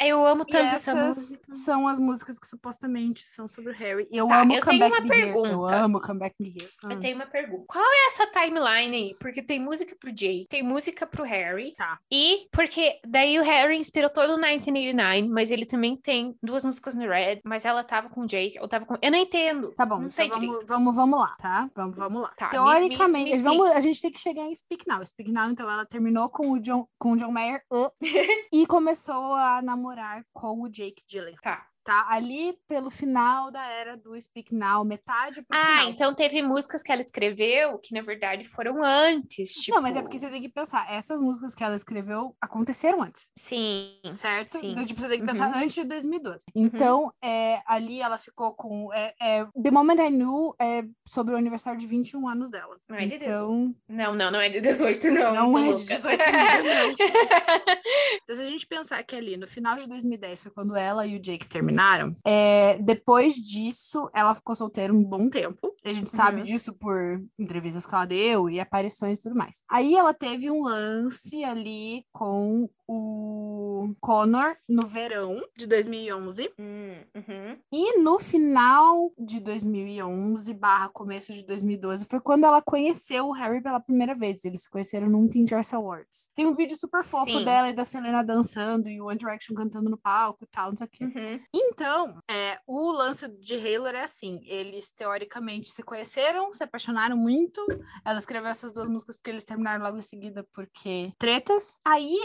Eu 0.00 0.26
amo 0.26 0.44
tanto 0.44 0.74
essa 0.74 0.94
música. 0.94 1.52
São 1.52 1.88
as 1.88 1.98
músicas 1.98 2.38
que 2.38 2.46
supostamente 2.46 3.24
sobre 3.46 3.70
o 3.72 3.74
Harry. 3.74 4.06
Eu 4.10 4.26
tá, 4.28 4.40
amo 4.40 4.54
eu 4.54 4.62
Come 4.62 4.78
tenho 4.78 4.90
uma 4.94 5.06
pergunta. 5.08 5.48
Here. 5.48 5.54
Eu 5.54 5.68
amo 5.68 6.00
Come 6.00 6.18
Back 6.20 6.34
Me 6.40 6.48
Here. 6.48 6.68
Eu 6.84 6.90
Hum. 6.96 7.00
tenho 7.00 7.16
uma 7.16 7.26
pergunta. 7.26 7.64
Qual 7.68 7.84
é 7.84 8.06
essa 8.06 8.26
timeline 8.28 8.96
aí? 8.96 9.16
Porque 9.20 9.42
tem 9.42 9.60
música 9.60 9.94
pro 9.98 10.12
Jay, 10.16 10.46
tem 10.48 10.62
música 10.62 11.06
pro 11.06 11.24
Harry. 11.24 11.74
Tá. 11.76 11.98
E 12.10 12.46
porque 12.50 12.98
daí 13.06 13.38
o 13.38 13.42
Harry 13.42 13.76
inspirou 13.76 14.08
todo 14.10 14.30
o 14.34 14.38
1989, 14.38 15.28
mas 15.28 15.50
ele 15.50 15.66
também 15.66 15.96
tem 15.96 16.34
duas 16.42 16.64
músicas 16.64 16.94
no 16.94 17.06
Red, 17.06 17.40
mas 17.44 17.64
ela 17.64 17.82
tava 17.84 18.08
com 18.08 18.22
o 18.22 18.28
Jay, 18.28 18.54
eu 18.56 18.66
tava 18.68 18.86
com. 18.86 18.96
Eu 19.02 19.10
não 19.10 19.18
entendo. 19.18 19.72
Tá 19.74 19.84
bom, 19.84 20.00
Não 20.00 20.10
sei 20.10 20.26
então 20.26 20.40
vamos, 20.40 20.64
vamos, 20.66 20.96
vamos 20.96 21.18
lá, 21.20 21.34
tá? 21.38 21.68
Vamos, 21.74 21.98
vamos 21.98 22.22
lá. 22.22 22.28
Tá, 22.36 22.46
me- 22.46 22.50
Teoricamente, 22.52 23.30
me- 23.30 23.36
me 23.36 23.42
vamos, 23.42 23.70
a 23.70 23.80
gente 23.80 24.00
tem 24.00 24.10
que 24.10 24.20
chegar 24.20 24.42
em 24.44 24.54
Speak 24.54 24.86
Now. 24.88 25.04
Speak 25.04 25.30
Now, 25.32 25.50
então, 25.50 25.68
ela 25.70 25.84
terminou 25.84 26.28
com 26.28 26.52
o 26.52 26.58
John, 26.60 26.86
com 26.98 27.12
o 27.12 27.16
John 27.16 27.30
Mayer 27.32 27.62
uh, 27.72 27.90
e 28.52 28.66
começou 28.66 29.34
a 29.34 29.60
namorar 29.62 30.22
com 30.32 30.62
o 30.62 30.68
Jake 30.68 31.02
Gyllenhaal. 31.08 31.40
Tá. 31.42 31.66
Tá 31.86 32.06
ali 32.10 32.58
pelo 32.68 32.90
final 32.90 33.50
da 33.50 33.64
era 33.64 33.96
do 33.96 34.20
Speak 34.20 34.52
Now, 34.54 34.84
metade 34.84 35.40
pro 35.42 35.56
Ah, 35.56 35.72
final. 35.76 35.90
então 35.90 36.14
teve 36.14 36.42
músicas 36.42 36.82
que 36.82 36.90
ela 36.90 37.00
escreveu 37.00 37.78
que 37.78 37.94
na 37.94 38.02
verdade 38.02 38.42
foram 38.48 38.82
antes, 38.82 39.54
tipo. 39.54 39.74
Não, 39.76 39.82
mas 39.82 39.94
é 39.96 40.02
porque 40.02 40.18
você 40.18 40.28
tem 40.28 40.42
que 40.42 40.48
pensar, 40.48 40.84
essas 40.92 41.20
músicas 41.20 41.54
que 41.54 41.62
ela 41.62 41.76
escreveu 41.76 42.34
aconteceram 42.40 43.02
antes. 43.02 43.30
Sim. 43.38 43.92
certo? 44.12 44.58
Sim. 44.58 44.72
Então, 44.72 44.84
tipo, 44.84 45.00
você 45.00 45.08
tem 45.08 45.20
que 45.20 45.26
pensar 45.26 45.48
Uhum. 45.52 45.58
antes 45.62 45.74
de 45.76 45.84
2012. 45.84 46.44
Então, 46.54 47.12
é, 47.22 47.62
ali 47.66 48.00
ela 48.00 48.18
ficou 48.18 48.52
com. 48.54 48.92
É, 48.92 49.14
é, 49.22 49.46
The 49.62 49.70
Moment 49.70 50.00
I 50.00 50.10
Knew 50.10 50.54
é 50.60 50.82
sobre 51.06 51.34
o 51.34 51.36
aniversário 51.36 51.78
de 51.78 51.86
21 51.86 52.28
anos 52.28 52.50
dela. 52.50 52.76
Não 52.88 52.96
é 52.96 53.06
de 53.06 53.14
então, 53.14 53.74
Não, 53.88 54.14
não, 54.14 54.30
não 54.32 54.40
é 54.40 54.48
de 54.48 54.60
18, 54.60 55.08
não. 55.12 55.34
não 55.34 55.52
tô 55.52 55.58
é 55.58 55.62
de 55.62 55.68
louca. 55.68 55.84
18 55.94 56.22
anos, 56.22 56.64
não. 56.64 56.96
Então, 58.22 58.34
se 58.36 58.42
a 58.42 58.46
gente 58.46 58.66
pensar 58.66 59.02
que 59.04 59.14
ali 59.14 59.36
no 59.36 59.46
final 59.46 59.76
de 59.76 59.86
2010 59.88 60.42
foi 60.44 60.52
quando 60.52 60.74
ela 60.76 61.06
e 61.06 61.14
o 61.16 61.20
Jake 61.20 61.46
terminaram, 61.46 61.75
é, 62.24 62.78
depois 62.78 63.34
disso 63.34 64.10
ela 64.14 64.34
ficou 64.34 64.54
solteira 64.54 64.92
um 64.92 65.02
bom 65.04 65.28
tempo. 65.28 65.74
A 65.84 65.92
gente 65.92 66.10
sabe 66.10 66.38
Uhum. 66.38 66.42
disso 66.44 66.74
por 66.74 67.22
entrevistas 67.38 67.86
que 67.86 67.94
ela 67.94 68.04
deu 68.04 68.50
e 68.50 68.58
aparições 68.58 69.18
e 69.18 69.22
tudo 69.22 69.36
mais. 69.36 69.62
Aí 69.70 69.94
ela 69.94 70.12
teve 70.12 70.50
um 70.50 70.64
lance 70.64 71.44
ali 71.44 72.04
com 72.10 72.68
o 72.88 73.92
Connor 74.00 74.56
no 74.68 74.86
verão 74.86 75.42
de 75.56 75.66
2011. 75.66 76.50
Hum, 76.58 76.96
uhum. 77.14 77.58
E 77.72 77.98
no 77.98 78.18
final 78.18 79.12
de 79.18 79.40
2011 79.40 80.54
barra 80.54 80.88
começo 80.88 81.32
de 81.32 81.44
2012 81.44 82.04
foi 82.06 82.20
quando 82.20 82.44
ela 82.44 82.62
conheceu 82.62 83.26
o 83.26 83.32
Harry 83.32 83.62
pela 83.62 83.80
primeira 83.80 84.14
vez. 84.14 84.44
Eles 84.44 84.62
se 84.62 84.70
conheceram 84.70 85.08
num 85.08 85.28
Teen 85.28 85.46
Choice 85.46 85.74
Awards. 85.74 86.30
Tem 86.34 86.46
um 86.46 86.54
vídeo 86.54 86.76
super 86.76 87.02
fofo 87.02 87.24
Sim. 87.38 87.44
dela 87.44 87.68
e 87.68 87.72
da 87.72 87.84
Selena 87.84 88.22
dançando 88.22 88.88
e 88.88 89.00
o 89.00 89.06
One 89.06 89.18
Direction 89.18 89.54
cantando 89.54 89.90
no 89.90 89.98
palco 89.98 90.44
e 90.44 90.46
tal, 90.46 90.70
não 90.70 90.76
sei 90.76 90.86
o 90.86 90.90
quê. 90.90 91.04
Uhum. 91.04 91.40
Então, 91.52 92.18
é, 92.30 92.58
o 92.66 92.90
lance 92.92 93.28
de 93.40 93.54
Haylor 93.54 93.94
é 93.94 94.02
assim: 94.02 94.40
eles 94.44 94.92
teoricamente 94.92 95.68
se 95.68 95.82
conheceram, 95.82 96.52
se 96.52 96.64
apaixonaram 96.64 97.16
muito. 97.16 97.64
Ela 98.04 98.18
escreveu 98.18 98.50
essas 98.50 98.72
duas 98.72 98.88
músicas 98.88 99.16
porque 99.16 99.30
eles 99.30 99.44
terminaram 99.44 99.84
logo 99.84 99.98
em 99.98 100.02
seguida 100.02 100.46
porque 100.52 101.12
tretas. 101.18 101.80
Aí 101.84 102.16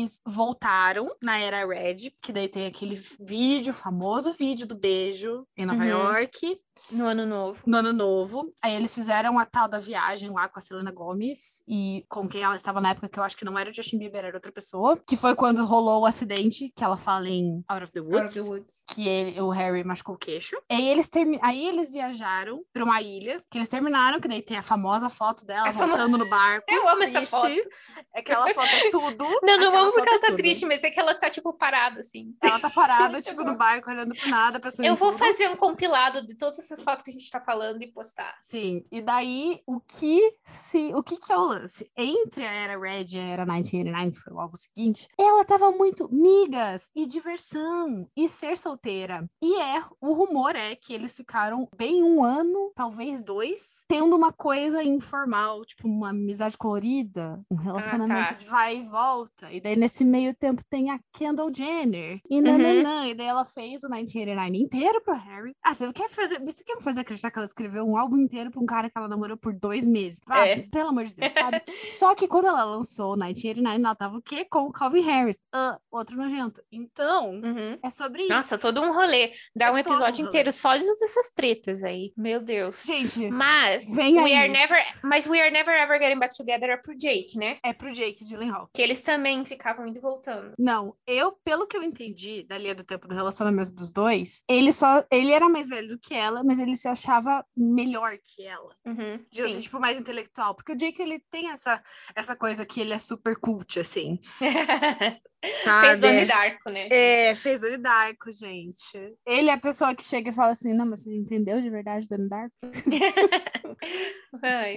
eles 0.00 0.20
voltaram 0.26 1.08
na 1.22 1.38
era 1.38 1.66
Red, 1.66 2.10
que 2.22 2.32
daí 2.32 2.48
tem 2.48 2.66
aquele 2.66 2.94
vídeo, 3.20 3.72
famoso 3.72 4.32
vídeo 4.32 4.66
do 4.66 4.74
beijo 4.74 5.46
em 5.56 5.64
Nova 5.66 5.82
Uhum. 5.82 5.88
York. 5.88 6.60
No 6.90 7.06
ano 7.06 7.24
novo. 7.26 7.62
No 7.66 7.78
ano 7.78 7.92
novo. 7.92 8.50
Aí 8.62 8.74
eles 8.74 8.94
fizeram 8.94 9.38
a 9.38 9.46
tal 9.46 9.66
da 9.68 9.78
viagem 9.78 10.30
lá 10.30 10.48
com 10.48 10.58
a 10.58 10.62
Selena 10.62 10.90
Gomez 10.92 11.62
e 11.66 12.04
com 12.08 12.28
quem 12.28 12.42
ela 12.42 12.54
estava 12.56 12.80
na 12.80 12.90
época, 12.90 13.08
que 13.08 13.18
eu 13.18 13.22
acho 13.22 13.36
que 13.36 13.44
não 13.44 13.58
era 13.58 13.70
o 13.70 13.74
Justin 13.74 13.98
Bieber, 13.98 14.24
era 14.24 14.36
outra 14.36 14.52
pessoa. 14.52 14.96
Que 15.06 15.16
foi 15.16 15.34
quando 15.34 15.64
rolou 15.64 16.02
o 16.02 16.06
acidente 16.06 16.72
que 16.76 16.84
ela 16.84 16.96
fala 16.96 17.28
em 17.28 17.64
Out 17.68 17.84
of 17.84 17.92
the 17.92 18.00
Out 18.00 18.12
Woods 18.12 18.36
of 18.36 18.44
the 18.44 18.50
Woods. 18.50 18.84
que 18.88 19.08
ele- 19.08 19.40
o 19.40 19.48
Harry 19.50 19.82
machucou 19.84 20.14
o 20.14 20.18
queixo. 20.18 20.56
Aí 20.70 20.88
eles, 20.88 21.08
termi 21.08 21.38
aí 21.42 21.66
eles 21.66 21.90
viajaram 21.90 22.62
pra 22.72 22.84
uma 22.84 23.00
ilha, 23.00 23.36
que 23.50 23.58
eles 23.58 23.68
terminaram, 23.68 24.20
que 24.20 24.28
daí 24.28 24.42
tem 24.42 24.56
a 24.56 24.62
famosa 24.62 25.08
foto 25.08 25.44
dela 25.46 25.72
famo- 25.72 25.88
voltando 25.88 26.18
no 26.18 26.28
barco. 26.28 26.66
Eu 26.84 26.88
amo 26.88 27.02
essa 27.02 27.18
triste. 27.18 27.30
foto. 27.30 28.04
Aquela 28.14 28.52
foto 28.52 28.68
é 28.68 28.90
tudo. 28.90 29.24
Não, 29.42 29.56
não 29.58 29.76
amo 29.78 29.92
porque 29.92 30.10
foto 30.10 30.22
é 30.24 30.26
ela 30.26 30.30
tá 30.30 30.34
triste, 30.36 30.66
mas 30.66 30.84
é 30.84 30.90
que 30.90 30.98
ela 31.00 31.14
tá, 31.14 31.30
tipo, 31.30 31.52
parada, 31.54 32.00
assim. 32.00 32.34
Ela 32.42 32.58
tá 32.58 32.70
parada, 32.70 33.20
tipo, 33.22 33.42
no 33.44 33.56
barco, 33.56 33.90
olhando 33.90 34.14
pro 34.14 34.28
nada, 34.28 34.60
pensando 34.60 34.86
Eu 34.86 34.96
vou 34.96 35.10
tudo. 35.12 35.18
fazer 35.18 35.48
um 35.48 35.56
compilado 35.56 36.26
de 36.26 36.34
todas 36.36 36.58
essas 36.64 36.82
fotos 36.82 37.04
que 37.04 37.10
a 37.10 37.12
gente 37.12 37.30
tá 37.30 37.40
falando 37.40 37.82
e 37.82 37.92
postar. 37.92 38.34
Sim, 38.38 38.84
e 38.90 39.00
daí 39.00 39.60
o 39.66 39.80
que 39.80 40.36
se 40.44 40.92
o 40.94 41.02
que 41.02 41.16
que 41.16 41.32
é 41.32 41.36
o 41.36 41.44
lance? 41.44 41.90
Entre 41.96 42.44
a 42.44 42.52
era 42.52 42.78
Red 42.78 43.06
e 43.14 43.18
a 43.18 43.22
era 43.24 43.44
1989, 43.44 44.10
que 44.12 44.20
foi 44.20 44.32
logo 44.32 44.54
o 44.54 44.56
seguinte, 44.56 45.08
ela 45.18 45.44
tava 45.44 45.70
muito 45.70 46.08
migas 46.12 46.90
e 46.94 47.06
diversão 47.06 48.08
e 48.16 48.28
ser 48.28 48.56
solteira. 48.56 49.28
E 49.42 49.60
é, 49.60 49.82
o 50.00 50.12
rumor 50.14 50.54
é 50.56 50.74
que 50.74 50.92
eles 50.92 51.16
ficaram 51.16 51.68
bem 51.76 52.02
um 52.02 52.22
ano, 52.24 52.72
talvez 52.74 53.22
dois, 53.22 53.84
tendo 53.88 54.16
uma 54.16 54.32
coisa 54.32 54.82
informal, 54.82 55.64
tipo 55.64 55.88
uma 55.88 56.10
amizade 56.10 56.56
colorida, 56.56 57.42
um 57.50 57.56
relacionamento 57.56 58.28
tá. 58.28 58.34
de 58.34 58.44
vai 58.46 58.78
e 58.78 58.82
volta. 58.82 59.52
E 59.52 59.60
daí 59.60 59.76
nesse 59.76 60.04
meio 60.04 60.34
tempo 60.34 60.62
tem 60.68 60.90
a 60.90 60.98
Kendall 61.12 61.52
Jenner 61.54 62.20
e 62.30 62.36
Uhum. 62.36 62.42
nananã, 62.42 63.06
e 63.08 63.14
daí 63.14 63.26
ela 63.26 63.44
fez 63.44 63.82
o 63.84 63.88
1989 63.88 64.58
inteiro 64.58 65.00
pro 65.02 65.14
Harry. 65.14 65.52
Ah, 65.62 65.74
você 65.74 65.92
quer 65.92 66.08
fazer, 66.08 66.40
você 66.54 66.64
quer 66.64 66.76
me 66.76 66.82
fazer 66.82 67.00
acreditar 67.00 67.30
que 67.30 67.38
ela 67.38 67.46
escreveu 67.46 67.84
um 67.84 67.96
álbum 67.96 68.16
inteiro 68.18 68.50
pra 68.50 68.60
um 68.60 68.66
cara 68.66 68.88
que 68.90 68.96
ela 68.96 69.08
namorou 69.08 69.36
por 69.36 69.52
dois 69.52 69.86
meses? 69.86 70.20
Ah, 70.28 70.46
É. 70.46 70.56
Pelo 70.70 70.88
amor 70.90 71.04
de 71.04 71.14
Deus, 71.14 71.32
sabe? 71.32 71.62
Só 71.98 72.14
que 72.14 72.26
quando 72.28 72.46
ela 72.46 72.64
lançou 72.64 73.12
o 73.12 73.16
1989, 73.16 73.84
ela 73.84 73.94
tava 73.94 74.16
o 74.18 74.22
quê? 74.22 74.44
Com 74.44 74.60
o 74.66 74.72
Calvin 74.72 75.00
Harris. 75.02 75.40
Ah, 75.52 75.78
outro 75.90 76.16
nojento. 76.16 76.62
Então, 76.70 77.30
Uhum. 77.32 77.78
é 77.82 77.90
sobre 77.90 78.22
isso. 78.22 78.32
Nossa, 78.32 78.58
todo 78.58 78.80
um 78.80 78.92
rolê. 78.92 79.32
Dá 79.54 79.66
É 79.66 79.70
um 79.70 79.78
episódio 79.78 80.26
inteiro 80.26 80.52
só 80.52 80.76
dessas 80.76 81.30
tretas 81.34 81.82
aí. 81.84 82.12
Meu 82.16 82.40
Deus. 82.40 82.84
Gente, 82.84 83.28
Mas 83.30 83.94
Vem 83.94 84.14
we 84.20 84.32
aí. 84.32 84.36
are 84.36 84.48
never, 84.48 84.78
mas 85.02 85.26
we 85.26 85.40
are 85.40 85.50
never 85.50 85.74
ever 85.74 85.98
getting 85.98 86.18
back 86.18 86.36
together 86.36 86.70
é 86.70 86.76
pro 86.76 86.96
Jake, 86.96 87.36
né? 87.38 87.58
é 87.62 87.72
pro 87.72 87.92
Jake 87.92 88.24
Gyllenhaal. 88.24 88.68
Que 88.72 88.82
eles 88.82 89.02
também 89.02 89.44
ficavam 89.44 89.86
indo 89.86 89.96
e 89.98 90.00
voltando. 90.00 90.52
Não, 90.58 90.94
eu, 91.06 91.32
pelo 91.44 91.66
que 91.66 91.76
eu 91.76 91.82
entendi 91.82 92.44
da 92.44 92.58
linha 92.58 92.74
do 92.74 92.84
tempo 92.84 93.08
do 93.08 93.14
relacionamento 93.14 93.72
dos 93.72 93.90
dois, 93.90 94.42
ele 94.48 94.72
só. 94.72 95.04
Ele 95.10 95.32
era 95.32 95.48
mais 95.48 95.68
velho 95.68 95.88
do 95.88 95.98
que 95.98 96.14
ela, 96.14 96.43
mas 96.44 96.58
ele 96.58 96.74
se 96.74 96.88
achava 96.88 97.44
melhor 97.56 98.18
que 98.18 98.46
ela. 98.46 98.76
Uhum, 98.84 99.24
assim, 99.32 99.48
sim. 99.48 99.60
tipo, 99.60 99.80
mais 99.80 99.98
intelectual. 99.98 100.54
Porque 100.54 100.72
o 100.72 100.76
Jake, 100.76 101.00
ele 101.00 101.18
tem 101.30 101.50
essa, 101.50 101.82
essa 102.14 102.36
coisa 102.36 102.64
que 102.64 102.80
ele 102.80 102.92
é 102.92 102.98
super 102.98 103.36
cult, 103.36 103.78
assim. 103.80 104.18
Sabe? 105.62 105.86
Fez 105.86 105.98
Donnie 105.98 106.24
Darko, 106.26 106.70
né? 106.70 106.88
É, 106.90 107.34
fez 107.34 107.60
Donnie 107.60 107.78
Darko, 107.78 108.30
gente. 108.32 109.16
Ele 109.26 109.50
é 109.50 109.52
a 109.52 109.58
pessoa 109.58 109.94
que 109.94 110.04
chega 110.04 110.30
e 110.30 110.32
fala 110.32 110.52
assim, 110.52 110.72
não, 110.72 110.86
mas 110.86 111.02
você 111.02 111.14
entendeu 111.14 111.60
de 111.60 111.70
verdade 111.70 112.08
Donnie 112.08 112.28
Darko? 112.28 112.54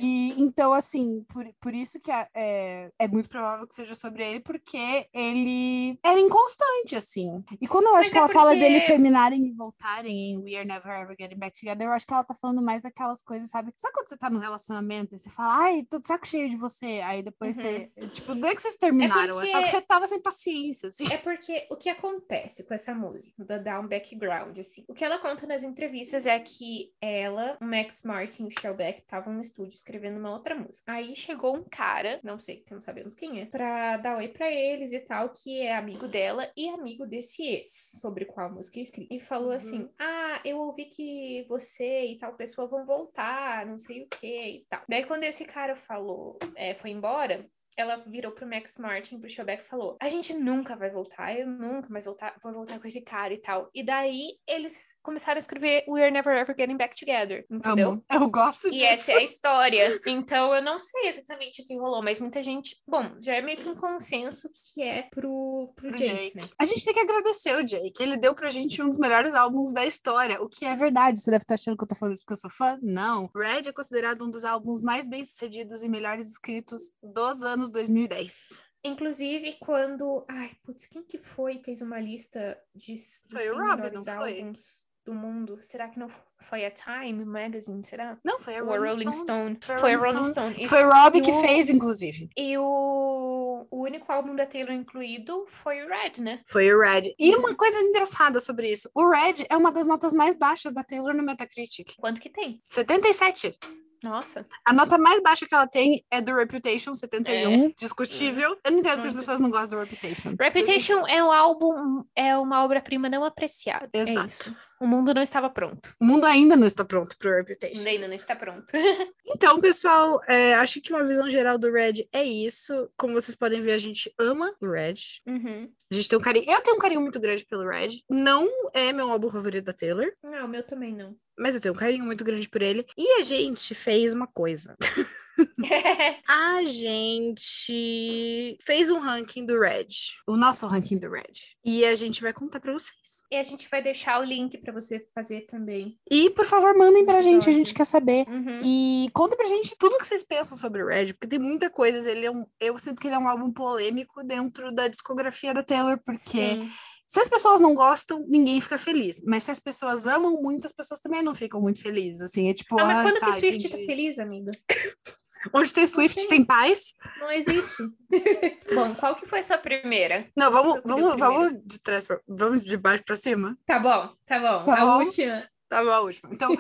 E 0.02 0.34
então, 0.42 0.72
assim, 0.74 1.26
por, 1.34 1.46
por 1.60 1.74
isso 1.74 2.00
que 2.00 2.12
é, 2.12 2.28
é, 2.36 2.90
é 3.00 3.08
muito 3.08 3.28
provável 3.28 3.68
que 3.68 3.74
seja 3.74 3.96
sobre 3.96 4.24
ele, 4.24 4.40
porque 4.40 5.08
ele 5.14 5.98
era 6.04 6.20
inconstante, 6.20 6.96
assim. 6.96 7.44
E 7.60 7.68
quando 7.68 7.86
eu 7.86 7.96
acho 7.96 8.10
Mas 8.10 8.10
que 8.12 8.18
é 8.18 8.20
ela 8.20 8.30
fala 8.30 8.52
porque- 8.52 8.62
deles 8.64 8.84
terminarem 8.84 9.48
e 9.48 9.52
voltarem 9.54 10.32
em 10.32 10.38
We 10.38 10.56
Are 10.56 10.68
Never 10.68 10.92
Ever 11.02 11.16
Getting 11.20 11.38
Back 11.40 11.60
Together, 11.60 11.88
eu 11.88 11.92
acho 11.92 12.06
que 12.06 12.14
ela 12.14 12.24
tá 12.24 12.34
falando 12.36 12.62
mais 12.62 12.84
daquelas 12.84 13.24
coisas, 13.24 13.50
sabe? 13.50 13.72
Sabe 13.78 13.94
quando 13.94 14.10
você 14.10 14.18
tá 14.18 14.30
num 14.30 14.40
relacionamento 14.40 15.16
e 15.16 15.18
você 15.18 15.30
fala, 15.30 15.58
ai, 15.64 15.84
tô 15.90 16.00
de 16.00 16.06
saco 16.08 16.28
cheio 16.28 16.50
de 16.50 16.56
você, 16.56 17.02
aí 17.04 17.24
depois 17.24 17.58
Uhum. 17.58 17.64
você. 17.64 17.92
Tipo, 18.12 18.36
não 18.36 18.48
é 18.50 18.56
que 18.56 18.62
vocês 18.62 18.76
terminaram, 18.76 19.34
é, 19.34 19.34
só 19.34 19.42
que 19.44 19.52
porque- 19.52 19.68
você 19.68 19.82
tava 19.82 20.06
sem 20.08 20.22
paciência, 20.22 20.57
assim. 20.88 21.06
É 21.14 21.18
porque 21.18 21.68
o 21.70 21.76
que 21.76 21.90
acontece 21.90 22.64
com 22.64 22.74
essa 22.74 22.94
música, 22.94 23.44
da 23.46 23.58
dar 23.58 23.80
um 23.80 23.88
background, 23.88 24.58
assim. 24.60 24.84
O 24.88 24.94
que 24.94 25.04
ela 25.06 25.18
conta 25.20 25.46
nas 25.48 25.64
entrevistas 25.64 26.26
é 26.26 26.40
que 26.40 26.92
ela, 27.02 27.58
o 27.62 27.66
Max 27.66 28.02
Martin 28.04 28.44
e 28.44 28.48
o 28.48 28.52
Shellback 28.60 29.00
estavam 29.02 29.34
no 29.34 29.42
estúdio 29.42 29.76
escrevendo 29.76 30.18
uma 30.20 30.32
outra 30.32 30.56
música. 30.56 30.92
Aí 30.92 31.16
chegou 31.16 31.56
um 31.56 31.64
cara, 31.64 32.20
não 32.24 32.40
sei, 32.40 32.58
que 32.58 32.74
não 32.74 32.82
sabemos 32.82 33.14
quem 33.16 33.42
é, 33.42 33.46
pra 33.46 33.98
dar 33.98 34.18
oi 34.18 34.28
pra 34.28 34.52
eles 34.52 34.92
e 34.92 35.00
tal, 35.00 35.30
que 35.30 35.62
é 35.62 35.76
amigo 35.76 36.08
dela 36.08 36.50
e 36.56 36.68
amigo 36.70 37.06
desse 37.06 37.44
ex, 37.44 37.98
sobre 38.00 38.26
qual 38.26 38.52
música 38.52 38.80
é 38.80 38.82
escrita. 38.82 39.14
E 39.14 39.20
falou 39.20 39.50
Uhum. 39.50 39.56
assim: 39.56 39.90
Ah, 40.00 40.42
eu 40.46 40.58
ouvi 40.60 40.86
que 40.86 41.46
você 41.48 42.06
e 42.06 42.18
tal 42.18 42.34
pessoa 42.36 42.68
vão 42.68 42.86
voltar, 42.86 43.66
não 43.66 43.78
sei 43.80 44.04
o 44.04 44.08
que 44.08 44.28
e 44.60 44.66
tal. 44.70 44.82
Daí, 44.88 45.06
quando 45.06 45.24
esse 45.24 45.46
cara 45.46 45.76
falou, 45.76 46.38
é, 46.56 46.74
foi 46.74 46.92
embora, 46.92 47.46
ela 47.78 47.96
virou 47.96 48.32
pro 48.32 48.48
Max 48.48 48.78
Martin, 48.78 49.20
pro 49.20 49.30
Shebeck 49.30 49.64
e 49.64 49.66
falou: 49.66 49.96
A 50.02 50.10
gente 50.10 50.34
nunca 50.34 50.76
vai 50.76 50.90
voltar, 50.90 51.38
eu 51.38 51.48
nunca 51.48 51.88
mais 51.90 52.06
voltar, 52.06 52.36
vou 52.42 52.52
voltar 52.52 52.80
com 52.80 52.88
esse 52.88 53.02
cara 53.02 53.34
e 53.34 53.38
tal. 53.38 53.70
E 53.74 53.84
daí 53.84 54.38
eles 54.48 54.96
começaram 55.04 55.38
a 55.38 55.40
escrever 55.40 55.86
We're 55.88 56.12
Never 56.12 56.36
Ever 56.36 56.56
Getting 56.58 56.78
Back 56.78 57.00
Together. 57.00 57.46
Entendeu? 57.50 57.92
Amo. 57.92 58.04
Eu 58.12 58.30
gosto 58.30 58.70
disso. 58.72 58.84
E 58.84 58.84
essa 58.84 59.12
é 59.12 59.18
a 59.18 59.24
história. 59.24 60.02
Então 60.08 60.54
eu 60.56 60.62
não 60.62 60.80
sei 60.80 61.10
exatamente 61.10 61.62
o 61.62 61.66
que 61.66 61.78
rolou, 61.78 62.02
mas 62.02 62.20
muita 62.20 62.42
gente. 62.42 62.76
Bom, 62.88 63.12
já 63.20 63.36
é 63.36 63.42
meio 63.42 63.60
que 63.60 63.70
um 63.70 63.76
consenso 63.76 64.50
que 64.74 64.82
é 64.82 65.04
pro, 65.04 65.72
pro, 65.76 65.90
pro 65.90 65.98
Jake, 65.98 66.14
Jake, 66.14 66.38
né? 66.38 66.44
A 66.58 66.66
gente 66.66 66.84
tem 66.84 66.94
que 66.94 67.00
agradecer 67.00 67.56
o 67.56 67.64
Jake. 67.64 68.02
Ele 68.02 68.18
deu 68.18 68.34
pra 68.34 68.50
gente 68.50 68.82
um 68.82 68.90
dos 68.90 68.98
melhores 68.98 69.36
álbuns 69.36 69.72
da 69.72 69.86
história, 69.86 70.42
o 70.42 70.50
que 70.50 70.66
é 70.66 70.76
verdade. 70.76 71.20
Você 71.20 71.30
deve 71.30 71.44
estar 71.44 71.54
achando 71.54 71.78
que 71.78 71.84
eu 71.84 71.88
tô 71.88 71.96
falando 71.96 72.16
isso 72.16 72.24
porque 72.24 72.34
eu 72.34 72.38
sou 72.38 72.50
fã? 72.50 72.80
Não. 72.82 73.30
Red 73.36 73.70
é 73.70 73.72
considerado 73.72 74.24
um 74.26 74.30
dos 74.30 74.44
álbuns 74.44 74.82
mais 74.82 75.08
bem-sucedidos 75.08 75.84
e 75.84 75.90
melhores 75.90 76.30
escritos 76.30 76.82
dos 77.04 77.44
anos 77.44 77.67
2010. 77.70 78.68
Inclusive, 78.84 79.58
quando. 79.60 80.26
Ai, 80.30 80.52
putz, 80.64 80.86
quem 80.86 81.04
que 81.04 81.18
foi 81.18 81.56
que 81.56 81.66
fez 81.66 81.82
uma 81.82 82.00
lista 82.00 82.58
de 82.74 82.96
foi 83.30 83.50
o 83.50 83.58
Rob, 83.58 83.92
não 83.92 84.04
foi? 84.04 84.42
álbuns 84.42 84.86
do 85.06 85.14
mundo? 85.14 85.58
Será 85.62 85.88
que 85.88 85.98
não 85.98 86.08
foi 86.40 86.66
a 86.66 86.72
Time 86.72 87.26
Magazine? 87.26 87.84
Será? 87.84 88.18
Não, 88.24 88.38
foi 88.40 88.56
a 88.56 88.62
Rolling, 88.62 88.90
Rolling 88.90 89.12
Stone. 89.12 89.58
Stone. 89.62 89.80
Foi 89.80 89.94
a 89.94 89.98
Rolling 89.98 90.26
Stone. 90.26 90.54
Stone. 90.54 90.68
Foi 90.68 90.84
o 90.84 90.90
Rob 90.90 91.22
que 91.22 91.32
o... 91.32 91.42
fez, 91.42 91.70
inclusive. 91.70 92.30
E 92.38 92.58
o... 92.58 93.68
o 93.70 93.84
único 93.84 94.12
álbum 94.12 94.36
da 94.36 94.46
Taylor 94.46 94.74
incluído 94.74 95.46
foi 95.48 95.84
o 95.84 95.88
Red, 95.88 96.22
né? 96.22 96.42
Foi 96.46 96.72
o 96.72 96.80
Red. 96.80 97.14
E 97.18 97.36
uma 97.36 97.56
coisa 97.56 97.80
engraçada 97.80 98.40
sobre 98.40 98.72
isso: 98.72 98.90
o 98.94 99.10
Red 99.10 99.46
é 99.50 99.58
uma 99.58 99.72
das 99.72 99.88
notas 99.88 100.14
mais 100.14 100.36
baixas 100.36 100.74
da 100.74 100.84
Taylor 100.84 101.14
no 101.14 101.24
Metacritic. 101.24 101.96
Quanto 101.98 102.22
que 102.22 102.30
tem? 102.30 102.62
77. 102.64 103.58
Nossa. 104.04 104.46
A 104.66 104.74
nota 104.74 104.98
mais 104.98 105.22
baixa 105.22 105.46
que 105.48 105.54
ela 105.54 105.68
tem 105.68 106.04
é 106.12 106.22
do 106.22 106.36
Reputation 106.36 106.94
71, 106.94 107.66
é. 107.66 107.74
discutível. 107.78 108.58
Eu 108.64 108.72
não 108.72 108.80
entendo 108.80 109.02
que 109.02 109.08
as 109.08 109.14
pessoas 109.14 109.40
não 109.40 109.50
gostam 109.50 109.80
do 109.80 109.86
Reputation. 109.86 110.36
Reputation 110.40 111.08
é 111.08 111.24
um 111.24 111.32
álbum, 111.32 112.04
é 112.16 112.38
uma 112.38 112.64
obra-prima 112.64 113.10
não 113.10 113.24
apreciada. 113.24 113.90
É 113.94 114.00
Exato. 114.00 114.54
É 114.54 114.68
o 114.80 114.86
mundo 114.86 115.14
não 115.14 115.22
estava 115.22 115.50
pronto. 115.50 115.96
O 116.00 116.06
mundo 116.06 116.26
ainda 116.26 116.56
não 116.56 116.68
está 116.68 116.86
pronto 116.86 117.18
para 117.18 117.32
o 117.32 117.36
Reputation. 117.36 117.88
Ainda 117.88 118.08
não 118.08 118.14
está 118.14 118.36
pronto. 118.36 118.66
então, 119.26 119.60
pessoal, 119.60 120.22
é, 120.28 120.54
acho 120.56 120.82
que 120.82 120.94
uma 120.94 121.04
visão 121.04 121.30
geral 121.30 121.58
do 121.58 121.72
Red 121.72 122.08
é 122.12 122.24
isso. 122.24 122.90
Como 122.96 123.14
vocês 123.14 123.36
podem 123.36 123.62
ver, 123.62 123.74
a 123.74 123.78
gente 123.78 124.14
ama 124.20 124.54
o 124.62 124.70
Red. 124.70 124.96
Uhum. 125.26 125.72
A 125.92 125.96
gente 125.96 126.08
tem 126.08 126.18
um 126.18 126.22
carinho. 126.22 126.46
Eu 126.48 126.62
tenho 126.62 126.76
um 126.76 126.80
carinho 126.80 127.02
muito 127.02 127.20
grande 127.20 127.46
pelo 127.46 127.68
Red. 127.68 128.02
Não 128.10 128.48
é 128.74 128.94
meu 128.94 129.10
álbum 129.12 129.30
favorito 129.30 129.66
da 129.66 129.74
Taylor. 129.74 130.08
Não, 130.24 130.46
o 130.46 130.50
meu 130.50 130.64
também 130.64 130.94
não. 130.94 131.16
Mas 131.38 131.56
eu 131.56 131.62
tenho 131.62 131.74
um 131.74 131.78
carinho 131.78 132.06
muito 132.06 132.24
grande 132.24 132.50
por 132.50 132.62
ele. 132.62 132.86
E 132.98 133.20
a 133.20 133.24
gente 133.24 133.76
fez 133.76 134.14
uma 134.14 134.28
coisa. 134.28 134.76
a 136.28 136.64
gente 136.64 138.58
fez 138.62 138.90
um 138.90 139.00
ranking 139.00 139.46
do 139.46 139.60
Red, 139.60 139.88
o 140.26 140.36
nosso 140.36 140.66
ranking 140.68 140.98
do 140.98 141.10
Red, 141.10 141.24
e 141.64 141.86
a 141.86 141.94
gente 141.96 142.22
vai 142.22 142.34
contar 142.34 142.60
para 142.60 142.74
vocês. 142.74 143.24
E 143.32 143.36
a 143.36 143.44
gente 143.44 143.70
vai 143.70 143.82
deixar 143.82 144.20
o 144.20 144.24
link 144.24 144.58
para 144.58 144.74
você 144.74 145.06
fazer 145.14 145.42
também. 145.42 145.98
E 146.10 146.30
por 146.32 146.46
favor, 146.46 146.76
mandem 146.76 147.06
pra 147.06 147.22
gente, 147.22 147.50
a 147.50 147.54
gente 147.54 147.74
quer 147.74 147.86
saber. 147.86 148.26
Uhum. 148.28 148.60
E 148.64 149.08
contem 149.14 149.38
pra 149.38 149.48
gente 149.48 149.76
tudo 149.78 149.98
que 149.98 150.08
vocês 150.08 150.24
pensam 150.24 150.58
sobre 150.58 150.84
o 150.84 150.88
Red, 150.88 151.14
porque 151.14 151.28
tem 151.28 151.40
muita 151.40 151.70
coisa, 151.70 152.10
ele 152.10 152.26
é 152.26 152.32
um, 152.32 152.46
eu 152.60 152.78
sinto 152.80 153.00
que 153.00 153.08
ele 153.08 153.16
é 153.16 153.20
um 153.20 153.28
álbum 153.28 153.52
polêmico 153.52 154.24
dentro 154.24 154.74
da 154.74 154.88
discografia 154.88 155.54
da 155.54 155.64
Taylor, 155.64 156.00
porque 156.04 156.22
Sim. 156.30 156.70
Se 157.08 157.20
as 157.22 157.30
pessoas 157.30 157.62
não 157.62 157.74
gostam, 157.74 158.26
ninguém 158.28 158.60
fica 158.60 158.78
feliz. 158.78 159.22
Mas 159.26 159.44
se 159.44 159.52
as 159.52 159.60
pessoas 159.60 160.06
amam 160.06 160.42
muito, 160.42 160.66
as 160.66 160.74
pessoas 160.74 161.00
também 161.00 161.22
não 161.22 161.34
ficam 161.34 161.62
muito 161.62 161.82
felizes. 161.82 162.22
Assim, 162.22 162.50
é 162.50 162.54
tipo. 162.54 162.80
Ah, 162.80 162.86
mas 162.86 162.98
ah, 162.98 163.04
quando 163.04 163.20
tá, 163.20 163.26
que 163.28 163.34
Swift 163.34 163.66
entendi. 163.66 163.86
tá 163.86 163.86
feliz, 163.86 164.20
amiga? 164.20 164.52
Onde 165.54 165.74
tem 165.74 165.88
Swift, 165.88 166.16
tem. 166.16 166.28
tem 166.28 166.44
paz. 166.44 166.96
Não 167.20 167.32
existe. 167.32 167.84
Bom, 168.74 168.94
qual 168.96 169.16
que 169.16 169.26
foi 169.26 169.40
a 169.40 169.44
sua 169.44 169.58
primeira? 169.58 170.28
Não, 170.36 170.52
vamos, 170.52 170.82
vamos, 170.84 171.18
vamos 171.18 171.54
de 171.64 171.80
trás 171.80 172.06
pra, 172.06 172.20
vamos 172.28 172.62
de 172.62 172.76
baixo 172.76 173.04
pra 173.06 173.16
cima. 173.16 173.58
Tá 173.66 173.80
bom, 173.80 174.10
tá 174.26 174.40
bom. 174.40 174.64
Tá 174.64 174.82
a 174.82 174.86
bom. 174.86 174.98
última. 174.98 175.44
Tá 175.70 175.84
bom, 175.84 175.92
a 175.92 176.00
última. 176.02 176.34
Então, 176.34 176.58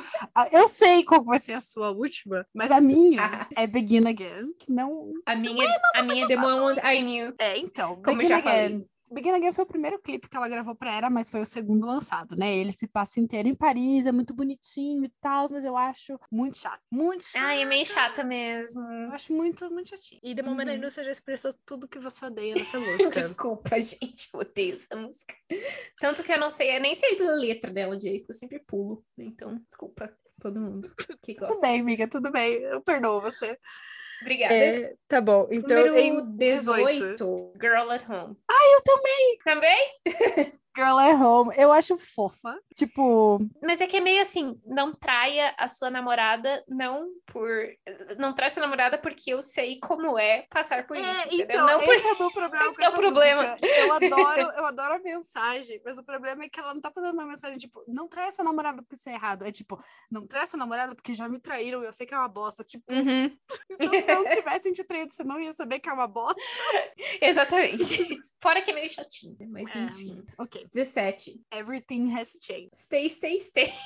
eu 0.52 0.68
sei 0.68 1.04
qual 1.04 1.24
vai 1.24 1.40
ser 1.40 1.54
a 1.54 1.62
sua 1.62 1.92
última, 1.92 2.46
mas 2.54 2.72
a 2.72 2.80
minha 2.80 3.20
é 3.56 3.66
Begin 3.66 4.08
Again, 4.08 4.54
que 4.60 4.72
não. 4.72 5.12
A 5.26 5.36
minha, 5.36 5.80
a 5.96 6.04
minha 6.04 6.26
é 6.26 6.28
The 6.28 6.38
Moment 6.38 6.78
I 6.84 7.02
Knew. 7.02 7.34
É, 7.40 7.58
então, 7.58 8.02
Como 8.02 8.18
Begin 8.18 8.28
já 8.28 8.38
Again. 8.38 8.86
Begin 9.12 9.32
Again 9.32 9.52
foi 9.52 9.64
o 9.64 9.68
primeiro 9.68 10.00
clipe 10.00 10.28
que 10.30 10.36
ela 10.38 10.48
gravou 10.50 10.76
pra 10.76 10.92
Era, 10.92 11.10
mas 11.10 11.30
foi 11.30 11.42
o 11.42 11.46
segundo 11.46 11.86
lançado, 11.86 12.36
né? 12.36 12.56
Ele 12.56 12.72
se 12.72 12.88
passa 12.88 13.20
inteiro 13.20 13.48
em 13.48 13.56
Paris, 13.56 14.06
é 14.06 14.12
muito 14.12 14.34
bonitinho 14.34 15.04
e 15.06 15.10
tal, 15.22 15.48
mas 15.50 15.64
eu 15.66 15.76
acho 15.78 16.20
muito 16.32 16.58
chato. 16.58 16.82
Muito 16.92 17.24
chato. 17.24 17.42
Ai, 17.44 17.62
é 17.62 17.66
meio 17.66 17.86
chata 17.86 18.24
mesmo. 18.24 18.82
Eu 18.82 19.12
acho 19.12 19.32
muito, 19.34 19.70
muito 19.72 19.90
chatinho. 19.90 20.20
E 20.24 20.34
de 20.34 20.42
momento 20.42 20.68
Uhum. 20.68 20.74
ainda 20.76 20.92
você 20.92 21.04
já 21.04 21.12
expressou 21.12 21.54
tudo 21.66 21.88
que 21.88 22.00
você 22.00 22.26
odeia 22.26 22.56
nessa 22.56 22.80
música. 22.80 23.10
Desculpa, 23.10 23.80
gente, 23.80 24.30
eu 24.34 24.40
odeio 24.40 24.74
essa 24.76 24.96
música. 24.96 25.36
Tanto 26.00 26.24
que 26.24 26.32
eu 26.32 26.40
não 26.40 26.50
sei, 26.50 26.76
eu 26.76 26.82
nem 26.82 26.94
sei 26.96 27.18
a 27.28 27.32
letra 27.32 27.72
dela 27.72 27.96
direito, 27.98 28.30
eu 28.30 28.36
sempre 28.36 28.60
pulo. 28.60 29.04
Então, 29.18 29.56
desculpa 29.70 30.12
todo 30.40 30.60
mundo 30.60 30.94
que 30.96 31.34
tudo 31.36 31.48
gosta. 31.48 31.62
bem, 31.62 31.82
amiga, 31.82 32.08
tudo 32.08 32.32
bem. 32.32 32.54
Eu 32.62 32.82
perdoo 32.82 33.20
você. 33.22 33.58
Obrigada. 34.22 34.54
É, 34.54 34.94
tá 35.08 35.22
bom. 35.22 35.48
Então, 35.52 35.78
Número 35.78 35.98
em 35.98 36.38
18, 36.38 37.54
Girl 37.62 37.92
at 37.92 38.10
Home. 38.10 38.38
Ah, 38.50 38.74
eu 38.74 38.82
também! 38.84 39.40
Também? 39.44 40.58
Girl 40.78 41.00
at 41.00 41.20
Home. 41.20 41.54
Eu 41.58 41.72
acho 41.72 41.98
fofa. 41.98 42.56
Tipo, 42.76 43.40
Mas 43.64 43.82
é 43.82 43.88
que 43.88 43.98
é 43.98 44.00
meio 44.00 44.22
assim, 44.22 44.60
não 44.66 44.94
traia 44.94 45.54
a 45.58 45.68
sua 45.68 45.90
namorada, 45.90 46.64
não 46.68 47.10
por. 47.26 47.50
Não 48.20 48.34
trai 48.34 48.50
sua 48.52 48.62
namorada 48.62 48.98
porque 48.98 49.34
eu 49.34 49.42
sei 49.42 49.80
como 49.82 50.18
é 50.20 50.46
passar 50.50 50.86
por 50.86 50.96
isso. 50.96 51.28
entendeu? 51.28 51.46
então, 51.46 51.68
não 51.68 51.80
por... 51.84 51.94
esse 51.96 52.06
é 52.08 52.14
o 52.14 52.20
meu 52.20 52.32
problema 52.32 52.66
Esse 52.72 52.84
é 52.84 52.90
o 52.90 52.94
problema. 52.94 53.42
música. 53.44 53.68
Eu 53.68 53.94
adoro, 53.98 54.42
eu 54.58 54.66
adoro 54.66 54.94
a 54.96 55.00
mensagem, 55.00 55.82
mas 55.84 55.98
o 55.98 56.04
problema 56.04 56.44
é 56.44 56.50
que 56.50 56.60
ela 56.60 56.74
não 56.74 56.82
tá 56.82 56.92
fazendo 56.92 57.14
uma 57.14 57.26
mensagem, 57.26 57.58
tipo, 57.58 57.84
não 57.88 58.08
trai 58.08 58.32
sua 58.32 58.46
namorada 58.46 58.82
porque 58.84 58.96
isso 58.96 59.10
é 59.10 59.14
errado. 59.14 59.44
É 59.46 59.52
tipo, 59.52 59.82
não 60.12 60.28
trai 60.28 60.46
sua 60.46 60.60
namorada 60.60 60.94
porque 60.94 61.14
já 61.14 61.28
me 61.28 61.40
traíram 61.40 61.82
e 61.84 61.88
eu 61.88 61.94
sei 61.94 62.06
que 62.06 62.14
é 62.14 62.18
uma 62.18 62.28
bosta. 62.28 62.64
Tipo, 62.64 62.86
Uhum, 62.94 63.36
então 63.80 63.92
se 63.94 64.06
não 64.08 64.24
tivessem 64.36 64.74
te 64.74 64.84
traído, 64.84 65.12
você 65.14 65.24
não 65.24 65.40
ia 65.40 65.54
saber 65.54 65.80
que 65.80 65.90
é 65.90 65.94
uma 65.94 66.08
bosta. 66.08 66.40
exatamente. 67.22 68.20
Fora 68.42 68.62
que 68.62 68.72
é 68.72 68.74
meio 68.74 68.90
chatinho, 68.90 69.36
né? 69.40 69.48
mas 69.50 69.76
É. 69.76 69.80
enfim. 69.80 70.24
Ok. 70.38 70.67
17. 70.72 71.42
Everything 71.52 72.10
has 72.16 72.38
changed. 72.42 72.76
Stay, 72.76 73.10
stay, 73.10 73.40
stay. 73.40 73.72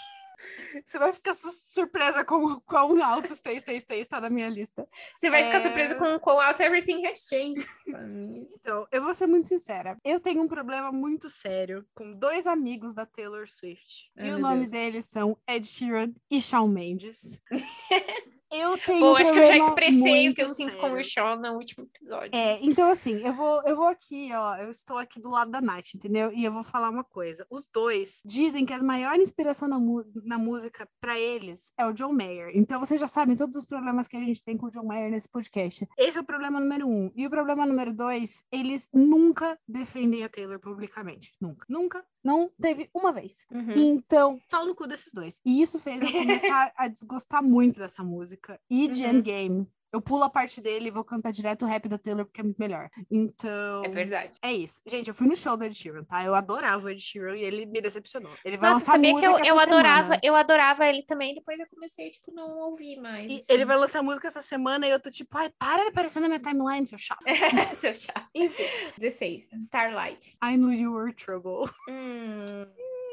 Você 0.83 0.97
vai 0.97 1.13
ficar 1.13 1.33
su- 1.35 1.51
surpresa 1.67 2.25
com 2.25 2.43
o 2.43 2.61
quão 2.61 3.01
alto 3.03 3.33
Stay, 3.33 3.59
Stay, 3.59 3.79
Stay 3.79 3.99
está 3.99 4.19
na 4.19 4.29
minha 4.29 4.49
lista. 4.49 4.87
Você 5.15 5.29
vai 5.29 5.43
ficar 5.43 5.57
É. 5.57 5.61
surpreso 5.61 5.95
com 5.97 6.15
o 6.15 6.19
quão 6.19 6.39
alto 6.41 6.61
everything 6.63 7.05
has 7.05 7.27
changed. 7.29 7.63
Então, 7.87 8.87
eu 8.91 9.01
vou 9.03 9.13
ser 9.13 9.27
muito 9.27 9.47
sincera. 9.47 9.97
Eu 10.03 10.19
tenho 10.19 10.41
um 10.41 10.47
problema 10.47 10.91
muito 10.91 11.29
sério 11.29 11.85
com 11.93 12.11
dois 12.13 12.47
amigos 12.47 12.95
da 12.95 13.05
Taylor 13.05 13.47
Swift. 13.47 14.11
Ai, 14.17 14.29
e 14.29 14.31
o 14.33 14.39
nome 14.39 14.61
Deus. 14.61 14.71
deles 14.71 15.05
são 15.05 15.37
Ed 15.47 15.67
Sheeran 15.67 16.11
e 16.29 16.41
Shawn 16.41 16.67
Mendes. 16.67 17.39
eu 18.51 18.77
tenho 18.77 18.99
Bom, 18.99 19.13
um 19.13 19.15
acho 19.15 19.31
que 19.31 19.39
eu 19.39 19.47
já 19.47 19.57
expressei 19.57 20.29
o 20.29 20.35
que 20.35 20.41
eu 20.41 20.45
muito 20.45 20.57
sinto 20.57 20.73
sério. 20.73 20.89
com 20.89 20.99
o 20.99 21.03
Sean 21.03 21.35
no 21.37 21.53
último 21.53 21.85
episódio. 21.85 22.31
É, 22.33 22.59
então 22.61 22.89
assim, 22.89 23.21
eu 23.25 23.33
vou, 23.33 23.61
eu 23.65 23.75
vou 23.75 23.87
aqui, 23.87 24.29
ó, 24.33 24.57
eu 24.57 24.69
estou 24.69 24.97
aqui 24.97 25.19
do 25.19 25.29
lado 25.29 25.51
da 25.51 25.61
Nath, 25.61 25.95
entendeu? 25.95 26.31
E 26.33 26.43
eu 26.43 26.51
vou 26.51 26.63
falar 26.63 26.89
uma 26.89 27.03
coisa. 27.03 27.45
Os 27.49 27.67
dois 27.67 28.21
dizem 28.25 28.65
que 28.65 28.73
a 28.73 28.83
maior 28.83 29.15
inspiração 29.15 29.67
na, 29.67 29.79
na 30.23 30.37
música 30.37 30.87
pra 30.99 31.19
eles 31.19 31.71
é 31.77 31.85
o 31.85 31.93
John 31.93 32.13
Mayer. 32.13 32.51
Então 32.53 32.79
vocês 32.79 32.99
já 32.99 33.07
sabem 33.07 33.35
todos 33.35 33.55
os 33.55 33.65
problemas 33.65 34.07
que 34.07 34.17
a 34.17 34.21
gente 34.21 34.43
tem 34.43 34.57
com 34.57 34.67
o 34.67 34.71
John 34.71 34.85
Mayer 34.85 35.09
nesse 35.09 35.29
podcast. 35.29 35.87
Esse 35.97 36.17
é 36.17 36.21
o 36.21 36.25
problema 36.25 36.59
número 36.59 36.87
um. 36.87 37.11
E 37.15 37.25
o 37.25 37.29
problema 37.29 37.65
número 37.65 37.93
dois, 37.93 38.43
eles 38.51 38.89
nunca 38.93 39.57
defendem 39.67 40.23
a 40.23 40.29
Taylor 40.29 40.59
publicamente. 40.59 41.33
Nunca. 41.39 41.65
Nunca. 41.69 42.05
Não 42.23 42.49
teve 42.61 42.89
uma 42.93 43.11
vez. 43.11 43.45
Uhum. 43.51 43.73
Então, 43.75 44.39
pau 44.49 44.65
no 44.65 44.75
cu 44.75 44.87
desses 44.87 45.11
dois. 45.13 45.41
E 45.45 45.61
isso 45.61 45.79
fez 45.79 46.03
eu 46.03 46.11
começar 46.11 46.71
a 46.75 46.87
desgostar 46.87 47.43
muito 47.43 47.79
dessa 47.79 48.03
música 48.03 48.59
e 48.69 48.87
de 48.87 49.03
Uhum. 49.03 49.09
Endgame. 49.09 49.67
Eu 49.93 50.01
pulo 50.01 50.23
a 50.23 50.29
parte 50.29 50.61
dele 50.61 50.87
e 50.87 50.91
vou 50.91 51.03
cantar 51.03 51.31
direto 51.31 51.63
o 51.63 51.67
rap 51.67 51.87
da 51.89 51.97
Taylor 51.97 52.25
porque 52.25 52.39
é 52.41 52.43
muito 52.43 52.57
melhor. 52.57 52.89
Então. 53.09 53.83
É 53.83 53.89
verdade. 53.89 54.39
É 54.41 54.53
isso. 54.53 54.81
Gente, 54.87 55.09
eu 55.09 55.13
fui 55.13 55.27
no 55.27 55.35
show 55.35 55.57
do 55.57 55.65
Ed 55.65 55.75
Sheeran, 55.75 56.03
tá? 56.03 56.23
Eu 56.23 56.33
adorava 56.33 56.85
o 56.85 56.89
Ed 56.89 57.01
Sheeran 57.01 57.35
e 57.37 57.43
ele 57.43 57.65
me 57.65 57.81
decepcionou. 57.81 58.31
Ele 58.45 58.57
vai 58.57 58.71
Nossa, 58.71 58.79
lançar 58.79 58.91
sabia 58.93 59.09
que 59.09 59.27
música 59.27 59.31
eu, 59.31 59.37
essa 59.37 59.47
eu 59.49 59.59
adorava, 59.59 60.03
semana. 60.03 60.21
eu 60.23 60.35
adorava 60.35 60.87
ele 60.87 61.03
também, 61.03 61.35
depois 61.35 61.59
eu 61.59 61.67
comecei, 61.67 62.09
tipo, 62.09 62.31
não 62.33 62.57
ouvir 62.59 62.99
mais. 63.01 63.25
Assim. 63.33 63.53
ele 63.53 63.65
vai 63.65 63.77
lançar 63.77 64.01
música 64.01 64.27
essa 64.27 64.41
semana 64.41 64.87
e 64.87 64.91
eu 64.91 64.99
tô 64.99 65.09
tipo, 65.11 65.37
ai, 65.37 65.49
para 65.49 65.83
de 65.83 65.89
aparecer 65.89 66.19
na 66.19 66.27
minha 66.27 66.39
timeline, 66.39 66.85
seu 66.87 66.97
chato. 66.97 67.25
Seu 67.75 67.93
chato. 67.93 68.27
Enfim. 68.33 68.63
16. 68.97 69.47
Starlight. 69.59 70.37
I 70.43 70.55
knew 70.55 70.71
you 70.71 70.93
were 70.93 71.13
trouble. 71.13 71.69
Hum, 71.89 72.65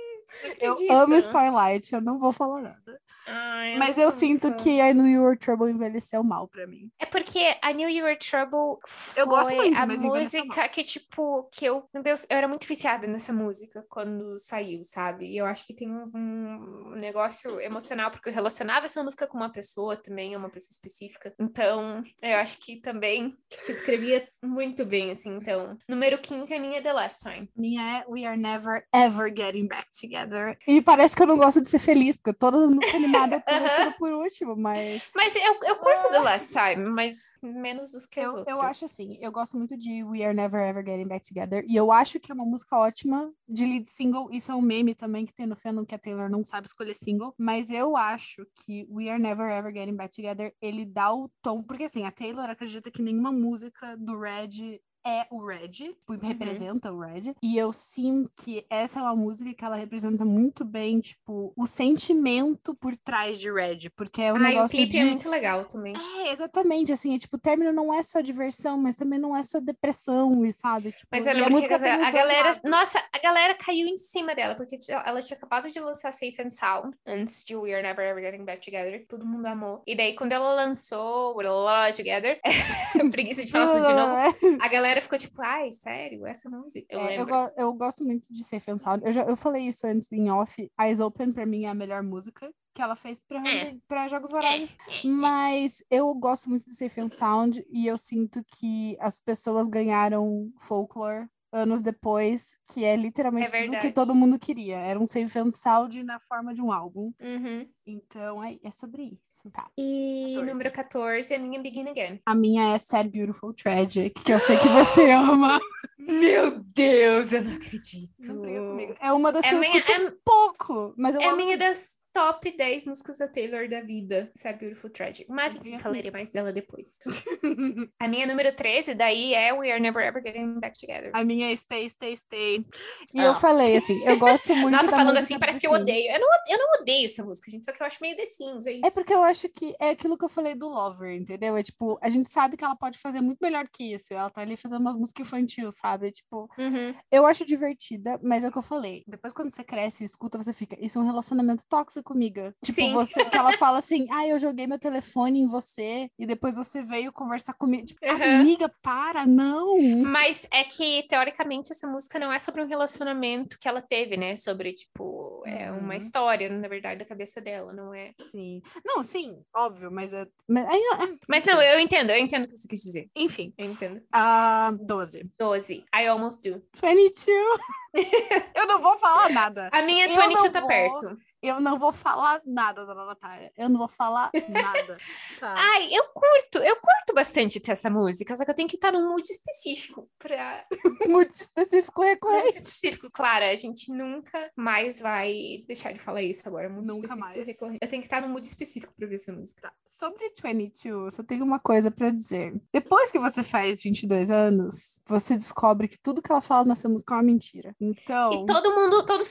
Eu 0.60 0.74
amo 0.90 1.14
Starlight, 1.16 1.92
eu 1.92 2.00
não 2.00 2.18
vou 2.18 2.32
falar 2.32 2.62
nada. 2.62 3.00
Ai, 3.28 3.74
eu 3.74 3.78
Mas 3.78 3.98
eu 3.98 4.10
sinto 4.10 4.48
fã. 4.48 4.56
que 4.56 4.70
I 4.80 4.94
Knew 4.94 5.06
You 5.06 5.22
Were 5.22 5.36
Trouble 5.36 5.70
envelheceu 5.70 6.24
mal 6.24 6.48
pra 6.48 6.66
mim. 6.66 6.90
É 6.98 7.04
porque 7.04 7.56
a 7.60 7.72
New 7.72 7.88
You 7.88 8.04
Were 8.04 8.16
Trouble 8.16 8.78
foi 8.86 9.22
Eu 9.22 9.26
gosto 9.26 9.54
muito, 9.54 9.78
a 9.78 9.86
música 9.86 10.68
que, 10.68 10.82
tipo, 10.82 11.48
que 11.52 11.66
eu, 11.66 11.84
meu 11.92 12.02
Deus, 12.02 12.26
eu 12.28 12.36
era 12.36 12.48
muito 12.48 12.66
viciada 12.66 13.06
nessa 13.06 13.32
música 13.32 13.84
quando 13.88 14.38
saiu, 14.38 14.82
sabe? 14.82 15.26
E 15.26 15.36
eu 15.36 15.44
acho 15.44 15.66
que 15.66 15.74
tem 15.74 15.90
um, 15.90 16.04
um 16.14 16.90
negócio 16.96 17.60
emocional, 17.60 18.10
porque 18.10 18.30
eu 18.30 18.32
relacionava 18.32 18.86
essa 18.86 19.02
música 19.02 19.26
com 19.26 19.36
uma 19.36 19.52
pessoa 19.52 19.96
também, 19.96 20.34
uma 20.34 20.48
pessoa 20.48 20.70
específica. 20.70 21.34
Então, 21.38 22.02
eu 22.22 22.36
acho 22.38 22.58
que 22.58 22.80
também 22.80 23.36
se 23.64 23.72
descrevia 23.72 24.26
muito 24.42 24.84
bem, 24.86 25.10
assim. 25.10 25.36
Então, 25.36 25.76
número 25.86 26.18
15 26.18 26.54
é 26.54 26.58
minha 26.58 26.82
The 26.82 26.92
Last 26.92 27.22
Time. 27.22 27.48
Minha 27.54 27.98
é 27.98 28.04
We 28.08 28.24
Are 28.24 28.40
Never 28.40 28.86
Ever 28.94 29.32
Getting 29.36 29.68
Back 29.68 29.88
Together. 30.00 30.17
E 30.66 30.82
parece 30.82 31.14
que 31.16 31.22
eu 31.22 31.26
não 31.26 31.36
gosto 31.36 31.60
de 31.60 31.68
ser 31.68 31.78
feliz, 31.78 32.16
porque 32.16 32.32
todas 32.32 32.62
as 32.64 32.70
músicas 32.70 32.94
animadas 32.94 33.40
eu 33.46 33.54
tô 33.54 33.60
deixando 33.60 33.92
por 33.98 34.12
último, 34.12 34.56
mas. 34.56 35.08
Mas 35.14 35.34
eu, 35.36 35.58
eu 35.64 35.76
curto 35.76 36.10
The 36.10 36.18
Last 36.20 36.52
Time, 36.52 36.88
mas 36.90 37.38
menos 37.42 37.90
dos 37.90 38.06
que 38.06 38.20
as 38.20 38.26
Eu, 38.26 38.38
outras. 38.38 38.56
eu 38.56 38.62
acho 38.62 38.84
assim, 38.84 39.18
eu 39.20 39.30
gosto 39.32 39.56
muito 39.56 39.76
de 39.76 40.02
We 40.04 40.24
Are 40.24 40.34
Never 40.34 40.60
Ever 40.60 40.84
Getting 40.84 41.08
Back 41.08 41.26
Together. 41.28 41.64
E 41.68 41.76
eu 41.76 41.92
acho 41.92 42.18
que 42.20 42.30
é 42.30 42.34
uma 42.34 42.44
música 42.44 42.76
ótima 42.76 43.30
de 43.48 43.64
lead 43.64 43.88
single. 43.88 44.28
Isso 44.32 44.50
é 44.50 44.54
um 44.54 44.62
meme 44.62 44.94
também 44.94 45.24
que 45.26 45.32
tem 45.34 45.46
no 45.46 45.56
fandom 45.56 45.84
que 45.84 45.94
a 45.94 45.98
Taylor 45.98 46.28
não 46.30 46.44
sabe 46.44 46.66
escolher 46.66 46.94
single. 46.94 47.34
Mas 47.38 47.70
eu 47.70 47.96
acho 47.96 48.46
que 48.64 48.86
We 48.90 49.08
Are 49.08 49.20
Never 49.20 49.50
Ever 49.50 49.72
Getting 49.72 49.96
Back 49.96 50.14
Together, 50.14 50.54
ele 50.60 50.84
dá 50.84 51.12
o 51.12 51.30
tom. 51.42 51.62
Porque 51.62 51.84
assim, 51.84 52.04
a 52.04 52.10
Taylor 52.10 52.48
acredita 52.48 52.90
que 52.90 53.02
nenhuma 53.02 53.32
música 53.32 53.96
do 53.96 54.18
Red 54.18 54.80
é 55.06 55.26
o 55.30 55.44
Red, 55.44 55.68
tipo, 55.68 56.14
representa 56.14 56.92
o 56.92 57.00
Red. 57.00 57.34
E 57.42 57.56
eu 57.56 57.72
sinto 57.72 58.30
que 58.36 58.64
essa 58.68 59.00
é 59.00 59.02
uma 59.02 59.16
música 59.16 59.52
que 59.54 59.64
ela 59.64 59.76
representa 59.76 60.24
muito 60.24 60.64
bem, 60.64 61.00
tipo, 61.00 61.52
o 61.56 61.66
sentimento 61.66 62.74
por 62.80 62.96
trás 62.96 63.38
de 63.40 63.50
Red. 63.50 63.90
Porque 63.96 64.22
é 64.22 64.32
um 64.32 64.36
Ah, 64.36 64.38
e 64.38 64.42
o 64.42 64.48
negócio 64.48 64.76
clipe 64.76 64.92
de. 64.92 64.98
é 64.98 65.04
muito 65.04 65.28
legal 65.28 65.64
também. 65.64 65.94
É, 65.96 66.32
exatamente, 66.32 66.92
assim, 66.92 67.14
é 67.14 67.18
tipo, 67.18 67.36
o 67.36 67.40
término 67.40 67.72
não 67.72 67.92
é 67.92 68.02
só 68.02 68.20
diversão, 68.20 68.78
mas 68.78 68.96
também 68.96 69.18
não 69.18 69.36
é 69.36 69.42
só 69.42 69.60
depressão, 69.60 70.44
e 70.44 70.52
sabe? 70.52 70.92
Tipo, 70.92 71.06
Mas 71.10 71.26
eu 71.26 71.32
a 71.32 71.34
lembro 71.34 71.48
que 71.50 71.56
música 71.56 71.78
tem 71.78 71.90
a, 71.90 72.08
a 72.08 72.10
galera. 72.10 72.48
lados. 72.48 72.60
Nossa, 72.64 73.02
a 73.12 73.18
galera 73.18 73.54
caiu 73.54 73.86
em 73.86 73.96
cima 73.96 74.34
dela, 74.34 74.54
porque 74.54 74.78
ela 74.88 75.20
tinha 75.20 75.36
acabado 75.36 75.68
de 75.68 75.80
lançar 75.80 76.12
Safe 76.12 76.36
and 76.40 76.50
Sound 76.50 76.96
antes 77.06 77.42
de 77.44 77.56
We 77.56 77.72
Are 77.72 77.82
Never 77.82 78.04
Ever 78.06 78.22
Getting 78.22 78.44
Back 78.44 78.60
Together. 78.64 79.04
Todo 79.08 79.26
mundo 79.26 79.46
amou. 79.46 79.82
E 79.86 79.96
daí, 79.96 80.14
quando 80.14 80.32
ela 80.32 80.54
lançou 80.54 81.36
We're 81.36 81.48
All 81.48 81.92
Together, 81.94 82.40
preguiça 83.10 83.44
de 83.44 83.52
falar 83.52 83.72
tudo 83.72 83.86
de 83.86 83.94
novo, 83.94 84.58
a 84.60 84.68
galera 84.68 84.87
ficou 85.02 85.18
tipo, 85.18 85.40
ai, 85.42 85.70
sério, 85.72 86.26
essa 86.26 86.48
música? 86.48 86.86
Eu 86.90 87.00
É, 87.00 87.18
eu, 87.20 87.26
go- 87.26 87.52
eu 87.56 87.72
gosto 87.74 88.04
muito 88.04 88.32
de 88.32 88.42
Safe 88.44 88.70
and 88.70 88.78
Sound. 88.78 89.04
Eu, 89.04 89.12
já, 89.12 89.22
eu 89.24 89.36
falei 89.36 89.66
isso 89.68 89.86
antes 89.86 90.10
em 90.12 90.30
off. 90.30 90.70
Eyes 90.80 91.00
Open, 91.00 91.30
pra 91.32 91.46
mim, 91.46 91.64
é 91.64 91.68
a 91.68 91.74
melhor 91.74 92.02
música 92.02 92.50
que 92.74 92.82
ela 92.82 92.94
fez 92.94 93.18
pra, 93.20 93.42
É. 93.48 93.76
pra 93.88 94.06
Jogos 94.08 94.30
Vorazes. 94.30 94.76
Mas 95.04 95.82
eu 95.90 96.14
gosto 96.14 96.48
muito 96.48 96.68
de 96.68 96.74
Safe 96.76 97.00
and 97.00 97.08
Sound 97.08 97.64
e 97.70 97.86
eu 97.86 97.96
sinto 97.96 98.42
que 98.56 98.96
as 99.00 99.18
pessoas 99.18 99.66
ganharam 99.68 100.50
Folklore 100.60 101.26
anos 101.52 101.80
depois, 101.82 102.56
que 102.72 102.84
é 102.84 102.94
literalmente 102.96 103.50
tudo 103.50 103.78
que 103.80 103.92
todo 103.92 104.14
mundo 104.14 104.38
queria. 104.38 104.76
Era 104.78 104.98
um 104.98 105.06
Safe 105.06 105.38
and 105.38 105.50
Sound 105.50 106.02
na 106.02 106.18
forma 106.20 106.52
de 106.54 106.60
um 106.62 106.70
álbum. 106.72 107.12
Uhum. 107.20 107.66
Então, 107.86 108.42
é, 108.44 108.58
é 108.62 108.70
sobre 108.70 109.02
isso. 109.20 109.50
Tá. 109.50 109.66
E 109.78 110.34
14. 110.36 110.52
número 110.52 110.70
14 110.72 111.32
é 111.32 111.36
a 111.36 111.40
minha 111.40 111.60
Begin 111.60 111.88
Again. 111.88 112.20
A 112.26 112.34
minha 112.34 112.74
é 112.74 112.78
Sad 112.78 113.08
Beautiful 113.10 113.52
Tragic, 113.54 114.22
que 114.22 114.32
eu 114.32 114.38
sei 114.40 114.58
que 114.58 114.68
você 114.68 115.10
ama. 115.12 115.58
Meu 115.98 116.60
Deus, 116.60 117.32
eu 117.32 117.44
não 117.44 117.52
acredito. 117.54 118.12
Não 118.34 118.36
comigo. 118.70 118.94
É 119.00 119.12
uma 119.12 119.30
das 119.30 119.44
É 119.44 119.48
que 119.50 119.54
eu 119.54 119.60
minha- 119.60 119.76
escuto 119.76 119.92
é- 119.92 120.12
pouco, 120.24 120.94
mas 120.96 121.14
eu 121.14 121.20
É 121.20 121.36
minha 121.36 121.58
das 121.58 121.97
top 122.18 122.50
10 122.50 122.84
músicas 122.86 123.18
da 123.18 123.28
Taylor 123.28 123.68
da 123.68 123.80
vida, 123.80 124.28
Sad 124.34 124.58
Beautiful 124.58 124.90
Tragic. 124.90 125.30
Mas 125.30 125.54
briga 125.54 125.78
falarei 125.78 126.10
mais 126.10 126.30
dela 126.30 126.52
depois. 126.52 126.98
a 128.00 128.08
minha 128.08 128.26
número 128.26 128.52
13 128.56 128.94
daí 128.94 129.34
é 129.34 129.52
We 129.52 129.70
Are 129.70 129.80
Never 129.80 130.04
Ever 130.04 130.20
Getting 130.20 130.58
Back 130.58 130.80
Together. 130.80 131.12
A 131.14 131.22
minha 131.24 131.52
é 131.52 131.54
Stay, 131.56 131.88
Stay, 131.88 132.16
Stay. 132.16 132.66
E 133.14 133.20
Ah. 133.20 133.26
eu 133.26 133.34
falei 133.36 133.76
assim, 133.76 134.04
eu 134.04 134.18
gosto 134.18 134.48
muito 134.56 134.72
Nossa, 134.72 134.90
da 134.90 134.96
falando 134.96 135.16
assim, 135.16 135.38
parece 135.38 135.60
que 135.60 135.66
eu 135.68 135.70
odeio. 135.72 136.10
Eu 136.12 136.18
não, 136.20 136.28
eu 136.48 136.58
não 136.58 136.80
odeio 136.80 137.06
essa 137.06 137.22
música, 137.24 137.50
gente, 137.52 137.64
só 137.64 137.72
que 137.72 137.80
eu 137.80 137.86
acho 137.86 137.98
meio 138.00 138.16
The 138.16 138.26
Sims, 138.26 138.66
é 138.66 138.72
isso. 138.72 138.86
É 138.86 138.90
porque 138.90 139.14
eu 139.14 139.22
acho 139.22 139.48
que 139.48 139.76
é 139.80 139.90
aquilo 139.90 140.18
que 140.18 140.24
eu 140.24 140.28
falei 140.28 140.56
do 140.56 140.68
Lover, 140.68 141.14
entendeu? 141.14 141.56
É 141.56 141.62
tipo, 141.62 141.98
a 142.02 142.08
gente 142.08 142.28
sabe 142.28 142.56
que 142.56 142.64
ela 142.64 142.74
pode 142.74 142.98
fazer 142.98 143.20
muito 143.20 143.38
melhor 143.40 143.68
que 143.68 143.92
isso. 143.94 144.12
Ela 144.12 144.28
tá 144.28 144.40
ali 144.40 144.56
fazendo 144.56 144.80
umas 144.80 144.96
músicas 144.96 145.24
infantil, 145.26 145.70
sabe? 145.70 146.10
Tipo, 146.10 146.48
Uhum. 146.58 146.94
eu 147.12 147.24
acho 147.26 147.44
divertida, 147.44 148.18
mas 148.22 148.42
é 148.42 148.48
o 148.48 148.52
que 148.52 148.58
eu 148.58 148.62
falei. 148.62 149.04
Depois, 149.06 149.32
quando 149.32 149.50
você 149.52 149.62
cresce 149.62 150.02
e 150.02 150.06
escuta, 150.06 150.36
você 150.36 150.52
fica, 150.52 150.76
isso 150.84 150.98
é 150.98 151.02
um 151.02 151.06
relacionamento 151.06 151.62
tóxico, 151.68 152.07
amiga. 152.14 152.54
Tipo, 152.64 152.74
Sim. 152.76 152.92
você 152.92 153.24
que 153.24 153.36
ela 153.36 153.52
fala 153.52 153.78
assim, 153.78 154.06
ah, 154.10 154.26
eu 154.26 154.38
joguei 154.38 154.66
meu 154.66 154.78
telefone 154.78 155.40
em 155.40 155.46
você, 155.46 156.10
e 156.18 156.26
depois 156.26 156.56
você 156.56 156.82
veio 156.82 157.12
conversar 157.12 157.54
comigo. 157.54 157.86
Tipo, 157.86 157.98
Uhum. 158.06 158.40
amiga, 158.40 158.72
para, 158.82 159.26
não. 159.26 159.78
Mas 160.04 160.46
é 160.50 160.64
que, 160.64 161.04
teoricamente, 161.08 161.72
essa 161.72 161.86
música 161.86 162.18
não 162.18 162.32
é 162.32 162.38
sobre 162.38 162.62
um 162.62 162.66
relacionamento 162.66 163.56
que 163.58 163.68
ela 163.68 163.80
teve, 163.82 164.16
né? 164.16 164.36
Sobre, 164.36 164.72
tipo, 164.72 165.42
é 165.46 165.70
uma 165.70 165.88
Uhum. 165.90 165.92
história, 165.92 166.48
na 166.48 166.68
verdade, 166.68 166.98
da 167.00 167.04
cabeça 167.04 167.40
dela, 167.40 167.72
não 167.72 167.92
é? 167.94 168.12
Sim. 168.20 168.60
Não, 168.84 169.02
sim, 169.02 169.38
óbvio, 169.54 169.90
mas 169.90 170.12
é. 170.12 170.26
Mas, 170.48 170.66
aí, 170.66 170.80
é, 170.80 171.16
Mas 171.28 171.44
não, 171.44 171.60
eu 171.62 171.78
entendo, 171.78 172.10
eu 172.10 172.18
entendo 172.18 172.44
o 172.44 172.48
que 172.48 172.56
você 172.56 172.68
quis 172.68 172.82
dizer. 172.82 173.08
enfim. 173.16 173.52
Eu 173.58 173.70
entendo. 173.70 174.00
Ah, 174.12 174.72
12. 174.80 175.28
12. 175.38 175.84
I 175.94 176.06
almost 176.06 176.48
do. 176.48 176.62
22. 176.82 177.58
eu 178.54 178.66
não 178.66 178.80
vou 178.80 178.98
falar 178.98 179.30
nada. 179.30 179.68
A 179.72 179.82
minha 179.82 180.06
Eu 180.06 180.10
22 180.10 180.42
não 180.42 180.50
tá 180.50 180.60
vou. 180.60 180.68
perto. 180.68 181.16
Eu 181.42 181.60
não 181.60 181.78
vou 181.78 181.92
falar 181.92 182.40
nada, 182.44 182.84
dona 182.84 183.04
Natália. 183.06 183.52
Eu 183.56 183.68
não 183.68 183.78
vou 183.78 183.88
falar 183.88 184.30
nada. 184.48 184.96
Tá. 185.38 185.54
Ai, 185.56 185.88
eu 185.94 186.02
curto, 186.12 186.58
eu 186.58 186.74
curto 186.74 187.14
bastante 187.14 187.62
essa 187.70 187.88
música, 187.88 188.34
só 188.34 188.44
que 188.44 188.50
eu 188.50 188.54
tenho 188.54 188.68
que 188.68 188.74
estar 188.74 188.90
num 188.90 189.08
mood 189.08 189.22
específico 189.30 190.10
pra. 190.18 190.64
Muito 191.08 191.32
específico 191.34 192.00
Mood 192.00 192.10
recorrente. 192.12 192.56
específico, 192.56 193.08
Clara, 193.12 193.50
a 193.52 193.54
gente 193.54 193.92
nunca 193.92 194.50
mais 194.56 194.98
vai 194.98 195.62
deixar 195.68 195.92
de 195.92 196.00
falar 196.00 196.22
isso 196.22 196.42
agora. 196.48 196.68
Mood 196.68 196.88
Nunca 196.88 197.06
específico 197.06 197.20
mais. 197.20 197.46
recorrente. 197.46 197.78
Eu 197.80 197.88
tenho 197.88 198.02
que 198.02 198.06
estar 198.08 198.20
num 198.20 198.28
mood 198.28 198.44
específico 198.44 198.92
pra 198.96 199.06
ver 199.06 199.14
essa 199.14 199.32
música. 199.32 199.60
Tá. 199.62 199.72
Sobre 199.84 200.28
22, 200.42 200.82
eu 201.04 201.10
só 201.12 201.22
tenho 201.22 201.44
uma 201.44 201.60
coisa 201.60 201.88
pra 201.88 202.10
dizer. 202.10 202.60
Depois 202.72 203.12
que 203.12 203.18
você 203.20 203.44
faz 203.44 203.80
22 203.80 204.28
anos, 204.30 205.00
você 205.06 205.34
descobre 205.36 205.86
que 205.86 205.98
tudo 206.00 206.20
que 206.20 206.32
ela 206.32 206.40
fala 206.40 206.64
nessa 206.64 206.88
música 206.88 207.14
é 207.14 207.16
uma 207.18 207.22
mentira. 207.22 207.76
Então, 207.80 208.32
E 208.32 208.46
todo 208.46 208.74
mundo, 208.74 209.06
todo 209.06 209.24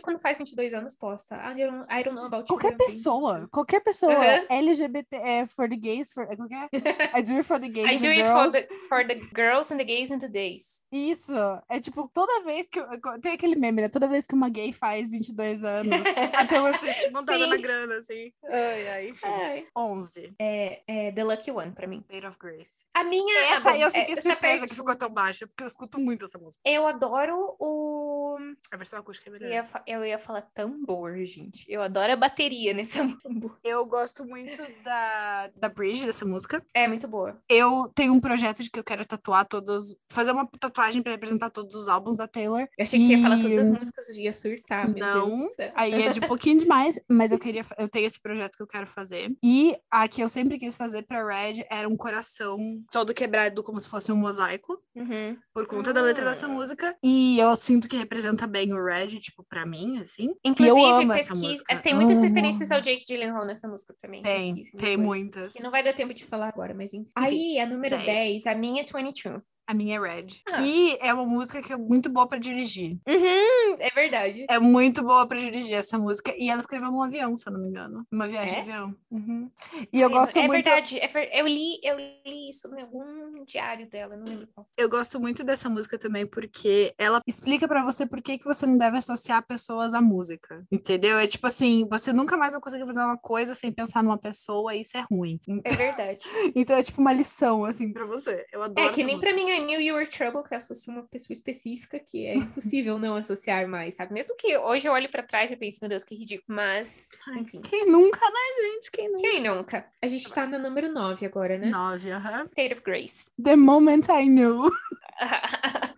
quando 0.00 0.20
faz 0.20 0.38
22 0.38 0.74
anos 0.74 0.94
posta. 0.94 1.36
I 1.36 1.54
don't, 1.54 1.86
I 1.90 2.02
don't 2.02 2.14
know 2.14 2.26
about 2.26 2.42
you, 2.42 2.46
qualquer 2.46 2.76
pessoa, 2.76 3.48
qualquer 3.50 3.80
pessoa 3.80 4.12
Aham. 4.12 4.46
LGBT 4.48 5.16
é 5.16 5.46
for 5.46 5.68
the 5.68 5.76
gays, 5.76 6.12
for, 6.12 6.26
que 6.26 6.54
é? 6.54 6.68
I 7.18 7.22
do 7.22 7.32
it 7.34 7.44
for 7.44 7.60
the 7.60 7.68
gays 7.68 7.90
I 7.90 7.94
and 7.94 7.98
do 7.98 8.08
the 8.08 8.20
it 8.20 8.24
for 8.24 8.34
girls. 8.34 8.52
the, 8.52 8.74
for 8.88 9.06
the 9.06 9.14
girls 9.34 9.72
and 9.72 9.78
the 9.78 9.84
gays 9.84 10.10
and 10.10 10.18
the 10.18 10.28
days. 10.28 10.86
Isso, 10.92 11.34
é 11.68 11.80
tipo, 11.80 12.08
toda 12.12 12.42
vez 12.44 12.68
que. 12.68 12.78
eu- 12.78 12.88
Tem 13.20 13.32
aquele 13.32 13.56
meme, 13.56 13.82
né? 13.82 13.88
Toda 13.88 14.08
vez 14.08 14.26
que 14.26 14.34
uma 14.34 14.48
gay 14.48 14.72
faz 14.72 15.10
22 15.10 15.64
anos, 15.64 15.90
até 16.34 16.60
uma 16.60 16.72
Swift 16.74 17.10
montada 17.10 17.38
Sim. 17.38 17.50
na 17.50 17.56
grana, 17.56 17.96
assim. 17.96 18.32
Ai, 18.44 18.88
ai, 18.88 19.08
enfim. 19.08 19.26
Ai. 19.26 19.66
11. 19.76 20.34
É, 20.38 20.82
é 20.86 21.12
The 21.12 21.24
Lucky 21.24 21.50
One 21.50 21.72
pra 21.72 21.86
mim. 21.86 22.04
Fate 22.08 22.26
of 22.26 22.38
Grace. 22.38 22.84
A 22.94 23.04
minha. 23.04 23.38
Essa 23.52 23.70
ah, 23.70 23.72
bom, 23.72 23.78
eu 23.78 23.90
fiquei 23.90 24.14
é, 24.14 24.20
surpresa 24.20 24.66
que 24.66 24.74
ficou 24.74 24.96
tão 24.96 25.10
baixa, 25.10 25.46
porque 25.46 25.62
eu 25.62 25.68
escuto 25.68 25.98
muito 25.98 26.24
essa 26.24 26.38
música. 26.38 26.60
Eu 26.64 26.86
adoro 26.86 27.56
o. 27.58 28.36
A 28.72 28.76
versão 28.76 28.98
acústica 28.98 29.30
é 29.30 29.32
melhor. 29.32 29.50
Eu 29.86 30.04
ia 30.04 30.18
falar 30.18 30.42
tambor, 30.54 31.16
gente. 31.24 31.64
Eu 31.68 31.82
adoro 31.82 32.12
a 32.12 32.16
bateria 32.16 32.72
nesse 32.74 32.98
tambor. 33.22 33.58
Eu 33.62 33.84
gosto 33.86 34.24
muito 34.24 34.60
da, 34.84 35.50
da 35.56 35.68
Bridge, 35.68 36.06
dessa 36.06 36.24
música. 36.24 36.62
É 36.74 36.86
muito 36.88 37.06
boa. 37.08 37.38
Eu 37.48 37.90
tenho 37.94 38.12
um 38.12 38.20
projeto 38.20 38.62
de 38.62 38.70
que 38.70 38.78
eu 38.78 38.84
quero 38.84 39.04
tatuar 39.04 39.46
todos. 39.46 39.96
Fazer 40.10 40.32
uma 40.32 40.46
tatuagem 40.58 41.02
pra 41.02 41.12
representar 41.12 41.50
todos 41.50 41.74
os 41.74 41.88
álbuns 41.88 42.16
da 42.16 42.26
Taylor. 42.26 42.60
Eu 42.78 42.82
achei 42.84 42.98
que 42.98 43.06
você 43.06 43.12
ia 43.14 43.22
falar 43.22 43.38
E- 43.38 43.42
todas 43.42 43.58
as 43.58 43.68
músicas, 43.68 44.08
eu 44.08 44.16
ia 44.24 44.32
surtar, 44.32 44.88
Não, 44.94 45.46
aí 45.74 46.02
é 46.04 46.10
de 46.10 46.20
pouquinho 46.26 46.58
demais, 46.58 46.98
mas 47.08 47.32
eu 47.32 47.38
queria, 47.38 47.62
eu 47.78 47.88
tenho 47.88 48.06
esse 48.06 48.20
projeto 48.20 48.56
que 48.56 48.62
eu 48.62 48.66
quero 48.66 48.86
fazer. 48.86 49.32
E 49.42 49.76
a 49.90 50.06
que 50.08 50.20
eu 50.22 50.28
sempre 50.28 50.58
quis 50.58 50.76
fazer 50.76 51.02
pra 51.02 51.24
Red 51.26 51.64
era 51.70 51.88
um 51.88 51.96
coração 51.96 52.58
todo 52.90 53.14
quebrado, 53.14 53.62
como 53.62 53.80
se 53.80 53.88
fosse 53.88 54.10
um 54.12 54.16
mosaico, 54.16 54.80
Uhum. 54.94 55.36
por 55.52 55.66
conta 55.66 55.92
da 55.92 56.00
letra 56.02 56.24
dessa 56.24 56.46
Ah. 56.46 56.48
música. 56.48 56.96
E 57.02 57.38
eu 57.38 57.54
sinto 57.56 57.88
que 57.88 57.96
representa 57.96 58.46
bem 58.46 58.72
o 58.72 58.82
Red, 58.84 59.08
tipo, 59.18 59.44
pra 59.44 59.66
mim, 59.66 59.73
assim. 60.00 60.34
Inclusive, 60.44 61.08
pesquisa. 61.08 61.48
música. 61.48 61.76
Tem 61.78 61.94
muitas 61.94 62.18
Amo. 62.18 62.26
referências 62.26 62.70
ao 62.70 62.80
Jake 62.80 63.04
Gyllenhaal 63.06 63.44
nessa 63.44 63.68
música 63.68 63.94
também. 64.00 64.20
Tem, 64.20 64.54
pesquisem 64.54 64.80
tem 64.80 64.96
muitas. 64.96 65.52
Que 65.52 65.62
não 65.62 65.70
vai 65.70 65.82
dar 65.82 65.92
tempo 65.92 66.14
de 66.14 66.24
falar 66.24 66.48
agora, 66.48 66.74
mas 66.74 66.92
enfim. 66.92 67.10
Aí, 67.14 67.58
a 67.58 67.66
número 67.66 67.96
10. 67.96 68.06
10, 68.06 68.46
a 68.46 68.54
minha 68.54 68.82
é 68.82 68.84
22. 68.84 69.42
A 69.66 69.74
minha 69.74 69.96
é 69.96 70.00
Red. 70.00 70.26
Ah. 70.50 70.56
Que 70.56 70.98
é 71.00 71.12
uma 71.12 71.24
música 71.24 71.62
que 71.62 71.72
é 71.72 71.76
muito 71.76 72.10
boa 72.10 72.26
para 72.26 72.38
dirigir. 72.38 72.98
Uhum, 73.06 73.76
é 73.78 73.90
verdade. 73.94 74.46
É 74.48 74.58
muito 74.58 75.02
boa 75.02 75.26
para 75.26 75.38
dirigir 75.38 75.74
essa 75.74 75.98
música. 75.98 76.34
E 76.36 76.50
ela 76.50 76.60
escreveu 76.60 76.90
num 76.90 77.02
avião, 77.02 77.36
se 77.36 77.48
eu 77.48 77.52
não 77.52 77.60
me 77.60 77.68
engano. 77.68 78.06
Uma 78.12 78.28
viagem 78.28 78.58
é? 78.58 78.62
de 78.62 78.70
avião. 78.70 78.94
Uhum. 79.10 79.50
E 79.92 80.00
eu 80.00 80.10
gosto 80.10 80.38
é 80.38 80.46
muito. 80.46 80.64
Verdade, 80.64 80.98
é 80.98 81.08
verdade. 81.08 81.38
Eu 81.38 81.46
li, 81.46 81.78
eu 81.82 81.96
li 81.96 82.48
isso 82.50 82.68
em 82.74 82.82
algum 82.82 83.44
diário 83.44 83.88
dela, 83.88 84.16
não 84.16 84.26
lembro 84.26 84.48
qual. 84.54 84.66
Eu 84.76 84.88
gosto 84.88 85.18
muito 85.18 85.42
dessa 85.42 85.68
música 85.68 85.98
também 85.98 86.26
porque 86.26 86.94
ela 86.98 87.20
explica 87.26 87.66
para 87.66 87.82
você 87.82 88.06
por 88.06 88.20
que, 88.20 88.38
que 88.38 88.44
você 88.44 88.66
não 88.66 88.76
deve 88.76 88.98
associar 88.98 89.46
pessoas 89.46 89.94
à 89.94 90.00
música. 90.00 90.64
Entendeu? 90.70 91.18
É 91.18 91.26
tipo 91.26 91.46
assim, 91.46 91.86
você 91.88 92.12
nunca 92.12 92.36
mais 92.36 92.52
vai 92.52 92.60
conseguir 92.60 92.84
fazer 92.84 93.00
uma 93.00 93.18
coisa 93.18 93.54
sem 93.54 93.72
pensar 93.72 94.02
numa 94.02 94.18
pessoa, 94.18 94.74
e 94.74 94.80
isso 94.80 94.96
é 94.96 95.00
ruim. 95.00 95.40
Então... 95.48 95.72
É 95.72 95.76
verdade. 95.76 96.20
então 96.54 96.76
é 96.76 96.82
tipo 96.82 97.00
uma 97.00 97.12
lição, 97.12 97.64
assim, 97.64 97.92
para 97.92 98.04
você. 98.04 98.46
Eu 98.52 98.62
adoro. 98.62 98.88
É 98.88 98.92
que 98.92 99.02
nem 99.02 99.18
para 99.18 99.32
mim 99.32 99.53
a 99.54 99.60
New 99.60 99.80
You 99.80 99.94
Were 99.94 100.06
Trouble, 100.08 100.42
que 100.42 100.54
associa 100.54 100.92
uma 100.92 101.04
pessoa 101.04 101.32
específica 101.32 101.98
que 101.98 102.26
é 102.26 102.34
impossível 102.34 102.98
não 102.98 103.16
associar 103.16 103.68
mais, 103.68 103.94
sabe? 103.94 104.12
Mesmo 104.12 104.36
que 104.36 104.56
hoje 104.58 104.88
eu 104.88 104.92
olhe 104.92 105.08
para 105.08 105.22
trás 105.22 105.50
e 105.50 105.56
pense, 105.56 105.80
meu 105.80 105.88
Deus, 105.88 106.04
que 106.04 106.14
ridículo. 106.14 106.44
Mas, 106.56 107.08
enfim. 107.36 107.60
Quem 107.60 107.86
nunca, 107.86 108.20
né, 108.20 108.62
gente? 108.62 108.90
Quem 108.90 109.08
nunca? 109.08 109.22
Quem 109.22 109.42
nunca? 109.42 109.86
A 110.02 110.06
gente 110.06 110.32
tá 110.32 110.46
no 110.46 110.58
número 110.58 110.92
9 110.92 111.26
agora, 111.26 111.58
né? 111.58 111.70
9, 111.70 112.10
aham. 112.10 112.30
Uh 112.30 112.44
-huh. 112.44 112.48
State 112.50 112.74
of 112.74 112.82
Grace. 112.82 113.30
The 113.42 113.56
moment 113.56 114.06
I 114.10 114.26
knew. 114.26 114.70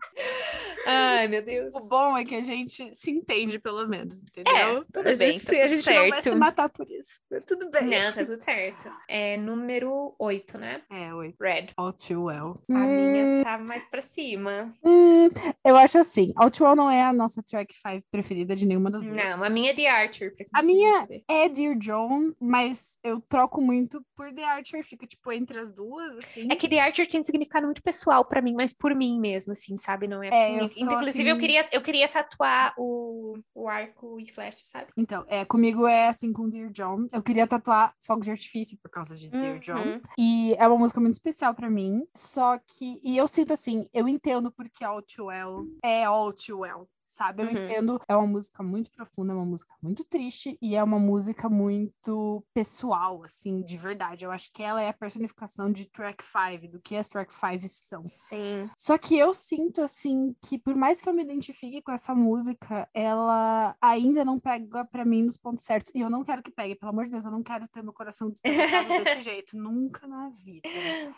Ai, 0.87 1.29
meu 1.29 1.43
Deus. 1.43 1.75
O 1.75 1.89
bom 1.89 2.17
é 2.17 2.25
que 2.25 2.35
a 2.35 2.43
gente 2.43 2.95
se 2.95 3.11
entende, 3.11 3.59
pelo 3.59 3.87
menos, 3.87 4.23
entendeu? 4.23 4.55
É, 4.55 4.85
tudo 4.93 5.09
a 5.09 5.15
bem, 5.15 5.33
gente, 5.33 5.45
tá 5.45 5.53
tudo 5.53 5.63
a 5.63 5.69
gente 5.69 5.83
certo. 5.83 6.03
não 6.03 6.11
vai 6.11 6.23
se 6.23 6.35
matar 6.35 6.69
por 6.69 6.91
isso. 6.91 7.21
Tudo 7.47 7.71
bem. 7.71 7.85
Não, 7.85 8.13
tá 8.13 8.25
tudo 8.25 8.43
certo. 8.43 8.91
É 9.09 9.37
número 9.37 10.15
8, 10.19 10.59
né? 10.59 10.83
É, 10.91 11.13
8. 11.13 11.37
Red. 11.41 11.67
All 11.77 11.93
Too 11.93 12.25
Well. 12.25 12.63
A 12.71 12.75
hum... 12.75 12.87
minha 12.87 13.45
tá 13.45 13.59
mais 13.59 13.85
pra 13.89 14.01
cima. 14.03 14.75
Hum, 14.85 15.29
eu 15.65 15.77
acho 15.77 15.99
assim, 15.99 16.33
All 16.37 16.51
Too 16.51 16.67
Well 16.67 16.77
não 16.77 16.91
é 16.91 17.03
a 17.03 17.13
nossa 17.13 17.43
track 17.43 17.75
5 17.75 18.07
preferida 18.11 18.55
de 18.55 18.67
nenhuma 18.67 18.91
das 18.91 19.05
duas. 19.05 19.17
Não, 19.17 19.45
a 19.45 19.51
minha 19.51 19.71
é 19.71 19.75
The 19.75 19.89
Archer. 19.89 20.35
A 20.53 20.63
minha 20.63 21.07
é 21.29 21.49
Dear 21.49 21.77
John, 21.77 22.33
mas 22.41 22.97
eu 23.03 23.21
troco 23.21 23.61
muito 23.61 24.05
por 24.15 24.33
The 24.33 24.45
Archer, 24.45 24.85
fica 24.85 25.07
tipo 25.07 25.33
entre 25.33 25.59
as 25.59 25.71
duas, 25.71 26.17
assim. 26.19 26.49
É 26.51 26.57
que 26.57 26.69
The 26.69 26.81
Archer 26.81 27.07
tinha 27.07 27.21
um 27.21 27.25
significado 27.25 27.67
muito 27.67 27.83
pessoal 27.83 28.25
pra 28.25 28.41
mim, 28.41 28.55
mas 28.55 28.73
por 28.73 28.95
mim 28.95 29.19
mesmo, 29.21 29.53
assim, 29.53 29.77
sabe? 29.77 30.07
Não 30.07 30.23
é, 30.23 30.29
é 30.29 30.61
eu 30.61 30.67
Inclusive, 30.83 31.09
assim... 31.09 31.29
eu, 31.29 31.39
queria, 31.39 31.69
eu 31.73 31.83
queria 31.83 32.09
tatuar 32.09 32.75
o, 32.77 33.39
o 33.55 33.69
arco 33.69 34.19
e 34.21 34.27
flecha, 34.33 34.61
sabe? 34.65 34.89
Então, 34.97 35.25
é, 35.29 35.45
comigo 35.45 35.87
é 35.87 36.09
assim 36.09 36.33
com 36.33 36.49
Dear 36.49 36.71
John. 36.71 37.07
Eu 37.13 37.23
queria 37.23 37.47
tatuar 37.47 37.95
fogos 38.01 38.25
de 38.25 38.31
artifício 38.31 38.79
por 38.83 38.91
causa 38.91 39.17
de 39.17 39.29
Dear 39.29 39.55
uhum. 39.55 39.61
John. 39.61 40.01
E 40.19 40.55
é 40.59 40.67
uma 40.67 40.79
música 40.79 41.01
muito 41.01 41.15
especial 41.15 41.55
para 41.55 41.71
mim. 41.71 42.07
Só 42.15 42.59
que, 42.59 43.01
e 43.03 43.17
eu 43.17 43.27
sinto 43.27 43.53
assim, 43.53 43.89
eu 43.93 44.09
entendo 44.09 44.51
porque 44.53 44.85
All 44.85 45.03
Too 45.03 45.27
Well 45.27 45.67
é 45.83 46.05
All 46.05 46.33
Too 46.33 46.61
Well 46.61 46.89
sabe? 47.07 47.43
Eu 47.43 47.47
uhum. 47.47 47.65
entendo, 47.65 48.01
é 48.09 48.17
uma 48.17 48.27
música 48.27 48.63
muito 48.63 48.91
profunda, 48.91 49.33
é 49.33 49.37
uma 49.37 49.45
música 49.45 49.75
muito 49.83 50.05
triste 50.05 50.59
e 50.61 50.75
é 50.75 50.83
uma 50.83 50.99
música 50.99 51.49
muito 51.49 52.45
pessoal, 52.53 53.23
assim, 53.25 53.63
de 53.63 53.77
verdade. 53.77 54.25
Eu 54.25 54.31
acho 54.31 54.51
que 54.53 54.63
ela 54.63 54.83
é 54.83 54.89
a 54.89 54.93
personificação 54.93 55.71
de 55.71 55.87
track 55.87 56.25
5, 56.25 56.69
do 56.73 56.81
que 56.81 56.97
as 56.97 57.09
track 57.09 57.33
5 57.33 57.67
são. 57.69 58.03
Sim. 58.03 58.69
Só 58.77 58.99
que 58.99 59.17
eu 59.17 59.33
sinto, 59.33 59.83
assim, 59.83 60.35
que 60.43 60.59
por 60.59 60.75
mais 60.75 61.01
que 61.01 61.09
eu 61.09 61.15
me 61.15 61.23
identifique 61.23 61.83
com 61.83 61.93
essa 61.93 62.15
música, 62.15 62.89
ela 62.93 63.77
ainda 63.81 64.25
não 64.25 64.39
pega 64.39 64.85
para 64.85 65.05
mim 65.05 65.23
nos 65.23 65.37
pontos 65.37 65.65
certos. 65.65 65.93
E 65.95 66.01
eu 66.01 66.11
não 66.11 66.25
quero 66.25 66.43
que 66.43 66.51
pegue, 66.51 66.75
pelo 66.75 66.91
amor 66.91 67.05
de 67.05 67.13
Deus, 67.13 67.25
eu 67.25 67.31
não 67.31 67.43
quero 67.43 67.69
ter 67.69 67.83
meu 67.83 67.93
coração 67.93 68.31
desse 68.31 68.41
jeito, 69.21 69.57
nunca 69.57 70.07
na 70.07 70.29
vida. 70.31 70.69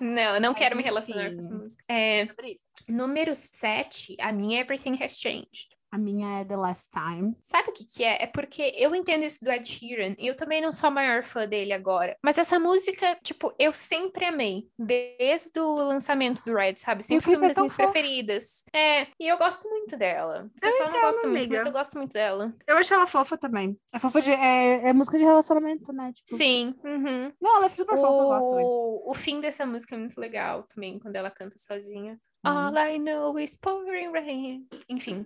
Não, 0.01 0.35
eu 0.35 0.41
não 0.41 0.51
Mas, 0.51 0.59
quero 0.59 0.75
enfim, 0.75 0.83
me 0.83 0.85
relacionar 0.85 1.31
com 1.31 1.39
essa 1.39 1.55
música. 1.55 1.85
É, 1.89 2.27
sobre 2.27 2.53
isso. 2.53 2.67
Número 2.89 3.35
7, 3.35 4.17
a 4.21 4.33
minha 4.33 4.61
Everything 4.61 5.03
Has 5.03 5.19
Changed. 5.19 5.69
A 5.91 5.99
minha 5.99 6.41
é 6.41 6.45
The 6.45 6.57
Last 6.57 6.91
Time. 6.91 7.37
Sabe 7.41 7.71
o 7.71 7.73
que 7.73 7.85
que 7.85 8.05
é? 8.05 8.23
É 8.23 8.27
porque 8.27 8.75
eu 8.77 8.95
entendo 8.95 9.25
isso 9.25 9.43
do 9.43 9.51
Ed 9.51 9.67
Sheeran 9.67 10.15
e 10.19 10.27
eu 10.27 10.37
também 10.37 10.61
não 10.61 10.71
sou 10.71 10.89
a 10.89 10.91
maior 10.91 11.23
fã 11.23 11.47
dele 11.47 11.73
agora. 11.73 12.17
Mas 12.23 12.37
essa 12.37 12.59
música, 12.59 13.17
tipo, 13.23 13.55
eu 13.59 13.73
sempre 13.73 14.25
amei. 14.25 14.69
Desde 14.79 15.59
o 15.59 15.75
lançamento 15.75 16.43
do 16.45 16.55
Red, 16.55 16.77
sabe? 16.77 17.03
Sempre 17.03 17.25
foi 17.25 17.37
uma 17.37 17.47
é 17.47 17.49
das 17.49 17.57
minhas 17.57 17.75
fofo. 17.75 17.91
preferidas. 17.93 18.65
É, 18.75 19.07
e 19.19 19.27
eu 19.27 19.39
gosto 19.39 19.69
muito 19.69 19.97
dela. 19.97 20.51
Eu, 20.63 20.69
eu 20.69 20.77
só 20.77 20.89
não 20.91 21.01
gosto 21.01 21.27
amiga. 21.27 21.39
muito, 21.39 21.53
mas 21.53 21.67
eu 21.67 21.73
gosto 21.73 21.97
muito 21.97 22.13
dela. 22.13 22.55
Eu 22.67 22.77
acho 22.77 22.93
ela 22.95 23.07
fofa 23.07 23.39
também. 23.39 23.79
É 23.93 23.99
fofa 23.99 24.21
de... 24.21 24.31
É, 24.31 24.89
é 24.89 24.93
música 24.93 25.19
de 25.19 25.25
relacionamento, 25.25 25.93
né? 25.93 26.13
Tipo... 26.13 26.37
Sim. 26.37 26.75
Uhum. 26.85 27.33
Não, 27.41 27.57
ela 27.57 27.67
é 27.67 27.69
super 27.71 27.95
o... 27.95 27.99
fofa, 27.99 28.23
eu 28.23 28.29
gosto 28.29 28.51
também. 28.51 28.67
O 28.67 29.15
fim 29.15 29.41
dessa 29.41 29.65
música 29.65 29.95
é 29.95 29.99
muito 29.99 30.21
legal 30.21 30.65
também, 30.65 30.99
quando 30.99 31.17
ela 31.17 31.31
canta 31.31 31.57
sozinha. 31.59 32.19
All 32.45 32.73
uhum. 32.73 32.79
I 32.79 32.99
know 32.99 33.39
is 33.39 33.57
pouring 33.57 34.13
rain. 34.13 34.69
Enfim. 34.89 35.23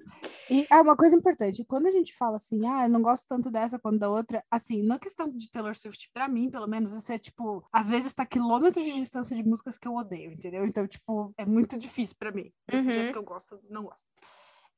E 0.50 0.66
é 0.70 0.80
uma 0.80 0.96
coisa 0.96 1.14
importante, 1.14 1.64
quando 1.64 1.86
a 1.86 1.90
gente 1.90 2.14
fala 2.14 2.36
assim, 2.36 2.66
ah, 2.66 2.84
eu 2.84 2.88
não 2.88 3.02
gosto 3.02 3.26
tanto 3.26 3.50
dessa 3.50 3.78
quanto 3.78 3.98
da 3.98 4.08
outra, 4.08 4.42
assim, 4.50 4.82
na 4.82 4.98
questão 4.98 5.28
de 5.28 5.50
Taylor 5.50 5.74
Swift, 5.74 6.10
pra 6.12 6.26
mim, 6.26 6.50
pelo 6.50 6.66
menos, 6.66 6.94
isso 6.94 7.12
é 7.12 7.18
tipo, 7.18 7.62
às 7.70 7.90
vezes 7.90 8.14
tá 8.14 8.24
quilômetros 8.24 8.84
de 8.84 8.92
distância 8.94 9.36
de 9.36 9.44
músicas 9.44 9.76
que 9.76 9.86
eu 9.86 9.94
odeio, 9.94 10.32
entendeu? 10.32 10.64
Então, 10.64 10.86
tipo, 10.86 11.34
é 11.36 11.44
muito 11.44 11.78
difícil 11.78 12.16
pra 12.18 12.32
mim. 12.32 12.50
Esses 12.72 13.06
uhum. 13.06 13.12
que 13.12 13.18
eu 13.18 13.24
gosto, 13.24 13.60
não 13.68 13.84
gosto. 13.84 14.06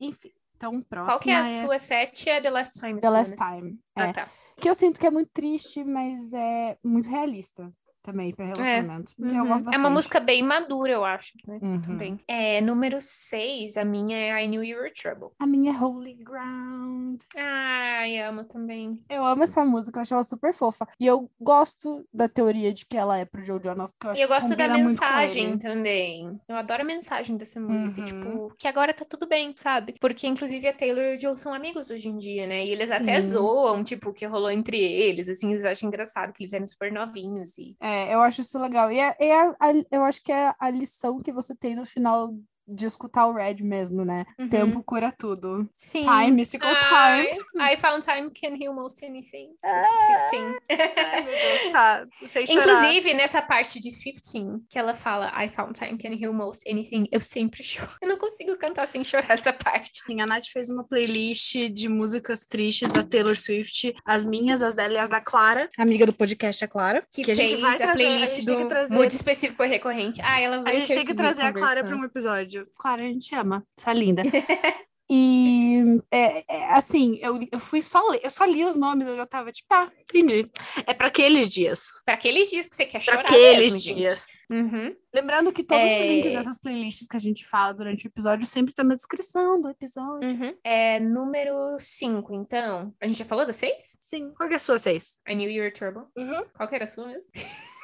Enfim, 0.01 0.33
então, 0.57 0.83
próxima. 0.83 1.13
Qual 1.13 1.21
que 1.21 1.31
é 1.31 1.37
a 1.37 1.47
é 1.47 1.67
sua 1.67 1.79
sete? 1.79 2.29
É 2.29 2.41
The 2.41 2.51
Last 2.51 2.81
Time. 2.81 3.01
The 3.01 3.11
Last 3.11 3.37
né? 3.37 3.47
Time. 3.47 3.81
É. 3.97 4.03
Ah, 4.03 4.13
tá. 4.13 4.29
Que 4.61 4.69
eu 4.69 4.75
sinto 4.75 4.99
que 4.99 5.07
é 5.07 5.11
muito 5.11 5.31
triste, 5.33 5.85
mas 5.85 6.33
é 6.33 6.79
muito 6.83 7.09
realista 7.09 7.73
também 8.05 8.33
para 8.33 8.45
relacionamento. 8.45 9.15
É. 9.19 9.25
Uhum. 9.25 9.73
é 9.73 9.79
uma 9.79 9.91
música 9.91 10.21
bem 10.21 10.43
madura, 10.43 10.93
eu 10.93 11.05
acho, 11.05 11.33
né? 11.49 11.59
Uhum. 11.61 11.81
Também. 11.81 12.21
É, 12.29 12.61
número 12.61 12.99
6, 13.01 13.79
a 13.79 13.85
minha 13.85 14.17
é 14.17 14.45
I 14.45 14.47
Knew 14.47 14.63
You 14.63 14.79
Were 14.79 14.93
Trouble. 14.93 15.31
A 15.39 15.47
minha 15.47 15.73
é 15.73 15.77
Holy 15.77 16.15
Ground. 16.15 17.23
Ai, 17.35 18.19
amo 18.19 18.45
também. 18.45 18.95
Eu 19.09 19.25
amo 19.25 19.43
essa 19.43 19.65
música, 19.65 19.99
eu 19.99 20.03
acho 20.03 20.15
ela 20.15 20.23
super 20.23 20.53
fofa. 20.53 20.87
E 21.01 21.07
eu 21.07 21.31
gosto 21.41 22.07
da 22.13 22.29
teoria 22.29 22.75
de 22.75 22.85
que 22.85 22.97
ela 22.97 23.17
é 23.17 23.25
pro 23.25 23.43
Joe 23.43 23.59
Jonas, 23.63 23.91
porque 23.91 24.07
eu 24.07 24.11
acho 24.11 24.21
E 24.21 24.25
eu 24.25 24.29
gosto 24.29 24.55
da 24.55 24.69
mensagem 24.69 25.57
também. 25.57 26.39
Eu 26.47 26.57
adoro 26.57 26.83
a 26.83 26.85
mensagem 26.85 27.39
dessa 27.39 27.59
música, 27.59 28.03
uhum. 28.03 28.07
tipo, 28.07 28.55
que 28.59 28.69
agora 28.69 28.93
tá 28.93 29.07
tudo 29.09 29.27
bem, 29.27 29.55
sabe? 29.57 29.95
Porque 29.99 30.27
inclusive 30.27 30.69
a 30.69 30.75
Taylor 30.75 31.05
e 31.05 31.15
o 31.15 31.21
Joe 31.21 31.37
são 31.39 31.55
amigos 31.55 31.91
hoje 31.91 32.11
em 32.11 32.17
dia, 32.19 32.47
né? 32.47 32.67
E 32.67 32.71
eles 32.71 32.91
até 32.91 33.19
zoam, 33.23 33.83
tipo, 33.83 34.11
o 34.11 34.13
que 34.13 34.27
rolou 34.27 34.51
entre 34.51 34.79
eles, 34.79 35.27
assim, 35.27 35.51
eles 35.51 35.65
acham 35.65 35.89
engraçado 35.89 36.35
que 36.35 36.43
eles 36.43 36.53
eram 36.53 36.67
super 36.67 36.93
novinhos 36.93 37.57
e 37.57 37.75
é, 37.81 37.94
é, 37.95 38.15
eu 38.15 38.21
acho 38.23 38.41
isso 38.41 38.59
legal. 38.59 38.91
E 38.93 38.99
é, 39.01 39.17
é 39.19 39.41
a, 39.41 39.51
a, 39.61 39.73
eu 39.91 40.05
acho 40.05 40.23
que 40.23 40.33
é 40.33 40.55
a 40.59 40.71
lição 40.71 41.19
que 41.19 41.33
você 41.33 41.55
tem 41.55 41.75
no 41.77 41.85
final 41.87 42.35
de 42.67 42.87
escutar 42.87 43.27
o 43.27 43.33
Red 43.33 43.57
mesmo, 43.61 44.05
né? 44.05 44.25
Uhum. 44.39 44.49
Tempo 44.49 44.83
cura 44.83 45.13
tudo. 45.13 45.69
Sim. 45.77 46.03
Time, 46.03 46.33
mystical 46.33 46.75
time. 46.75 47.29
I 47.61 47.77
found 47.77 48.05
time 48.05 48.31
can 48.31 48.57
heal 48.61 48.73
most 48.73 49.05
anything. 49.05 49.51
Ah, 49.65 50.27
15. 50.31 50.61
Ai, 50.71 51.23
meu 51.23 51.33
Deus, 51.33 51.73
tá. 51.73 52.07
Sem 52.23 52.45
Inclusive, 52.45 53.15
nessa 53.15 53.43
parte 53.43 53.81
de 53.81 53.91
15, 53.91 54.63
que 54.69 54.79
ela 54.79 54.95
fala 54.95 55.33
I 55.43 55.49
found 55.49 55.79
time 55.79 55.99
can 55.99 56.13
heal 56.13 56.33
most 56.33 56.69
anything, 56.69 57.07
eu 57.13 57.21
sempre 57.21 57.63
choro. 57.63 57.91
Eu 58.01 58.09
não 58.09 58.17
consigo 58.17 58.57
cantar 58.57 58.87
sem 58.87 59.05
chorar 59.05 59.31
essa 59.31 59.53
parte. 59.53 60.03
Sim, 60.07 60.21
a 60.21 60.27
Nath 60.27 60.47
fez 60.53 60.69
uma 60.71 60.85
playlist 60.85 61.55
de 61.73 61.89
músicas 61.89 62.47
tristes 62.47 62.91
da 62.91 63.03
Taylor 63.03 63.37
Swift, 63.37 63.95
as 64.05 64.25
minhas, 64.25 64.63
as 64.63 64.75
dela 64.75 64.95
e 64.95 64.99
as 64.99 65.09
da 65.09 65.21
Clara, 65.21 65.69
amiga 65.79 66.07
do 66.07 66.13
podcast, 66.13 66.65
a 66.65 66.69
Clara. 66.69 67.07
Que, 67.13 67.23
que 67.23 67.31
a 67.31 67.35
gente 67.35 67.57
vai 67.57 67.75
a 67.75 67.79
trazer, 67.79 68.05
playlist 68.05 68.49
a 68.49 68.53
do 68.53 68.69
trazer... 68.69 68.95
muito 68.95 69.11
específico 69.11 69.63
e 69.63 69.69
recorrente. 69.69 70.21
Ah, 70.23 70.41
ela 70.41 70.63
A 70.67 70.73
gente 70.73 70.89
tem 70.89 71.05
que 71.05 71.15
trazer 71.15 71.43
a 71.43 71.53
Clara 71.53 71.85
para 71.85 71.97
um 71.97 72.05
episódio 72.05 72.54
episódio. 72.55 72.69
Claro, 72.79 73.03
a 73.03 73.07
gente 73.07 73.35
ama. 73.35 73.67
Sua 73.79 73.93
linda. 73.93 74.23
E 75.11 76.01
é, 76.11 76.45
é, 76.49 76.73
assim, 76.73 77.19
eu, 77.21 77.39
eu 77.53 77.59
fui 77.59 77.83
só 77.83 78.03
ler, 78.09 78.21
eu 78.25 78.31
só 78.31 78.47
li 78.47 78.65
os 78.65 78.79
nomes, 78.79 79.07
eu 79.07 79.17
já 79.17 79.27
tava 79.27 79.53
tipo, 79.53 79.69
tá, 79.69 79.93
entendi. 80.01 80.51
É 80.87 80.95
para 80.95 81.09
aqueles 81.09 81.51
dias. 81.51 81.83
Para 82.07 82.15
aqueles 82.15 82.49
dias 82.49 82.71
que 82.71 82.75
você 82.75 82.87
quer 82.87 83.03
chorar. 83.03 83.23
Para 83.23 83.37
aqueles 83.37 83.75
mesmo, 83.75 83.95
dias. 83.95 84.27
Uhum. 84.51 84.97
Lembrando 85.15 85.53
que 85.53 85.63
todos 85.63 85.85
é... 85.85 85.99
os 85.99 86.05
links 86.07 86.33
dessas 86.33 86.59
playlists 86.59 87.07
que 87.07 87.17
a 87.17 87.21
gente 87.21 87.47
fala 87.47 87.75
durante 87.75 88.07
o 88.07 88.09
episódio 88.09 88.47
sempre 88.47 88.71
estão 88.71 88.87
na 88.87 88.95
descrição 88.95 89.61
do 89.61 89.69
episódio. 89.69 90.27
Uhum. 90.27 90.57
É 90.65 90.99
número 90.99 91.77
5, 91.79 92.35
então. 92.35 92.95
A 92.99 93.07
gente 93.07 93.19
já 93.19 93.27
falou 93.27 93.45
da 93.45 93.53
6? 93.53 93.99
Sim. 94.01 94.33
Qual 94.35 94.49
que 94.49 94.55
é 94.55 94.57
a 94.57 94.59
sua 94.59 94.79
6? 94.79 95.21
I 95.29 95.35
Knew 95.35 95.51
You 95.51 95.65
Were 95.65 95.71
Turbo. 95.71 96.09
Uhum. 96.17 96.47
Qual 96.57 96.67
que 96.67 96.75
era 96.75 96.85
a 96.85 96.89
sua 96.89 97.09
mesmo? 97.09 97.31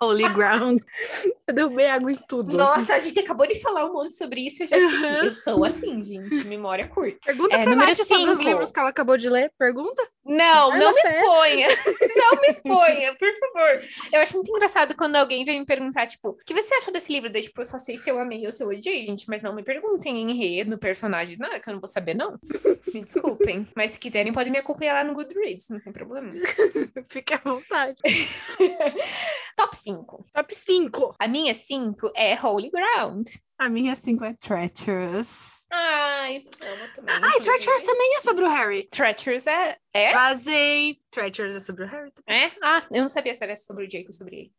Holy 0.00 0.28
ground. 0.28 0.80
Eu 1.46 1.54
derrubei 1.54 1.86
água 1.86 2.10
em 2.10 2.18
tudo. 2.26 2.56
Nossa, 2.56 2.94
a 2.94 2.98
gente 2.98 3.20
acabou 3.20 3.46
de 3.46 3.60
falar 3.60 3.84
um 3.84 3.92
monte 3.92 4.14
sobre 4.14 4.46
isso. 4.46 4.62
Eu 4.62 4.66
já 4.66 4.78
disse, 4.78 5.04
uhum. 5.04 5.24
eu 5.24 5.34
sou 5.34 5.64
assim, 5.64 6.02
gente. 6.02 6.46
Memória 6.46 6.88
curta. 6.88 7.18
Pergunta 7.22 7.54
é, 7.54 7.62
pra 7.62 7.76
Nath 7.76 7.96
sobre 7.96 8.30
os 8.30 8.40
livros 8.40 8.72
que 8.72 8.80
ela 8.80 8.88
acabou 8.88 9.18
de 9.18 9.28
ler. 9.28 9.52
Pergunta. 9.58 10.02
Não, 10.24 10.70
não 10.70 10.94
me 10.94 11.02
fé. 11.02 11.20
exponha. 11.20 11.68
não 12.16 12.40
me 12.40 12.48
exponha, 12.48 13.14
por 13.16 13.28
favor. 13.34 13.82
Eu 14.10 14.20
acho 14.22 14.34
muito 14.34 14.50
engraçado 14.50 14.96
quando 14.96 15.16
alguém 15.16 15.44
vem 15.44 15.60
me 15.60 15.66
perguntar, 15.66 16.06
tipo, 16.06 16.30
o 16.30 16.36
que 16.36 16.54
você 16.54 16.76
achou 16.76 16.92
desse 16.94 17.12
livro? 17.12 17.30
Daí, 17.30 17.42
tipo, 17.42 17.60
eu 17.60 17.66
só 17.66 17.76
sei 17.76 17.98
se 17.98 18.10
eu 18.10 18.18
amei 18.18 18.46
ou 18.46 18.52
se 18.52 18.62
eu 18.62 18.68
odiei, 18.68 19.04
gente. 19.04 19.28
Mas 19.28 19.42
não 19.42 19.54
me 19.54 19.62
perguntem 19.62 20.18
enredo, 20.18 20.78
personagem, 20.78 21.36
nada, 21.38 21.60
que 21.60 21.68
eu 21.68 21.74
não 21.74 21.80
vou 21.80 21.88
saber, 21.88 22.14
não. 22.14 22.38
Me 22.92 23.04
desculpem. 23.04 23.68
Mas 23.76 23.92
se 23.92 23.98
quiserem, 23.98 24.32
podem 24.32 24.50
me 24.50 24.58
acompanhar 24.58 24.94
lá 24.94 25.04
no 25.04 25.12
Goodreads, 25.12 25.68
não 25.68 25.78
tem 25.78 25.92
problema. 25.92 26.32
Fique 27.06 27.34
à 27.34 27.40
vontade. 27.44 28.00
Top 29.56 29.73
top 29.74 29.82
5. 29.82 30.24
Top 30.32 30.54
5. 30.54 31.14
A 31.18 31.28
minha 31.28 31.52
5 31.52 32.12
é 32.14 32.34
Holy 32.40 32.70
Ground. 32.70 33.28
A 33.58 33.68
minha 33.68 33.94
5 33.94 34.24
é 34.24 34.34
Treacherous. 34.34 35.66
Ai, 35.70 36.44
amo 36.60 36.92
também. 36.94 37.14
Ai, 37.22 37.40
Treacherous 37.40 37.84
também 37.84 38.16
é 38.16 38.20
sobre 38.20 38.44
o 38.44 38.48
Harry. 38.50 38.88
Treacherous 38.88 39.46
é. 39.46 39.76
É? 39.96 40.12
Vazei. 40.12 40.98
Treacherous 41.10 41.54
é 41.54 41.60
sobre 41.60 41.84
o 41.84 41.86
Harry 41.86 42.10
também. 42.10 42.44
É? 42.46 42.52
Ah, 42.60 42.82
eu 42.90 43.02
não 43.02 43.08
sabia 43.08 43.32
se 43.32 43.44
era 43.44 43.54
sobre 43.54 43.84
o 43.84 43.86
Jake 43.88 44.06
ou 44.08 44.12
sobre 44.12 44.36
ele. 44.36 44.52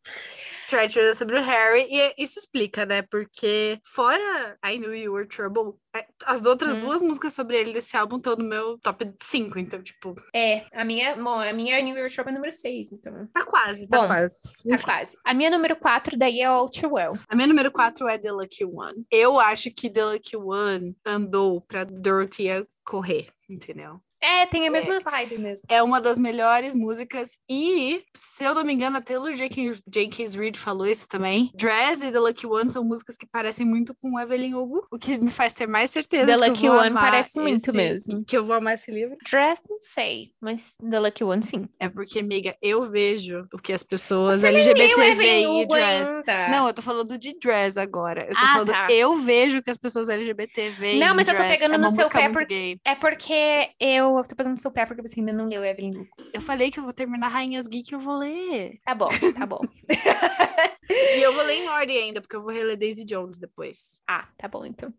Treacherous 0.69 1.09
é 1.11 1.13
sobre 1.13 1.37
o 1.37 1.43
Harry. 1.43 1.85
E 1.89 2.13
isso 2.23 2.39
explica, 2.39 2.85
né? 2.85 3.01
Porque 3.01 3.79
fora 3.85 4.57
I 4.65 4.77
Knew 4.77 4.95
You 4.95 5.11
Were 5.13 5.27
Trouble, 5.27 5.73
é, 5.93 6.07
as 6.25 6.45
outras 6.45 6.77
Hum. 6.77 6.79
duas 6.79 7.01
músicas 7.01 7.33
sobre 7.33 7.57
ele 7.57 7.73
desse 7.73 7.97
álbum 7.97 8.15
estão 8.15 8.37
no 8.37 8.45
meu 8.47 8.77
top 8.79 9.13
5. 9.21 9.59
Então, 9.59 9.83
tipo, 9.83 10.15
É, 10.33 10.65
a 10.73 10.85
minha, 10.85 11.17
bom, 11.17 11.37
a 11.41 11.51
minha 11.51 11.79
New 11.81 11.95
Year 11.97 12.09
Shop 12.09 12.29
é 12.29 12.31
número 12.31 12.51
6, 12.53 12.93
então 12.93 13.27
tá 13.27 13.43
quase, 13.45 13.89
tá 13.89 13.99
Bom. 13.99 14.07
quase. 14.07 14.35
tá 14.69 14.77
quase. 14.79 15.17
A 15.25 15.33
minha 15.33 15.49
número 15.51 15.75
4 15.75 16.17
daí 16.17 16.39
é 16.39 16.45
All 16.45 16.69
Too 16.69 16.93
Well. 16.93 17.13
A 17.27 17.35
minha 17.35 17.47
número 17.47 17.69
4 17.71 18.07
é 18.07 18.17
The 18.17 18.31
Lucky 18.31 18.63
One. 18.63 18.84
Eu 19.11 19.39
acho 19.39 19.71
que 19.71 19.89
The 19.89 20.05
Lucky 20.05 20.37
One 20.37 20.95
andou 21.05 21.61
pra 21.61 21.83
Dorothea 21.83 22.67
correr, 22.83 23.29
entendeu? 23.49 24.01
É, 24.25 24.45
tem 24.47 24.67
a 24.67 24.71
mesma 24.71 24.99
vibe 24.99 25.37
mesmo. 25.37 25.65
É 25.69 25.81
uma 25.83 26.01
das 26.01 26.17
melhores 26.17 26.73
músicas. 26.73 27.37
E, 27.49 28.01
se 28.15 28.43
eu 28.43 28.53
não 28.55 28.63
me 28.63 28.73
engano, 28.73 28.97
a 28.97 29.01
Taylor 29.01 29.31
Jenkins, 29.33 29.81
Jenkins 29.93 30.33
Reid 30.35 30.57
falou 30.59 30.85
isso 30.87 31.07
também. 31.07 31.51
Dress 31.55 32.03
e 32.05 32.11
The 32.11 32.19
Lucky 32.19 32.47
One 32.47 32.69
são 32.69 32.83
músicas 32.83 33.15
que 33.17 33.25
parecem 33.27 33.65
muito 33.65 33.93
com 34.01 34.19
Evelyn 34.19 34.55
Hugo, 34.55 34.85
o 34.91 34.97
que 34.97 35.17
me 35.17 35.29
faz 35.29 35.53
ter 35.53 35.67
mais 35.67 35.91
certeza 35.91 36.25
The 36.25 36.37
Lucky 36.47 36.65
eu 36.65 36.73
vou 36.73 36.81
One 36.81 36.93
parece 36.93 37.39
muito 37.39 37.67
esse- 37.69 37.77
mesmo. 37.77 38.23
Que 38.25 38.37
eu 38.37 38.43
vou 38.43 38.55
amar 38.55 38.75
esse 38.75 38.91
livro. 38.91 39.15
Dress, 39.29 39.61
não 39.69 39.77
sei, 39.81 40.31
mas 40.41 40.75
The 40.89 40.99
Lucky 40.99 41.23
One, 41.23 41.43
sim. 41.43 41.67
É 41.79 41.87
porque, 41.89 42.19
amiga, 42.19 42.55
eu 42.61 42.81
vejo 42.83 43.43
o 43.53 43.57
que 43.57 43.73
as 43.73 43.83
pessoas 43.83 44.35
Você 44.39 44.47
Evelyn 44.47 44.69
LGBTVI 44.71 45.47
Hugo 45.47 45.73
dress. 45.75 46.11
ainda. 46.11 46.47
Não, 46.49 46.67
eu 46.67 46.73
tô 46.73 46.81
falando 46.81 47.17
de 47.17 47.37
dress 47.39 47.77
agora. 47.79 48.21
Eu 48.27 48.33
tô 48.35 48.41
Ah, 48.43 48.53
falando, 48.53 48.71
tá. 48.71 48.87
eu 48.91 49.15
vejo 49.17 49.61
que 49.61 49.69
as 49.69 49.77
pessoas 49.77 50.09
LGBT 50.09 50.69
veem. 50.71 50.99
Não, 50.99 51.13
mas 51.15 51.27
eu 51.27 51.35
tô 51.35 51.43
pegando 51.43 51.75
é 51.75 51.77
no 51.77 51.89
seu 51.89 52.09
pé 52.09 52.29
por-. 52.29 52.45
É 52.85 52.95
porque 52.95 53.69
eu, 53.79 54.14
eu 54.19 54.27
tô 54.27 54.35
pegando 54.35 54.53
no 54.53 54.57
seu 54.61 54.71
pé 54.71 54.85
porque 54.85 55.01
você 55.01 55.19
ainda 55.19 55.33
não 55.33 55.47
leu 55.47 55.63
Evelyn 55.63 55.91
Hugo. 55.91 56.09
Eu 56.33 56.41
falei 56.41 56.71
que 56.71 56.79
eu 56.79 56.83
vou 56.83 56.93
terminar 56.93 57.27
Rainhas 57.27 57.67
Geek 57.67 57.93
eu 57.93 57.99
vou 57.99 58.17
ler. 58.17 58.79
Tá 58.83 58.93
bom, 58.95 59.09
tá 59.37 59.45
bom. 59.45 59.59
E 60.87 61.21
eu 61.21 61.33
vou 61.33 61.43
ler 61.43 61.55
em 61.55 61.67
ordem 61.69 61.97
ainda, 61.97 62.21
porque 62.21 62.35
eu 62.35 62.41
vou 62.41 62.51
reler 62.51 62.77
Daisy 62.77 63.05
Jones 63.05 63.39
depois. 63.39 63.99
ah, 64.07 64.27
tá 64.37 64.47
bom 64.47 64.65
então. 64.65 64.93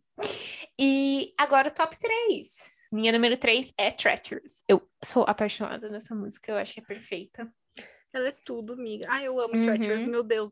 E 0.78 1.32
agora 1.38 1.68
o 1.68 1.70
top 1.70 1.96
3. 1.96 2.88
Minha 2.92 3.12
número 3.12 3.38
3 3.38 3.72
é 3.78 3.90
Treacherous. 3.90 4.64
Eu 4.68 4.82
sou 5.04 5.24
apaixonada 5.24 5.88
nessa 5.88 6.14
música, 6.14 6.50
eu 6.50 6.56
acho 6.56 6.74
que 6.74 6.80
é 6.80 6.84
perfeita. 6.84 7.48
Ela 8.16 8.28
é 8.28 8.34
tudo, 8.44 8.72
amiga. 8.72 9.06
Ai, 9.10 9.26
eu 9.26 9.38
amo 9.38 9.54
Uhum. 9.54 9.64
Treacherous, 9.64 10.06
meu 10.06 10.22
Deus. 10.22 10.50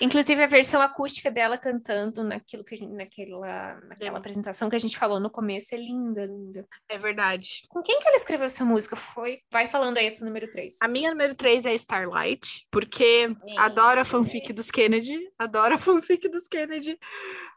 Inclusive 0.00 0.42
a 0.42 0.46
versão 0.46 0.80
acústica 0.82 1.30
dela 1.30 1.56
cantando 1.56 2.22
naquilo 2.22 2.62
que 2.62 2.76
gente, 2.76 2.92
naquela, 2.92 3.74
naquela 3.76 3.96
Demo. 3.96 4.16
apresentação 4.18 4.68
que 4.68 4.76
a 4.76 4.78
gente 4.78 4.96
falou 4.98 5.18
no 5.18 5.30
começo 5.30 5.74
é 5.74 5.78
linda, 5.78 6.26
linda. 6.26 6.66
É 6.88 6.98
verdade. 6.98 7.62
Com 7.68 7.82
quem 7.82 7.98
que 7.98 8.06
ela 8.06 8.16
escreveu 8.16 8.44
essa 8.46 8.64
música? 8.64 8.94
Foi? 8.94 9.40
Vai 9.50 9.66
falando 9.66 9.96
aí 9.96 10.08
a 10.08 10.14
tua 10.14 10.26
número 10.26 10.50
3. 10.50 10.76
A 10.82 10.86
minha 10.88 11.10
número 11.10 11.34
3 11.34 11.64
é 11.64 11.74
Starlight, 11.74 12.66
porque 12.70 13.28
adoro 13.56 14.00
a 14.00 14.04
fanfic 14.04 14.52
dos 14.52 14.70
Kennedy. 14.70 15.18
Adoro 15.38 15.74
a 15.74 15.78
fanfic 15.78 16.28
dos 16.28 16.46
Kennedy. 16.46 16.98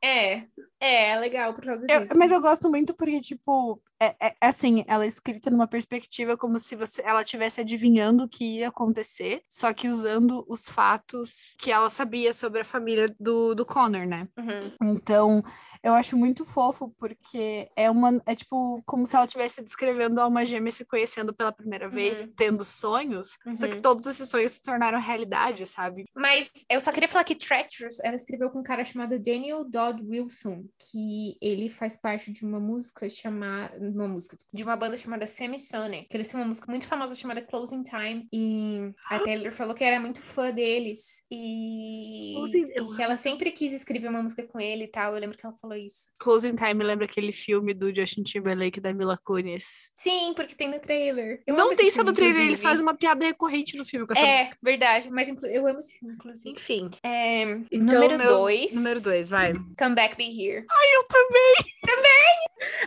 É, 0.04 0.44
é, 0.80 1.20
legal 1.20 1.54
por 1.54 1.64
causa 1.66 1.86
Eu- 1.90 2.02
disso. 2.02 2.18
mas 2.18 2.32
eu 2.32 2.42
gosto 2.42 2.70
muito 2.70 2.94
porque, 2.96 3.20
tipo, 3.20 3.80
é, 4.02 4.16
é- 4.20 4.36
é 4.42 4.48
assim, 4.48 4.84
ela 4.88 5.04
é 5.04 5.08
escrita 5.08 5.50
numa 5.52 5.68
perspectiva 5.68 6.36
como 6.36 6.58
se 6.58 6.76
você, 6.76 7.04
ela 7.04 7.22
estivesse 7.22 7.62
adivinhando 7.62 8.24
o 8.24 8.28
que 8.30 8.58
ia 8.60 8.70
acontecer, 8.70 9.41
só 9.50 9.74
que 9.74 9.88
usando 9.90 10.46
os 10.48 10.68
fatos 10.70 11.56
que 11.58 11.72
ela 11.72 11.90
sabia 11.90 12.34
sobre 12.34 12.62
a 12.62 12.66
família 12.66 13.14
do, 13.20 13.54
do 13.56 13.66
Connor, 13.66 14.06
né? 14.08 14.28
Uhum. 14.38 14.72
Então, 14.94 15.44
eu 15.84 15.94
acho 15.94 16.16
muito 16.18 16.46
fofo 16.46 16.90
porque 16.98 17.70
é 17.76 17.90
uma 17.90 18.22
é 18.26 18.36
tipo 18.36 18.82
como 18.86 19.06
se 19.06 19.16
ela 19.16 19.26
estivesse 19.26 19.64
descrevendo 19.64 20.20
a 20.20 20.24
alma 20.24 20.46
gêmea 20.46 20.72
se 20.72 20.86
conhecendo 20.86 21.34
pela 21.34 21.52
primeira 21.52 21.90
vez, 21.90 22.22
Uhum. 22.22 22.34
tendo 22.36 22.64
sonhos, 22.66 23.38
só 23.56 23.68
que 23.68 23.76
Uhum. 23.76 23.82
todos 23.82 24.06
esses 24.06 24.30
sonhos 24.30 24.54
se 24.54 24.62
tornaram 24.62 25.00
realidade, 25.00 25.66
sabe? 25.66 26.06
Mas 26.16 26.52
eu 26.70 26.80
só 26.82 26.92
queria 26.92 27.08
falar 27.10 27.24
que 27.24 27.36
Treacherous, 27.36 28.00
ela 28.04 28.16
escreveu 28.16 28.50
com 28.50 28.60
um 28.60 28.64
cara 28.64 28.84
chamado 28.84 29.18
Daniel 29.20 29.64
Dodd 29.64 30.02
Wilson, 30.02 30.66
que 30.92 31.38
ele 31.42 31.70
faz 31.70 31.96
parte 31.98 32.32
de 32.32 32.46
uma 32.46 32.60
música 32.60 33.10
chamada, 33.10 33.78
uma 33.80 34.08
música, 34.08 34.36
de 34.54 34.64
uma 34.64 34.76
banda 34.76 34.96
chamada 34.98 35.26
Semisonic, 35.26 36.08
que 36.10 36.18
eles 36.18 36.30
têm 36.30 36.40
uma 36.40 36.48
música 36.48 36.70
muito 36.70 36.88
famosa 36.88 37.16
chamada 37.16 37.42
Closing 37.42 37.84
Time, 37.84 38.28
e 38.32 38.92
a 39.10 39.20
Taylor 39.32 39.54
falou 39.54 39.74
que 39.74 39.84
era 39.84 40.00
muito 40.00 40.22
fã 40.22 40.52
deles, 40.52 41.24
e, 41.32 42.34
Closing- 42.36 42.66
e 42.66 42.96
que 42.96 43.02
ela 43.02 43.16
sempre 43.16 43.52
quis 43.52 43.72
escrever 43.74 44.08
uma 44.10 44.22
música 44.22 44.44
com 44.44 44.60
ele 44.60 44.84
e 44.86 44.88
tal, 44.88 45.14
eu 45.14 45.20
lembro 45.20 45.38
que 45.38 45.46
ela 45.46 45.56
falou 45.56 45.76
isso. 45.78 46.10
Closing 46.20 46.56
Time 46.56 46.84
lembra 46.84 47.06
aquele 47.06 47.32
filme 47.32 47.74
do 47.74 47.94
Justin 47.94 48.24
Timberlake 48.24 48.80
da 48.82 48.94
Mila 48.94 49.18
Kunis. 49.24 49.92
Sim, 49.96 50.34
porque 50.36 50.56
tem 50.56 50.68
no 50.70 50.80
trailer. 50.80 51.42
Eu 51.48 51.56
Não 51.56 51.74
tem 51.76 51.90
só 51.92 52.04
no 52.04 52.14
trailer, 52.14 52.42
eles 52.42 52.62
fazem 52.62 52.84
uma 52.84 52.96
piada 52.96 53.26
recorrente 53.26 53.78
no 53.78 53.86
filme 53.86 54.06
com 54.06 54.14
essa 54.14 54.22
É, 54.26 54.38
música. 54.40 54.58
verdade, 54.62 55.10
mas 55.10 55.30
eu 55.30 55.68
amo 55.68 55.80
esse 55.80 55.98
filme, 55.98 56.14
inclusive. 56.16 56.50
Enfim. 56.52 56.90
É, 57.04 57.42
Então, 57.72 58.00
número 58.02 58.18
meu- 58.18 58.28
2. 58.38 58.74
Número 58.74 59.02
2, 59.02 59.30
vai. 59.30 59.54
Come 59.78 59.96
Back 59.96 60.16
Be 60.18 60.26
Here. 60.26 60.66
Eu 60.94 61.04
também. 61.08 61.56
Também. 61.86 62.42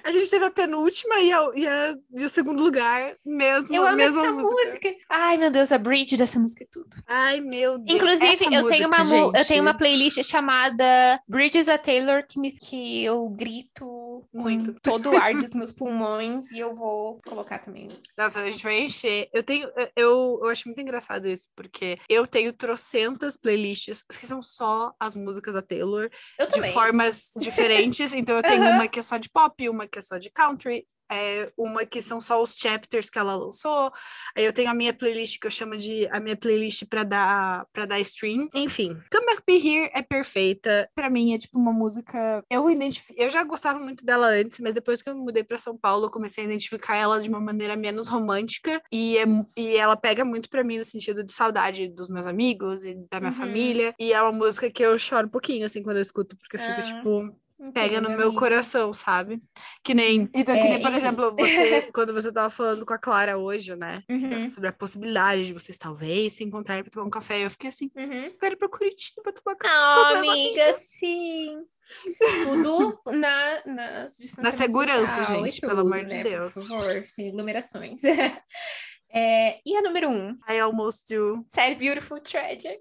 A 0.05 0.13
gente 0.13 0.31
teve 0.31 0.45
a 0.45 0.51
penúltima 0.51 1.19
e, 1.21 1.33
a, 1.33 1.51
e, 1.55 1.67
a- 1.67 1.97
e 2.17 2.25
o 2.25 2.29
segundo 2.29 2.63
lugar, 2.63 3.17
mesmo. 3.25 3.75
Eu 3.75 3.85
amo 3.85 3.97
mesma 3.97 4.21
essa 4.23 4.33
música. 4.33 4.95
Ai, 5.09 5.37
meu 5.37 5.51
Deus, 5.51 5.73
a 5.73 5.79
bridge 5.79 6.17
dessa 6.25 6.39
música 6.41 6.65
é 6.65 6.67
tudo. 6.71 6.97
Ai, 7.07 7.41
meu 7.41 7.79
Deus. 7.79 7.97
Inclusive, 7.97 8.33
essa 8.33 8.45
eu, 8.45 8.69
tenho 8.69 8.87
uma, 8.89 8.99
música, 8.99 9.17
mu- 9.21 9.27
eu 9.33 9.39
gente. 9.39 9.49
tenho 9.49 9.63
uma 9.63 9.75
playlist 9.75 10.23
chamada 10.23 11.21
Bridges 11.29 11.69
a 11.69 11.79
Taylor 11.79 12.25
que, 12.27 12.39
me, 12.39 12.51
que 12.53 13.05
eu 13.05 13.29
grito 13.31 14.27
Muito. 14.33 14.73
com 14.75 14.79
todo 14.81 15.11
o 15.11 15.17
ar 15.17 15.33
dos 15.33 15.51
meus 15.55 15.73
pulmões 15.73 16.51
e 16.53 16.59
eu 16.59 16.75
vou 16.75 17.19
colocar 17.27 17.59
também. 17.59 17.89
Nossa, 18.17 18.41
a 18.41 18.51
gente 18.51 18.63
vai 18.63 18.81
encher. 18.81 19.29
Eu 19.33 19.43
tenho. 19.43 19.69
Eu, 19.97 20.41
eu 20.43 20.49
acho 20.49 20.67
muito 20.67 20.81
engraçado 20.81 21.27
isso, 21.29 21.49
porque 21.55 21.99
eu 22.09 22.27
tenho 22.27 22.53
trocentas 22.53 23.37
playlists 23.37 24.03
que 24.03 24.27
são 24.27 24.41
só 24.41 24.93
as 24.99 25.15
músicas 25.15 25.55
da 25.55 25.63
Taylor, 25.63 26.09
Eu 26.39 26.47
de 26.47 26.55
também. 26.55 26.73
formas 26.73 27.31
diferentes. 27.37 28.15
Então 28.15 28.37
eu 28.37 28.43
tenho 28.43 28.63
uma 28.71 28.89
que 28.89 28.99
é 28.99 29.03
só 29.03 29.17
de 29.17 29.29
pop, 29.31 29.69
uma 29.69 29.87
que 29.87 29.99
é 29.99 30.03
só 30.03 30.19
de 30.19 30.31
country. 30.31 30.87
É, 31.11 31.53
uma 31.57 31.85
que 31.85 32.01
são 32.03 32.21
só 32.21 32.43
os 32.43 32.57
chapters 32.57 33.11
que 33.11 33.19
ela 33.19 33.35
lançou. 33.37 33.91
Aí 34.37 34.45
eu 34.45 34.53
tenho 34.53 34.71
a 34.71 34.75
minha 34.75 34.93
playlist 34.95 35.39
que 35.39 35.47
eu 35.47 35.51
chamo 35.51 35.77
de 35.77 36.07
a 36.09 36.19
minha 36.21 36.37
playlist 36.37 36.85
para 36.89 37.05
dar 37.05 37.67
para 37.73 37.87
dar 37.87 38.01
stream. 38.01 38.49
Enfim, 38.55 38.97
Come 39.13 39.27
Back 39.27 39.43
Be 39.47 39.57
Here 39.57 39.91
é 39.95 40.03
perfeita. 40.03 40.89
Para 40.95 41.11
mim 41.11 41.35
é 41.35 41.39
tipo 41.39 41.59
uma 41.59 41.73
música. 41.73 42.43
Eu 42.51 42.69
identifico. 42.71 43.15
Eu 43.21 43.29
já 43.31 43.43
gostava 43.45 43.79
muito 43.79 44.05
dela 44.05 44.29
antes, 44.29 44.59
mas 44.61 44.75
depois 44.75 45.03
que 45.03 45.09
eu 45.11 45.15
me 45.15 45.21
mudei 45.23 45.45
para 45.45 45.59
São 45.59 45.77
Paulo, 45.77 46.07
eu 46.07 46.11
comecei 46.11 46.45
a 46.45 46.47
identificar 46.47 46.97
ela 46.97 47.21
de 47.21 47.29
uma 47.29 47.41
maneira 47.41 47.77
menos 47.77 48.09
romântica 48.09 48.83
e, 48.93 49.19
é, 49.19 49.25
e 49.57 49.77
ela 49.77 49.97
pega 49.97 50.25
muito 50.25 50.49
para 50.49 50.65
mim 50.65 50.79
no 50.79 50.85
sentido 50.85 51.23
de 51.23 51.33
saudade 51.33 51.89
dos 51.89 52.09
meus 52.09 52.27
amigos 52.27 52.85
e 52.85 52.95
da 53.11 53.21
minha 53.21 53.31
Uhum. 53.33 53.37
família. 53.39 53.95
E 53.99 54.13
é 54.13 54.23
uma 54.23 54.33
música 54.33 54.71
que 54.71 54.83
eu 54.83 54.97
choro 54.99 55.27
um 55.27 55.31
pouquinho 55.31 55.67
assim 55.67 55.83
quando 55.83 55.97
eu 55.97 56.03
escuto, 56.03 56.37
porque 56.37 56.57
eu 56.57 56.61
fico 56.61 56.73
Ah. 56.81 56.83
tipo 56.83 57.44
pega 57.73 58.01
no 58.01 58.11
meu 58.11 58.27
amiga. 58.29 58.39
coração, 58.39 58.93
sabe? 58.93 59.39
Que 59.83 59.95
nem. 59.95 60.29
Então, 60.35 60.55
que 60.55 60.61
É, 60.61 60.69
nem, 60.71 60.81
por 60.83 60.89
enfim. 60.91 60.97
exemplo, 60.99 61.35
você, 61.37 61.83
quando 61.95 62.13
você 62.13 62.33
tava 62.33 62.51
falando 62.51 62.85
com 62.85 62.93
a 62.95 62.99
Clara 62.99 63.39
hoje, 63.39 63.75
né? 63.77 64.03
Uhum, 64.11 64.49
Sobre 64.49 64.69
a 64.69 64.73
possibilidade 64.73 65.47
de 65.47 65.53
vocês 65.53 65.79
talvez 65.79 66.33
se 66.35 66.45
encontrarem 66.45 66.83
pra 66.83 66.91
tomar 66.91 67.07
um 67.07 67.11
café. 67.11 67.45
Eu 67.45 67.51
fiquei 67.51 67.71
assim, 67.71 67.91
uhum. 67.97 68.25
eu 68.27 68.39
quero 68.39 68.55
ir 68.55 68.59
pra 68.59 68.69
Curitiba 68.69 69.23
pra 69.23 69.33
tomar 69.33 69.57
café 69.57 69.75
Ah, 69.75 70.13
meus 70.15 70.29
amiga, 70.29 70.63
amigos. 70.65 70.81
sim. 70.83 71.65
Tudo 72.45 72.99
na, 73.13 73.63
na, 73.67 74.07
Na 74.39 74.53
segurança, 74.53 75.19
social 75.19 75.45
gente, 75.45 75.61
pelo 75.61 75.81
amor 75.81 76.05
de 76.05 76.15
né, 76.17 76.23
Deus. 76.23 76.55
Por 76.55 76.63
favor, 76.67 76.93
sem 77.09 77.29
aglomerações. 77.29 78.01
É, 79.17 79.61
e 79.65 79.77
a 79.77 79.81
número 79.83 80.11
um, 80.11 80.31
I 80.51 80.59
almost 80.59 81.15
do. 81.15 81.47
Sad 81.49 81.77
Beautiful 81.77 82.19
Tragic. 82.21 82.81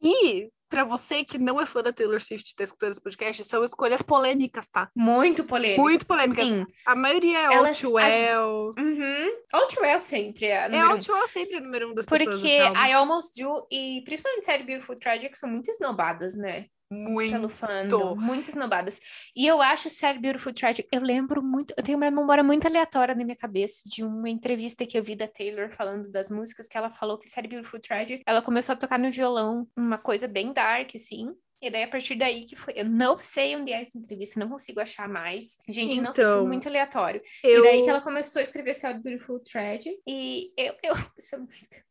E, 0.00 0.48
pra 0.76 0.84
você 0.84 1.24
que 1.24 1.38
não 1.38 1.58
é 1.58 1.64
fã 1.64 1.82
da 1.82 1.90
Taylor 1.90 2.20
Swift 2.20 2.52
e 2.52 2.54
tá 2.54 2.64
escutando 2.64 2.90
esse 2.92 3.00
podcast, 3.00 3.42
são 3.44 3.64
escolhas 3.64 4.02
polêmicas, 4.02 4.68
tá? 4.68 4.90
Muito 4.94 5.42
polêmica. 5.44 5.80
Muito 5.80 6.04
polêmicas. 6.06 6.46
Sim. 6.48 6.66
A 6.84 6.94
maioria 6.94 7.38
é 7.38 7.54
Elas- 7.54 7.80
Too 7.80 7.96
as-. 7.96 8.76
Uhum. 8.76 9.36
All 9.54 9.66
Too 9.68 9.82
Well 9.82 10.02
sempre 10.02 10.44
é 10.46 10.68
É 10.70 10.84
um. 10.86 10.90
Well 10.90 11.28
sempre 11.28 11.56
é 11.56 11.60
o 11.60 11.62
número 11.62 11.90
um 11.90 11.94
das 11.94 12.04
pessoas 12.04 12.28
Porque 12.40 12.42
desse 12.48 12.60
álbum. 12.60 12.78
I 12.80 12.92
Almost 12.92 13.42
Do 13.42 13.66
e 13.72 14.02
principalmente 14.04 14.44
Sad 14.44 14.64
Beautiful 14.64 14.96
Tragic 14.96 15.38
são 15.38 15.48
muito 15.48 15.70
esnobadas, 15.70 16.36
né? 16.36 16.66
Muito. 16.90 17.32
Pelo 17.32 17.48
fandom. 17.48 18.14
Muito 18.16 18.48
esnobadas. 18.48 19.00
E 19.34 19.46
eu 19.46 19.60
acho 19.60 19.90
Sad 19.90 20.18
Beautiful 20.18 20.52
Tragic. 20.52 20.88
Eu 20.92 21.00
lembro 21.00 21.42
muito. 21.42 21.74
Eu 21.76 21.82
tenho 21.82 21.98
uma 21.98 22.10
memória 22.10 22.44
muito 22.44 22.66
aleatória 22.66 23.14
na 23.14 23.24
minha 23.24 23.36
cabeça 23.36 23.82
de 23.86 24.04
uma 24.04 24.28
entrevista 24.28 24.86
que 24.86 24.96
eu 24.96 25.02
vi 25.02 25.16
da 25.16 25.26
Taylor 25.26 25.70
falando 25.70 26.10
das 26.10 26.30
músicas 26.30 26.68
que 26.68 26.78
ela 26.78 26.90
falou 26.90 27.18
que 27.18 27.28
Sad 27.28 27.48
Beautiful 27.48 27.80
Tragic. 27.80 28.22
Ela 28.26 28.40
começou 28.42 28.74
a 28.74 28.76
tocar 28.76 28.98
no 28.98 29.10
violão 29.10 29.66
uma 29.76 29.98
coisa 29.98 30.28
bem 30.28 30.52
dark, 30.52 30.94
assim. 30.94 31.34
E 31.60 31.70
daí, 31.70 31.84
a 31.84 31.88
partir 31.88 32.14
daí 32.14 32.44
que 32.44 32.54
foi. 32.54 32.74
Eu 32.76 32.84
não 32.84 33.18
sei 33.18 33.56
onde 33.56 33.72
é 33.72 33.80
essa 33.80 33.98
entrevista, 33.98 34.38
não 34.38 34.48
consigo 34.48 34.78
achar 34.78 35.08
mais. 35.08 35.56
Gente, 35.68 36.00
não 36.00 36.12
sei, 36.12 36.24
foi 36.24 36.34
Então, 36.34 36.46
muito 36.46 36.68
aleatório. 36.68 37.20
Eu... 37.42 37.60
E 37.60 37.62
daí 37.62 37.82
que 37.82 37.90
ela 37.90 38.00
começou 38.00 38.40
a 38.40 38.42
escrever 38.42 38.74
Sad 38.74 39.00
Beautiful 39.00 39.40
Tragic. 39.40 39.96
E 40.06 40.52
eu, 40.56 40.74
eu 40.82 40.94
essa 41.18 41.38
música. 41.38 41.82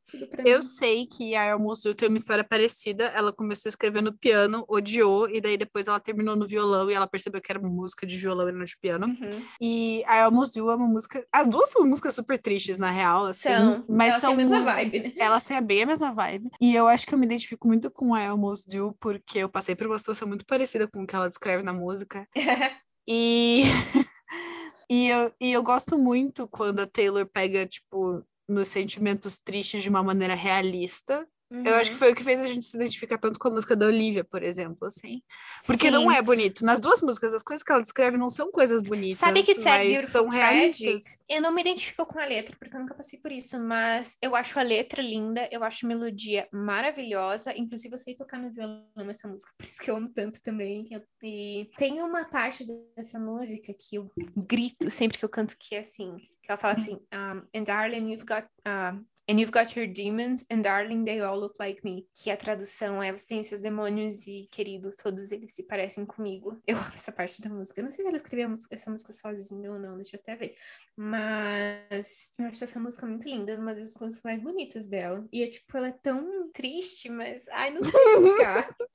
Eu 0.46 0.62
sei 0.64 1.06
que 1.06 1.36
a 1.36 1.54
Almost 1.54 1.94
tem 1.96 2.10
uma 2.10 2.18
história 2.18 2.44
parecida. 2.44 3.06
Ela 3.06 3.32
começou 3.34 3.72
no 4.02 4.14
piano, 4.14 4.66
odiou, 4.68 5.30
e 5.30 5.40
daí 5.42 5.58
depois 5.58 5.88
ela 5.88 6.00
terminou 6.00 6.36
no 6.36 6.48
violão 6.48 6.90
e 6.90 6.94
ela 6.94 7.08
percebeu 7.08 7.42
que 7.42 7.52
era 7.52 7.60
música 7.60 8.06
de 8.06 8.18
violão 8.18 8.48
e 8.50 8.52
não 8.52 8.64
de 8.64 8.78
piano. 8.78 9.08
Uhum. 9.08 9.30
E 9.62 10.04
a 10.06 10.24
Almost 10.26 10.58
You 10.58 10.70
é 10.72 10.76
uma 10.76 10.88
música. 10.88 11.26
As 11.32 11.48
duas 11.48 11.70
são 11.72 11.86
músicas 11.86 12.16
super 12.16 12.40
tristes, 12.40 12.80
na 12.80 12.92
real. 12.92 13.26
Assim, 13.26 13.50
São. 13.50 13.86
Mas 13.88 14.08
Elas 14.08 14.14
têm 14.14 14.22
são 14.22 14.34
a 14.34 14.36
mesma 14.36 14.60
músicas- 14.60 14.76
vibe, 14.76 15.00
né? 15.00 15.14
Elas 15.18 15.44
têm 15.44 15.62
bem 15.62 15.84
a 15.84 15.86
mesma 15.86 16.12
vibe. 16.12 16.50
E 16.62 16.76
eu 16.76 16.88
acho 16.88 17.06
que 17.08 17.14
eu 17.14 17.20
me 17.20 17.26
identifico 17.26 17.68
muito 17.68 17.90
com 17.92 18.14
a 18.14 18.28
Almost 18.28 18.76
You, 18.76 18.96
porque 19.00 19.40
eu 19.40 19.50
passei 19.50 19.76
por 19.76 19.88
uma 19.88 20.00
situação 20.00 20.28
muito 20.28 20.46
parecida 20.46 20.88
com 20.88 21.04
o 21.04 21.08
que 21.08 21.16
ela 21.16 21.28
descreve 21.28 21.64
na 21.64 21.74
música. 21.74 22.28
E. 23.08 23.62
e, 24.90 25.08
eu, 25.10 25.32
e 25.40 25.52
eu 25.52 25.62
gosto 25.62 25.96
muito 25.98 26.48
quando 26.48 26.80
a 26.80 26.88
Taylor 26.88 27.26
pega, 27.28 27.66
tipo, 27.68 28.24
nos 28.48 28.68
sentimentos 28.68 29.38
tristes 29.38 29.84
de 29.84 29.90
uma 29.90 30.04
maneira 30.04 30.36
realista. 30.36 31.28
Eu 31.64 31.76
acho 31.76 31.92
que 31.92 31.96
Uhum. 31.96 32.00
foi 32.00 32.12
o 32.12 32.16
que 32.16 32.24
fez 32.24 32.40
a 32.40 32.48
gente 32.48 32.66
se 32.66 32.76
identificar 32.76 33.18
tanto 33.18 33.40
com 33.40 33.48
a 33.48 33.52
música 33.52 33.76
da 33.76 33.86
Olivia, 33.86 34.24
por 34.24 34.42
exemplo, 34.44 34.88
assim. 34.88 35.22
Porque 35.66 35.92
não 35.92 36.10
Sim. 36.10 36.16
é 36.16 36.22
bonito. 36.22 36.66
Nas 36.66 36.80
duas 36.80 37.02
músicas, 37.02 37.34
as 37.34 37.44
coisas 37.44 37.64
que 37.64 37.72
ela 37.72 37.82
descreve 37.82 38.18
não 38.18 38.30
são 38.30 38.52
coisas 38.52 38.82
bonitas. 38.82 39.20
Sabe 39.20 39.44
que 39.44 39.54
mas 39.64 39.88
Beautiful 39.88 40.10
são 40.12 40.30
Tragic? 40.30 41.04
Eu 41.30 41.42
não 41.42 41.52
me 41.52 41.62
identifico 41.62 42.06
com 42.06 42.20
a 42.20 42.26
letra, 42.26 42.56
porque 42.58 42.76
eu 42.76 42.80
nunca 42.80 42.94
passei 42.96 43.20
por 43.20 43.32
isso, 43.32 43.60
mas 43.60 44.18
eu 44.22 44.36
acho 44.36 44.60
a 44.60 44.64
letra 44.64 45.02
linda, 45.02 45.48
eu 45.52 45.64
acho 45.64 45.86
a 45.86 45.90
melodia 45.90 46.48
maravilhosa, 46.52 47.56
inclusive 47.58 47.94
eu 47.94 48.00
sei 48.00 48.16
tocar 48.16 48.40
no 48.40 48.52
violão 48.52 48.86
essa 49.10 49.28
música, 49.28 49.52
por 49.58 49.64
isso 49.64 49.82
que 49.82 49.90
eu 49.90 49.96
amo 49.98 50.10
tanto 50.10 50.42
também. 50.42 50.88
E 51.24 51.70
tem 51.78 52.02
uma 52.02 52.26
parte 52.26 52.66
dessa 52.96 53.20
música 53.20 53.74
que 53.74 53.96
eu 53.96 54.12
grito 54.36 54.90
sempre 54.90 55.18
que 55.18 55.26
eu 55.26 55.30
canto, 55.30 55.56
que 55.60 55.76
é 55.76 55.80
assim, 55.80 56.16
que 56.18 56.50
ela 56.50 56.58
fala 56.58 56.74
assim, 56.74 56.96
um, 57.14 57.42
and 57.56 57.64
darling, 57.64 58.12
you've 58.12 58.26
got... 58.26 58.46
um, 58.68 59.04
And 59.28 59.40
you've 59.40 59.52
got 59.52 59.76
your 59.76 59.88
demons, 59.88 60.46
and 60.52 60.62
darling, 60.62 61.04
they 61.04 61.20
all 61.22 61.40
look 61.40 61.56
like 61.60 61.82
me. 61.84 62.06
Que 62.14 62.30
a 62.30 62.38
tradução 62.38 63.02
é: 63.02 63.12
você 63.12 63.26
tem 63.28 63.42
seus 63.44 63.62
demônios 63.62 64.28
e, 64.28 64.48
querido, 64.52 64.92
todos 65.02 65.32
eles 65.32 65.52
se 65.54 65.64
parecem 65.64 66.06
comigo. 66.06 66.62
Eu 66.68 66.78
amo 66.78 66.92
essa 66.94 67.12
parte 67.12 67.42
da 67.42 67.50
música. 67.50 67.80
Eu 67.80 67.86
não 67.86 67.92
sei 67.92 68.04
se 68.04 68.08
ela 68.08 68.18
escreveu 68.18 68.50
música- 68.50 68.76
essa 68.76 68.92
música 68.92 69.12
sozinha 69.12 69.72
ou 69.72 69.80
não, 69.80 69.96
deixa 69.96 70.16
eu 70.16 70.20
até 70.22 70.36
ver. 70.36 70.56
Mas 70.98 72.32
eu 72.38 72.46
acho 72.46 72.64
essa 72.64 72.80
música 72.80 73.06
muito 73.06 73.28
linda, 73.28 73.56
uma 73.58 73.74
das 73.74 73.94
músicas 73.96 74.22
mais 74.24 74.42
bonitas 74.42 74.88
dela. 74.88 75.28
E 75.32 75.42
é 75.44 75.48
tipo, 75.48 75.76
ela 75.78 75.88
é 75.88 75.92
tão 75.92 76.50
triste, 76.54 77.10
mas. 77.10 77.48
Ai, 77.50 77.72
não 77.72 77.84
sei 77.84 78.00
explicar. 78.00 78.76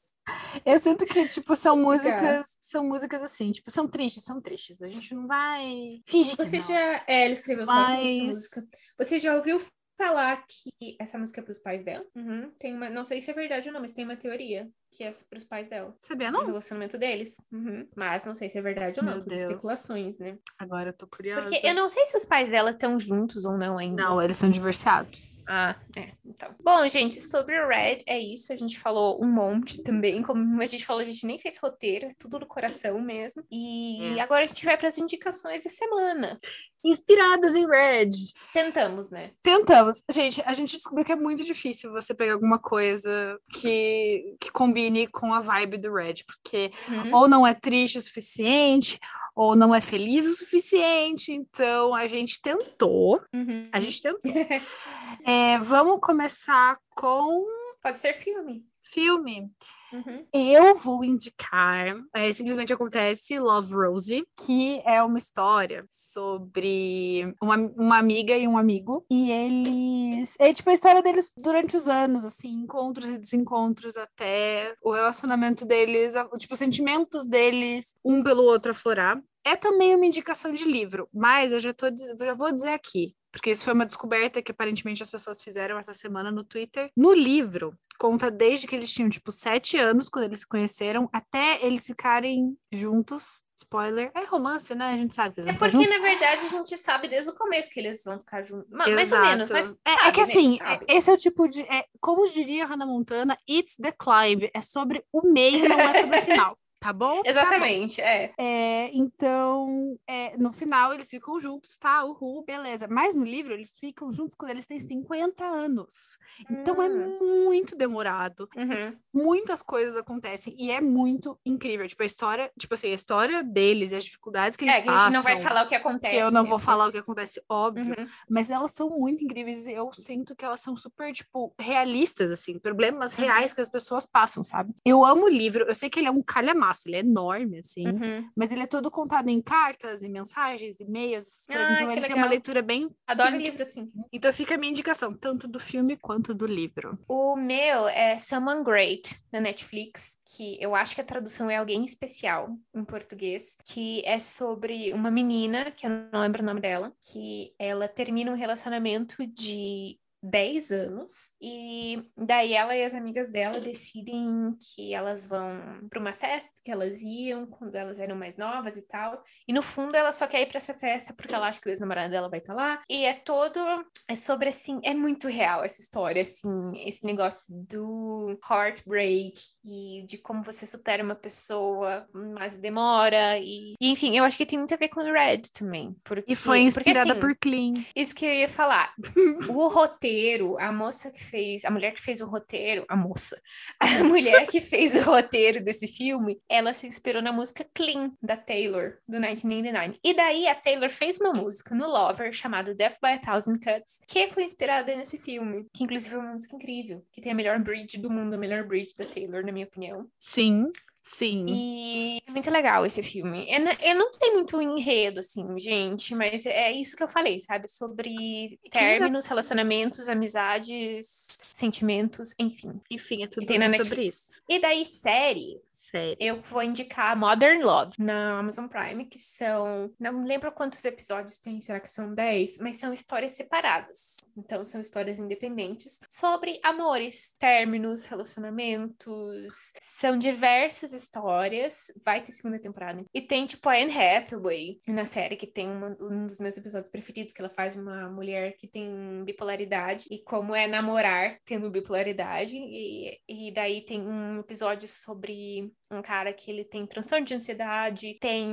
Eu 0.65 0.79
sinto 0.79 1.05
que, 1.07 1.27
tipo, 1.27 1.57
são 1.57 1.77
músicas, 1.77 2.57
são 2.61 2.85
músicas 2.87 3.21
assim, 3.23 3.51
tipo, 3.51 3.69
são 3.69 3.89
tristes, 3.89 4.23
são 4.23 4.41
tristes. 4.41 4.81
A 4.81 4.87
gente 4.87 5.13
não 5.13 5.27
vai 5.27 6.01
fingir 6.07 6.37
que 6.37 6.45
Você 6.45 6.61
já. 6.61 7.03
É, 7.07 7.25
ela 7.25 7.33
escreveu 7.33 7.67
sozinha 7.67 7.85
essa 7.85 7.97
Mas- 8.05 8.27
música. 8.27 8.63
Você 8.99 9.19
já 9.19 9.35
ouviu 9.35 9.59
falar 10.01 10.45
que 10.47 10.97
essa 10.99 11.19
música 11.19 11.41
é 11.41 11.45
pros 11.45 11.59
pais 11.59 11.85
dela? 11.85 12.05
Uhum. 12.17 12.51
Tem 12.57 12.75
uma. 12.75 12.89
Não 12.89 13.05
sei 13.05 13.21
se 13.21 13.31
é 13.31 13.35
verdade 13.35 13.69
ou 13.69 13.75
não, 13.75 13.81
mas 13.81 13.93
tem 13.93 14.05
uma 14.05 14.17
teoria 14.17 14.69
que 14.91 15.05
é 15.05 15.11
pros 15.29 15.45
pais 15.45 15.69
dela. 15.69 15.95
Sabia 16.01 16.29
O 16.29 16.33
não? 16.33 16.45
relacionamento 16.47 16.99
deles. 16.99 17.41
Uhum. 17.53 17.87
Mas 17.99 18.25
não 18.25 18.35
sei 18.35 18.49
se 18.49 18.59
é 18.59 18.63
verdade 18.63 18.99
ou 19.01 19.07
não, 19.07 19.21
tudo 19.21 19.33
especulações, 19.33 20.19
né? 20.19 20.37
Agora 20.59 20.91
eu 20.91 20.93
tô 20.93 21.07
curiosa. 21.07 21.43
Porque 21.47 21.67
eu 21.67 21.75
não 21.75 21.89
sei 21.89 22.05
se 22.07 22.17
os 22.17 22.25
pais 22.25 22.51
dela 22.51 22.71
estão 22.71 22.99
juntos 22.99 23.45
ou 23.45 23.57
não 23.57 23.79
ainda. 23.79 24.03
Não, 24.03 24.21
eles 24.23 24.37
são 24.37 24.51
divorciados. 24.51 25.37
Ah, 25.49 25.75
é, 25.97 26.13
então. 26.25 26.55
Bom, 26.63 26.87
gente, 26.87 27.21
sobre 27.21 27.59
o 27.61 27.67
Red, 27.69 27.99
é 28.07 28.19
isso. 28.19 28.53
A 28.53 28.57
gente 28.57 28.79
falou 28.79 29.21
um 29.23 29.27
monte 29.29 29.83
também. 29.83 30.23
Como 30.23 30.63
a 30.63 30.67
gente 30.67 30.85
falou, 30.87 31.03
a 31.03 31.05
gente 31.05 31.27
nem 31.27 31.39
fez 31.39 31.59
roteiro, 31.59 32.07
é 32.07 32.11
tudo 32.19 32.39
no 32.39 32.47
coração 32.47 33.01
mesmo. 33.01 33.43
E 33.51 34.17
É. 34.17 34.21
agora 34.21 34.45
a 34.45 34.47
gente 34.47 34.65
vai 34.65 34.77
para 34.77 34.89
as 34.89 34.99
indicações 34.99 35.65
da 35.65 35.71
semana. 35.71 36.37
Inspiradas 36.85 37.55
em 37.57 37.67
Red. 37.67 38.11
Tentamos, 38.53 39.11
né? 39.11 39.33
Tentamos. 39.43 40.03
Gente, 40.11 40.41
a 40.47 40.55
gente 40.55 40.77
descobriu 40.77 41.05
que 41.05 41.13
é 41.13 41.17
muito 41.17 41.45
difícil 41.45 41.91
você 41.93 42.15
pegar 42.15 42.33
alguma 42.35 42.59
coisa 42.59 43.39
que, 43.53 44.37
que 44.41 44.51
combine 44.81 45.07
com 45.07 45.35
a 45.35 45.41
vibe 45.41 45.79
do 45.79 45.93
Red, 45.93 46.15
porque 46.27 46.71
Uhum. 46.89 47.15
ou 47.15 47.29
não 47.29 47.47
é 47.47 47.55
triste 47.55 47.99
o 47.99 48.03
suficiente, 48.03 48.99
ou 49.35 49.55
não 49.55 49.75
é 49.75 49.81
feliz 49.81 50.27
o 50.27 50.33
suficiente. 50.35 51.33
Então 51.33 51.95
a 51.95 52.07
gente 52.07 52.41
tentou. 52.41 53.21
Uhum. 53.33 53.63
A 53.73 53.81
gente 53.81 54.01
tentou. 54.03 54.21
É, 55.27 55.59
vamos 55.59 55.99
começar 56.01 56.79
com 56.95 57.45
Pode 57.83 57.99
ser 57.99 58.15
filme. 58.15 58.65
filme. 58.83 59.51
Uhum. 59.93 60.25
Eu 60.33 60.77
vou 60.77 61.05
indicar, 61.05 61.97
é, 62.15 62.33
simplesmente 62.33 62.73
acontece 62.73 63.39
Love 63.39 63.75
Rosie, 63.75 64.25
que 64.45 64.81
é 64.85 65.03
uma 65.03 65.19
história 65.19 65.85
sobre 65.91 67.35
uma, 67.43 67.57
uma 67.57 67.99
amiga 67.99 68.37
e 68.37 68.47
um 68.47 68.57
amigo, 68.57 69.05
e 69.11 69.31
eles. 69.31 70.37
É 70.39 70.53
tipo 70.53 70.71
a 70.71 70.75
história 70.75 71.03
deles 71.03 71.33
durante 71.37 71.77
os 71.77 71.89
anos, 71.89 72.25
assim, 72.25 72.51
encontros 72.51 73.09
e 73.09 73.19
desencontros, 73.19 73.97
até 73.97 74.75
o 74.83 74.93
relacionamento 74.93 75.65
deles, 75.65 76.15
tipo, 76.39 76.55
os 76.55 76.59
sentimentos 76.59 77.27
deles, 77.27 77.95
um 78.05 78.23
pelo 78.23 78.43
outro 78.45 78.73
aflorar. 78.73 79.21
É 79.45 79.57
também 79.57 79.95
uma 79.95 80.07
indicação 80.07 80.53
de 80.53 80.65
livro, 80.65 81.09
mas 81.13 81.53
eu 81.53 81.61
já, 81.61 81.73
tô, 81.73 81.87
já 82.19 82.35
vou 82.35 82.53
dizer 82.53 82.71
aqui. 82.73 83.15
Porque 83.33 83.51
isso 83.51 83.65
foi 83.65 83.73
uma 83.73 83.87
descoberta 83.87 84.43
que 84.43 84.51
aparentemente 84.51 85.03
as 85.03 85.11
pessoas 85.11 85.41
fizeram 85.41 85.79
essa 85.79 85.93
semana 85.93 86.31
no 86.33 86.43
Twitter. 86.45 86.91
No 86.97 87.13
livro, 87.15 87.73
conta 87.99 88.29
desde 88.31 88.67
que 88.67 88.75
eles 88.75 88.93
tinham, 88.93 89.09
tipo, 89.09 89.31
sete 89.31 89.77
anos, 89.79 90.09
quando 90.09 90.25
eles 90.25 90.41
se 90.41 90.47
conheceram, 90.49 91.09
até 91.13 91.65
eles 91.65 91.87
ficarem 91.87 92.57
juntos. 92.73 93.41
Spoiler. 93.57 94.11
É 94.15 94.25
romance, 94.25 94.75
né? 94.75 94.87
A 94.95 94.97
gente 94.97 95.15
sabe 95.15 95.35
que 95.35 95.41
eles 95.43 95.51
É 95.51 95.53
porque, 95.53 95.71
juntos. 95.71 95.93
na 95.93 95.99
verdade, 95.99 96.41
a 96.47 96.49
gente 96.49 96.77
sabe 96.79 97.09
desde 97.09 97.31
o 97.31 97.35
começo 97.35 97.69
que 97.71 97.79
eles 97.79 98.03
vão 98.05 98.19
ficar 98.19 98.43
juntos. 98.43 98.67
Ma- 98.71 98.79
Mais 98.87 98.97
ou 98.97 99.19
Exato. 99.19 99.27
menos, 99.27 99.51
mas. 99.51 99.67
É, 99.67 99.91
é 99.91 99.95
sabe, 99.97 100.13
que 100.13 100.17
né? 100.19 100.23
assim, 100.25 100.59
é- 100.63 100.97
esse 100.97 101.11
é 101.11 101.13
o 101.13 101.17
tipo 101.19 101.47
de. 101.47 101.61
É, 101.63 101.85
como 102.01 102.27
diria 102.27 102.65
Hannah 102.67 102.87
Montana, 102.87 103.37
it's 103.49 103.77
the 103.77 103.93
climb. 103.93 104.51
É 104.55 104.63
sobre 104.63 105.05
o 105.13 105.31
meio, 105.31 105.69
não 105.69 105.79
é 105.79 106.01
sobre 106.01 106.19
o 106.19 106.23
final. 106.23 106.59
Tá 106.81 106.95
bom? 106.95 107.17
Tá 107.17 107.23
bom. 107.23 107.29
Exatamente, 107.29 108.01
é. 108.01 108.33
É, 108.39 108.91
então, 108.95 109.99
é, 110.09 110.35
no 110.39 110.51
final 110.51 110.95
eles 110.95 111.11
ficam 111.11 111.39
juntos, 111.39 111.77
tá? 111.77 112.03
Uhul, 112.05 112.43
beleza. 112.43 112.89
Mas 112.89 113.15
no 113.15 113.23
livro 113.25 113.53
eles 113.53 113.75
ficam 113.79 114.11
juntos 114.11 114.35
quando 114.35 114.53
eles 114.53 114.67
têm 114.67 114.79
50 114.81 115.45
anos. 115.45 116.17
Então 116.51 116.83
é 116.83 116.89
Hum. 116.89 117.19
muito 117.45 117.77
demorado. 117.77 118.49
Uhum. 118.57 118.97
Muitas 119.13 119.61
coisas 119.63 119.95
acontecem 119.97 120.55
e 120.59 120.71
é 120.71 120.81
muito 120.81 121.39
incrível. 121.45 121.87
Tipo, 121.87 122.03
a 122.03 122.07
história, 122.07 122.51
tipo 122.59 122.73
assim, 122.73 122.91
a 122.91 122.95
história 122.95 123.43
deles 123.43 123.93
e 123.93 123.97
as 123.97 124.05
dificuldades 124.05 124.57
que 124.57 124.65
eles 124.65 124.77
É, 124.77 124.81
que 124.81 124.89
a 124.89 124.93
passam. 124.93 125.05
gente 125.07 125.15
não 125.15 125.23
vai 125.23 125.37
falar 125.37 125.65
o 125.65 125.69
que 125.69 125.75
acontece. 125.75 126.15
que 126.15 126.21
eu 126.23 126.31
não 126.31 126.43
né? 126.45 126.49
vou 126.49 126.59
falar 126.59 126.87
o 126.89 126.93
que 126.93 126.99
acontece, 126.99 127.43
óbvio. 127.49 127.95
Uhum. 127.99 128.09
Mas 128.29 128.51
elas 128.51 128.73
são 128.73 128.89
muito 128.89 129.23
incríveis 129.23 129.67
e 129.67 129.73
eu 129.73 129.93
sinto 129.93 130.35
que 130.35 130.45
elas 130.47 130.61
são 130.63 130.75
super, 130.77 131.13
tipo, 131.13 131.53
realistas, 131.61 132.31
assim, 132.31 132.59
problemas 132.59 133.19
Uhum. 133.19 133.25
reais 133.25 133.53
que 133.53 133.61
as 133.61 133.69
pessoas 133.69 134.07
passam, 134.07 134.43
sabe? 134.43 134.73
Eu 134.85 135.05
amo 135.05 135.25
o 135.25 135.29
livro, 135.29 135.65
eu 135.69 135.75
sei 135.75 135.91
que 135.91 135.99
ele 136.01 136.07
é 136.09 136.11
um 136.11 136.23
calhamaço, 136.23 136.70
ele 136.87 136.97
é 136.97 137.01
enorme, 137.01 137.59
assim, 137.59 137.87
Uhum. 137.87 138.29
mas 138.37 138.53
ele 138.53 138.63
é 138.63 138.67
todo 138.67 138.91
contado 138.91 139.29
em 139.29 139.41
cartas, 139.41 140.03
em 140.03 140.09
mensagens, 140.11 140.81
e-mails, 140.81 141.27
essas 141.27 141.47
coisas. 141.47 141.71
Ah, 141.71 141.73
então 141.75 141.87
que 141.89 141.93
ele 141.95 142.01
tem 142.01 142.11
legal. 142.11 142.19
uma 142.19 142.29
leitura 142.31 142.63
bem. 142.63 142.89
Adoro 143.07 143.31
simples. 143.31 143.45
livro 143.51 143.63
assim. 143.63 143.93
Então 144.13 144.33
fica 144.33 144.55
a 144.55 144.59
minha 144.59 144.71
indicação, 144.71 145.15
tanto 145.15 145.47
do 145.49 145.59
filme 145.61 145.97
quanto 145.97 146.35
do 146.35 146.47
livro. 146.47 146.93
O 147.09 147.37
meu 147.37 147.89
é 147.89 148.17
Someone 148.19 148.63
Great, 148.65 149.17
na 149.33 149.41
Netflix, 149.41 150.19
que 150.37 150.57
eu 150.63 150.75
acho 150.75 150.95
que 150.95 151.01
a 151.01 151.05
tradução 151.05 151.51
é 151.51 151.57
Alguém 151.57 151.85
Especial, 151.85 152.51
em 152.75 152.85
português, 152.85 153.57
que 153.65 154.03
é 154.05 154.19
sobre 154.21 154.93
uma 154.93 155.11
menina, 155.11 155.71
que 155.71 155.87
eu 155.87 155.91
não 156.13 156.21
lembro 156.21 156.43
o 156.43 156.47
nome 156.47 156.61
dela, 156.61 156.93
que 157.13 157.53
ela 157.59 157.89
termina 157.89 158.31
um 158.31 158.37
relacionamento 158.37 159.27
de 159.27 159.99
10 160.23 160.71
anos 160.71 161.33
e 161.41 162.03
daí 162.17 162.53
ela 162.55 162.77
e 162.77 162.85
as 162.85 162.95
amigas 162.95 163.31
dela 163.31 163.61
decidem 163.61 164.55
que 164.75 164.93
elas 164.95 165.27
vão 165.27 165.89
para 165.89 166.01
uma 166.01 166.13
festa 166.13 166.53
que 166.65 166.71
elas 166.71 167.01
iam 167.01 167.47
quando 167.47 167.75
elas 167.75 167.99
eram 167.99 168.17
mais 168.17 168.37
novas 168.37 168.77
e 168.77 168.87
tal. 168.87 169.23
E 169.49 169.53
no 169.53 169.63
fundo 169.63 169.95
ela 169.97 170.13
só 170.13 170.27
quer 170.27 170.43
ir 170.43 170.47
para 170.47 170.59
essa 170.59 170.75
festa 170.75 171.15
porque 171.15 171.35
ela 171.35 171.49
acha 171.49 171.61
que 171.61 171.69
o 171.69 171.71
ex-namorado 171.71 172.11
dela 172.11 172.29
vai 172.29 172.39
estar 172.39 172.55
lá. 172.55 172.81
E 172.89 173.05
é 173.05 173.15
todo 173.15 173.61
é 174.09 174.15
sobre 174.15 174.49
assim, 174.49 174.81
é 174.85 174.95
muito 174.95 175.29
real 175.29 175.65
essa 175.65 175.81
história 175.81 176.23
assim, 176.23 176.73
esse 176.87 177.05
negócio 177.05 177.47
do 177.55 178.39
heartbreak 178.51 179.35
e 179.65 180.05
de 180.07 180.19
como 180.19 180.43
você 180.43 180.67
supera 180.67 181.03
uma 181.03 181.15
pessoa, 181.15 182.07
mas 182.13 182.59
demora 182.59 183.39
e, 183.39 183.75
e, 183.81 183.91
enfim, 183.91 184.17
eu 184.17 184.25
acho 184.25 184.37
que 184.37 184.47
tem 184.47 184.59
muito 184.59 184.75
a 184.75 184.77
ver 184.77 184.89
com 184.89 185.01
o 185.01 185.13
Red 185.13 185.43
também, 185.55 185.95
porque 186.05 186.33
E 186.33 186.35
foi 186.35 186.59
porque, 186.59 186.69
inspirada 186.69 187.13
assim, 187.13 187.21
por 187.21 187.35
Clean. 187.37 187.73
isso 187.95 188.15
que 188.15 188.25
eu 188.27 188.35
ia 188.35 188.49
falar. 188.49 188.95
O 189.51 189.69
roteiro, 189.69 190.10
a 190.59 190.73
moça 190.73 191.11
que 191.11 191.23
fez, 191.23 191.65
a 191.65 191.71
mulher 191.71 191.93
que 191.93 192.03
fez 192.03 192.21
o 192.21 192.27
roteiro, 192.27 192.85
a 192.89 192.97
moça, 192.97 193.41
a 193.81 194.05
mulher 194.05 194.47
que 194.47 194.61
fez 194.61 194.97
o 194.97 195.03
roteiro 195.03 195.63
desse 195.63 195.87
filme, 195.87 196.41
ela 196.49 196.73
se 196.73 196.87
inspirou 196.87 197.23
na 197.23 197.33
música 197.33 197.67
Clean, 197.75 198.13
da 198.23 198.37
Taylor, 198.37 198.99
do 199.09 199.21
1989. 199.21 199.99
E 200.03 200.15
daí 200.15 200.47
a 200.47 200.55
Taylor 200.55 200.91
fez 200.91 201.19
uma 201.19 201.33
música 201.33 201.75
no 201.75 201.87
Lover, 201.89 202.33
chamada 202.33 202.75
Death 202.75 202.99
by 203.03 203.11
a 203.11 203.19
Thousand 203.19 203.59
Cuts, 203.59 204.01
que 204.07 204.29
foi 204.29 204.45
inspirada 204.45 204.95
nesse 204.95 205.19
filme, 205.19 205.67
que 205.73 205.85
inclusive 205.85 206.15
é 206.15 206.19
uma 206.19 206.33
música 206.33 206.57
incrível, 206.57 207.05
que 207.13 207.21
tem 207.21 207.33
a 207.33 207.35
melhor 207.35 207.59
bridge 207.59 207.99
do 207.99 208.11
mundo, 208.11 208.35
a 208.35 208.39
melhor 208.39 208.65
bridge 208.65 208.95
da 208.97 209.07
Taylor, 209.07 209.45
na 209.45 209.53
minha 209.53 209.67
opinião. 209.67 210.07
Sim. 210.19 210.71
Sim. 211.13 211.45
E 211.49 212.23
é 212.25 212.31
muito 212.31 212.49
legal 212.51 212.87
esse 212.87 213.03
filme. 213.03 213.45
Eu 213.83 213.97
não 213.97 214.11
tem 214.13 214.33
muito 214.33 214.63
enredo, 214.63 215.19
assim, 215.19 215.45
gente, 215.59 216.15
mas 216.15 216.47
é 216.47 216.71
isso 216.71 216.97
que 216.97 217.03
eu 217.03 217.09
falei, 217.09 217.39
sabe? 217.41 217.69
Sobre 217.69 218.61
términos, 218.71 219.27
relacionamentos, 219.27 220.09
amizades, 220.09 221.43
sentimentos, 221.53 222.33
enfim. 222.39 222.81
Enfim, 222.89 223.25
é 223.25 223.27
tudo 223.27 223.45
sobre 223.85 224.05
isso. 224.05 224.41
E 224.49 224.61
daí, 224.61 224.85
série, 224.85 225.61
Sério. 225.91 226.17
Eu 226.21 226.41
vou 226.43 226.63
indicar 226.63 227.17
Modern 227.17 227.65
Love 227.65 227.97
na 227.99 228.39
Amazon 228.39 228.69
Prime, 228.69 229.05
que 229.07 229.19
são. 229.19 229.93
Não 229.99 230.25
lembro 230.25 230.53
quantos 230.53 230.85
episódios 230.85 231.37
tem, 231.37 231.61
será 231.61 231.81
que 231.81 231.91
são 231.91 232.15
10? 232.15 232.59
Mas 232.59 232.77
são 232.77 232.93
histórias 232.93 233.33
separadas. 233.33 234.19
Então, 234.37 234.65
são 234.65 234.81
histórias 234.81 235.19
independentes 235.19 235.99
sobre 236.09 236.61
amores, 236.63 237.35
términos, 237.41 238.05
relacionamentos. 238.05 239.73
São 239.81 240.17
diversas 240.17 240.93
histórias. 240.93 241.93
Vai 242.05 242.23
ter 242.23 242.31
segunda 242.31 242.61
temporada. 242.61 243.05
E 243.13 243.21
tem, 243.21 243.45
tipo, 243.45 243.69
a 243.69 243.75
Anne 243.75 243.93
Hathaway 243.93 244.79
na 244.87 245.05
série, 245.05 245.35
que 245.35 245.47
tem 245.47 245.69
uma, 245.69 245.97
um 246.01 246.25
dos 246.25 246.39
meus 246.39 246.57
episódios 246.57 246.91
preferidos, 246.91 247.35
que 247.35 247.43
ela 247.43 247.51
faz 247.51 247.75
uma 247.75 248.09
mulher 248.09 248.57
que 248.57 248.69
tem 248.69 249.25
bipolaridade 249.25 250.07
e 250.09 250.23
como 250.23 250.55
é 250.55 250.69
namorar 250.69 251.37
tendo 251.45 251.69
bipolaridade. 251.69 252.55
E, 252.57 253.19
e 253.29 253.53
daí 253.53 253.85
tem 253.85 254.01
um 254.01 254.39
episódio 254.39 254.87
sobre 254.87 255.73
um 255.91 256.03
cara 256.03 256.33
que 256.33 256.51
ele 256.51 256.65
tem 256.65 256.87
transtorno 256.87 257.25
de 257.27 257.35
ansiedade, 257.35 258.17
tem 258.21 258.53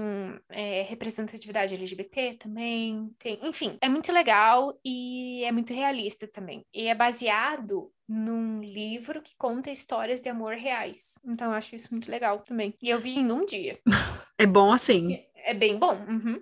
é, 0.49 0.81
representatividade 0.83 1.75
LGBT 1.75 2.33
também, 2.39 3.11
tem, 3.19 3.39
enfim, 3.43 3.77
é 3.81 3.87
muito 3.87 4.11
legal 4.11 4.77
e 4.83 5.43
é 5.43 5.51
muito 5.51 5.73
realista 5.73 6.27
também. 6.27 6.65
E 6.73 6.87
é 6.87 6.95
baseado 6.95 7.91
num 8.07 8.61
livro 8.61 9.21
que 9.21 9.35
conta 9.37 9.69
histórias 9.69 10.21
de 10.21 10.29
amor 10.29 10.55
reais. 10.55 11.15
Então 11.25 11.51
eu 11.51 11.57
acho 11.57 11.75
isso 11.75 11.89
muito 11.91 12.09
legal 12.09 12.39
também. 12.39 12.73
E 12.81 12.89
eu 12.89 12.99
vi 12.99 13.17
em 13.17 13.31
um 13.31 13.45
dia. 13.45 13.79
É 14.39 14.45
bom 14.45 14.71
assim. 14.71 15.19
É 15.33 15.51
bem 15.51 15.79
bom. 15.79 15.95
Uhum. 15.95 16.39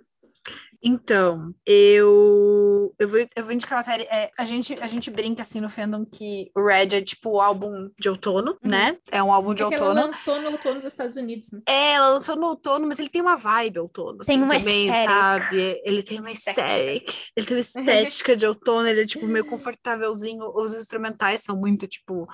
Então, 0.88 1.52
eu, 1.66 2.94
eu, 3.00 3.08
vou, 3.08 3.20
eu 3.36 3.44
vou 3.44 3.52
indicar 3.52 3.76
uma 3.76 3.82
série. 3.82 4.04
É, 4.04 4.30
a, 4.38 4.46
gente, 4.46 4.78
a 4.80 4.86
gente 4.86 5.10
brinca 5.10 5.42
assim 5.42 5.60
no 5.60 5.68
fandom 5.68 6.06
que 6.06 6.52
o 6.56 6.64
Red 6.64 6.96
é 6.96 7.02
tipo 7.02 7.32
o 7.32 7.42
álbum 7.42 7.90
de 8.00 8.08
outono, 8.08 8.52
uhum. 8.52 8.70
né? 8.70 8.96
É 9.12 9.24
um 9.24 9.34
álbum 9.34 9.56
de 9.56 9.64
é 9.64 9.66
outono. 9.66 9.84
Ela 9.84 10.06
lançou 10.06 10.40
no 10.40 10.52
outono 10.52 10.76
dos 10.76 10.86
Estados 10.86 11.18
Unidos. 11.18 11.52
Né? 11.52 11.62
É, 11.68 11.94
ela 11.94 12.10
lançou 12.10 12.36
no 12.36 12.46
outono, 12.46 12.86
mas 12.86 13.00
ele 13.00 13.10
tem 13.10 13.20
uma 13.20 13.36
vibe 13.36 13.80
outono. 13.80 14.20
Assim, 14.22 14.34
tem 14.34 14.44
uma 14.44 14.60
também, 14.60 14.88
estética. 14.88 15.12
sabe? 15.12 15.82
Ele 15.84 16.04
tem 16.04 16.20
uma 16.20 16.32
estética. 16.32 17.14
Ele 17.36 17.46
tem 17.48 17.56
uma 17.56 17.60
estética 17.66 18.36
de 18.36 18.46
outono, 18.46 18.88
ele 18.88 19.02
é 19.02 19.08
tipo 19.08 19.26
meio 19.26 19.46
confortávelzinho. 19.46 20.52
Os 20.54 20.76
instrumentais 20.76 21.42
são 21.42 21.58
muito 21.58 21.88
tipo 21.88 22.28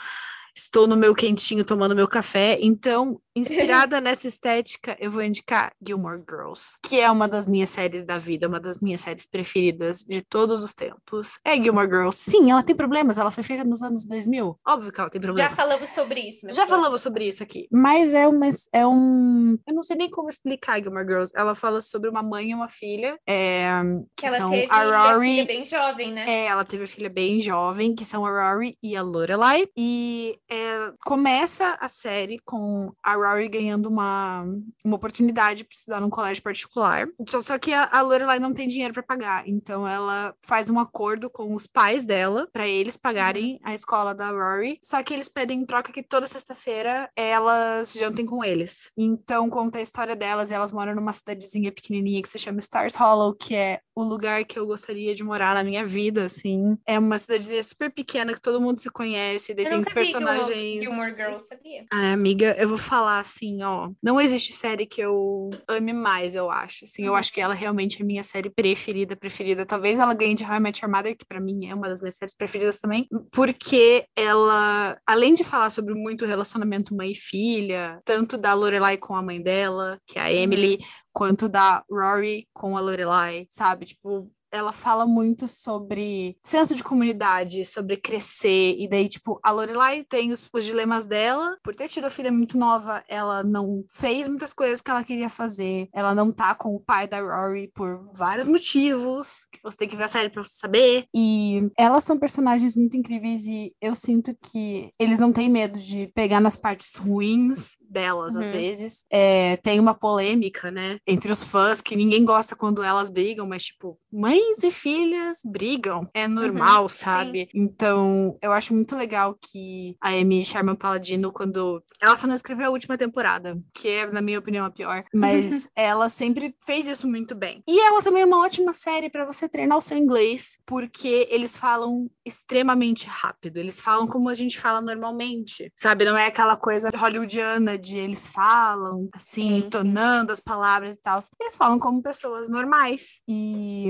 estou 0.56 0.88
no 0.88 0.96
meu 0.96 1.16
quentinho 1.16 1.64
tomando 1.64 1.96
meu 1.96 2.08
café. 2.08 2.58
Então, 2.62 3.20
inspirada 3.36 4.02
nessa 4.02 4.28
estética, 4.28 4.98
eu 5.00 5.12
vou 5.12 5.22
indicar 5.22 5.74
Gilmore 5.86 6.24
Girls, 6.28 6.78
que 6.84 7.00
é 7.00 7.10
uma 7.10 7.28
das 7.28 7.48
minhas 7.48 7.70
séries 7.70 8.04
da 8.04 8.18
vida, 8.18 8.48
uma 8.48 8.60
das 8.60 8.82
minhas 8.82 9.02
séries 9.02 9.26
preferidas 9.26 10.00
de 10.00 10.22
todos 10.22 10.62
os 10.64 10.74
tempos. 10.74 11.40
É 11.46 11.56
Gilmore 11.56 11.88
Girls. 11.88 12.18
Sim, 12.18 12.52
ela 12.52 12.64
tem 12.64 12.76
problemas, 12.76 13.18
ela 13.18 13.32
foi 13.32 13.44
feita 13.44 13.64
nos 13.64 13.82
anos 13.82 14.06
2000. 14.06 14.60
Óbvio 14.68 14.92
que 14.92 15.00
ela 15.00 15.10
tem 15.10 15.22
problemas. 15.22 15.52
Já 15.52 15.56
falamos 15.56 15.90
sobre 15.90 16.20
isso. 16.22 16.48
Já 16.52 16.68
falamos 16.68 17.02
sobre 17.02 17.28
isso 17.28 17.42
aqui. 17.44 17.68
Mas 17.72 18.14
é, 18.14 18.28
uma, 18.28 18.50
é 18.74 18.86
um... 18.86 19.58
Eu 19.68 19.74
não 19.74 19.84
sei 19.84 19.96
nem 19.96 20.10
como 20.10 20.30
explicar 20.30 20.82
Gilmore 20.82 21.06
Girls. 21.06 21.32
Ela 21.36 21.56
fala 21.56 21.82
sobre 21.82 22.10
uma 22.10 22.22
mãe 22.22 22.52
e 22.52 22.56
uma 22.56 22.68
filha. 22.68 23.18
É, 23.28 23.72
que, 24.16 24.22
que 24.22 24.26
ela 24.28 24.38
são 24.38 24.52
teve 24.52 24.68
a 24.70 25.14
Rory... 25.14 25.28
filha 25.28 25.46
bem 25.46 25.66
jovem, 25.66 26.12
né? 26.12 26.26
É, 26.28 26.46
ela 26.48 26.66
teve 26.66 26.84
a 26.84 26.88
filha 26.88 27.10
bem 27.10 27.40
jovem, 27.40 27.96
que 27.96 28.04
são 28.04 28.26
a 28.26 28.52
Rory 28.52 28.78
e 28.84 28.96
a 28.96 29.02
Lorelai. 29.02 29.68
E 29.78 30.38
é, 30.52 30.92
começa 31.06 31.78
a 31.80 31.88
série 31.88 32.38
com 32.40 32.92
a 33.02 33.16
Rory 33.16 33.48
ganhando 33.48 33.88
uma, 33.88 34.44
uma 34.84 34.96
oportunidade 34.98 35.64
para 35.64 35.74
estudar 35.74 36.02
num 36.02 36.10
colégio 36.10 36.44
particular. 36.44 37.08
Só, 37.28 37.40
só 37.40 37.58
que 37.58 37.72
a, 37.72 37.90
a 37.90 38.02
Lorelai 38.02 38.38
não 38.38 38.54
tem 38.54 38.68
dinheiro 38.68 38.94
para 38.94 39.02
pagar, 39.02 39.48
então 39.48 39.88
ela 39.88 40.36
faz 40.46 40.70
um 40.70 40.78
acordo 40.78 41.30
com 41.30 41.56
os 41.56 41.66
pais 41.66 42.06
dela 42.06 42.50
para 42.52 42.68
eles 42.68 42.98
pagarem 42.98 43.54
uhum. 43.54 43.60
a 43.64 43.74
escola 43.74 44.14
da 44.14 44.30
Rory. 44.30 44.78
Só 44.82 45.02
que 45.02 45.14
eles 45.14 45.30
pedem 45.30 45.62
em 45.62 45.66
troca 45.66 45.94
que 45.94 46.04
toda 46.04 46.28
sexta-feira 46.28 47.10
elas 47.16 47.94
jantem 47.94 48.26
com 48.26 48.44
eles. 48.44 48.92
Então 48.98 49.50
conta 49.50 49.78
a 49.78 49.82
história 49.82 50.16
delas. 50.16 50.52
E 50.52 50.54
elas 50.54 50.72
moram 50.72 50.94
numa 50.94 51.14
cidadezinha 51.14 51.72
pequenininha 51.72 52.22
que 52.22 52.30
se 52.30 52.38
chama 52.38 52.60
Stars 52.60 52.96
Hollow, 52.96 53.34
que 53.34 53.56
é 53.56 53.80
o 53.96 54.04
lugar 54.04 54.44
que 54.46 54.58
eu 54.58 54.66
gostaria 54.66 55.14
de 55.14 55.24
morar 55.24 55.54
na 55.54 55.64
minha 55.64 55.86
vida, 55.86 56.26
assim. 56.26 56.78
É 56.86 56.98
uma 56.98 57.20
cidadezinha 57.20 57.62
super 57.64 57.92
pequena 57.92 58.34
que 58.34 58.42
todo 58.42 58.62
mundo 58.62 58.80
se 58.80 58.90
conhece, 58.90 59.54
daí 59.54 59.68
tem 59.68 59.80
os 59.80 59.90
personagens 59.90 60.82
Gilmore 60.82 61.16
Girls, 61.16 61.48
sabia? 61.48 61.86
Ai, 61.92 62.14
amiga, 62.14 62.56
eu 62.58 62.70
vou 62.70 62.78
falar 62.78 63.20
assim, 63.20 63.62
ó. 63.64 63.90
Não 64.02 64.20
existe 64.20 64.54
série 64.54 64.86
que 64.86 65.02
eu 65.02 65.50
ame 65.68 65.94
mais, 65.94 66.36
eu 66.36 66.50
acho. 66.50 66.86
Assim, 66.86 67.04
eu 67.04 67.12
uhum. 67.12 67.18
acho 67.18 67.34
que 67.34 67.42
ela 67.42 67.54
realmente 67.54 68.02
é 68.02 68.06
minha 68.06 68.24
série 68.24 68.50
preferida, 68.50 69.16
preferida. 69.16 69.66
Talvez 69.66 70.00
ela 70.00 70.14
ganhe 70.14 70.36
de 70.36 70.44
How 70.44 70.56
I 70.56 70.60
Met 70.60 70.84
Your 70.84 70.94
Mother, 70.94 71.18
que 71.18 71.26
pra 71.26 71.40
mim 71.40 71.68
é 71.68 71.76
uma 71.76 71.90
das 71.90 72.02
minhas 72.02 72.16
séries 72.16 72.36
preferidas 72.36 72.80
também, 72.80 73.08
porque 73.32 74.06
ela, 74.16 74.98
além 75.06 75.36
de 75.36 75.44
falar 75.44 75.70
sobre 75.70 75.94
muito 75.94 76.26
relacionamento 76.26 76.96
mãe 76.96 77.12
e 77.12 77.16
filha, 77.16 78.00
tanto 78.06 78.38
da 78.38 78.54
Lorelai 78.54 78.98
com 78.98 79.16
a 79.16 79.22
mãe 79.22 79.42
dela, 79.42 80.00
que 80.06 80.18
é 80.18 80.22
a 80.22 80.32
Emily, 80.32 80.76
uhum. 80.76 81.11
Quanto 81.14 81.48
da 81.48 81.84
Rory 81.90 82.48
com 82.54 82.78
a 82.78 82.82
Lorelai, 82.82 83.46
sabe? 83.50 83.86
Tipo, 83.86 84.30
ela 84.52 84.74
fala 84.74 85.06
muito 85.06 85.48
sobre 85.48 86.38
senso 86.44 86.76
de 86.76 86.84
comunidade, 86.84 87.64
sobre 87.64 87.98
crescer. 87.98 88.76
E 88.78 88.88
daí, 88.88 89.08
tipo, 89.08 89.40
a 89.42 89.50
Lorelai 89.50 90.04
tem 90.04 90.32
os, 90.32 90.44
os, 90.54 90.66
dilemas 90.66 91.06
dela. 91.06 91.58
Por 91.64 91.74
ter 91.74 91.88
tido 91.88 92.06
a 92.06 92.10
filha 92.10 92.32
muito 92.32 92.58
nova, 92.58 93.04
ela 93.08 93.44
não 93.44 93.84
fez 93.90 94.28
muitas 94.28 94.54
coisas 94.54 94.82
que 94.82 94.92
ela 94.92 95.04
queria 95.04 95.30
fazer. 95.30 95.88
Ela 95.94 96.14
não 96.14 96.32
tá 96.32 96.54
com 96.54 96.76
o 96.76 96.80
pai 96.80 97.08
da 97.08 97.22
Rory 97.22 97.72
por 97.74 98.12
vários 98.14 98.48
motivos, 98.48 99.46
que 99.52 99.60
você 99.64 99.78
tem 99.78 99.88
que 99.88 99.96
ver 99.96 100.04
a 100.04 100.10
série 100.10 100.30
pra 100.30 100.44
você 100.44 100.56
saber. 100.56 101.06
E 101.16 101.70
elas 101.78 102.04
são 102.04 102.20
personagens 102.20 102.76
muito 102.76 102.98
incríveis 102.98 103.46
e 103.46 103.74
eu 103.82 103.96
sinto 103.96 104.36
que 104.36 104.92
eles 105.00 105.18
não 105.18 105.32
têm 105.32 105.50
medo 105.50 105.80
de 105.80 106.12
pegar 106.14 106.42
nas 106.42 106.58
partes 106.58 106.96
ruins 106.96 107.78
delas, 107.92 108.36
uhum. 108.36 108.42
às 108.42 108.52
vezes. 108.52 109.06
É, 109.10 109.58
tem 109.58 109.80
uma 109.80 109.94
polêmica, 109.94 110.72
né, 110.72 110.98
entre 111.06 111.32
os 111.32 111.44
fãs, 111.44 111.82
que 111.82 111.96
ninguém 111.96 112.24
gosta 112.24 112.56
quando 112.56 112.82
elas 112.82 113.10
brigam, 113.10 113.48
mas, 113.48 113.66
tipo, 113.66 113.98
mães 114.12 114.64
e 114.64 114.72
filhas 114.72 115.40
brigam. 115.46 116.08
É 116.14 116.28
normal, 116.28 116.84
uhum, 116.84 116.90
sabe? 116.90 117.50
Sim. 117.52 117.60
Então, 117.62 118.38
eu 118.42 118.52
acho 118.52 118.74
muito 118.74 118.96
legal 118.96 119.36
que 119.40 119.96
a 120.02 120.10
Amy 120.10 120.44
Sherman 120.46 120.76
Paladino, 120.76 121.32
quando. 121.32 121.84
Ela 122.02 122.16
só 122.16 122.26
não 122.26 122.36
escreveu 122.36 122.68
a 122.68 122.72
última 122.72 122.98
temporada, 122.98 123.60
que 123.74 123.88
é, 123.88 124.08
na 124.10 124.22
minha 124.22 124.40
opinião, 124.40 124.66
a 124.66 124.72
pior, 124.72 125.04
mas 125.14 125.68
ela 125.76 126.10
sempre 126.10 126.56
fez 126.66 126.88
isso 126.88 127.08
muito 127.08 127.36
bem. 127.36 127.64
E 127.68 127.80
ela 127.80 128.02
também 128.02 128.24
é 128.24 128.26
uma 128.26 128.44
ótima 128.44 128.72
série 128.74 129.10
para 129.10 129.26
você 129.26 129.50
treinar 129.50 129.78
o 129.78 129.82
seu 129.82 129.98
inglês, 129.98 130.58
porque 130.66 131.28
eles 131.30 131.58
falam 131.58 132.10
extremamente 132.26 133.08
rápido. 133.08 133.58
Eles 133.58 133.80
falam 133.80 134.08
como 134.08 134.30
a 134.30 134.34
gente 134.34 134.60
fala 134.60 134.80
normalmente, 134.80 135.72
sabe? 135.76 136.06
Não 136.06 136.18
é 136.18 136.28
aquela 136.28 136.56
coisa 136.56 136.90
hollywoodiana 136.96 137.78
de 137.82 137.98
eles 137.98 138.30
falam, 138.30 139.10
assim, 139.14 139.50
sim, 139.50 139.58
entonando 139.58 140.32
as 140.32 140.40
palavras 140.40 140.96
e 140.96 141.02
tal. 141.02 141.20
Eles 141.40 141.56
falam 141.56 141.80
como 141.80 142.02
pessoas 142.02 142.48
normais. 142.48 143.22
E 143.28 143.88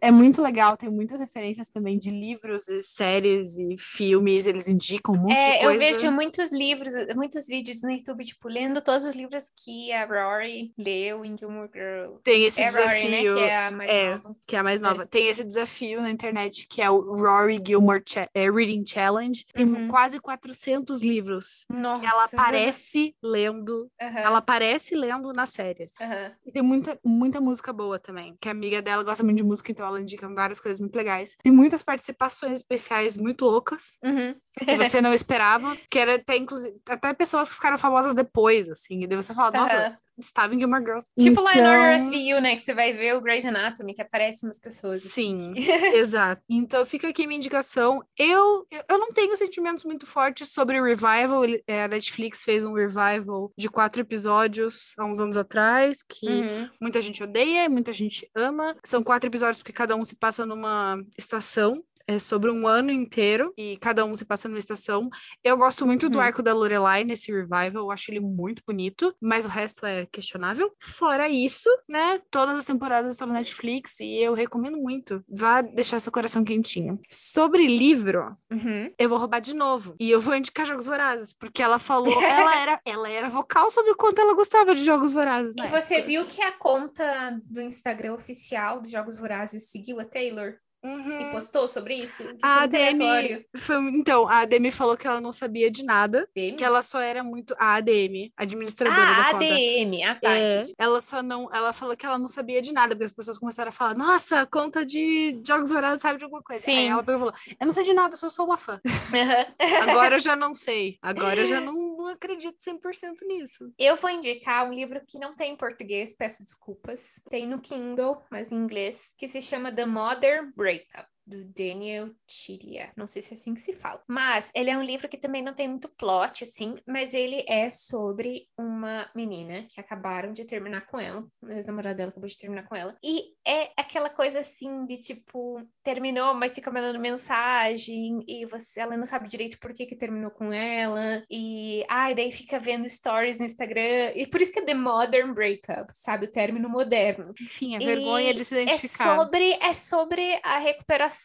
é 0.00 0.10
muito 0.10 0.42
legal, 0.42 0.76
tem 0.76 0.90
muitas 0.90 1.20
referências 1.20 1.68
também 1.68 1.96
de 1.96 2.10
livros 2.10 2.68
e 2.68 2.82
séries 2.82 3.58
e 3.58 3.74
filmes, 3.78 4.46
eles 4.46 4.68
indicam 4.68 5.14
um 5.14 5.18
monte 5.18 5.38
é, 5.38 5.58
de 5.58 5.64
coisa. 5.64 5.84
Eu 5.84 5.92
vejo 5.92 6.12
muitos 6.12 6.52
livros, 6.52 6.92
muitos 7.14 7.46
vídeos 7.46 7.82
no 7.82 7.90
YouTube, 7.90 8.24
tipo, 8.24 8.48
lendo 8.48 8.80
todos 8.80 9.04
os 9.04 9.14
livros 9.14 9.50
que 9.64 9.92
a 9.92 10.04
Rory 10.04 10.72
leu 10.76 11.24
em 11.24 11.36
Gilmore 11.36 11.70
Girls. 11.72 12.20
Tem 12.22 12.44
esse 12.44 12.62
é 12.62 12.66
desafio. 12.66 12.88
Rory, 12.88 13.10
né? 13.10 13.22
Que 13.22 13.40
é 13.40 13.66
a 13.66 13.70
mais 13.70 13.90
é, 13.90 14.10
nova. 14.10 14.36
Que 14.46 14.56
é 14.56 14.58
a 14.58 14.62
mais 14.62 14.80
nova. 14.80 15.02
É. 15.02 15.06
Tem 15.06 15.28
esse 15.28 15.44
desafio 15.44 16.00
na 16.00 16.10
internet, 16.10 16.66
que 16.66 16.82
é 16.82 16.90
o 16.90 17.00
Rory 17.16 17.60
Gilmore 17.64 18.02
Ch 18.04 18.28
é, 18.34 18.50
Reading 18.50 18.84
Challenge. 18.86 19.44
Tem 19.52 19.64
uhum. 19.64 19.88
quase 19.88 20.18
400 20.20 21.02
livros. 21.02 21.64
Nossa. 21.68 22.00
Que 22.00 22.06
ela 22.06 22.24
aparece 22.24 23.14
lendo. 23.28 23.90
Uhum. 24.00 24.18
Ela 24.18 24.38
aparece 24.38 24.94
lendo 24.94 25.32
nas 25.32 25.50
séries. 25.50 25.94
Uhum. 26.00 26.34
E 26.46 26.52
tem 26.52 26.62
muita, 26.62 26.98
muita 27.04 27.40
música 27.40 27.72
boa 27.72 27.98
também. 27.98 28.36
Que 28.40 28.48
a 28.48 28.52
amiga 28.52 28.82
dela 28.82 29.02
gosta 29.02 29.22
muito 29.22 29.36
de 29.36 29.42
música, 29.44 29.70
então 29.70 29.86
ela 29.86 30.00
indica 30.00 30.28
várias 30.28 30.60
coisas 30.60 30.80
muito 30.80 30.96
legais. 30.96 31.36
Tem 31.42 31.52
muitas 31.52 31.82
participações 31.82 32.60
especiais 32.60 33.16
muito 33.16 33.44
loucas. 33.44 33.98
Uhum. 34.02 34.34
que 34.58 34.76
você 34.76 35.00
não 35.02 35.12
esperava. 35.12 35.76
Que 35.90 35.98
era 35.98 36.14
até, 36.16 36.36
inclusive, 36.36 36.76
até 36.88 37.12
pessoas 37.12 37.48
que 37.48 37.54
ficaram 37.54 37.78
famosas 37.78 38.14
depois, 38.14 38.68
assim. 38.68 39.02
E 39.02 39.06
daí 39.06 39.16
você 39.16 39.34
fala, 39.34 39.50
nossa, 39.50 39.98
estava 40.18 40.54
em 40.54 40.58
Gilmore 40.58 40.82
Girls. 40.82 41.06
Tipo 41.18 41.40
então... 41.40 41.44
lá 41.44 41.52
no 41.54 41.96
RSVU, 41.96 42.40
né? 42.40 42.54
Que 42.54 42.62
você 42.62 42.74
vai 42.74 42.92
ver 42.92 43.16
o 43.16 43.20
Grey's 43.20 43.44
Anatomy, 43.44 43.94
que 43.94 44.02
aparecem 44.02 44.48
umas 44.48 44.58
pessoas. 44.58 45.02
Sim, 45.02 45.54
exato. 45.94 46.42
Então 46.48 46.84
fica 46.84 47.08
aqui 47.08 47.26
minha 47.26 47.38
indicação. 47.38 48.02
Eu, 48.16 48.66
eu 48.88 48.98
não 48.98 49.10
tenho 49.12 49.36
sentimentos 49.36 49.84
muito 49.84 50.06
fortes 50.06 50.50
sobre 50.50 50.80
o 50.80 50.84
Revival. 50.84 51.44
É, 51.66 51.84
a 51.84 51.88
Netflix 51.88 52.42
fez 52.42 52.64
um 52.64 52.72
Revival 52.72 53.52
de 53.56 53.68
quatro 53.68 54.02
episódios 54.02 54.94
há 54.98 55.04
uns 55.04 55.20
anos 55.20 55.36
atrás, 55.36 56.02
que 56.02 56.26
uhum. 56.26 56.70
muita 56.80 57.00
gente 57.00 57.22
odeia, 57.22 57.68
muita 57.68 57.92
gente 57.92 58.28
ama. 58.34 58.76
São 58.84 59.02
quatro 59.02 59.28
episódios 59.28 59.58
porque 59.58 59.72
cada 59.72 59.96
um 59.96 60.04
se 60.04 60.16
passa 60.16 60.44
numa 60.44 60.98
estação 61.16 61.82
é 62.08 62.18
sobre 62.18 62.50
um 62.50 62.66
ano 62.66 62.90
inteiro 62.90 63.52
e 63.56 63.76
cada 63.76 64.04
um 64.04 64.16
se 64.16 64.24
passa 64.24 64.48
numa 64.48 64.58
estação. 64.58 65.08
Eu 65.44 65.56
gosto 65.56 65.84
muito 65.86 66.08
do 66.08 66.16
Uhum. 66.16 66.24
arco 66.24 66.42
da 66.42 66.54
Lorelai 66.54 67.04
nesse 67.04 67.30
revival, 67.30 67.70
eu 67.84 67.90
acho 67.90 68.10
ele 68.10 68.20
muito 68.20 68.62
bonito, 68.66 69.14
mas 69.20 69.44
o 69.44 69.48
resto 69.48 69.84
é 69.84 70.06
questionável. 70.06 70.72
Fora 70.80 71.28
isso, 71.28 71.68
né, 71.88 72.20
todas 72.30 72.56
as 72.56 72.64
temporadas 72.64 73.12
estão 73.12 73.28
no 73.28 73.34
Netflix 73.34 74.00
e 74.00 74.16
eu 74.16 74.32
recomendo 74.34 74.78
muito. 74.78 75.22
Vá 75.28 75.60
deixar 75.60 76.00
seu 76.00 76.10
coração 76.10 76.42
quentinho. 76.44 76.98
Sobre 77.08 77.66
livro, 77.66 78.34
Uhum. 78.50 78.90
eu 78.98 79.08
vou 79.08 79.18
roubar 79.18 79.40
de 79.40 79.54
novo. 79.54 79.94
E 80.00 80.10
eu 80.10 80.20
vou 80.20 80.34
indicar 80.34 80.64
Jogos 80.64 80.86
Vorazes, 80.86 81.34
porque 81.34 81.62
ela 81.62 81.78
falou, 81.78 82.06
ela 82.50 82.56
era, 82.56 82.80
ela 82.86 83.08
era 83.10 83.28
vocal 83.28 83.70
sobre 83.70 83.90
o 83.92 83.96
quanto 83.96 84.18
ela 84.20 84.34
gostava 84.34 84.74
de 84.74 84.82
Jogos 84.84 85.12
Vorazes. 85.12 85.54
na 85.56 85.66
E 85.66 85.68
você 85.68 85.96
época. 85.96 86.08
viu 86.08 86.26
que 86.26 86.40
a 86.42 86.52
conta 86.52 87.38
do 87.44 87.60
Instagram 87.60 88.14
oficial 88.14 88.80
dos 88.80 88.90
Jogos 88.90 89.16
Vorazes 89.18 89.70
seguiu 89.70 90.00
a 90.00 90.04
Taylor 90.04 90.54
Uhum. 90.88 91.20
e 91.20 91.30
postou 91.32 91.66
sobre 91.68 91.94
isso? 91.94 92.22
Que 92.24 92.38
A 92.42 92.62
ADM 92.62 93.44
foi- 93.56 93.76
então, 93.94 94.28
a 94.28 94.38
ADM 94.40 94.70
falou 94.70 94.96
que 94.96 95.06
ela 95.06 95.20
não 95.20 95.32
sabia 95.32 95.70
de 95.70 95.82
nada, 95.84 96.28
Demi? 96.34 96.56
que 96.56 96.64
ela 96.64 96.82
só 96.82 96.98
era 97.00 97.22
muito 97.22 97.54
a 97.58 97.74
ADM, 97.74 98.32
administradora 98.36 98.96
Ah, 99.00 99.22
da 99.24 99.32
conta. 99.32 99.44
ADM. 99.44 100.02
Ah, 100.04 100.14
tá. 100.20 100.30
É, 100.36 100.62
ela 100.78 101.00
só 101.00 101.22
não, 101.22 101.48
ela 101.54 101.72
falou 101.72 101.96
que 101.96 102.06
ela 102.06 102.18
não 102.18 102.28
sabia 102.28 102.60
de 102.62 102.72
nada, 102.72 102.94
porque 102.94 103.04
as 103.04 103.12
pessoas 103.12 103.38
começaram 103.38 103.68
a 103.68 103.72
falar, 103.72 103.96
nossa, 103.96 104.40
a 104.42 104.46
conta 104.46 104.84
de 104.84 105.40
Jogos 105.46 105.70
Vorazes 105.70 106.00
sabe 106.00 106.18
de 106.18 106.24
alguma 106.24 106.42
coisa. 106.42 106.62
Aí 106.70 106.76
Sim. 106.76 106.88
ela 106.90 107.02
pegou 107.02 107.16
e 107.16 107.18
falou, 107.18 107.34
eu 107.60 107.66
não 107.66 107.72
sei 107.72 107.84
de 107.84 107.92
nada, 107.92 108.16
só 108.16 108.28
sou 108.28 108.46
uma 108.46 108.56
fã. 108.56 108.80
Aham. 109.14 109.46
Agora 110.08 110.16
eu 110.16 110.20
já 110.20 110.34
não 110.36 110.54
sei. 110.54 110.98
Agora 111.02 111.40
eu 111.40 111.46
já 111.46 111.60
não, 111.60 111.96
não 111.96 112.06
acredito 112.06 112.56
100% 112.60 113.26
nisso. 113.26 113.72
Eu 113.78 113.96
vou 113.96 114.10
indicar 114.10 114.66
um 114.68 114.72
livro 114.72 115.00
que 115.06 115.18
não 115.18 115.32
tem 115.32 115.52
em 115.52 115.56
português, 115.56 116.14
peço 116.14 116.42
desculpas. 116.44 117.20
Tem 117.28 117.46
no 117.46 117.60
Kindle, 117.60 118.22
mas 118.30 118.52
em 118.52 118.56
inglês, 118.56 119.12
que 119.16 119.28
se 119.28 119.40
chama 119.42 119.72
The 119.72 119.86
Mother 119.86 120.50
Breakup. 120.78 121.08
Do 121.28 121.44
Daniel 121.44 122.08
Chiria. 122.26 122.90
Não 122.96 123.06
sei 123.06 123.20
se 123.20 123.34
é 123.34 123.36
assim 123.36 123.52
que 123.52 123.60
se 123.60 123.74
fala. 123.74 124.02
Mas 124.08 124.50
ele 124.54 124.70
é 124.70 124.78
um 124.78 124.82
livro 124.82 125.06
que 125.10 125.18
também 125.18 125.42
não 125.42 125.52
tem 125.52 125.68
muito 125.68 125.86
plot, 125.90 126.42
assim. 126.42 126.74
Mas 126.86 127.12
ele 127.12 127.44
é 127.46 127.68
sobre 127.68 128.48
uma 128.56 129.10
menina 129.14 129.66
que 129.68 129.78
acabaram 129.78 130.32
de 130.32 130.46
terminar 130.46 130.86
com 130.86 130.98
ela. 130.98 131.22
O 131.42 131.48
ex-namorado 131.50 131.98
dela 131.98 132.08
acabou 132.10 132.26
de 132.28 132.36
terminar 132.36 132.66
com 132.66 132.74
ela. 132.74 132.96
E 133.04 133.34
é 133.46 133.70
aquela 133.76 134.08
coisa 134.08 134.38
assim 134.38 134.86
de 134.86 134.96
tipo, 134.96 135.60
terminou, 135.82 136.32
mas 136.32 136.54
fica 136.54 136.70
mandando 136.70 136.98
mensagem. 136.98 138.24
E 138.26 138.46
você, 138.46 138.80
ela 138.80 138.96
não 138.96 139.04
sabe 139.04 139.28
direito 139.28 139.58
por 139.60 139.74
que, 139.74 139.84
que 139.84 139.96
terminou 139.96 140.30
com 140.30 140.50
ela. 140.50 141.22
E 141.30 141.84
ai, 141.90 142.14
daí 142.14 142.30
fica 142.30 142.58
vendo 142.58 142.88
stories 142.88 143.38
no 143.38 143.44
Instagram. 143.44 144.12
E 144.14 144.26
por 144.26 144.40
isso 144.40 144.50
que 144.50 144.60
é 144.60 144.64
The 144.64 144.74
Modern 144.74 145.34
Breakup, 145.34 145.92
sabe? 145.92 146.24
O 146.24 146.30
término 146.30 146.70
moderno. 146.70 147.34
Enfim, 147.38 147.76
a 147.76 147.82
E 147.82 147.84
vergonha 147.84 148.32
de 148.32 148.46
se 148.46 148.56
É 148.56 148.62
identificar. 148.62 149.16
sobre, 149.18 149.52
é 149.60 149.72
sobre 149.74 150.40
a 150.42 150.56
recuperação 150.58 151.17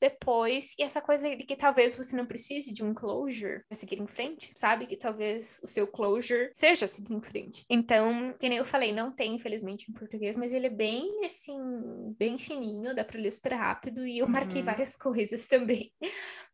depois 0.00 0.74
e 0.78 0.82
essa 0.82 1.00
coisa 1.00 1.34
de 1.36 1.44
que 1.44 1.56
talvez 1.56 1.94
você 1.94 2.16
não 2.16 2.26
precise 2.26 2.72
de 2.72 2.84
um 2.84 2.94
closure 2.94 3.62
pra 3.68 3.76
seguir 3.76 4.00
em 4.00 4.06
frente, 4.06 4.50
sabe? 4.54 4.86
Que 4.86 4.96
talvez 4.96 5.60
o 5.62 5.66
seu 5.66 5.86
closure 5.86 6.50
seja 6.52 6.86
seguir 6.86 7.14
em 7.14 7.22
frente. 7.22 7.64
Então, 7.68 8.34
que 8.38 8.48
nem 8.48 8.58
eu 8.58 8.64
falei, 8.64 8.92
não 8.92 9.10
tem, 9.12 9.34
infelizmente, 9.34 9.90
em 9.90 9.94
português, 9.94 10.36
mas 10.36 10.52
ele 10.52 10.66
é 10.66 10.70
bem, 10.70 11.24
assim, 11.24 11.56
bem 12.18 12.36
fininho, 12.38 12.94
dá 12.94 13.04
pra 13.04 13.20
ler 13.20 13.30
super 13.32 13.52
rápido 13.54 14.06
e 14.06 14.18
eu 14.18 14.28
marquei 14.28 14.60
Uhum. 14.60 14.66
várias 14.66 14.96
coisas 14.96 15.46
também. 15.48 15.92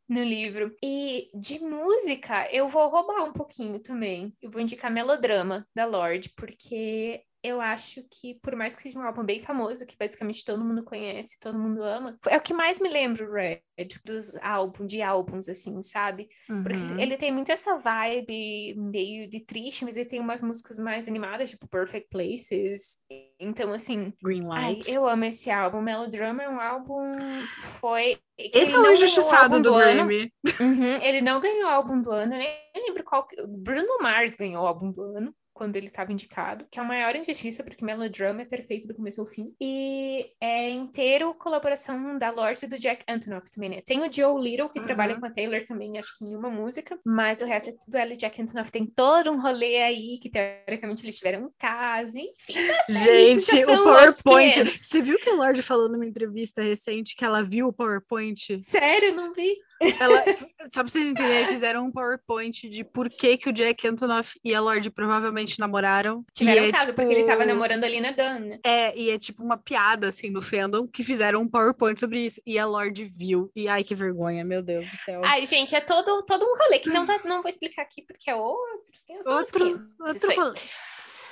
No 0.09 0.23
livro. 0.23 0.75
E 0.83 1.29
de 1.35 1.59
música, 1.61 2.47
eu 2.53 2.69
vou 2.69 2.89
roubar 2.89 3.25
um 3.25 3.33
pouquinho 3.33 3.79
também. 3.81 4.37
Eu 4.43 4.51
vou 4.51 4.61
indicar 4.61 4.91
Melodrama, 4.93 5.67
da 5.75 5.87
Lorde, 5.87 6.31
porque 6.37 7.23
eu 7.43 7.61
acho 7.61 8.05
que, 8.11 8.35
por 8.37 8.55
mais 8.55 8.75
que 8.77 8.83
seja 8.83 8.99
um 8.99 9.03
álbum 9.03 9.25
bem 9.25 9.41
famoso, 9.41 9.85
que 9.87 9.97
basicamente 9.99 10.45
todo 10.45 10.65
mundo 10.65 10.85
conhece, 10.85 11.39
todo 11.41 11.59
mundo 11.59 11.83
ama, 11.83 12.17
é 12.29 12.37
o 12.37 12.41
que 12.41 12.55
mais 12.55 12.79
me 12.79 12.89
lembra 12.89 13.29
o 13.29 13.33
Red, 13.33 13.61
dos 14.05 14.37
álbuns, 14.37 14.87
de 14.91 15.03
álbuns, 15.03 15.49
assim, 15.49 15.83
sabe? 15.83 16.29
Porque 16.63 16.79
Uhum. 16.83 17.01
ele 17.01 17.17
tem 17.17 17.33
muito 17.33 17.51
essa 17.51 17.77
vibe 17.77 18.75
meio 18.77 19.29
de 19.29 19.41
triste, 19.41 19.85
mas 19.85 19.97
ele 19.97 20.09
tem 20.09 20.21
umas 20.21 20.43
músicas 20.43 20.79
mais 20.79 21.09
animadas, 21.09 21.51
tipo 21.51 21.67
Perfect 21.69 22.09
Places. 22.11 22.99
Então, 23.41 23.73
assim, 23.73 24.13
Green 24.23 24.47
ai, 24.53 24.75
Light. 24.75 24.91
eu 24.93 25.07
amo 25.09 25.25
esse 25.25 25.51
álbum. 25.51 25.81
Melodrama 25.81 26.43
é 26.45 26.49
um 26.49 26.61
álbum 26.61 27.11
que 27.11 27.61
foi. 27.61 28.19
Esse 28.39 28.75
é 28.75 28.79
o 28.79 28.93
injustiçado 28.93 29.55
álbum 29.55 29.63
do 29.63 29.75
ano. 29.75 30.07
Grammy. 30.07 30.33
Uhum, 30.61 31.03
ele 31.03 31.21
não 31.23 31.41
ganhou 31.41 31.69
álbum 31.69 32.01
do 32.01 32.13
ano, 32.13 32.37
nem 32.37 32.57
lembro 32.77 33.03
qual. 33.03 33.27
Bruno 33.49 33.99
Mars 34.01 34.37
ganhou 34.37 34.65
álbum 34.67 34.93
do 34.93 35.03
ano. 35.03 35.35
Quando 35.55 35.77
ele 35.77 35.87
estava 35.89 36.13
indicado, 36.13 36.67
que 36.71 36.79
é 36.79 36.83
a 36.83 36.85
maior 36.85 37.15
injustiça, 37.15 37.63
porque 37.63 37.85
Melodrama 37.85 38.43
é 38.43 38.45
perfeito 38.45 38.87
do 38.89 38.95
começo 38.95 39.21
ao 39.21 39.27
fim. 39.27 39.55
E 39.61 40.27
é 40.41 40.71
inteiro 40.71 41.35
colaboração 41.35 42.17
da 42.19 42.31
Lorde 42.31 42.65
e 42.65 42.69
do 42.69 42.79
Jack 42.79 43.05
Antonoff 43.09 43.51
também, 43.51 43.69
né? 43.71 43.81
Tem 43.85 44.01
o 44.01 44.11
Joe 44.11 44.41
Little, 44.43 44.69
que 44.69 44.79
Uhum. 44.81 44.87
trabalha 44.87 45.19
com 45.19 45.27
a 45.27 45.31
Taylor 45.31 45.65
também, 45.67 45.99
acho 45.99 46.17
que 46.19 46.25
em 46.25 46.35
uma 46.35 46.51
música, 46.51 46.99
mas 47.05 47.41
o 47.41 47.45
resto 47.45 47.71
é 47.71 47.73
tudo 47.85 47.97
ela 47.97 48.13
e 48.13 48.15
o 48.15 48.17
Jack 48.17 48.41
Antonoff. 48.41 48.73
Tem 48.73 48.85
todo 48.87 49.31
um 49.31 49.41
rolê 49.41 49.83
aí, 49.83 50.19
que 50.21 50.31
teoricamente 50.31 51.05
eles 51.05 51.19
tiveram 51.19 51.45
um 51.47 51.51
caso, 51.59 52.17
enfim. 52.19 52.55
já 52.89 53.01
Gente, 53.05 53.65
o 53.65 53.85
PowerPoint. 53.85 54.55
500. 54.55 54.81
Você 54.81 55.03
viu 55.03 55.19
que 55.19 55.29
a 55.31 55.35
Lorde 55.35 55.63
falou 55.63 55.89
numa 55.89 56.07
entrevista 56.07 56.63
recente 56.63 57.15
que 57.15 57.25
ela 57.25 57.43
viu 57.43 57.67
o 57.69 57.73
PowerPoint? 57.73 58.61
Sério, 58.63 59.15
não 59.15 59.33
vi. 59.33 59.57
Ela, 60.01 60.25
só 60.73 60.83
pra 60.83 60.89
vocês 60.89 61.09
entenderem, 61.09 61.47
fizeram 61.47 61.85
um 61.85 61.91
PowerPoint 61.93 62.69
de 62.69 62.85
por 62.85 63.09
que, 63.11 63.37
que 63.37 63.49
o 63.49 63.53
Jack 63.53 63.87
Antonoff 63.87 64.39
e 64.45 64.55
a 64.55 64.61
Lorde 64.61 64.91
provavelmente 64.91 65.59
namoraram. 65.59 66.25
Tiveram 66.35 66.63
E 66.63 66.67
um 66.67 66.69
é, 66.69 66.73
caso, 66.73 66.95
porque 66.95 67.13
ele 67.13 67.25
tava 67.25 67.43
tipo, 67.43 67.53
namorando 67.53 67.85
ali 67.85 68.01
na 68.01 68.13
Dunn, 68.13 68.39
né? 68.49 68.59
É, 68.65 68.97
e 68.97 69.11
é 69.11 69.19
tipo 69.19 69.43
uma 69.43 69.57
piada, 69.57 70.09
assim, 70.09 70.31
no 70.31 70.41
fandom, 70.43 70.87
que 70.87 71.03
fizeram 71.03 71.41
um 71.43 71.49
PowerPoint 71.49 71.99
sobre 71.99 72.21
isso. 72.21 72.41
E 72.47 72.59
a 72.59 72.67
Lorde 72.67 73.05
viu. 73.05 73.51
E 73.55 73.69
ai, 73.69 73.83
que 73.85 73.95
vergonha, 73.95 74.45
meu 74.45 74.63
Deus 74.63 74.89
do 74.89 74.97
céu. 74.97 75.21
Ai, 75.25 75.45
gente, 75.47 75.75
é 75.75 75.81
todo, 75.81 76.23
todo 76.23 76.45
um 76.45 76.57
rolê 76.59 76.79
que 76.79 76.89
não, 76.91 77.05
tá, 77.07 77.21
não 77.25 77.43
vou 77.43 77.49
explicar 77.49 77.83
aqui 77.83 78.03
porque 78.03 78.31
é 78.31 78.35
outros 78.35 79.03
500 79.07 79.25
são 79.25 79.35
uns 79.35 79.39
outro, 79.47 79.65
500, 79.65 80.17
isso 80.17 80.27
outro 80.27 80.43
rolê. 80.43 80.61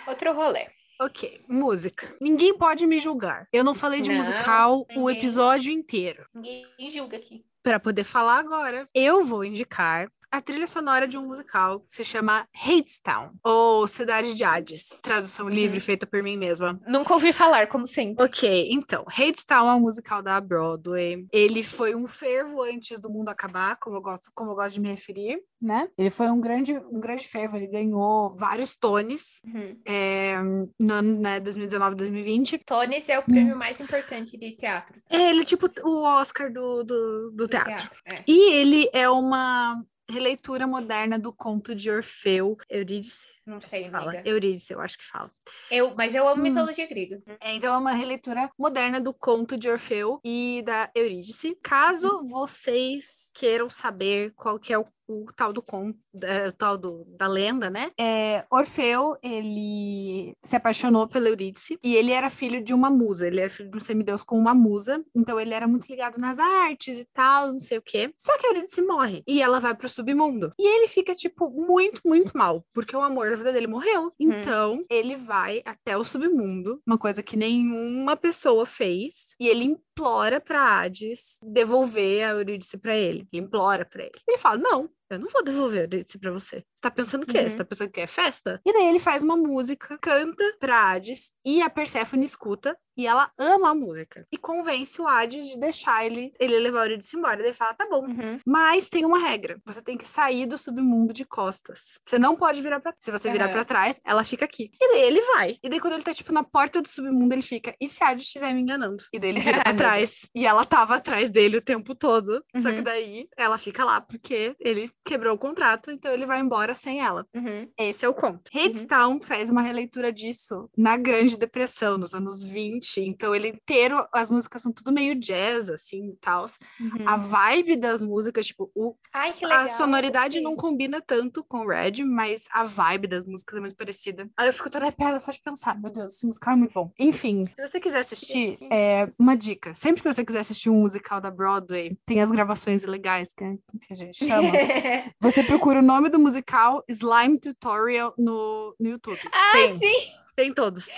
Outro 0.06 0.32
rolê. 0.32 0.66
Ok, 1.02 1.40
música. 1.48 2.14
Ninguém 2.20 2.56
pode 2.58 2.86
me 2.86 3.00
julgar. 3.00 3.46
Eu 3.50 3.64
não 3.64 3.74
falei 3.74 4.02
de 4.02 4.10
Não, 4.10 4.16
musical 4.16 4.80
o 4.80 4.86
ninguém. 5.08 5.16
episódio 5.16 5.72
inteiro. 5.72 6.26
Ninguém 6.34 6.90
julga 6.90 7.16
aqui. 7.16 7.42
Para 7.62 7.78
poder 7.78 8.04
falar 8.04 8.38
agora, 8.38 8.86
eu 8.94 9.22
vou 9.24 9.44
indicar 9.44 10.10
a 10.30 10.40
trilha 10.40 10.66
sonora 10.66 11.06
de 11.08 11.18
um 11.18 11.26
musical 11.26 11.80
que 11.80 11.94
se 11.94 12.04
chama 12.04 12.46
Hadestown, 12.54 13.30
ou 13.44 13.86
Cidade 13.86 14.34
de 14.34 14.44
Hades, 14.44 14.96
tradução 15.02 15.48
livre 15.48 15.78
Uhum. 15.78 15.84
feita 15.84 16.06
por 16.06 16.22
mim 16.22 16.36
mesma. 16.36 16.80
Nunca 16.86 17.14
ouvi 17.14 17.32
falar, 17.32 17.66
como 17.68 17.86
sempre. 17.86 18.24
Ok, 18.24 18.68
então, 18.70 19.04
Hadestown 19.08 19.68
é 19.70 19.74
um 19.74 19.80
musical 19.80 20.22
da 20.22 20.40
Broadway. 20.40 21.26
Ele 21.32 21.62
foi 21.62 21.94
um 21.94 22.06
fervo 22.06 22.62
antes 22.62 23.00
do 23.00 23.10
mundo 23.10 23.28
acabar, 23.28 23.76
como 23.76 23.96
eu 23.96 24.02
gosto, 24.02 24.30
como 24.34 24.50
eu 24.52 24.54
gosto 24.54 24.74
de 24.74 24.80
me 24.80 24.88
referir, 24.88 25.40
né? 25.60 25.88
Ele 25.98 26.10
foi 26.10 26.30
um 26.30 26.40
grande, 26.40 26.72
um 26.90 27.00
grande 27.00 27.26
fervo, 27.26 27.56
ele 27.56 27.66
ganhou 27.66 28.30
vários 28.36 28.76
Tonys 28.76 29.42
Uhum. 29.44 29.76
é, 29.84 30.36
no 30.78 30.94
ano 30.94 31.20
né, 31.20 31.40
2019, 31.40 31.96
2020. 31.96 32.58
Tones 32.64 33.08
é 33.08 33.18
o 33.18 33.22
prêmio 33.22 33.56
mais 33.56 33.80
importante 33.80 34.36
de 34.38 34.52
teatro. 34.56 34.96
tá? 35.02 35.16
É, 35.16 35.30
ele 35.30 35.42
é 35.42 35.44
tipo 35.44 35.66
o 35.82 36.02
Oscar 36.04 36.52
do, 36.52 36.82
do, 36.84 37.30
do 37.32 37.36
Do 37.36 37.48
teatro. 37.48 37.88
é. 38.06 38.22
E 38.26 38.52
ele 38.54 38.88
é 38.92 39.08
uma 39.10 39.82
releitura 40.10 40.66
moderna 40.66 41.18
do 41.18 41.32
conto 41.32 41.74
de 41.74 41.90
Orfeu, 41.90 42.58
Eurídice. 42.68 43.39
Não 43.50 43.60
sei, 43.60 43.90
Fala, 43.90 44.12
amiga. 44.12 44.28
Eurídice, 44.28 44.72
eu 44.72 44.80
acho 44.80 44.96
que 44.96 45.04
fala. 45.04 45.28
Eu, 45.70 45.92
mas 45.96 46.14
eu 46.14 46.28
amo 46.28 46.40
Hum. 46.40 46.44
mitologia 46.44 46.86
grega. 46.86 47.20
É, 47.40 47.52
então 47.54 47.74
é 47.74 47.78
uma 47.78 47.92
releitura 47.92 48.48
moderna 48.56 49.00
do 49.00 49.12
conto 49.12 49.56
de 49.56 49.68
Orfeu 49.68 50.20
e 50.24 50.62
da 50.64 50.88
Eurídice. 50.94 51.58
Caso 51.60 52.22
vocês 52.24 53.30
queiram 53.34 53.68
saber 53.68 54.32
qual 54.36 54.56
que 54.58 54.72
é 54.72 54.78
o, 54.78 54.86
o 55.08 55.26
tal 55.36 55.52
do 55.52 55.60
conto, 55.60 55.98
o 56.14 56.52
tal 56.52 56.78
do, 56.78 57.04
da 57.08 57.26
lenda, 57.26 57.68
né? 57.68 57.90
É, 57.98 58.44
Orfeu, 58.50 59.16
ele 59.22 60.36
se 60.42 60.54
apaixonou 60.54 61.08
pela 61.08 61.28
Eurídice 61.28 61.76
e 61.82 61.96
ele 61.96 62.12
era 62.12 62.30
filho 62.30 62.62
de 62.62 62.72
uma 62.72 62.88
musa, 62.90 63.26
ele 63.26 63.40
era 63.40 63.50
filho 63.50 63.70
de 63.70 63.76
um 63.76 63.80
semideus 63.80 64.22
com 64.22 64.36
uma 64.38 64.54
musa, 64.54 65.04
então 65.16 65.40
ele 65.40 65.52
era 65.52 65.66
muito 65.66 65.88
ligado 65.88 66.18
nas 66.18 66.38
artes 66.38 66.98
e 67.00 67.04
tal, 67.12 67.48
não 67.48 67.58
sei 67.58 67.78
o 67.78 67.82
quê. 67.82 68.12
Só 68.16 68.36
que 68.38 68.46
a 68.46 68.50
Eurídice 68.50 68.82
morre 68.82 69.24
e 69.26 69.42
ela 69.42 69.58
vai 69.58 69.74
pro 69.74 69.88
submundo. 69.88 70.52
E 70.58 70.64
ele 70.76 70.86
fica, 70.86 71.12
tipo, 71.14 71.50
muito, 71.50 72.00
muito 72.04 72.36
mal, 72.36 72.64
porque 72.72 72.96
o 72.96 73.00
amor 73.02 73.36
da 73.40 73.50
vida 73.50 73.52
dele 73.52 73.66
morreu. 73.66 74.12
Então, 74.18 74.84
ele 74.88 75.16
vai 75.16 75.62
até 75.64 75.96
o 75.96 76.04
submundo, 76.04 76.80
uma 76.86 76.98
coisa 76.98 77.22
que 77.22 77.36
nenhuma 77.36 78.16
pessoa 78.16 78.66
fez, 78.66 79.34
e 79.40 79.48
ele 79.48 79.76
implora 80.00 80.40
pra 80.40 80.80
Hades 80.80 81.38
devolver 81.42 82.24
a 82.24 82.30
Eurídice 82.30 82.78
pra 82.78 82.96
ele. 82.96 83.28
Ele 83.32 83.44
implora 83.44 83.84
pra 83.84 84.02
ele. 84.02 84.12
Ele 84.26 84.38
fala: 84.38 84.56
Não, 84.56 84.88
eu 85.10 85.18
não 85.18 85.28
vou 85.28 85.44
devolver 85.44 85.80
a 85.80 85.82
Eurídice 85.84 86.18
pra 86.18 86.32
você. 86.32 86.56
Você 86.56 86.80
tá 86.80 86.90
pensando 86.90 87.24
o 87.24 87.26
quê? 87.26 87.38
Uhum. 87.38 87.50
Você 87.50 87.56
tá 87.58 87.64
pensando 87.64 87.90
que 87.90 88.00
é 88.00 88.06
festa? 88.06 88.60
E 88.64 88.72
daí 88.72 88.86
ele 88.86 88.98
faz 88.98 89.22
uma 89.22 89.36
música, 89.36 89.98
canta 90.00 90.44
pra 90.58 90.90
Hades, 90.92 91.30
e 91.44 91.60
a 91.60 91.68
Perséfone 91.68 92.24
escuta, 92.24 92.76
e 92.96 93.06
ela 93.06 93.30
ama 93.38 93.70
a 93.70 93.74
música. 93.74 94.26
E 94.32 94.36
convence 94.36 95.00
o 95.00 95.06
Hades 95.06 95.46
de 95.46 95.58
deixar 95.58 96.04
ele, 96.04 96.32
ele 96.38 96.58
levar 96.58 96.80
a 96.80 96.84
Eurídice 96.84 97.16
embora. 97.16 97.36
Daí 97.36 97.46
ele 97.46 97.52
fala: 97.54 97.74
Tá 97.74 97.86
bom. 97.88 98.06
Uhum. 98.06 98.40
Mas 98.46 98.88
tem 98.88 99.04
uma 99.04 99.18
regra: 99.18 99.60
você 99.66 99.82
tem 99.82 99.98
que 99.98 100.06
sair 100.06 100.46
do 100.46 100.56
submundo 100.56 101.12
de 101.12 101.24
costas. 101.24 101.98
Você 102.04 102.18
não 102.18 102.36
pode 102.36 102.62
virar 102.62 102.80
pra 102.80 102.94
Se 102.98 103.10
você 103.10 103.30
virar 103.30 103.46
Aham. 103.46 103.52
pra 103.52 103.64
trás, 103.64 104.00
ela 104.04 104.24
fica 104.24 104.44
aqui. 104.44 104.70
E 104.80 104.92
daí 104.92 105.02
ele 105.02 105.20
vai. 105.34 105.58
E 105.62 105.68
daí, 105.68 105.80
quando 105.80 105.94
ele 105.94 106.02
tá, 106.02 106.14
tipo, 106.14 106.32
na 106.32 106.42
porta 106.44 106.80
do 106.80 106.88
submundo, 106.88 107.34
ele 107.34 107.42
fica: 107.42 107.74
e 107.80 107.86
se 107.88 108.02
a 108.02 108.08
Hades 108.08 108.26
estiver 108.26 108.54
me 108.54 108.60
enganando? 108.60 109.02
E 109.12 109.18
daí 109.18 109.30
ele 109.30 109.40
vira 109.40 109.62
pra 109.62 109.72
atrás. 109.90 110.28
E 110.34 110.46
ela 110.46 110.64
tava 110.64 110.96
atrás 110.96 111.30
dele 111.30 111.56
o 111.56 111.62
tempo 111.62 111.94
todo. 111.94 112.42
Uhum. 112.54 112.60
Só 112.60 112.72
que 112.72 112.82
daí 112.82 113.28
ela 113.36 113.58
fica 113.58 113.84
lá 113.84 114.00
porque 114.00 114.54
ele 114.58 114.90
quebrou 115.04 115.34
o 115.34 115.38
contrato, 115.38 115.90
então 115.90 116.12
ele 116.12 116.26
vai 116.26 116.40
embora 116.40 116.74
sem 116.74 117.00
ela. 117.00 117.26
Uhum. 117.34 117.68
Esse 117.78 118.04
é 118.04 118.08
o 118.08 118.14
conto. 118.14 118.50
Hadestown 118.54 119.20
fez 119.20 119.50
uma 119.50 119.62
releitura 119.62 120.12
disso 120.12 120.68
na 120.76 120.96
Grande 120.96 121.36
Depressão, 121.36 121.98
nos 121.98 122.14
anos 122.14 122.42
20. 122.42 123.00
Então 123.00 123.34
ele 123.34 123.48
inteiro, 123.48 124.06
as 124.12 124.30
músicas 124.30 124.62
são 124.62 124.72
tudo 124.72 124.92
meio 124.92 125.14
jazz, 125.14 125.68
assim, 125.68 126.10
e 126.10 126.16
tal. 126.20 126.44
Uhum. 126.80 127.08
A 127.08 127.16
vibe 127.16 127.76
das 127.76 128.02
músicas, 128.02 128.46
tipo, 128.46 128.70
o, 128.74 128.94
Ai, 129.12 129.32
legal. 129.42 129.64
a 129.64 129.68
sonoridade 129.68 130.40
não 130.40 130.56
combina 130.56 131.00
tanto 131.00 131.44
com 131.44 131.66
Red, 131.66 132.04
mas 132.04 132.46
a 132.52 132.64
vibe 132.64 133.08
das 133.08 133.26
músicas 133.26 133.56
é 133.56 133.60
muito 133.60 133.76
parecida. 133.76 134.28
Aí 134.36 134.48
eu 134.48 134.52
fico 134.52 134.70
toda 134.70 134.84
arrepiada 134.84 135.18
só 135.18 135.30
de 135.30 135.40
pensar, 135.40 135.78
meu 135.78 135.90
Deus, 135.90 136.14
esse 136.14 136.26
musical 136.26 136.54
é 136.54 136.56
muito 136.56 136.72
bom. 136.72 136.92
Enfim, 136.98 137.44
se 137.44 137.68
você 137.68 137.80
quiser 137.80 137.98
assistir, 138.00 138.50
assistir. 138.52 138.68
é, 138.70 139.10
uma 139.18 139.36
dica. 139.36 139.74
Sempre 139.80 140.02
que 140.02 140.12
você 140.12 140.22
quiser 140.22 140.40
assistir 140.40 140.68
um 140.68 140.78
musical 140.82 141.22
da 141.22 141.30
Broadway, 141.30 141.96
tem 142.04 142.20
as 142.20 142.30
gravações 142.30 142.84
ilegais 142.84 143.32
que, 143.32 143.42
que 143.46 143.90
a 143.92 143.94
gente 143.94 144.26
chama. 144.26 144.52
Você 145.22 145.42
procura 145.42 145.78
o 145.78 145.82
nome 145.82 146.10
do 146.10 146.18
musical 146.18 146.84
Slime 146.86 147.40
Tutorial 147.40 148.12
no, 148.18 148.76
no 148.78 148.90
YouTube. 148.90 149.18
ah, 149.32 149.52
tem, 149.52 149.72
sim! 149.72 150.10
tem 150.36 150.52
todos. 150.52 150.88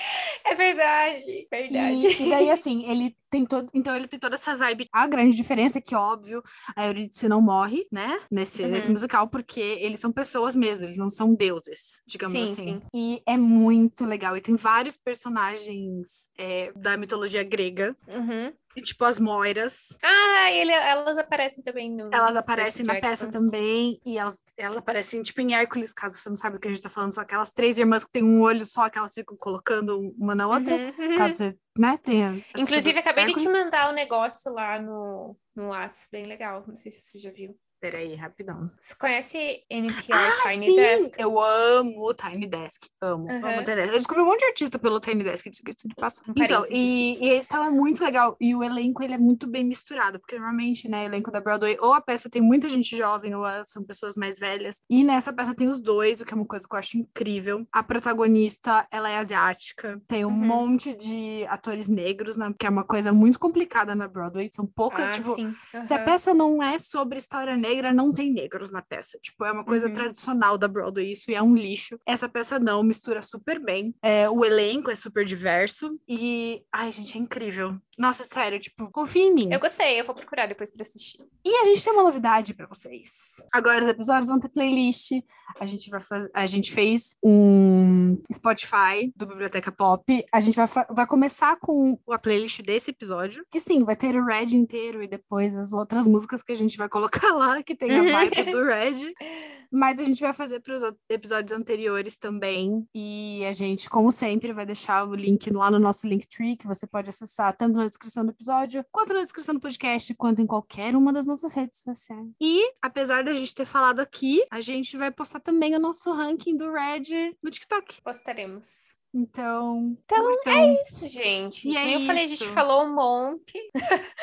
É 0.45 0.55
verdade, 0.57 1.47
verdade. 1.49 2.07
E, 2.07 2.23
e 2.27 2.31
daí, 2.31 2.51
assim, 2.51 2.85
ele 2.91 3.17
tem 3.31 3.47
todo. 3.47 3.71
Então, 3.73 3.95
ele 3.95 4.07
tem 4.07 4.19
toda 4.19 4.35
essa 4.35 4.57
vibe. 4.57 4.87
A 4.93 5.07
grande 5.07 5.35
diferença 5.35 5.79
é 5.79 5.81
que, 5.81 5.95
óbvio, 5.95 6.43
a 6.77 6.87
Eurídice 6.87 7.29
não 7.29 7.41
morre, 7.41 7.87
né? 7.91 8.21
Nesse, 8.31 8.63
Uhum. 8.63 8.69
nesse 8.71 8.91
musical, 8.91 9.29
porque 9.29 9.61
eles 9.61 10.01
são 10.01 10.13
pessoas 10.13 10.55
mesmo, 10.55 10.85
eles 10.85 10.97
não 10.97 11.09
são 11.09 11.35
deuses, 11.35 12.03
digamos 12.07 12.33
Sim, 12.37 12.45
assim. 12.45 12.63
sim. 12.63 12.83
E 12.95 13.23
é 13.27 13.37
muito 13.37 14.05
legal. 14.05 14.37
E 14.37 14.41
tem 14.41 14.55
vários 14.57 14.97
personagens 14.97 16.27
é, 16.37 16.73
da 16.77 16.97
mitologia 16.97 17.43
grega, 17.43 17.97
Uhum. 18.09 18.53
Tipo 18.81 19.05
as 19.05 19.19
Moiras. 19.19 19.99
Ah, 20.03 20.51
ele, 20.53 20.73
elas 20.73 21.19
aparecem 21.19 21.63
também 21.63 21.91
no. 21.91 22.09
Elas 22.13 22.37
aparecem 22.37 22.87
na 22.87 22.95
peça 23.01 23.29
também, 23.31 24.01
e 24.07 24.17
elas, 24.17 24.41
elas 24.57 24.77
aparecem, 24.77 25.23
tipo, 25.23 25.41
em 25.41 25.55
Hércules, 25.55 25.93
caso 25.93 26.15
você 26.17 26.29
não 26.29 26.37
saiba 26.37 26.57
do 26.57 26.61
que 26.61 26.69
a 26.69 26.71
gente 26.71 26.83
tá 26.83 26.89
falando, 26.89 27.13
são 27.13 27.23
aquelas 27.23 27.53
três 27.53 27.79
irmãs 27.79 28.05
que 28.05 28.13
têm 28.13 28.25
um 28.25 28.41
olho 28.41 28.65
só, 28.65 28.89
que 28.89 28.99
elas 28.99 29.13
ficam 29.13 29.37
colocando 29.37 29.99
uma 30.19 30.35
na 30.35 30.49
outra, 30.49 30.75
Uhum, 30.75 30.93
uhum. 30.99 31.17
caso 31.19 31.35
você, 31.35 31.59
né, 31.79 31.99
tenha 32.03 32.41
Inclusive, 32.57 32.99
acabei 32.99 33.25
de 33.27 33.33
te 33.35 33.39
Hércules. 33.41 33.59
mandar 33.65 33.91
o 33.91 33.93
negócio 33.93 34.53
lá 34.53 34.79
no, 34.81 35.37
no 35.55 35.69
Whats, 35.69 36.09
bem 36.11 36.25
legal. 36.25 36.65
Não 36.67 36.77
sei 36.77 36.91
se 36.91 37.01
você 37.01 37.19
já 37.19 37.31
viu. 37.31 37.57
Peraí, 37.83 38.15
rapidão. 38.15 38.71
Você 38.79 38.95
conhece 38.95 39.65
NPR 39.69 40.15
Ah, 40.15 40.49
Tiny 40.51 40.67
sim! 40.67 40.77
Desk? 40.77 41.15
Eu 41.19 41.41
amo 41.41 42.09
o 42.09 42.15
Tiny 42.15 42.47
Desk. 42.47 42.87
Amo, 43.01 43.29
amo 43.29 43.45
Uhum. 43.45 43.59
o 43.59 43.65
Tiny 43.65 43.75
Desk. 43.75 43.89
Eu 43.93 43.99
descobri 43.99 44.23
um 44.23 44.27
monte 44.27 44.39
de 44.39 44.45
artista 44.47 44.79
pelo 44.79 45.01
Tiny 45.01 45.25
Desk, 45.25 45.51
de 45.51 45.95
passagem. 45.97 46.33
Um 46.39 46.45
Então, 46.45 46.63
e, 46.71 47.19
e 47.21 47.31
esse 47.31 47.49
tal 47.49 47.65
é 47.65 47.71
muito 47.73 48.05
legal. 48.05 48.37
E 48.41 48.55
o 48.55 48.63
elenco, 48.63 49.03
ele 49.03 49.15
é 49.15 49.19
muito 49.19 49.49
bem 49.49 49.65
misturado. 49.65 50.21
Porque, 50.21 50.37
normalmente, 50.37 50.89
né, 50.89 51.07
elenco 51.07 51.33
da 51.33 51.41
Broadway, 51.41 51.77
ou 51.81 51.93
a 51.93 52.01
peça 52.01 52.31
tem 52.31 52.41
muita 52.41 52.69
gente 52.69 52.97
jovem, 52.97 53.35
ou 53.35 53.43
são 53.65 53.83
pessoas 53.83 54.15
mais 54.15 54.39
velhas. 54.39 54.81
E 54.89 55.03
nessa 55.03 55.33
peça 55.33 55.53
tem 55.53 55.67
os 55.69 55.81
dois, 55.81 56.21
o 56.21 56.25
que 56.25 56.33
é 56.33 56.37
uma 56.37 56.47
coisa 56.47 56.65
que 56.69 56.73
eu 56.77 56.79
acho 56.79 56.97
incrível. 56.97 57.67
A 57.73 57.83
protagonista, 57.83 58.87
ela 58.93 59.11
é 59.11 59.19
asiática. 59.19 60.01
Tem 60.07 60.25
um 60.25 60.29
Uhum. 60.29 60.37
monte 60.47 60.95
de 60.95 61.45
atores 61.49 61.89
negros, 61.89 62.37
né, 62.37 62.55
que 62.57 62.65
é 62.65 62.71
uma 62.71 62.85
coisa 62.85 63.13
muito 63.13 63.41
complicada 63.41 63.93
na 63.93 64.07
Broadway. 64.07 64.49
São 64.53 64.67
poucas, 64.69 65.09
Ah, 65.09 65.19
tipo... 65.19 65.35
sim. 65.35 65.53
Se 65.83 65.93
a 65.93 65.99
peça 65.99 66.33
não 66.33 66.63
é 66.63 66.79
sobre 66.79 67.19
história 67.19 67.57
negra, 67.57 67.72
não 67.93 68.13
tem 68.13 68.33
negros 68.33 68.71
na 68.73 68.83
peça. 68.83 69.19
Tipo, 69.23 69.45
é 69.45 69.53
uma 69.53 69.65
coisa 69.65 69.87
Uhum. 69.87 69.95
tradicional 69.95 70.59
da 70.59 70.69
Broadway, 70.69 71.13
isso 71.13 71.31
e 71.31 71.35
é 71.35 71.43
um 71.43 71.55
lixo. 71.57 71.99
Essa 72.07 72.29
peça 72.29 72.59
não, 72.59 72.83
mistura 72.83 73.23
super 73.23 73.63
bem. 73.65 73.95
É, 74.03 74.29
o 74.29 74.45
elenco 74.45 74.91
é 74.91 74.95
super 74.97 75.25
diverso 75.25 75.99
e. 76.09 76.63
Ai, 76.73 76.91
gente, 76.91 77.17
é 77.17 77.21
incrível. 77.21 77.75
Nossa, 77.99 78.25
sério, 78.25 78.59
tipo, 78.59 78.91
confia 78.91 79.23
em 79.23 79.35
mim. 79.35 79.53
Eu 79.53 79.61
gostei, 79.61 80.01
eu 80.01 80.05
vou 80.05 80.15
procurar 80.15 80.47
depois 80.49 80.71
pra 80.71 80.83
assistir. 80.83 81.21
E 81.45 81.55
a 81.57 81.65
gente 81.65 81.85
tem 81.85 81.93
uma 81.93 82.03
novidade 82.03 82.55
pra 82.55 82.67
vocês. 82.67 83.37
Agora 83.53 83.85
os 83.85 83.91
episódios 83.91 84.29
vão 84.29 84.41
ter 84.41 84.49
playlist. 84.49 85.13
A 85.61 85.67
gente 85.67 85.89
vai 85.91 86.01
faz... 86.01 86.27
a 86.35 86.47
gente 86.47 86.73
fez 86.73 87.17
um 87.23 88.21
Spotify 88.33 89.13
do 89.15 89.27
Biblioteca 89.27 89.71
Pop. 89.71 90.25
A 90.33 90.41
gente 90.41 90.57
vai, 90.57 90.67
fa- 90.67 90.87
vai 90.91 91.07
começar 91.07 91.57
com 91.61 91.99
a 92.11 92.19
playlist 92.19 92.63
desse 92.63 92.91
episódio, 92.91 93.45
que 93.51 93.61
sim, 93.61 93.85
vai 93.85 93.95
ter 93.95 94.17
o 94.17 94.25
Red 94.25 94.57
inteiro 94.57 95.03
e 95.03 95.07
depois 95.07 95.55
as 95.55 95.73
outras 95.73 96.07
músicas 96.07 96.43
que 96.43 96.53
a 96.53 96.57
gente 96.57 96.77
vai 96.79 96.89
colocar 96.89 97.33
lá, 97.35 97.62
que 97.63 97.75
tem 97.75 97.99
a 97.99 98.03
vibe 98.03 98.51
do 98.51 98.65
Red. 98.65 99.15
Mas 99.75 99.99
a 99.99 100.05
gente 100.05 100.21
vai 100.21 100.35
fazer 100.35 100.61
para 100.61 100.75
os 100.75 100.83
episódios 101.09 101.59
anteriores 101.59 102.19
também. 102.19 102.87
E 102.95 103.43
a 103.47 103.53
gente, 103.53 103.89
como 103.89 104.13
sempre, 104.13 104.53
vai 104.53 104.67
deixar 104.67 105.09
o 105.09 105.15
link 105.15 105.49
lá 105.51 105.71
no 105.71 105.79
nosso 105.79 106.07
Linktree, 106.07 106.59
que 106.59 106.67
você 106.67 106.87
pode 106.87 107.09
acessar 107.09 107.57
tanto 107.57 107.79
na 107.79 107.87
descrição 107.87 108.23
do 108.23 108.33
episódio, 108.33 108.85
quanto 108.93 109.15
na 109.15 109.23
descrição 109.23 109.55
do 109.55 109.61
podcast, 109.61 110.15
quanto 110.15 110.43
em 110.43 110.47
qualquer 110.47 110.95
uma 110.95 111.11
das 111.11 111.25
nossas 111.25 111.53
redes 111.53 111.81
sociais. 111.81 112.29
E, 112.39 112.71
apesar 112.83 113.25
da 113.25 113.33
gente 113.33 113.55
ter 113.55 113.65
falado 113.65 114.01
aqui, 114.01 114.45
a 114.51 114.61
gente 114.61 114.95
vai 114.95 115.11
postar 115.11 115.41
também 115.41 115.75
o 115.75 115.81
nosso 115.81 116.13
ranking 116.13 116.55
do 116.55 116.71
Red 116.71 117.35
no 117.43 117.51
TikTok. 117.51 118.03
Postaremos. 118.03 119.02
Então, 119.15 119.97
Então, 120.05 120.23
curtam. 120.25 120.75
Isso, 120.81 121.07
gente. 121.09 121.69
E 121.69 121.77
é 121.77 121.97
eu 121.97 122.01
falei, 122.07 122.25
a 122.25 122.27
gente 122.27 122.43
isso. 122.45 122.53
falou 122.53 122.85
um 122.85 122.95
monte. 122.95 123.59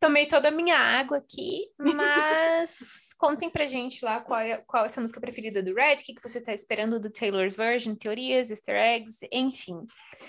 Tomei 0.00 0.26
toda 0.26 0.46
a 0.46 0.52
minha 0.52 0.78
água 0.78 1.16
aqui, 1.18 1.66
mas 1.76 3.08
contem 3.18 3.50
pra 3.50 3.66
gente 3.66 4.04
lá 4.04 4.20
qual 4.20 4.38
é, 4.38 4.58
qual 4.58 4.84
é 4.84 4.86
a 4.86 4.88
sua 4.88 5.00
música 5.00 5.20
preferida 5.20 5.60
do 5.60 5.74
Red, 5.74 5.94
o 5.94 6.04
que, 6.04 6.14
que 6.14 6.22
você 6.22 6.40
tá 6.40 6.52
esperando 6.52 7.00
do 7.00 7.10
Taylor's 7.10 7.56
Version, 7.56 7.96
teorias, 7.96 8.50
easter 8.50 8.76
eggs, 8.76 9.18
enfim. 9.32 9.74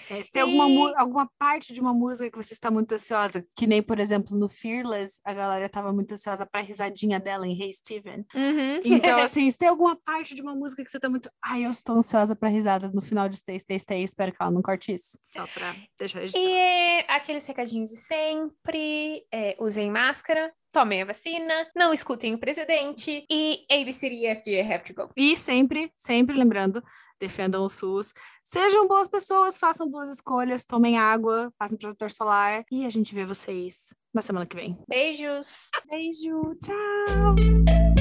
É, 0.10 0.24
se 0.24 0.32
tem 0.32 0.42
alguma, 0.42 0.68
E- 0.92 0.96
alguma 0.98 1.30
parte 1.38 1.72
de 1.72 1.80
uma 1.80 1.94
música 1.94 2.32
que 2.32 2.38
você 2.38 2.54
está 2.54 2.72
muito 2.72 2.92
ansiosa, 2.94 3.44
que 3.56 3.68
nem, 3.68 3.84
por 3.84 4.00
exemplo, 4.00 4.36
no 4.36 4.50
Fearless, 4.50 5.22
a 5.24 5.36
galera 5.36 5.68
estava 5.68 5.94
muito 5.94 6.12
ansiosa 6.14 6.48
pra 6.48 6.62
risadinha 6.62 7.20
dela 7.20 7.46
em 7.46 7.54
Hey 7.62 7.72
Steven. 7.72 8.26
Uhum. 8.34 8.82
Então, 8.84 9.20
assim, 9.22 9.50
se 9.52 9.58
tem 9.60 9.68
alguma 9.70 9.96
parte 9.96 10.34
de 10.34 10.42
uma 10.42 10.56
música 10.56 10.84
que 10.84 10.90
você 10.90 11.00
tá 11.00 11.10
muito. 11.12 11.30
Ai, 11.46 11.66
eu 11.66 11.70
estou 11.70 11.96
ansiosa 11.96 12.36
pra 12.36 12.50
risada 12.50 12.90
no 12.92 13.04
final 13.04 13.30
de 13.30 13.38
Stay, 13.38 13.60
Stay, 13.60 13.78
Stay. 13.78 13.99
Espero 14.04 14.32
que 14.32 14.42
ela 14.42 14.52
não 14.52 14.62
corte 14.62 14.94
isso. 14.94 15.18
Só 15.22 15.46
pra 15.48 15.76
deixar 15.98 16.20
registrado. 16.20 16.50
E 16.50 17.06
aqueles 17.08 17.46
recadinhos 17.46 17.92
de 17.92 17.98
sempre, 17.98 19.26
é, 19.32 19.56
usem 19.60 19.90
máscara, 19.92 20.54
tomem 20.72 21.02
a 21.02 21.06
vacina, 21.06 21.54
não 21.76 21.94
escutem 21.94 22.34
o 22.34 22.40
presidente 22.40 23.26
e 23.30 23.66
ABCDFG 23.70 24.62
have 24.62 24.84
to 24.84 24.94
go. 24.94 25.12
E 25.16 25.36
sempre, 25.36 25.92
sempre 25.96 26.36
lembrando, 26.36 26.84
defendam 27.20 27.66
o 27.66 27.70
SUS. 27.70 28.14
Sejam 28.44 28.88
boas 28.88 29.08
pessoas, 29.08 29.58
façam 29.58 29.90
boas 29.90 30.10
escolhas, 30.10 30.66
tomem 30.66 30.98
água, 30.98 31.52
passem 31.58 31.78
protetor 31.78 32.12
solar. 32.12 32.64
E 32.72 32.86
a 32.86 32.90
gente 32.90 33.14
vê 33.14 33.26
vocês 33.26 33.94
na 34.14 34.22
semana 34.22 34.46
que 34.46 34.56
vem. 34.56 34.78
Beijos! 34.88 35.70
Beijo, 35.90 36.56
tchau! 36.64 37.99